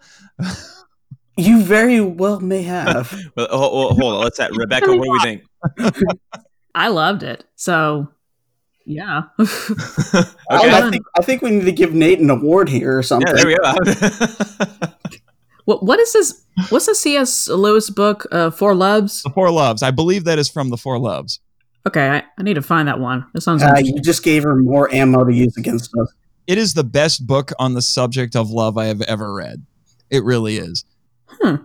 you 1.38 1.62
very 1.62 2.00
well 2.00 2.40
may 2.40 2.64
have. 2.64 3.14
well, 3.36 3.48
hold, 3.50 4.00
hold 4.00 4.14
on, 4.14 4.24
let's 4.24 4.40
at 4.40 4.52
Rebecca. 4.56 4.96
What 4.96 5.04
do 5.04 5.12
we 5.12 5.20
think? 5.20 5.44
I 6.74 6.88
loved 6.88 7.24
it. 7.24 7.44
So 7.56 8.08
yeah. 8.86 9.24
okay. 9.40 9.48
I, 10.50 10.90
think, 10.90 11.06
I 11.18 11.22
think 11.22 11.42
we 11.42 11.52
need 11.52 11.66
to 11.66 11.72
give 11.72 11.94
Nate 11.94 12.20
an 12.20 12.30
award 12.30 12.70
here 12.70 12.98
or 12.98 13.04
something. 13.04 13.28
Yeah, 13.28 13.44
there 13.44 13.48
we 13.48 13.58
go. 13.58 14.94
What 15.66 15.84
what 15.84 16.00
is 16.00 16.14
this? 16.14 16.46
What's 16.70 16.86
the 16.86 16.96
C.S. 16.96 17.48
Lewis 17.48 17.90
book? 17.90 18.26
Uh, 18.32 18.52
Four 18.52 18.76
Loves. 18.76 19.24
The 19.24 19.30
Four 19.30 19.52
Loves. 19.52 19.84
I 19.84 19.92
believe 19.92 20.26
that 20.26 20.40
is 20.40 20.50
from 20.50 20.70
the 20.70 20.78
Four 20.78 21.00
Loves. 21.00 21.40
Okay, 21.88 22.10
I, 22.10 22.24
I 22.38 22.44
need 22.44 22.54
to 22.56 22.62
find 22.62 22.88
that 22.88 23.00
one. 23.00 23.26
That 23.34 23.42
sounds. 23.42 23.64
Uh, 23.64 23.82
you 23.82 24.00
just 24.02 24.24
gave 24.24 24.44
her 24.44 24.56
more 24.56 24.94
ammo 24.94 25.24
to 25.24 25.34
use 25.34 25.58
against 25.58 25.92
us. 25.98 26.14
It 26.48 26.58
is 26.58 26.74
the 26.74 26.84
best 26.84 27.26
book 27.26 27.52
on 27.60 27.74
the 27.74 27.82
subject 27.82 28.36
of 28.36 28.50
love 28.50 28.78
I 28.78 28.86
have 28.86 29.02
ever 29.02 29.34
read. 29.34 29.66
It 30.10 30.24
really 30.24 30.58
is. 30.58 30.86
Hmm. 31.28 31.56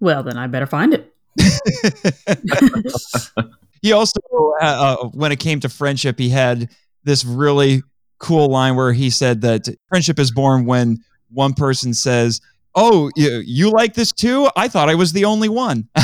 Well, 0.00 0.22
then 0.22 0.38
I 0.38 0.46
better 0.46 0.66
find 0.66 0.94
it. 0.94 1.12
he 3.82 3.92
also, 3.92 4.18
uh, 4.60 4.64
uh, 4.64 5.08
when 5.08 5.30
it 5.30 5.40
came 5.40 5.60
to 5.60 5.68
friendship, 5.68 6.18
he 6.18 6.30
had 6.30 6.70
this 7.04 7.24
really 7.24 7.82
cool 8.18 8.48
line 8.48 8.76
where 8.76 8.92
he 8.92 9.10
said 9.10 9.42
that 9.42 9.68
friendship 9.88 10.18
is 10.18 10.30
born 10.30 10.64
when 10.64 10.98
one 11.30 11.52
person 11.52 11.94
says, 11.94 12.40
"Oh, 12.74 13.10
you, 13.16 13.42
you 13.44 13.70
like 13.70 13.94
this 13.94 14.12
too? 14.12 14.48
I 14.56 14.68
thought 14.68 14.88
I 14.88 14.94
was 14.94 15.12
the 15.12 15.24
only 15.24 15.48
one." 15.48 15.88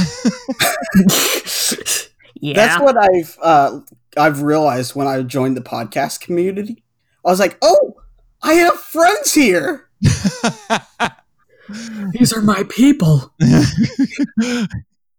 yeah. 2.40 2.54
That's 2.54 2.80
what 2.80 2.96
I've 2.96 3.38
uh, 3.42 3.80
I've 4.16 4.42
realized 4.42 4.94
when 4.94 5.06
I 5.06 5.22
joined 5.22 5.56
the 5.56 5.62
podcast 5.62 6.20
community. 6.20 6.82
I 7.24 7.30
was 7.30 7.40
like, 7.40 7.58
oh, 7.60 7.94
I 8.42 8.54
have 8.54 8.74
friends 8.74 9.34
here. 9.34 9.88
These 12.12 12.32
are 12.32 12.40
my 12.40 12.62
people. 12.68 13.32
that 13.40 14.68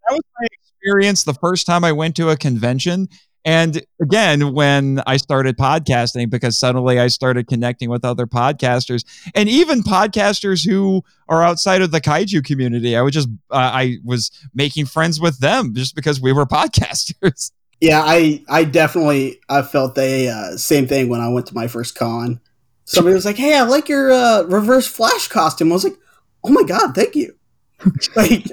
was 0.09 0.21
my 0.39 0.47
experience 0.51 1.23
the 1.23 1.33
first 1.33 1.65
time 1.67 1.83
I 1.83 1.91
went 1.91 2.15
to 2.15 2.29
a 2.29 2.37
convention. 2.37 3.09
And 3.47 3.81
again, 4.01 4.51
when 4.51 5.01
I 5.07 5.15
started 5.15 5.55
podcasting, 5.57 6.29
because 6.29 6.57
suddenly 6.57 6.99
I 6.99 7.07
started 7.07 7.47
connecting 7.47 7.89
with 7.89 8.03
other 8.03 8.27
podcasters 8.27 9.05
and 9.35 9.47
even 9.47 9.83
podcasters 9.83 10.67
who 10.67 11.01
are 11.29 11.41
outside 11.41 11.81
of 11.81 11.91
the 11.91 12.01
kaiju 12.01 12.43
community, 12.43 12.97
I 12.97 13.01
would 13.01 13.13
just, 13.13 13.29
uh, 13.49 13.55
I 13.55 13.99
was 14.03 14.31
making 14.53 14.87
friends 14.87 15.21
with 15.21 15.39
them 15.39 15.73
just 15.73 15.95
because 15.95 16.19
we 16.19 16.33
were 16.33 16.45
podcasters. 16.59 17.53
Yeah, 17.79 18.03
I 18.03 18.43
I 18.49 18.65
definitely 18.65 19.39
I 19.47 19.61
felt 19.61 19.95
the 19.95 20.27
uh, 20.27 20.57
same 20.57 20.85
thing 20.85 21.07
when 21.07 21.21
I 21.21 21.29
went 21.29 21.45
to 21.45 21.55
my 21.55 21.67
first 21.67 21.95
con. 21.95 22.41
Somebody 22.83 23.13
was 23.13 23.23
like, 23.23 23.37
"Hey, 23.37 23.55
I 23.55 23.61
like 23.61 23.87
your 23.87 24.11
uh, 24.11 24.43
reverse 24.43 24.87
flash 24.87 25.27
costume." 25.27 25.71
I 25.71 25.75
was 25.75 25.83
like, 25.83 25.97
"Oh 26.43 26.49
my 26.49 26.63
god, 26.63 26.95
thank 26.95 27.15
you!" 27.15 27.35
like, 28.15 28.47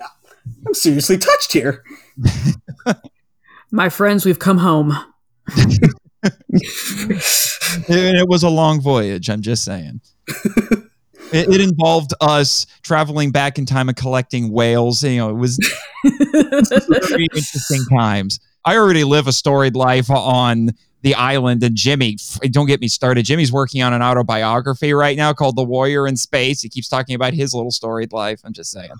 I'm 0.66 0.74
seriously 0.74 1.16
touched 1.16 1.54
here. 1.54 1.82
My 3.74 3.88
friends, 3.88 4.24
we've 4.24 4.38
come 4.38 4.58
home. 4.58 4.96
It 7.88 8.28
was 8.28 8.44
a 8.44 8.48
long 8.48 8.80
voyage. 8.80 9.28
I'm 9.28 9.42
just 9.42 9.64
saying. 9.64 10.00
it, 11.32 11.48
it 11.48 11.60
involved 11.60 12.14
us 12.20 12.66
traveling 12.84 13.32
back 13.32 13.58
in 13.58 13.66
time 13.66 13.88
and 13.88 13.96
collecting 13.96 14.52
whales. 14.52 15.02
You 15.02 15.16
know, 15.16 15.30
it 15.30 15.32
was 15.32 15.58
very 16.04 17.26
interesting 17.34 17.84
times. 17.90 18.38
I 18.64 18.76
already 18.76 19.02
live 19.02 19.26
a 19.26 19.32
storied 19.32 19.74
life 19.74 20.08
on 20.08 20.70
the 21.02 21.16
island, 21.16 21.64
and 21.64 21.74
Jimmy, 21.74 22.18
don't 22.52 22.66
get 22.66 22.80
me 22.80 22.86
started. 22.86 23.24
Jimmy's 23.24 23.50
working 23.50 23.82
on 23.82 23.92
an 23.92 24.02
autobiography 24.02 24.94
right 24.94 25.16
now 25.16 25.32
called 25.32 25.56
The 25.56 25.64
Warrior 25.64 26.06
in 26.06 26.16
Space. 26.16 26.60
He 26.60 26.68
keeps 26.68 26.88
talking 26.88 27.16
about 27.16 27.34
his 27.34 27.52
little 27.52 27.72
storied 27.72 28.12
life. 28.12 28.40
I'm 28.44 28.52
just 28.52 28.70
saying. 28.70 28.92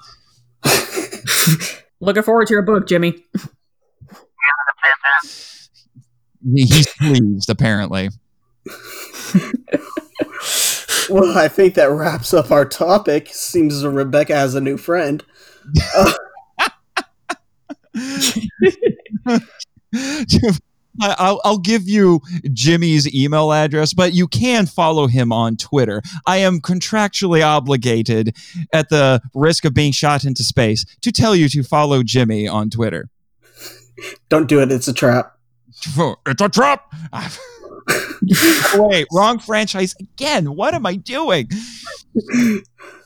Looking 2.01 2.25
forward 2.25 2.49
to 2.49 2.55
your 2.55 2.63
book, 2.63 2.89
Jimmy. 2.89 3.23
He- 6.55 6.65
He's 6.67 6.87
pleased, 6.99 7.51
apparently. 7.51 8.11
Well, 11.11 11.37
I 11.37 11.49
think 11.49 11.75
that 11.75 11.91
wraps 11.91 12.33
up 12.33 12.51
our 12.51 12.65
topic. 12.65 13.29
Seems 13.29 13.75
as 13.75 13.85
Rebecca 13.87 14.35
has 14.35 14.55
a 14.55 14.61
new 14.61 14.77
friend. 14.77 15.23
I- 21.01 21.17
I'll, 21.19 21.41
I'll 21.45 21.59
give 21.59 21.89
you 21.89 22.21
Jimmy's 22.53 23.13
email 23.13 23.53
address, 23.53 23.93
but 23.93 24.13
you 24.13 24.29
can 24.29 24.67
follow 24.67 25.09
him 25.09 25.33
on 25.33 25.57
Twitter. 25.57 26.03
I 26.27 26.37
am 26.39 26.61
contractually 26.61 27.45
obligated, 27.45 28.37
at 28.73 28.91
the 28.91 29.21
risk 29.35 29.65
of 29.65 29.75
being 29.75 29.91
shot 29.93 30.25
into 30.25 30.45
space, 30.45 30.85
to 31.03 31.11
tell 31.11 31.35
you 31.35 31.49
to 31.49 31.65
follow 31.65 32.03
Jimmy 32.05 32.47
on 32.47 32.71
Twitter. 32.71 33.09
Don't 34.29 34.49
do 34.49 34.61
it; 34.61 34.71
it's 34.73 34.89
a 34.89 34.93
trap. 34.95 35.37
It's 36.27 36.41
a 36.41 36.49
trap. 36.49 36.93
Wait, 38.75 39.07
wrong 39.13 39.39
franchise 39.39 39.95
again. 40.01 40.57
What 40.57 40.73
am 40.75 40.87
I 40.87 40.97
doing? 40.97 41.51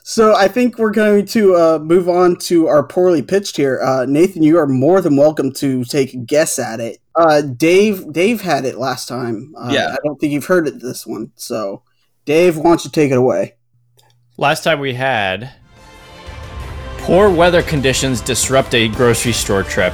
So 0.03 0.35
I 0.35 0.47
think 0.47 0.77
we're 0.77 0.91
going 0.91 1.25
to 1.27 1.55
uh, 1.55 1.79
move 1.79 2.07
on 2.09 2.37
to 2.37 2.67
our 2.67 2.83
poorly 2.83 3.21
pitched 3.21 3.57
here. 3.57 3.79
Uh, 3.83 4.05
Nathan, 4.07 4.41
you 4.43 4.57
are 4.57 4.67
more 4.67 5.01
than 5.01 5.17
welcome 5.17 5.51
to 5.53 5.83
take 5.83 6.13
a 6.13 6.17
guess 6.17 6.57
at 6.57 6.79
it. 6.79 6.99
Uh, 7.15 7.41
Dave, 7.41 8.11
Dave 8.13 8.41
had 8.41 8.65
it 8.65 8.77
last 8.77 9.07
time. 9.07 9.53
Uh, 9.57 9.69
Yeah. 9.71 9.91
I 9.91 9.97
don't 10.03 10.19
think 10.19 10.31
you've 10.33 10.45
heard 10.45 10.67
it 10.67 10.81
this 10.81 11.05
one. 11.05 11.31
So, 11.35 11.83
Dave, 12.25 12.57
why 12.57 12.63
don't 12.63 12.85
you 12.85 12.91
take 12.91 13.11
it 13.11 13.17
away? 13.17 13.55
Last 14.37 14.63
time 14.63 14.79
we 14.79 14.93
had 14.93 15.51
poor 16.99 17.29
weather 17.29 17.61
conditions 17.61 18.21
disrupt 18.21 18.73
a 18.73 18.87
grocery 18.87 19.33
store 19.33 19.63
trip. 19.63 19.93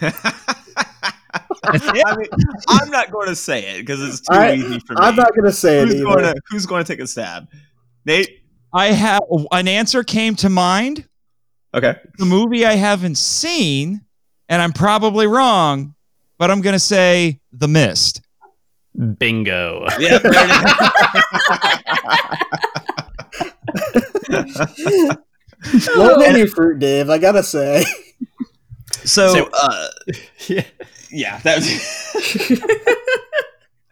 I 1.64 2.16
mean, 2.16 2.26
I'm 2.68 2.90
not 2.90 3.10
going 3.10 3.28
to 3.28 3.34
say 3.36 3.74
it 3.76 3.80
because 3.80 4.00
it's 4.02 4.20
too 4.20 4.34
I- 4.34 4.54
easy 4.54 4.78
for 4.80 4.94
me. 4.94 4.98
I'm 5.00 5.16
not 5.16 5.30
going 5.34 5.44
to 5.44 5.52
say 5.52 5.80
it 5.80 5.86
who's 5.88 5.94
either. 5.96 6.04
going 6.04 6.24
to 6.24 6.34
Who's 6.50 6.66
going 6.66 6.84
to 6.84 6.92
take 6.92 7.00
a 7.02 7.06
stab? 7.06 7.48
Nate. 8.04 8.42
I 8.72 8.88
have 8.92 9.22
an 9.52 9.66
answer 9.68 10.02
came 10.04 10.34
to 10.36 10.48
mind. 10.50 11.06
Okay. 11.74 11.96
The 12.18 12.24
movie 12.26 12.64
I 12.66 12.74
haven't 12.74 13.16
seen, 13.18 14.02
and 14.48 14.62
I'm 14.62 14.72
probably 14.72 15.26
wrong, 15.26 15.94
but 16.38 16.50
I'm 16.50 16.60
going 16.60 16.74
to 16.74 16.78
say 16.78 17.40
The 17.52 17.68
Mist. 17.68 18.20
Bingo. 19.18 19.86
Yeah. 19.98 20.18
There 20.18 20.32
it 20.34 20.50
is. 25.70 25.86
Low 25.96 26.18
hanging 26.20 26.46
fruit, 26.46 26.78
Dave. 26.78 27.10
I 27.10 27.18
gotta 27.18 27.42
say. 27.42 27.84
So, 29.04 29.32
So- 29.34 29.50
uh, 29.52 29.88
yeah. 30.48 30.64
yeah, 31.10 31.38
that 31.40 31.56
was 31.58 32.60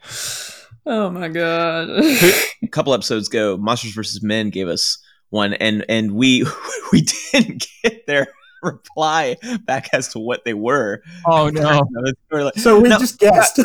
Oh 0.89 1.11
my 1.11 1.29
god. 1.29 1.89
a 2.63 2.69
couple 2.71 2.95
episodes 2.95 3.29
ago. 3.29 3.57
Monsters 3.57 3.93
vs. 3.93 4.23
Men 4.23 4.51
gave 4.51 4.69
us 4.69 4.99
one, 5.31 5.55
and 5.55 5.85
and 5.89 6.13
we 6.13 6.47
we 6.93 7.03
didn't 7.33 7.67
get 7.83 8.07
their 8.07 8.29
reply 8.63 9.37
back 9.65 9.89
as 9.93 10.09
to 10.13 10.19
what 10.21 10.45
they 10.45 10.55
were. 10.55 11.03
Oh, 11.27 11.49
no. 11.51 11.83
It's 12.05 12.21
sort 12.31 12.45
like- 12.45 12.55
So 12.59 12.81
we 12.81 12.89
No, 12.89 12.99
just 12.99 13.19
guessed. 13.19 13.61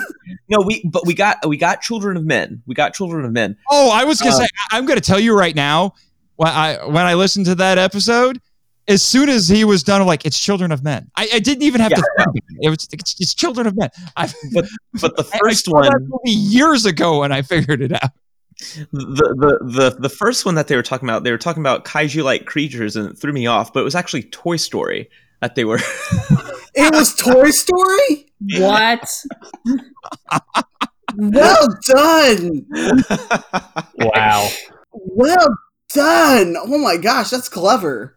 no, 0.50 0.62
we 0.66 0.84
but 0.92 1.06
we 1.06 1.14
got 1.14 1.46
we 1.48 1.58
got 1.58 1.82
Children 1.82 2.18
of 2.18 2.26
Men. 2.26 2.64
We 2.66 2.74
got 2.74 2.96
Children 2.96 3.24
of 3.26 3.32
Men. 3.32 3.56
Oh, 3.70 3.92
I 3.92 4.04
was 4.04 4.20
gonna 4.20 4.34
Uh, 4.36 4.40
say 4.40 4.48
I- 4.72 4.78
I'm 4.78 4.86
gonna 4.88 5.00
tell 5.02 5.20
you 5.20 5.38
right 5.38 5.56
now. 5.56 5.94
When 6.38 6.50
I 6.52 6.84
when 6.88 7.06
I 7.06 7.14
listened 7.14 7.46
to 7.48 7.56
that 7.56 7.78
episode, 7.78 8.42
as 8.88 9.02
soon 9.04 9.30
as 9.30 9.48
he 9.48 9.64
was 9.64 9.84
done, 9.84 10.02
I'm 10.02 10.08
like, 10.08 10.26
it's 10.26 10.40
Children 10.40 10.72
of 10.72 10.84
Men. 10.84 11.10
I, 11.16 11.28
I 11.36 11.40
didn't 11.40 11.64
even 11.64 11.82
have 11.82 11.92
Yeah, 11.92 11.98
to 11.98 12.04
think 12.18 12.36
it. 12.38 12.44
It 12.62 12.70
was 12.70 12.88
it's, 12.92 13.16
it's 13.20 13.34
Children 13.34 13.68
of 13.68 13.78
Men. 13.78 13.90
I, 14.18 14.28
But 15.02 15.16
the 15.16 15.28
I- 15.34 15.38
first 15.40 15.68
I 15.68 15.72
saw 15.72 15.82
that 15.82 15.92
one, 15.94 16.10
movie 16.10 16.32
years 16.38 16.86
ago 16.86 17.20
when 17.20 17.32
I 17.32 17.42
figured 17.42 17.82
it 17.82 17.94
out. 17.94 18.12
the, 18.92 19.58
the 19.62 19.90
the 19.92 19.96
the 20.02 20.10
first 20.10 20.46
one 20.46 20.54
that 20.56 20.68
they 20.68 20.76
were 20.76 20.84
talking 20.84 21.08
about, 21.10 21.24
they 21.24 21.32
were 21.32 21.38
talking 21.38 21.62
about 21.64 21.84
kaiju 21.86 22.24
like 22.24 22.46
creatures, 22.46 22.96
and 22.96 23.10
it 23.10 23.18
threw 23.18 23.34
me 23.34 23.48
off. 23.48 23.74
But 23.74 23.80
it 23.80 23.84
was 23.84 23.96
actually 23.96 24.24
Toy 24.24 24.58
Story 24.58 25.10
that 25.42 25.56
they 25.56 25.66
were. 25.66 25.80
it 26.76 26.94
was 26.94 27.16
Toy 27.16 27.50
Story. 27.50 28.32
what? 28.60 29.10
Well 31.16 31.68
done. 31.88 32.66
Wow. 33.98 34.48
Well 34.94 35.58
done. 35.94 36.56
Oh 36.58 36.78
my 36.78 36.98
gosh, 36.98 37.30
that's 37.32 37.50
clever. 37.50 38.16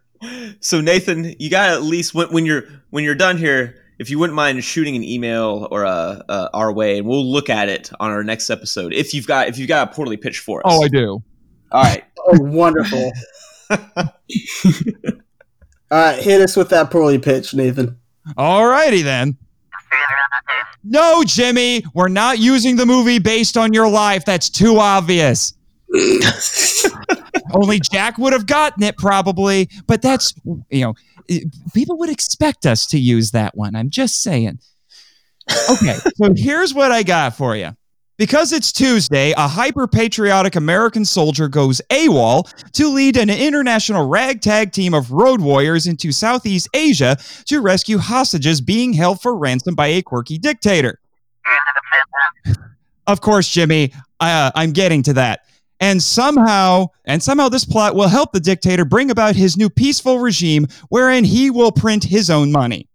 So 0.60 0.80
Nathan, 0.80 1.34
you 1.38 1.51
got 1.51 1.68
to 1.68 1.72
at 1.74 1.82
least 1.82 2.14
when, 2.14 2.28
when 2.28 2.46
you're 2.46 2.64
when 2.90 3.05
you're 3.05 3.14
done 3.14 3.36
here, 3.38 3.76
if 3.98 4.10
you 4.10 4.18
wouldn't 4.18 4.34
mind 4.34 4.62
shooting 4.64 4.96
an 4.96 5.05
email 5.05 5.68
or 5.70 5.84
uh, 5.84 6.22
uh, 6.28 6.48
our 6.52 6.72
way, 6.72 6.98
and 6.98 7.06
we'll 7.06 7.30
look 7.30 7.51
at 7.51 7.68
it 7.68 7.90
on 8.01 8.10
our 8.10 8.24
next 8.24 8.51
episode. 8.51 8.92
If 8.92 9.14
you've 9.14 9.26
got 9.26 9.48
if 9.48 9.59
you've 9.59 9.68
got 9.68 9.90
a 9.90 9.94
poorly 9.94 10.16
pitched 10.16 10.40
for 10.40 10.66
us. 10.66 10.72
Oh, 10.72 10.82
I 10.82 10.88
do. 10.88 11.22
all 11.72 11.82
right. 11.82 12.05
Oh, 12.26 12.38
wonderful. 12.40 13.12
All 15.90 16.01
right, 16.01 16.18
hit 16.22 16.40
us 16.40 16.56
with 16.56 16.70
that 16.70 16.90
poorly 16.90 17.18
pitch, 17.18 17.52
Nathan. 17.55 17.98
All 18.36 18.66
righty 18.66 19.02
then. 19.02 19.36
No, 20.82 21.22
Jimmy, 21.24 21.84
we're 21.94 22.09
not 22.09 22.38
using 22.38 22.76
the 22.76 22.86
movie 22.86 23.18
based 23.18 23.56
on 23.56 23.72
your 23.72 23.88
life. 23.88 24.24
That's 24.24 24.51
too 24.51 24.78
obvious. 24.78 25.55
Only 27.55 27.81
Jack 27.81 28.18
would 28.18 28.32
have 28.32 28.47
gotten 28.47 28.82
it 28.82 28.97
probably, 28.98 29.68
but 29.86 30.02
that's 30.02 30.35
you 30.70 30.81
know, 30.81 30.94
people 31.72 31.97
would 31.98 32.10
expect 32.10 32.66
us 32.66 32.86
to 32.89 32.98
use 32.98 33.31
that 33.31 33.56
one. 33.56 33.74
I'm 33.74 33.90
just 33.90 34.22
saying. 34.22 34.59
Okay, 35.70 35.97
so 36.16 36.32
here's 36.35 36.74
what 36.74 36.93
I 36.93 37.02
got 37.02 37.36
for 37.36 37.56
you. 37.56 37.76
Because 38.16 38.52
it's 38.52 38.70
Tuesday, 38.70 39.32
a 39.32 39.48
hyper 39.48 39.89
patriotic 39.89 40.55
American 40.55 41.05
soldier 41.05 41.48
goes 41.48 41.81
AWOL 41.90 42.48
to 42.72 42.89
lead 42.89 43.16
an 43.16 43.28
international 43.28 44.09
ragtag 44.09 44.70
team 44.70 44.94
of 44.94 45.10
road 45.10 45.40
warriors 45.40 45.89
into 45.89 46.12
Southeast 46.12 46.68
Asia 46.74 47.16
to 47.47 47.60
rescue 47.60 47.98
hostages 47.98 48.60
being 48.60 48.93
held 48.93 49.20
for 49.20 49.36
ransom 49.36 49.74
by 49.74 49.89
a 49.89 50.02
quirky 50.02 50.39
dictator. 50.39 51.01
Of 53.09 53.20
course, 53.20 53.48
Jimmy, 53.48 53.93
uh, 54.20 54.52
I'm 54.55 54.70
getting 54.70 55.02
to 55.05 55.12
that. 55.14 55.40
And 55.85 56.02
somehow, 56.02 56.86
and 57.05 57.23
somehow 57.23 57.51
this 57.51 57.66
plot 57.66 57.94
will 57.94 58.09
help 58.09 58.32
the 58.32 58.40
dictator 58.40 58.86
bring 58.86 59.11
about 59.11 59.36
his 59.36 59.55
new 59.59 59.69
peaceful 59.69 60.19
regime 60.19 60.66
wherein 60.89 61.24
he 61.24 61.51
will 61.51 61.73
print 61.73 62.05
his 62.05 62.31
own 62.31 62.51
money. 62.51 62.89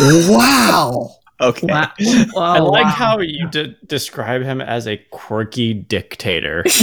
Wow. 0.00 1.14
Okay. 1.40 1.68
Wow. 1.68 1.92
I 2.00 2.58
Oh, 2.58 2.64
like 2.72 2.84
wow. 2.86 2.90
how 2.90 3.20
you 3.20 3.48
de- 3.50 3.76
describe 3.86 4.42
him 4.42 4.60
as 4.60 4.88
a 4.88 4.96
quirky 5.12 5.74
dictator. 5.74 6.64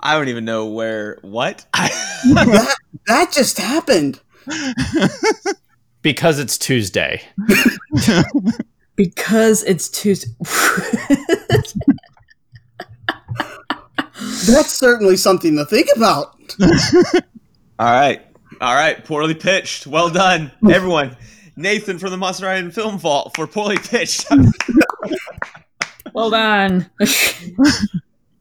I 0.00 0.14
don't 0.16 0.28
even 0.28 0.44
know 0.44 0.66
where. 0.66 1.18
What? 1.22 1.66
that, 1.74 2.76
that 3.08 3.32
just 3.32 3.58
happened. 3.58 4.20
because 6.02 6.38
it's 6.38 6.56
Tuesday. 6.56 7.20
Because 8.98 9.62
it's 9.62 9.88
Tuesday. 9.88 10.28
That's 14.46 14.72
certainly 14.72 15.16
something 15.16 15.56
to 15.56 15.64
think 15.64 15.88
about. 15.96 16.34
All 17.78 17.92
right. 17.92 18.20
All 18.60 18.74
right. 18.74 19.02
Poorly 19.04 19.34
pitched. 19.34 19.86
Well 19.86 20.10
done, 20.10 20.50
everyone. 20.70 21.16
Nathan 21.56 21.98
from 21.98 22.10
the 22.10 22.16
Monster 22.16 22.48
Island 22.48 22.74
Film 22.74 22.98
Vault 22.98 23.36
for 23.36 23.46
poorly 23.46 23.78
pitched. 23.78 24.26
well 26.12 26.30
done. 26.30 26.90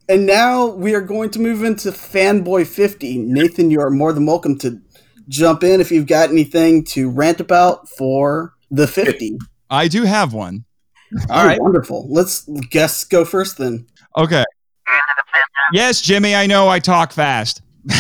And 0.10 0.26
now 0.26 0.68
we 0.68 0.96
are 0.96 1.02
going 1.02 1.30
to 1.32 1.40
move 1.40 1.64
into 1.64 1.92
Fanboy 1.92 2.66
50. 2.66 3.20
Nathan, 3.20 3.70
you 3.70 3.80
are 3.80 3.92
more 3.92 4.12
than 4.12 4.26
welcome 4.26 4.58
to 4.60 4.82
jump 5.28 5.64
in 5.64 5.82
if 5.82 5.92
you've 5.92 6.08
got 6.08 6.30
anything 6.32 6.84
to 6.86 7.10
rant 7.12 7.40
about 7.42 7.88
for 7.90 8.56
the 8.72 8.88
50. 8.88 9.38
I 9.70 9.88
do 9.88 10.04
have 10.04 10.34
one. 10.34 10.66
All 11.30 11.46
right. 11.46 11.60
Oh, 11.60 11.64
wonderful. 11.64 12.08
Let's 12.10 12.48
guess 12.70 13.04
go 13.04 13.26
first 13.26 13.58
then. 13.58 13.88
Okay. 14.18 14.44
Yes, 15.74 16.02
Jimmy, 16.02 16.34
I 16.36 16.48
know 16.48 16.70
I 16.70 16.80
talk 16.80 17.12
fast. 17.12 17.62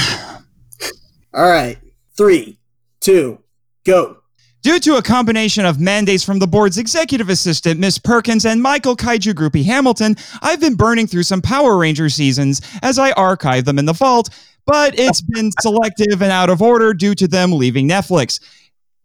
All 1.33 1.47
right. 1.47 1.77
Three, 2.15 2.57
two, 2.99 3.39
go. 3.85 4.17
Due 4.63 4.79
to 4.79 4.95
a 4.95 5.01
combination 5.01 5.65
of 5.65 5.79
mandates 5.79 6.23
from 6.23 6.39
the 6.39 6.47
board's 6.47 6.77
executive 6.77 7.29
assistant, 7.29 7.79
Miss 7.79 7.97
Perkins, 7.97 8.45
and 8.45 8.61
Michael 8.61 8.97
Kaiju 8.97 9.33
Groupie 9.33 9.63
Hamilton, 9.63 10.15
I've 10.41 10.59
been 10.59 10.75
burning 10.75 11.07
through 11.07 11.23
some 11.23 11.41
Power 11.41 11.77
Ranger 11.77 12.09
seasons 12.09 12.61
as 12.81 12.97
I 12.97 13.11
archive 13.11 13.65
them 13.65 13.79
in 13.79 13.85
the 13.85 13.93
vault, 13.93 14.29
but 14.65 14.97
it's 14.99 15.21
been 15.21 15.51
selective 15.61 16.21
and 16.21 16.31
out 16.31 16.49
of 16.49 16.61
order 16.61 16.93
due 16.93 17.15
to 17.15 17.27
them 17.27 17.51
leaving 17.51 17.87
Netflix. 17.87 18.39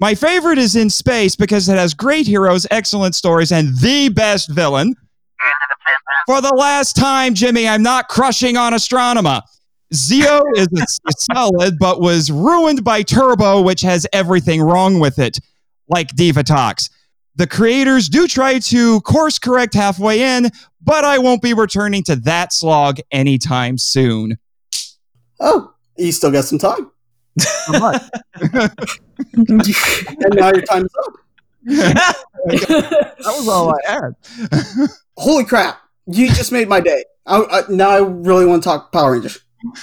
My 0.02 0.16
favorite 0.16 0.58
is 0.58 0.74
In 0.74 0.90
Space 0.90 1.36
because 1.36 1.68
it 1.68 1.78
has 1.78 1.94
great 1.94 2.26
heroes, 2.26 2.66
excellent 2.72 3.14
stories, 3.14 3.52
and 3.52 3.78
the 3.78 4.08
best 4.08 4.50
villain. 4.50 4.96
For 6.26 6.40
the 6.40 6.52
last 6.56 6.96
time, 6.96 7.34
Jimmy, 7.34 7.68
I'm 7.68 7.84
not 7.84 8.08
crushing 8.08 8.56
on 8.56 8.72
Astronema. 8.72 9.42
Zeo 9.94 10.42
is 10.56 10.66
it's 10.74 11.24
solid, 11.32 11.78
but 11.78 12.00
was 12.00 12.32
ruined 12.32 12.82
by 12.82 13.02
Turbo, 13.02 13.60
which 13.60 13.80
has 13.82 14.04
everything 14.12 14.60
wrong 14.60 14.98
with 14.98 15.20
it, 15.20 15.38
like 15.88 16.08
Divatox. 16.16 16.90
The 17.36 17.46
creators 17.46 18.08
do 18.08 18.26
try 18.26 18.58
to 18.58 19.00
course 19.02 19.38
correct 19.38 19.72
halfway 19.72 20.36
in, 20.36 20.50
but 20.82 21.04
I 21.04 21.18
won't 21.18 21.42
be 21.42 21.54
returning 21.54 22.02
to 22.04 22.16
that 22.16 22.52
slog 22.52 22.98
anytime 23.12 23.78
soon. 23.78 24.36
Oh, 25.38 25.72
you 25.96 26.10
still 26.10 26.32
got 26.32 26.46
some 26.46 26.58
time. 26.58 26.90
And 29.34 30.34
now 30.34 30.52
your 30.52 30.62
time's 30.62 30.90
up. 31.06 31.12
that 31.64 32.16
was 33.24 33.48
all 33.48 33.70
I 33.70 33.90
had. 33.90 34.14
Holy 35.16 35.44
crap. 35.44 35.80
You 36.06 36.28
just 36.28 36.52
made 36.52 36.68
my 36.68 36.80
day. 36.80 37.04
I, 37.26 37.42
I, 37.42 37.62
now 37.68 37.90
I 37.90 38.00
really 38.00 38.46
want 38.46 38.62
to 38.62 38.68
talk 38.68 38.92
Power 38.92 39.12
Rangers. 39.12 39.40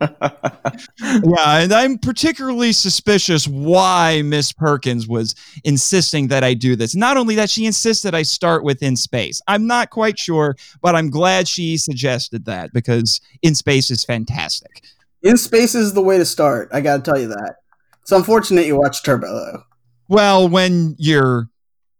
yeah, 0.00 1.58
and 1.60 1.72
I'm 1.72 1.98
particularly 1.98 2.72
suspicious 2.72 3.48
why 3.48 4.22
Miss 4.22 4.52
Perkins 4.52 5.08
was 5.08 5.34
insisting 5.64 6.28
that 6.28 6.44
I 6.44 6.54
do 6.54 6.76
this. 6.76 6.94
Not 6.94 7.16
only 7.16 7.34
that, 7.36 7.50
she 7.50 7.66
insisted 7.66 8.14
I 8.14 8.22
start 8.22 8.62
with 8.62 8.82
In 8.82 8.96
Space. 8.96 9.40
I'm 9.48 9.66
not 9.66 9.90
quite 9.90 10.18
sure, 10.18 10.56
but 10.82 10.94
I'm 10.94 11.10
glad 11.10 11.48
she 11.48 11.76
suggested 11.78 12.44
that 12.44 12.72
because 12.72 13.20
In 13.42 13.54
Space 13.54 13.90
is 13.90 14.04
fantastic. 14.04 14.84
In 15.22 15.36
Space 15.36 15.74
is 15.74 15.94
the 15.94 16.02
way 16.02 16.18
to 16.18 16.24
start. 16.24 16.68
I 16.72 16.80
got 16.80 16.96
to 16.96 17.02
tell 17.02 17.20
you 17.20 17.28
that. 17.28 17.56
It's 18.02 18.12
unfortunate 18.12 18.66
you 18.66 18.76
watched 18.76 19.04
Turbo, 19.04 19.26
though. 19.26 19.62
Well, 20.08 20.48
when 20.48 20.94
you're 20.98 21.48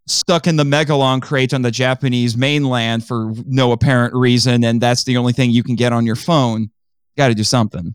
stuck 0.06 0.46
in 0.46 0.56
the 0.56 0.64
Megalon 0.64 1.20
crate 1.20 1.52
on 1.52 1.62
the 1.62 1.70
Japanese 1.70 2.36
mainland 2.36 3.06
for 3.06 3.32
no 3.46 3.72
apparent 3.72 4.14
reason, 4.14 4.64
and 4.64 4.80
that's 4.80 5.04
the 5.04 5.16
only 5.16 5.32
thing 5.32 5.50
you 5.50 5.62
can 5.62 5.74
get 5.74 5.92
on 5.92 6.06
your 6.06 6.16
phone, 6.16 6.70
got 7.16 7.28
to 7.28 7.34
do 7.34 7.44
something. 7.44 7.94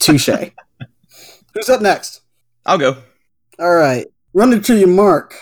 Touche. 0.00 0.28
Who's 1.54 1.68
up 1.70 1.80
next? 1.80 2.20
I'll 2.66 2.78
go. 2.78 2.98
All 3.58 3.74
right. 3.74 4.06
Run 4.34 4.52
it 4.52 4.64
to 4.64 4.76
your 4.76 4.88
mark. 4.88 5.34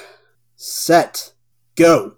Set. 0.54 1.32
Go. 1.74 2.14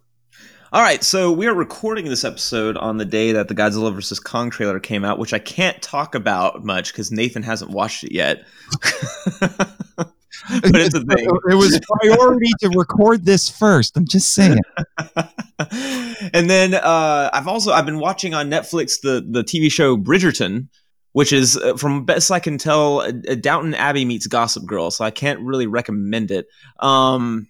All 0.73 0.83
right, 0.83 1.05
so 1.05 1.31
we 1.31 1.47
are 1.47 1.55
recording 1.55 2.07
this 2.07 2.25
episode 2.25 2.77
on 2.77 2.97
the 2.97 3.05
day 3.05 3.31
that 3.31 3.47
the 3.47 3.55
Godzilla 3.55 3.95
vs 3.95 4.19
Kong 4.19 4.51
trailer 4.51 4.81
came 4.81 5.05
out, 5.05 5.17
which 5.17 5.33
I 5.33 5.39
can't 5.39 5.81
talk 5.81 6.17
about 6.17 6.65
much 6.65 6.93
because 6.93 7.13
Nathan 7.13 7.45
hasn't 7.45 7.71
watched 7.71 8.03
it 8.03 8.11
yet. 8.11 8.45
but 9.49 10.11
it's 10.51 10.95
a 10.95 11.01
thing. 11.05 11.25
It 11.49 11.55
was 11.55 11.79
priority 12.01 12.51
to 12.63 12.71
record 12.71 13.25
this 13.25 13.49
first. 13.49 13.97
I'm 13.97 14.09
just 14.09 14.35
saying. 14.35 14.59
and 16.35 16.51
then 16.51 16.75
uh, 16.75 17.31
I've 17.33 17.47
also 17.47 17.71
I've 17.71 17.87
been 17.87 18.01
watching 18.01 18.35
on 18.35 18.51
Netflix 18.51 19.01
the 19.01 19.25
the 19.25 19.45
TV 19.45 19.71
show 19.71 19.97
Bridgerton, 19.97 20.67
which 21.13 21.33
is 21.33 21.57
uh, 21.57 21.77
from 21.77 22.05
best 22.05 22.33
I 22.33 22.41
can 22.41 22.59
tell, 22.59 23.03
uh, 23.03 23.13
Downton 23.13 23.75
Abbey 23.75 24.05
meets 24.05 24.27
Gossip 24.27 24.67
Girl. 24.67 24.91
So 24.91 25.05
I 25.05 25.13
can't 25.13 25.39
really 25.43 25.69
recommend 25.69 26.33
it. 26.33 26.49
Um, 26.81 27.47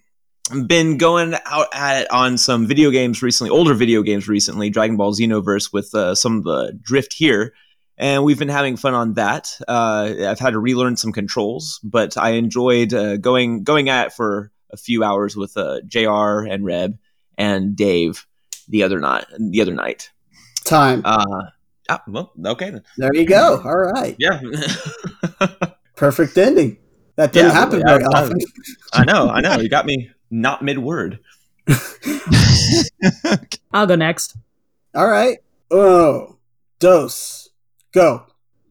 been 0.67 0.97
going 0.97 1.35
out 1.45 1.67
at 1.73 2.01
it 2.03 2.11
on 2.11 2.37
some 2.37 2.67
video 2.67 2.91
games 2.91 3.21
recently, 3.21 3.49
older 3.49 3.73
video 3.73 4.01
games 4.01 4.27
recently, 4.27 4.69
Dragon 4.69 4.97
Ball 4.97 5.13
Xenoverse 5.13 5.73
with 5.73 5.93
uh, 5.93 6.15
some 6.15 6.37
of 6.37 6.43
the 6.43 6.77
drift 6.81 7.13
here. 7.13 7.53
And 7.97 8.23
we've 8.23 8.37
been 8.37 8.47
having 8.49 8.77
fun 8.77 8.93
on 8.93 9.13
that. 9.15 9.57
Uh, 9.67 10.13
I've 10.27 10.39
had 10.39 10.51
to 10.51 10.59
relearn 10.59 10.97
some 10.97 11.11
controls, 11.11 11.79
but 11.83 12.15
I 12.17 12.31
enjoyed 12.31 12.93
uh, 12.93 13.17
going 13.17 13.63
going 13.63 13.89
at 13.89 14.07
it 14.07 14.13
for 14.13 14.51
a 14.69 14.77
few 14.77 15.03
hours 15.03 15.35
with 15.35 15.57
uh, 15.57 15.81
Jr. 15.87 16.45
and 16.47 16.63
Reb 16.63 16.99
and 17.37 17.75
Dave 17.75 18.27
the 18.67 18.83
other 18.83 18.99
night. 18.99 19.25
The 19.39 19.61
other 19.61 19.73
night. 19.73 20.11
Time. 20.63 21.01
Uh, 21.05 21.45
ah, 21.89 22.03
well, 22.07 22.31
okay 22.45 22.69
then. 22.69 22.83
There 22.97 23.15
you 23.15 23.25
go. 23.25 23.61
All 23.63 23.77
right. 23.77 24.15
Yeah, 24.19 24.41
Perfect 25.95 26.37
ending. 26.37 26.77
That 27.15 27.33
didn't 27.33 27.49
Yeah, 27.49 27.53
happen 27.55 27.81
very 27.83 28.01
yeah. 28.03 28.07
often. 28.09 28.37
I 28.93 29.05
know, 29.05 29.29
I 29.29 29.41
know. 29.41 29.55
You 29.57 29.69
got 29.69 29.87
me 29.87 30.11
not 30.29 30.61
mid 30.63 30.79
word. 30.79 31.19
I'll 33.73 33.87
go 33.87 33.95
next. 33.95 34.35
All 34.95 35.07
right. 35.07 35.39
Oh, 35.69 36.37
dos. 36.79 37.49
Go. 37.91 38.25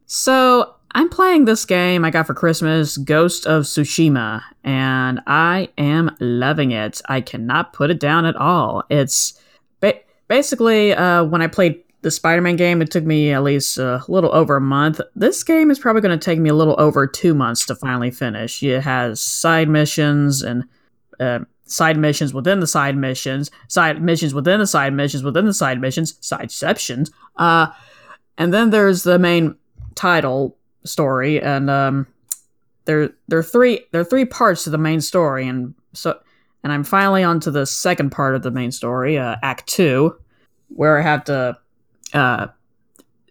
So 0.05 0.75
I'm 0.93 1.09
playing 1.09 1.45
this 1.45 1.65
game 1.65 2.03
I 2.03 2.09
got 2.09 2.27
for 2.27 2.33
Christmas, 2.33 2.97
Ghost 2.97 3.45
of 3.45 3.63
Tsushima, 3.63 4.41
and 4.63 5.21
I 5.27 5.69
am 5.77 6.15
loving 6.19 6.71
it. 6.71 7.01
I 7.07 7.21
cannot 7.21 7.73
put 7.73 7.91
it 7.91 7.99
down 7.99 8.25
at 8.25 8.35
all. 8.35 8.83
It's 8.89 9.39
ba- 9.79 9.99
basically 10.27 10.93
uh, 10.93 11.23
when 11.25 11.41
I 11.41 11.47
played 11.47 11.83
the 12.01 12.11
Spider-Man 12.11 12.55
game, 12.55 12.81
it 12.81 12.89
took 12.89 13.03
me 13.03 13.31
at 13.31 13.43
least 13.43 13.77
a 13.77 14.03
little 14.07 14.33
over 14.33 14.55
a 14.55 14.61
month. 14.61 15.01
This 15.15 15.43
game 15.43 15.69
is 15.69 15.79
probably 15.79 16.01
going 16.01 16.17
to 16.17 16.23
take 16.23 16.39
me 16.39 16.49
a 16.49 16.53
little 16.55 16.75
over 16.79 17.05
two 17.05 17.33
months 17.33 17.65
to 17.65 17.75
finally 17.75 18.11
finish. 18.11 18.63
It 18.63 18.81
has 18.81 19.19
side 19.19 19.67
missions 19.67 20.41
and 20.41 20.63
uh, 21.19 21.39
side 21.65 21.97
missions 21.97 22.33
within 22.33 22.59
the 22.59 22.67
side 22.67 22.95
missions, 22.97 23.51
side 23.67 24.01
missions 24.01 24.33
within 24.33 24.59
the 24.59 24.67
side 24.67 24.93
missions 24.93 25.23
within 25.23 25.45
the 25.45 25.53
side 25.53 25.81
missions, 25.81 26.13
sideceptions. 26.21 27.11
Uh, 27.35 27.67
and 28.37 28.53
then 28.53 28.69
there's 28.69 29.03
the 29.03 29.19
main 29.19 29.55
title 29.95 30.57
story, 30.83 31.41
and 31.41 31.69
um, 31.69 32.07
there 32.85 33.09
there 33.27 33.39
are 33.39 33.43
three 33.43 33.81
there 33.91 34.01
are 34.01 34.05
three 34.05 34.25
parts 34.25 34.63
to 34.65 34.69
the 34.69 34.77
main 34.77 35.01
story, 35.01 35.47
and 35.47 35.73
so 35.93 36.19
and 36.63 36.71
I'm 36.71 36.83
finally 36.83 37.23
on 37.23 37.39
to 37.41 37.51
the 37.51 37.65
second 37.65 38.11
part 38.11 38.35
of 38.35 38.43
the 38.43 38.51
main 38.51 38.71
story, 38.71 39.17
uh, 39.17 39.35
Act 39.41 39.67
Two, 39.67 40.15
where 40.69 40.97
I 40.97 41.01
have 41.01 41.23
to 41.25 41.57
uh, 42.13 42.47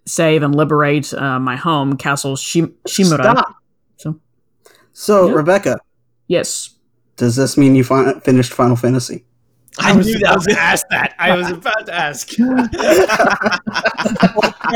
save 0.06 0.42
and 0.42 0.54
liberate 0.54 1.12
uh, 1.14 1.38
my 1.38 1.56
home, 1.56 1.96
Castle 1.96 2.34
Shim- 2.36 2.74
Shimura. 2.88 3.32
Stop. 3.32 3.54
So 3.96 4.20
So, 4.92 5.28
Yeah. 5.28 5.34
Rebecca, 5.34 5.78
yes, 6.28 6.70
does 7.16 7.36
this 7.36 7.56
mean 7.56 7.74
you 7.74 7.84
fin- 7.84 8.20
finished 8.20 8.52
Final 8.52 8.76
Fantasy? 8.76 9.24
I, 9.78 9.94
was, 9.94 10.06
knew 10.06 10.16
I 10.16 10.20
that 10.28 10.36
was 10.36 10.46
was 10.46 10.56
asked 10.56 10.86
that. 10.90 11.14
I 11.18 11.36
was 11.36 11.50
about 11.52 11.86
to 11.86 11.94
ask. 11.94 12.30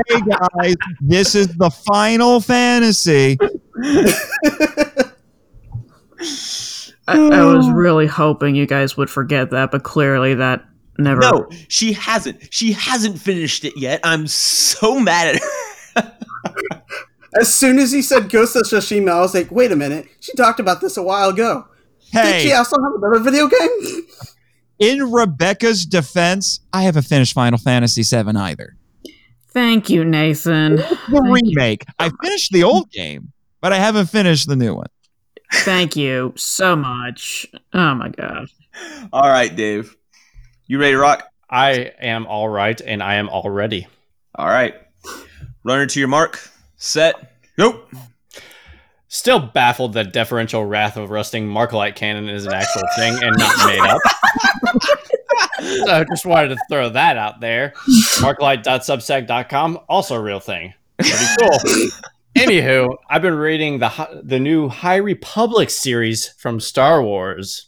hey 0.09 0.21
guys, 0.29 0.75
this 1.01 1.35
is 1.35 1.49
the 1.57 1.71
Final 1.71 2.41
Fantasy. 2.41 3.39
I, 7.09 7.17
I 7.17 7.45
was 7.45 7.69
really 7.71 8.07
hoping 8.07 8.55
you 8.55 8.67
guys 8.67 8.97
would 8.97 9.09
forget 9.09 9.51
that, 9.51 9.71
but 9.71 9.83
clearly 9.83 10.35
that 10.35 10.65
Never. 11.01 11.21
No, 11.21 11.49
she 11.69 11.93
hasn't. 11.95 12.53
She 12.53 12.73
hasn't 12.73 13.19
finished 13.19 13.65
it 13.65 13.77
yet. 13.77 14.01
I'm 14.05 14.27
so 14.27 15.01
mad 15.01 15.37
at 15.37 15.43
her. 15.97 16.13
As 17.41 17.53
soon 17.53 17.79
as 17.79 17.93
he 17.93 18.03
said 18.03 18.29
Ghost 18.29 18.57
of 18.57 18.63
Tsushima, 18.63 19.11
I 19.11 19.21
was 19.21 19.35
like, 19.35 19.51
wait 19.51 19.71
a 19.71 19.77
minute. 19.77 20.09
She 20.19 20.33
talked 20.35 20.59
about 20.59 20.81
this 20.81 20.97
a 20.97 21.03
while 21.03 21.31
ago. 21.31 21.67
Did 22.13 22.43
she 22.43 22.49
Hey, 22.49 22.53
also 22.55 22.77
have 22.83 22.93
another 22.97 23.19
video 23.21 23.47
game? 23.49 24.07
in 24.79 25.13
Rebecca's 25.13 25.85
defense, 25.87 26.61
I 26.73 26.83
haven't 26.83 27.03
finished 27.03 27.33
Final 27.35 27.59
Fantasy 27.59 28.03
VII 28.03 28.37
either. 28.37 28.77
Thank 29.49 29.91
you, 29.91 30.05
Nathan. 30.05 30.77
The 30.77 31.23
remake. 31.23 31.85
I 31.99 32.11
finished 32.23 32.53
the 32.53 32.63
old 32.65 32.91
game, 32.91 33.33
but 33.61 33.73
I 33.73 33.77
haven't 33.77 34.07
finished 34.07 34.49
the 34.49 34.57
new 34.57 34.75
one. 34.75 34.87
Thank 35.53 35.97
you 35.97 36.33
so 36.37 36.77
much. 36.77 37.47
Oh 37.73 37.95
my 37.95 38.09
god. 38.11 38.49
All 39.13 39.29
right, 39.29 39.55
Dave. 39.55 39.97
You 40.67 40.79
ready 40.79 40.93
to 40.93 40.99
rock? 41.01 41.25
I 41.51 41.93
am 42.01 42.27
all 42.29 42.49
right, 42.49 42.81
and 42.81 43.03
I 43.03 43.17
am 43.17 43.29
all 43.29 43.51
ready. 43.51 43.89
All 44.37 44.47
right. 44.47 44.77
Runner 45.65 45.87
to 45.87 45.99
your 45.99 46.09
mark. 46.09 46.39
Set. 46.77 47.33
Go. 47.59 47.83
Still 49.13 49.41
baffled 49.41 49.95
that 49.95 50.13
deferential 50.13 50.65
wrath 50.65 50.97
of 50.97 51.11
rusting 51.11 51.45
Markolite 51.45 51.97
cannon 51.97 52.29
is 52.29 52.47
an 52.47 52.53
actual 52.53 52.83
thing 52.97 53.19
and 53.21 53.37
not 53.37 53.67
made 53.67 53.81
up. 53.81 54.01
so 55.61 55.93
I 55.93 56.05
just 56.05 56.25
wanted 56.25 56.51
to 56.51 56.57
throw 56.71 56.91
that 56.91 57.17
out 57.17 57.41
there. 57.41 57.73
Markolite.substack.com, 58.21 59.81
also 59.89 60.15
a 60.15 60.21
real 60.21 60.39
thing. 60.39 60.75
Pretty 60.99 61.25
cool. 61.41 61.59
Anywho, 62.37 62.97
I've 63.09 63.23
been 63.23 63.35
reading 63.35 63.81
the 63.81 64.23
the 64.23 64.39
new 64.39 64.69
High 64.69 64.99
Republic 64.99 65.71
series 65.71 66.29
from 66.39 66.61
Star 66.61 67.03
Wars. 67.03 67.67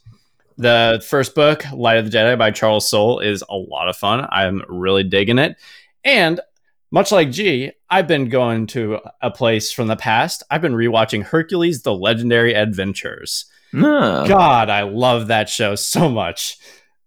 The 0.59 1.05
first 1.05 1.35
book, 1.35 1.65
Light 1.73 1.97
of 1.97 2.09
the 2.09 2.17
Jedi 2.17 2.39
by 2.39 2.53
Charles 2.53 2.89
Soule, 2.89 3.19
is 3.19 3.43
a 3.51 3.57
lot 3.57 3.89
of 3.89 3.97
fun. 3.97 4.29
I'm 4.31 4.63
really 4.69 5.03
digging 5.03 5.41
it. 5.41 5.57
And 6.05 6.41
much 6.93 7.11
like 7.11 7.33
G, 7.33 7.73
I've 7.91 8.07
been 8.07 8.29
going 8.29 8.69
to 8.69 9.01
a 9.21 9.31
place 9.31 9.73
from 9.73 9.89
the 9.89 9.97
past. 9.97 10.43
I've 10.51 10.63
been 10.63 10.75
rewatching 10.75 11.25
Hercules: 11.25 11.83
The 11.83 11.95
Legendary 11.95 12.55
Adventures. 12.55 13.47
No. 13.73 14.25
God, 14.29 14.69
I 14.69 14.83
love 14.83 15.29
that 15.29 15.49
show 15.49 15.75
so 15.75 16.09
much. 16.11 16.59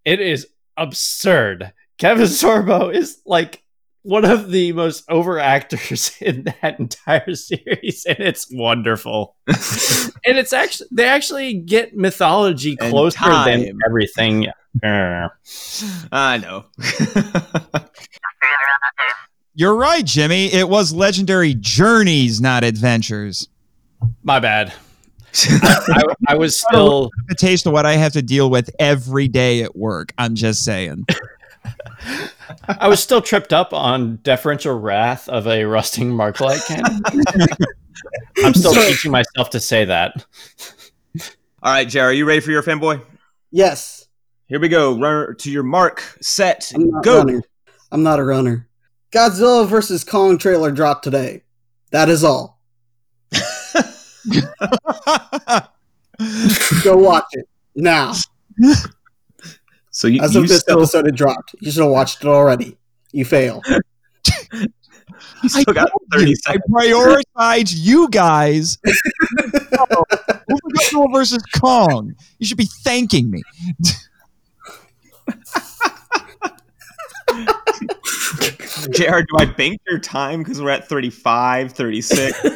It 0.03 0.19
is 0.19 0.47
absurd. 0.75 1.71
Kevin 1.99 2.25
Sorbo 2.25 2.93
is 2.93 3.21
like 3.25 3.61
one 4.01 4.25
of 4.25 4.51
the 4.51 4.71
most 4.71 5.03
over 5.09 5.39
actors 5.39 6.15
in 6.21 6.45
that 6.61 6.79
entire 6.79 7.35
series, 7.35 8.05
and 8.07 8.19
it's 8.19 8.47
wonderful. 8.51 9.35
and 9.47 10.37
it's 10.37 10.53
actually 10.53 10.87
they 10.91 11.05
actually 11.05 11.53
get 11.53 11.95
mythology 11.95 12.75
closer 12.75 13.23
than 13.45 13.79
everything. 13.85 14.47
I 14.83 16.37
know. 16.37 16.65
You're 19.55 19.75
right, 19.75 20.05
Jimmy. 20.05 20.53
It 20.53 20.67
was 20.69 20.93
legendary 20.93 21.53
journeys, 21.55 22.41
not 22.41 22.63
adventures. 22.63 23.47
my 24.23 24.39
bad. 24.39 24.73
I, 25.49 26.03
I 26.29 26.35
was 26.35 26.59
still 26.67 27.09
A 27.29 27.35
taste 27.35 27.65
of 27.65 27.73
what 27.73 27.85
I 27.85 27.93
have 27.93 28.13
to 28.13 28.21
deal 28.21 28.49
with 28.49 28.69
every 28.79 29.27
day 29.27 29.63
at 29.63 29.75
work. 29.75 30.13
I'm 30.17 30.35
just 30.35 30.63
saying. 30.63 31.05
I 32.67 32.87
was 32.87 33.01
still 33.01 33.21
tripped 33.21 33.53
up 33.53 33.73
on 33.73 34.17
deferential 34.23 34.77
wrath 34.77 35.27
of 35.29 35.47
a 35.47 35.63
rusting 35.65 36.11
Marklight 36.11 36.65
cannon. 36.67 37.01
I'm 38.43 38.53
still 38.53 38.73
teaching 38.73 39.11
myself 39.11 39.49
to 39.51 39.59
say 39.59 39.85
that. 39.85 40.25
All 41.63 41.71
right, 41.73 41.87
Jerry, 41.87 42.09
are 42.09 42.13
you 42.13 42.25
ready 42.25 42.41
for 42.41 42.51
your 42.51 42.61
fanboy? 42.63 43.01
yes. 43.51 44.01
Here 44.47 44.59
we 44.59 44.67
go. 44.69 44.93
Runner 44.99 45.33
to 45.33 45.51
your 45.51 45.63
mark. 45.63 46.03
Set. 46.21 46.71
I'm 46.75 46.87
not 46.91 47.03
Go. 47.03 47.17
runner. 47.23 47.41
I'm 47.91 48.03
not 48.03 48.19
a 48.19 48.23
runner. 48.23 48.67
Godzilla 49.15 49.65
vs. 49.65 50.03
Kong 50.03 50.37
trailer 50.37 50.71
dropped 50.71 51.05
today. 51.05 51.43
That 51.91 52.09
is 52.09 52.25
all. 52.25 52.59
Go 56.83 56.97
watch 56.97 57.23
it 57.31 57.47
now. 57.75 58.13
So 59.91 60.07
you, 60.09 60.21
As 60.21 60.35
you 60.35 60.41
of 60.41 60.49
this 60.49 60.59
still, 60.61 60.79
episode, 60.79 61.07
it 61.07 61.15
dropped. 61.15 61.55
You 61.61 61.71
should 61.71 61.83
have 61.83 61.91
watched 61.91 62.25
it 62.25 62.27
already. 62.27 62.77
You 63.13 63.23
fail. 63.23 63.61
you 64.53 65.47
still 65.47 65.73
got 65.73 65.89
told 65.89 66.03
30 66.11 66.29
you, 66.31 66.35
I 66.47 66.57
prioritize 66.69 67.73
you 67.73 68.09
guys. 68.09 68.77
over 68.85 70.05
Godzilla 70.51 71.13
versus 71.13 71.43
Kong. 71.57 72.13
You 72.39 72.45
should 72.45 72.57
be 72.57 72.67
thanking 72.83 73.31
me. 73.31 73.43
Jared, 78.91 79.27
do 79.27 79.37
I 79.37 79.45
bank 79.45 79.81
your 79.87 79.99
time 79.99 80.39
because 80.39 80.61
we're 80.61 80.71
at 80.71 80.87
35, 80.87 81.73
36? 81.73 82.41
How 82.43 82.49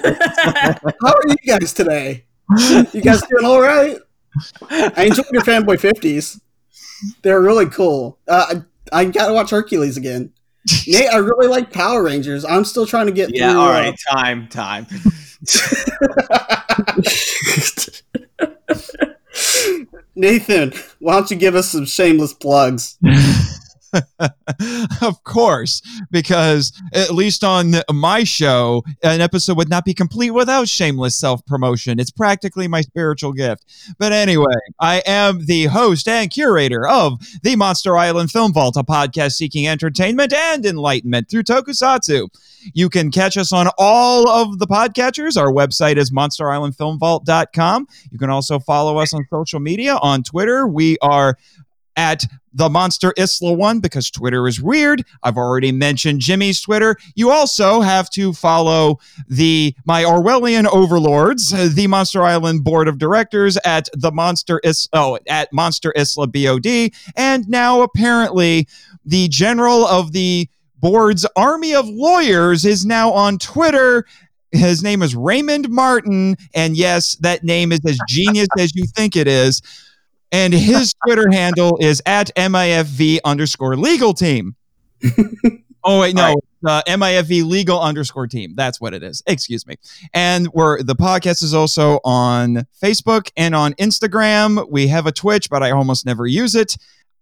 are 1.04 1.22
you 1.28 1.36
guys 1.46 1.74
today? 1.74 2.26
You 2.58 3.02
guys 3.02 3.22
doing 3.24 3.46
all 3.46 3.62
right? 3.62 3.98
I 4.70 5.06
enjoyed 5.06 5.26
your 5.32 5.44
fanboy 5.44 5.80
50s. 5.80 6.40
They're 7.22 7.42
really 7.42 7.68
cool. 7.68 8.18
Uh, 8.28 8.62
I, 8.92 9.02
I 9.02 9.06
gotta 9.06 9.34
watch 9.34 9.52
Hercules 9.52 9.98
again. 9.98 10.34
Nate, 10.88 11.10
I 11.10 11.18
really 11.18 11.48
like 11.48 11.72
Power 11.72 12.04
Rangers. 12.04 12.46
I'm 12.46 12.66
still 12.66 12.86
trying 12.86 13.08
to 13.08 13.12
get 13.12 13.34
yeah, 13.34 13.52
through. 13.52 13.60
all 13.62 13.70
uh. 13.70 13.92
Time, 14.12 14.48
time. 14.48 14.86
Nathan, 20.16 20.74
why 21.00 21.14
don't 21.14 21.32
you 21.32 21.38
give 21.38 21.56
us 21.56 21.70
some 21.70 21.86
shameless 21.86 22.34
plugs? 22.34 22.98
of 25.02 25.24
course, 25.24 25.82
because 26.12 26.72
at 26.94 27.12
least 27.12 27.44
on 27.44 27.76
my 27.92 28.24
show, 28.24 28.84
an 29.04 29.22
episode 29.22 29.58
would 29.58 29.70
not 29.70 29.86
be 29.86 29.94
complete 29.94 30.32
without 30.32 30.68
shameless 30.68 31.16
self 31.16 31.46
promotion. 31.46 32.00
It's 32.00 32.12
practically 32.12 32.68
my 32.68 32.82
spiritual 32.82 33.34
gift. 33.34 33.66
But 33.98 34.12
anyway, 34.12 34.46
I 34.80 35.02
am 35.06 35.46
the 35.46 35.66
host 35.66 36.08
and 36.08 36.30
curator 36.30 36.88
of 36.88 37.20
the 37.44 37.56
Monster 37.56 37.98
Island 37.98 38.32
Film 38.32 38.54
Vault, 38.54 38.78
a 38.78 38.84
podcast 38.84 39.34
seeking 39.34 39.68
entertainment 39.68 40.34
and 40.34 40.66
enlightenment 40.66 41.30
through 41.30 41.44
tokusatsu. 41.44 42.28
You 42.74 42.90
can 42.90 43.12
catch 43.12 43.38
us 43.38 43.54
on 43.54 43.70
all 43.78 44.28
of 44.30 44.60
the 44.60 44.68
podcatchers. 44.68 45.40
Our 45.40 45.52
website 45.52 45.98
is 45.98 46.12
monsterislandfilmvault.com. 46.12 47.88
You 48.12 48.20
can 48.20 48.30
also 48.30 48.60
follow 48.60 48.98
us 48.98 49.14
on 49.14 49.26
social 49.30 49.60
media. 49.60 49.98
On 50.02 50.24
Twitter, 50.24 50.68
we 50.68 50.98
are 51.02 51.38
at 52.00 52.24
the 52.54 52.70
Monster 52.70 53.14
Isla 53.18 53.52
one 53.54 53.82
because 53.82 54.10
Twitter 54.10 54.48
is 54.48 54.62
weird. 54.62 55.04
I've 55.22 55.36
already 55.36 55.74
mentioned 55.74 56.22
Jimmy's 56.22 56.62
Twitter. 56.62 56.96
You 57.14 57.30
also 57.30 57.82
have 57.82 58.10
to 58.12 58.32
follow 58.32 59.00
the 59.28 59.76
my 59.86 60.04
Orwellian 60.04 60.66
overlords, 60.72 61.54
uh, 61.54 61.70
the 61.72 61.88
Monster 61.88 62.24
Island 62.24 62.64
Board 62.64 62.88
of 62.88 63.00
Directors 63.00 63.58
at 63.66 63.90
the 63.94 64.12
Monster 64.12 64.62
Is 64.64 64.88
oh 64.94 65.20
at 65.28 65.52
Monster 65.52 65.94
Isla 65.96 66.28
BOD, 66.28 66.92
and 67.18 67.48
now 67.50 67.82
apparently 67.82 68.66
the 69.06 69.28
general 69.28 69.86
of 69.86 70.14
the 70.14 70.48
board's 70.78 71.26
army 71.36 71.76
of 71.76 71.86
lawyers 71.86 72.64
is 72.64 72.86
now 72.86 73.12
on 73.12 73.38
Twitter. 73.38 74.06
His 74.54 74.82
name 74.82 75.04
is 75.04 75.16
Raymond 75.16 75.70
Martin, 75.70 76.38
and 76.56 76.78
yes, 76.78 77.16
that 77.18 77.44
name 77.44 77.74
is 77.74 77.82
as 77.86 78.00
genius 78.08 78.48
as 78.58 78.74
you 78.74 78.86
think 78.96 79.18
it 79.18 79.28
is 79.28 79.62
and 80.32 80.54
his 80.54 80.94
Twitter 81.06 81.30
handle 81.32 81.78
is 81.82 82.02
at 82.06 82.32
MIFV 82.36 83.20
underscore 83.24 83.76
legal 83.76 84.14
team. 84.14 84.56
oh 85.84 86.02
wait, 86.02 86.16
no, 86.16 86.36
uh, 86.66 86.82
MIFV 86.88 87.46
legal 87.46 87.80
underscore 87.80 88.28
team. 88.28 88.54
That's 88.56 88.82
what 88.82 88.94
it 88.94 89.04
is. 89.04 89.24
Excuse 89.28 89.66
me. 89.66 89.76
And 90.14 90.48
we're 90.54 90.84
the 90.84 90.96
podcast 90.96 91.44
is 91.44 91.54
also 91.54 92.00
on 92.04 92.68
Facebook 92.82 93.32
and 93.38 93.56
on 93.56 93.74
Instagram. 93.74 94.70
We 94.70 94.88
have 94.88 95.06
a 95.06 95.12
Twitch, 95.12 95.50
but 95.50 95.64
I 95.64 95.72
almost 95.72 96.06
never 96.06 96.28
use 96.28 96.56
it. 96.56 96.76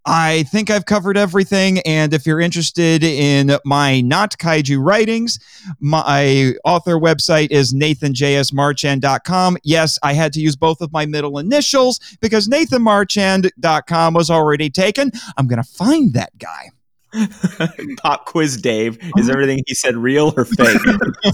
I 0.09 0.43
think 0.43 0.69
I've 0.69 0.85
covered 0.85 1.17
everything. 1.17 1.79
And 1.81 2.13
if 2.13 2.25
you're 2.25 2.39
interested 2.39 3.03
in 3.03 3.57
my 3.65 3.99
not 3.99 4.37
kaiju 4.37 4.81
writings, 4.81 5.37
my 5.81 6.53
author 6.63 6.93
website 6.93 7.51
is 7.51 7.73
nathanjsmarchand.com. 7.73 9.57
Yes, 9.63 9.99
I 10.01 10.13
had 10.13 10.31
to 10.33 10.39
use 10.39 10.55
both 10.55 10.79
of 10.79 10.93
my 10.93 11.05
middle 11.05 11.37
initials 11.37 11.99
because 12.21 12.47
nathanmarchand.com 12.47 14.13
was 14.13 14.29
already 14.29 14.69
taken. 14.69 15.11
I'm 15.35 15.47
going 15.47 15.61
to 15.61 15.69
find 15.69 16.13
that 16.13 16.37
guy. 16.37 16.71
Pop 18.01 18.25
quiz 18.25 18.57
Dave. 18.57 18.97
Is 19.17 19.29
everything 19.29 19.63
he 19.65 19.73
said 19.73 19.95
real 19.95 20.33
or 20.35 20.45
fake? 20.45 20.77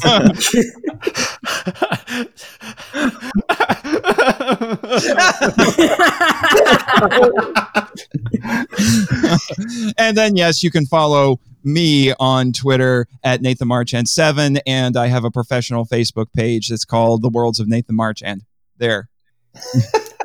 and 9.97 10.17
then, 10.17 10.35
yes, 10.35 10.63
you 10.63 10.71
can 10.71 10.85
follow 10.85 11.39
me 11.63 12.13
on 12.19 12.51
Twitter 12.51 13.07
at 13.23 13.41
Nathan 13.41 13.67
Marchand7. 13.67 14.59
And 14.65 14.97
I 14.97 15.07
have 15.07 15.23
a 15.23 15.31
professional 15.31 15.85
Facebook 15.85 16.31
page 16.33 16.69
that's 16.69 16.85
called 16.85 17.21
The 17.21 17.29
Worlds 17.29 17.59
of 17.59 17.67
Nathan 17.67 17.95
Marchand. 17.95 18.43
There. 18.77 19.09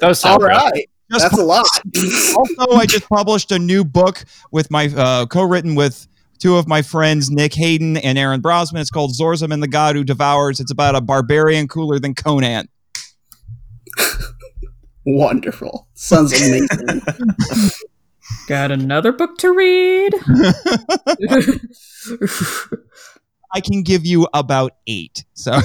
Those 0.01 0.25
All 0.25 0.41
sound 0.41 0.43
right. 0.43 0.89
Just 1.11 1.23
That's 1.31 1.39
a 1.39 1.45
lot. 1.45 1.67
also, 2.37 2.77
I 2.77 2.85
just 2.87 3.09
published 3.09 3.51
a 3.51 3.59
new 3.59 3.85
book 3.85 4.25
with 4.51 4.71
my 4.71 4.87
uh, 4.95 5.27
co-written 5.27 5.75
with 5.75 6.07
two 6.39 6.57
of 6.57 6.69
my 6.69 6.83
friends, 6.83 7.31
Nick 7.31 7.55
Hayden 7.55 7.97
and 7.97 8.19
Aaron 8.19 8.43
Brosman. 8.43 8.81
It's 8.81 8.91
called 8.91 9.13
Zorzum 9.13 9.53
and 9.53 9.63
the 9.63 9.69
God 9.69 9.97
Who 9.97 10.05
Devours. 10.05 10.61
It's 10.61 10.71
about 10.71 10.95
a 10.95 11.01
barbarian 11.01 11.67
cooler 11.67 11.99
than 11.99 12.15
Conan. 12.15 12.69
Wonderful. 15.07 15.89
Sounds 15.95 16.33
amazing. 16.33 17.01
Got 18.49 18.71
another 18.71 19.13
book 19.13 19.39
to 19.39 19.55
read. 19.55 20.15
I 23.55 23.61
can 23.61 23.83
give 23.83 24.05
you 24.05 24.29
about 24.35 24.73
eight. 24.87 25.25
So 25.33 25.59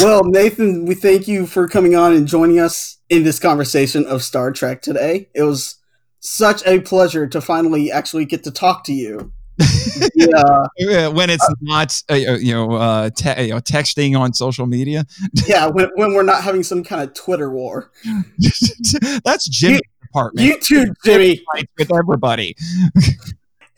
well, 0.00 0.24
Nathan, 0.24 0.86
we 0.86 0.94
thank 0.94 1.28
you 1.28 1.46
for 1.46 1.68
coming 1.68 1.94
on 1.94 2.12
and 2.12 2.26
joining 2.26 2.58
us 2.58 2.98
in 3.08 3.24
this 3.24 3.38
conversation 3.38 4.06
of 4.06 4.22
Star 4.22 4.52
Trek 4.52 4.82
today. 4.82 5.28
It 5.34 5.42
was 5.42 5.76
such 6.20 6.66
a 6.66 6.80
pleasure 6.80 7.26
to 7.26 7.40
finally 7.40 7.92
actually 7.92 8.24
get 8.24 8.44
to 8.44 8.50
talk 8.50 8.84
to 8.84 8.92
you. 8.92 9.32
yeah, 10.16 10.36
uh, 10.36 11.10
when 11.12 11.30
it's 11.30 11.48
not 11.60 12.02
uh, 12.10 12.14
you 12.14 12.52
know 12.52 12.72
uh, 12.72 13.10
te- 13.10 13.44
you 13.44 13.50
know 13.50 13.60
texting 13.60 14.18
on 14.18 14.32
social 14.32 14.66
media, 14.66 15.04
yeah. 15.46 15.66
When, 15.66 15.90
when 15.94 16.12
we're 16.12 16.24
not 16.24 16.42
having 16.42 16.64
some 16.64 16.82
kind 16.82 17.02
of 17.02 17.14
Twitter 17.14 17.50
war. 17.50 17.92
that's 19.24 19.46
Jimmy's 19.46 19.80
department. 20.02 20.44
You 20.44 20.58
too, 20.58 20.92
Jimmy. 21.04 21.40
With 21.78 21.92
everybody. 21.96 22.56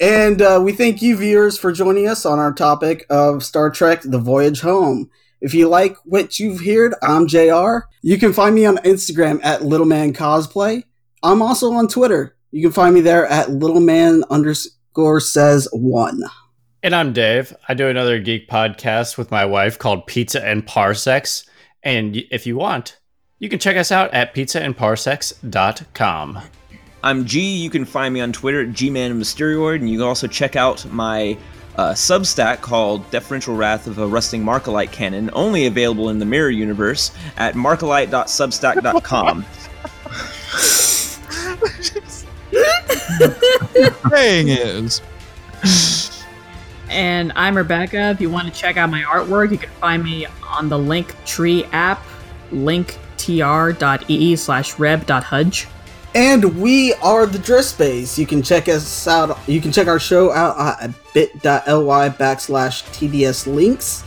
And 0.00 0.42
uh, 0.42 0.60
we 0.62 0.72
thank 0.72 1.02
you, 1.02 1.16
viewers, 1.16 1.58
for 1.58 1.72
joining 1.72 2.06
us 2.06 2.26
on 2.26 2.38
our 2.38 2.52
topic 2.52 3.06
of 3.08 3.42
Star 3.42 3.70
Trek 3.70 4.02
The 4.02 4.18
Voyage 4.18 4.60
Home. 4.60 5.10
If 5.40 5.54
you 5.54 5.68
like 5.68 5.96
what 6.04 6.38
you've 6.38 6.64
heard, 6.64 6.94
I'm 7.02 7.26
JR. 7.26 7.88
You 8.02 8.18
can 8.18 8.32
find 8.32 8.54
me 8.54 8.64
on 8.64 8.78
Instagram 8.78 9.44
at 9.44 9.62
Little 9.62 9.86
Man 9.86 10.14
Cosplay. 10.14 10.84
I'm 11.22 11.42
also 11.42 11.72
on 11.72 11.88
Twitter. 11.88 12.36
You 12.52 12.62
can 12.62 12.72
find 12.72 12.94
me 12.94 13.02
there 13.02 13.26
at 13.26 13.50
Little 13.50 13.80
Man 13.80 14.24
underscore 14.30 15.20
says 15.20 15.68
one. 15.72 16.22
And 16.82 16.94
I'm 16.94 17.12
Dave. 17.12 17.54
I 17.68 17.74
do 17.74 17.88
another 17.88 18.18
geek 18.18 18.48
podcast 18.48 19.18
with 19.18 19.30
my 19.30 19.44
wife 19.44 19.78
called 19.78 20.06
Pizza 20.06 20.42
and 20.42 20.66
Parsecs. 20.66 21.44
And 21.82 22.16
if 22.30 22.46
you 22.46 22.56
want, 22.56 22.98
you 23.38 23.48
can 23.48 23.58
check 23.58 23.76
us 23.76 23.92
out 23.92 24.12
at 24.14 24.34
pizzaandparsecs.com. 24.34 26.38
I'm 27.02 27.24
G. 27.24 27.56
You 27.56 27.70
can 27.70 27.84
find 27.84 28.14
me 28.14 28.20
on 28.20 28.32
Twitter 28.32 28.62
at 28.62 28.68
GManMysterioid, 28.68 29.76
and 29.76 29.90
you 29.90 29.98
can 29.98 30.06
also 30.06 30.26
check 30.26 30.56
out 30.56 30.84
my 30.90 31.36
uh, 31.76 31.92
Substack 31.92 32.60
called 32.60 33.08
Deferential 33.10 33.54
Wrath 33.54 33.86
of 33.86 33.98
a 33.98 34.06
Rusting 34.06 34.42
Markalite 34.42 34.92
Cannon, 34.92 35.30
only 35.32 35.66
available 35.66 36.08
in 36.10 36.18
the 36.18 36.24
Mirror 36.24 36.50
Universe 36.50 37.12
at 37.36 37.54
markalite.substack.com. 37.54 39.44
Thing 44.10 44.48
is. 44.50 45.02
And 46.88 47.32
I'm 47.34 47.56
Rebecca. 47.56 48.10
If 48.10 48.20
you 48.20 48.30
want 48.30 48.52
to 48.52 48.58
check 48.58 48.76
out 48.76 48.90
my 48.90 49.02
artwork, 49.02 49.50
you 49.50 49.58
can 49.58 49.70
find 49.70 50.02
me 50.02 50.26
on 50.48 50.68
the 50.68 50.78
Linktree 50.78 51.68
app, 51.72 52.02
linktr.ee 52.52 54.36
slash 54.36 54.78
reb.hudge. 54.78 55.68
And 56.16 56.58
we 56.58 56.94
are 56.94 57.26
the 57.26 57.38
Drift 57.38 57.68
Space. 57.68 58.18
You 58.18 58.24
can 58.24 58.42
check 58.42 58.70
us 58.70 59.06
out. 59.06 59.38
You 59.46 59.60
can 59.60 59.70
check 59.70 59.86
our 59.86 59.98
show 59.98 60.32
out 60.32 60.56
uh, 60.56 60.74
at 60.80 61.12
bit.ly 61.12 62.08
backslash 62.08 62.84
TDS 62.88 63.46
links, 63.46 64.02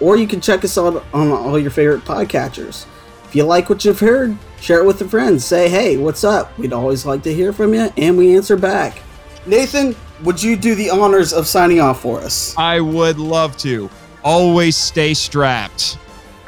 or 0.00 0.16
you 0.16 0.26
can 0.26 0.40
check 0.40 0.64
us 0.64 0.76
out 0.76 1.04
on 1.14 1.30
all 1.30 1.56
your 1.56 1.70
favorite 1.70 2.04
podcatchers. 2.04 2.86
If 3.26 3.36
you 3.36 3.44
like 3.44 3.70
what 3.70 3.84
you've 3.84 4.00
heard, 4.00 4.36
share 4.60 4.80
it 4.80 4.84
with 4.84 5.00
a 5.02 5.08
friend. 5.08 5.40
Say, 5.40 5.68
hey, 5.68 5.96
what's 5.96 6.24
up? 6.24 6.58
We'd 6.58 6.72
always 6.72 7.06
like 7.06 7.22
to 7.22 7.32
hear 7.32 7.52
from 7.52 7.72
you, 7.72 7.88
and 7.96 8.18
we 8.18 8.34
answer 8.34 8.56
back. 8.56 9.00
Nathan, 9.46 9.94
would 10.24 10.42
you 10.42 10.56
do 10.56 10.74
the 10.74 10.90
honors 10.90 11.32
of 11.32 11.46
signing 11.46 11.78
off 11.78 12.00
for 12.00 12.18
us? 12.18 12.52
I 12.58 12.80
would 12.80 13.20
love 13.20 13.56
to. 13.58 13.88
Always 14.24 14.76
stay 14.76 15.14
strapped. 15.14 15.98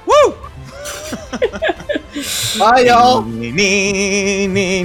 Woo! 0.05 0.35
와요. 2.59 3.27
니니니니니니니. 3.29 4.77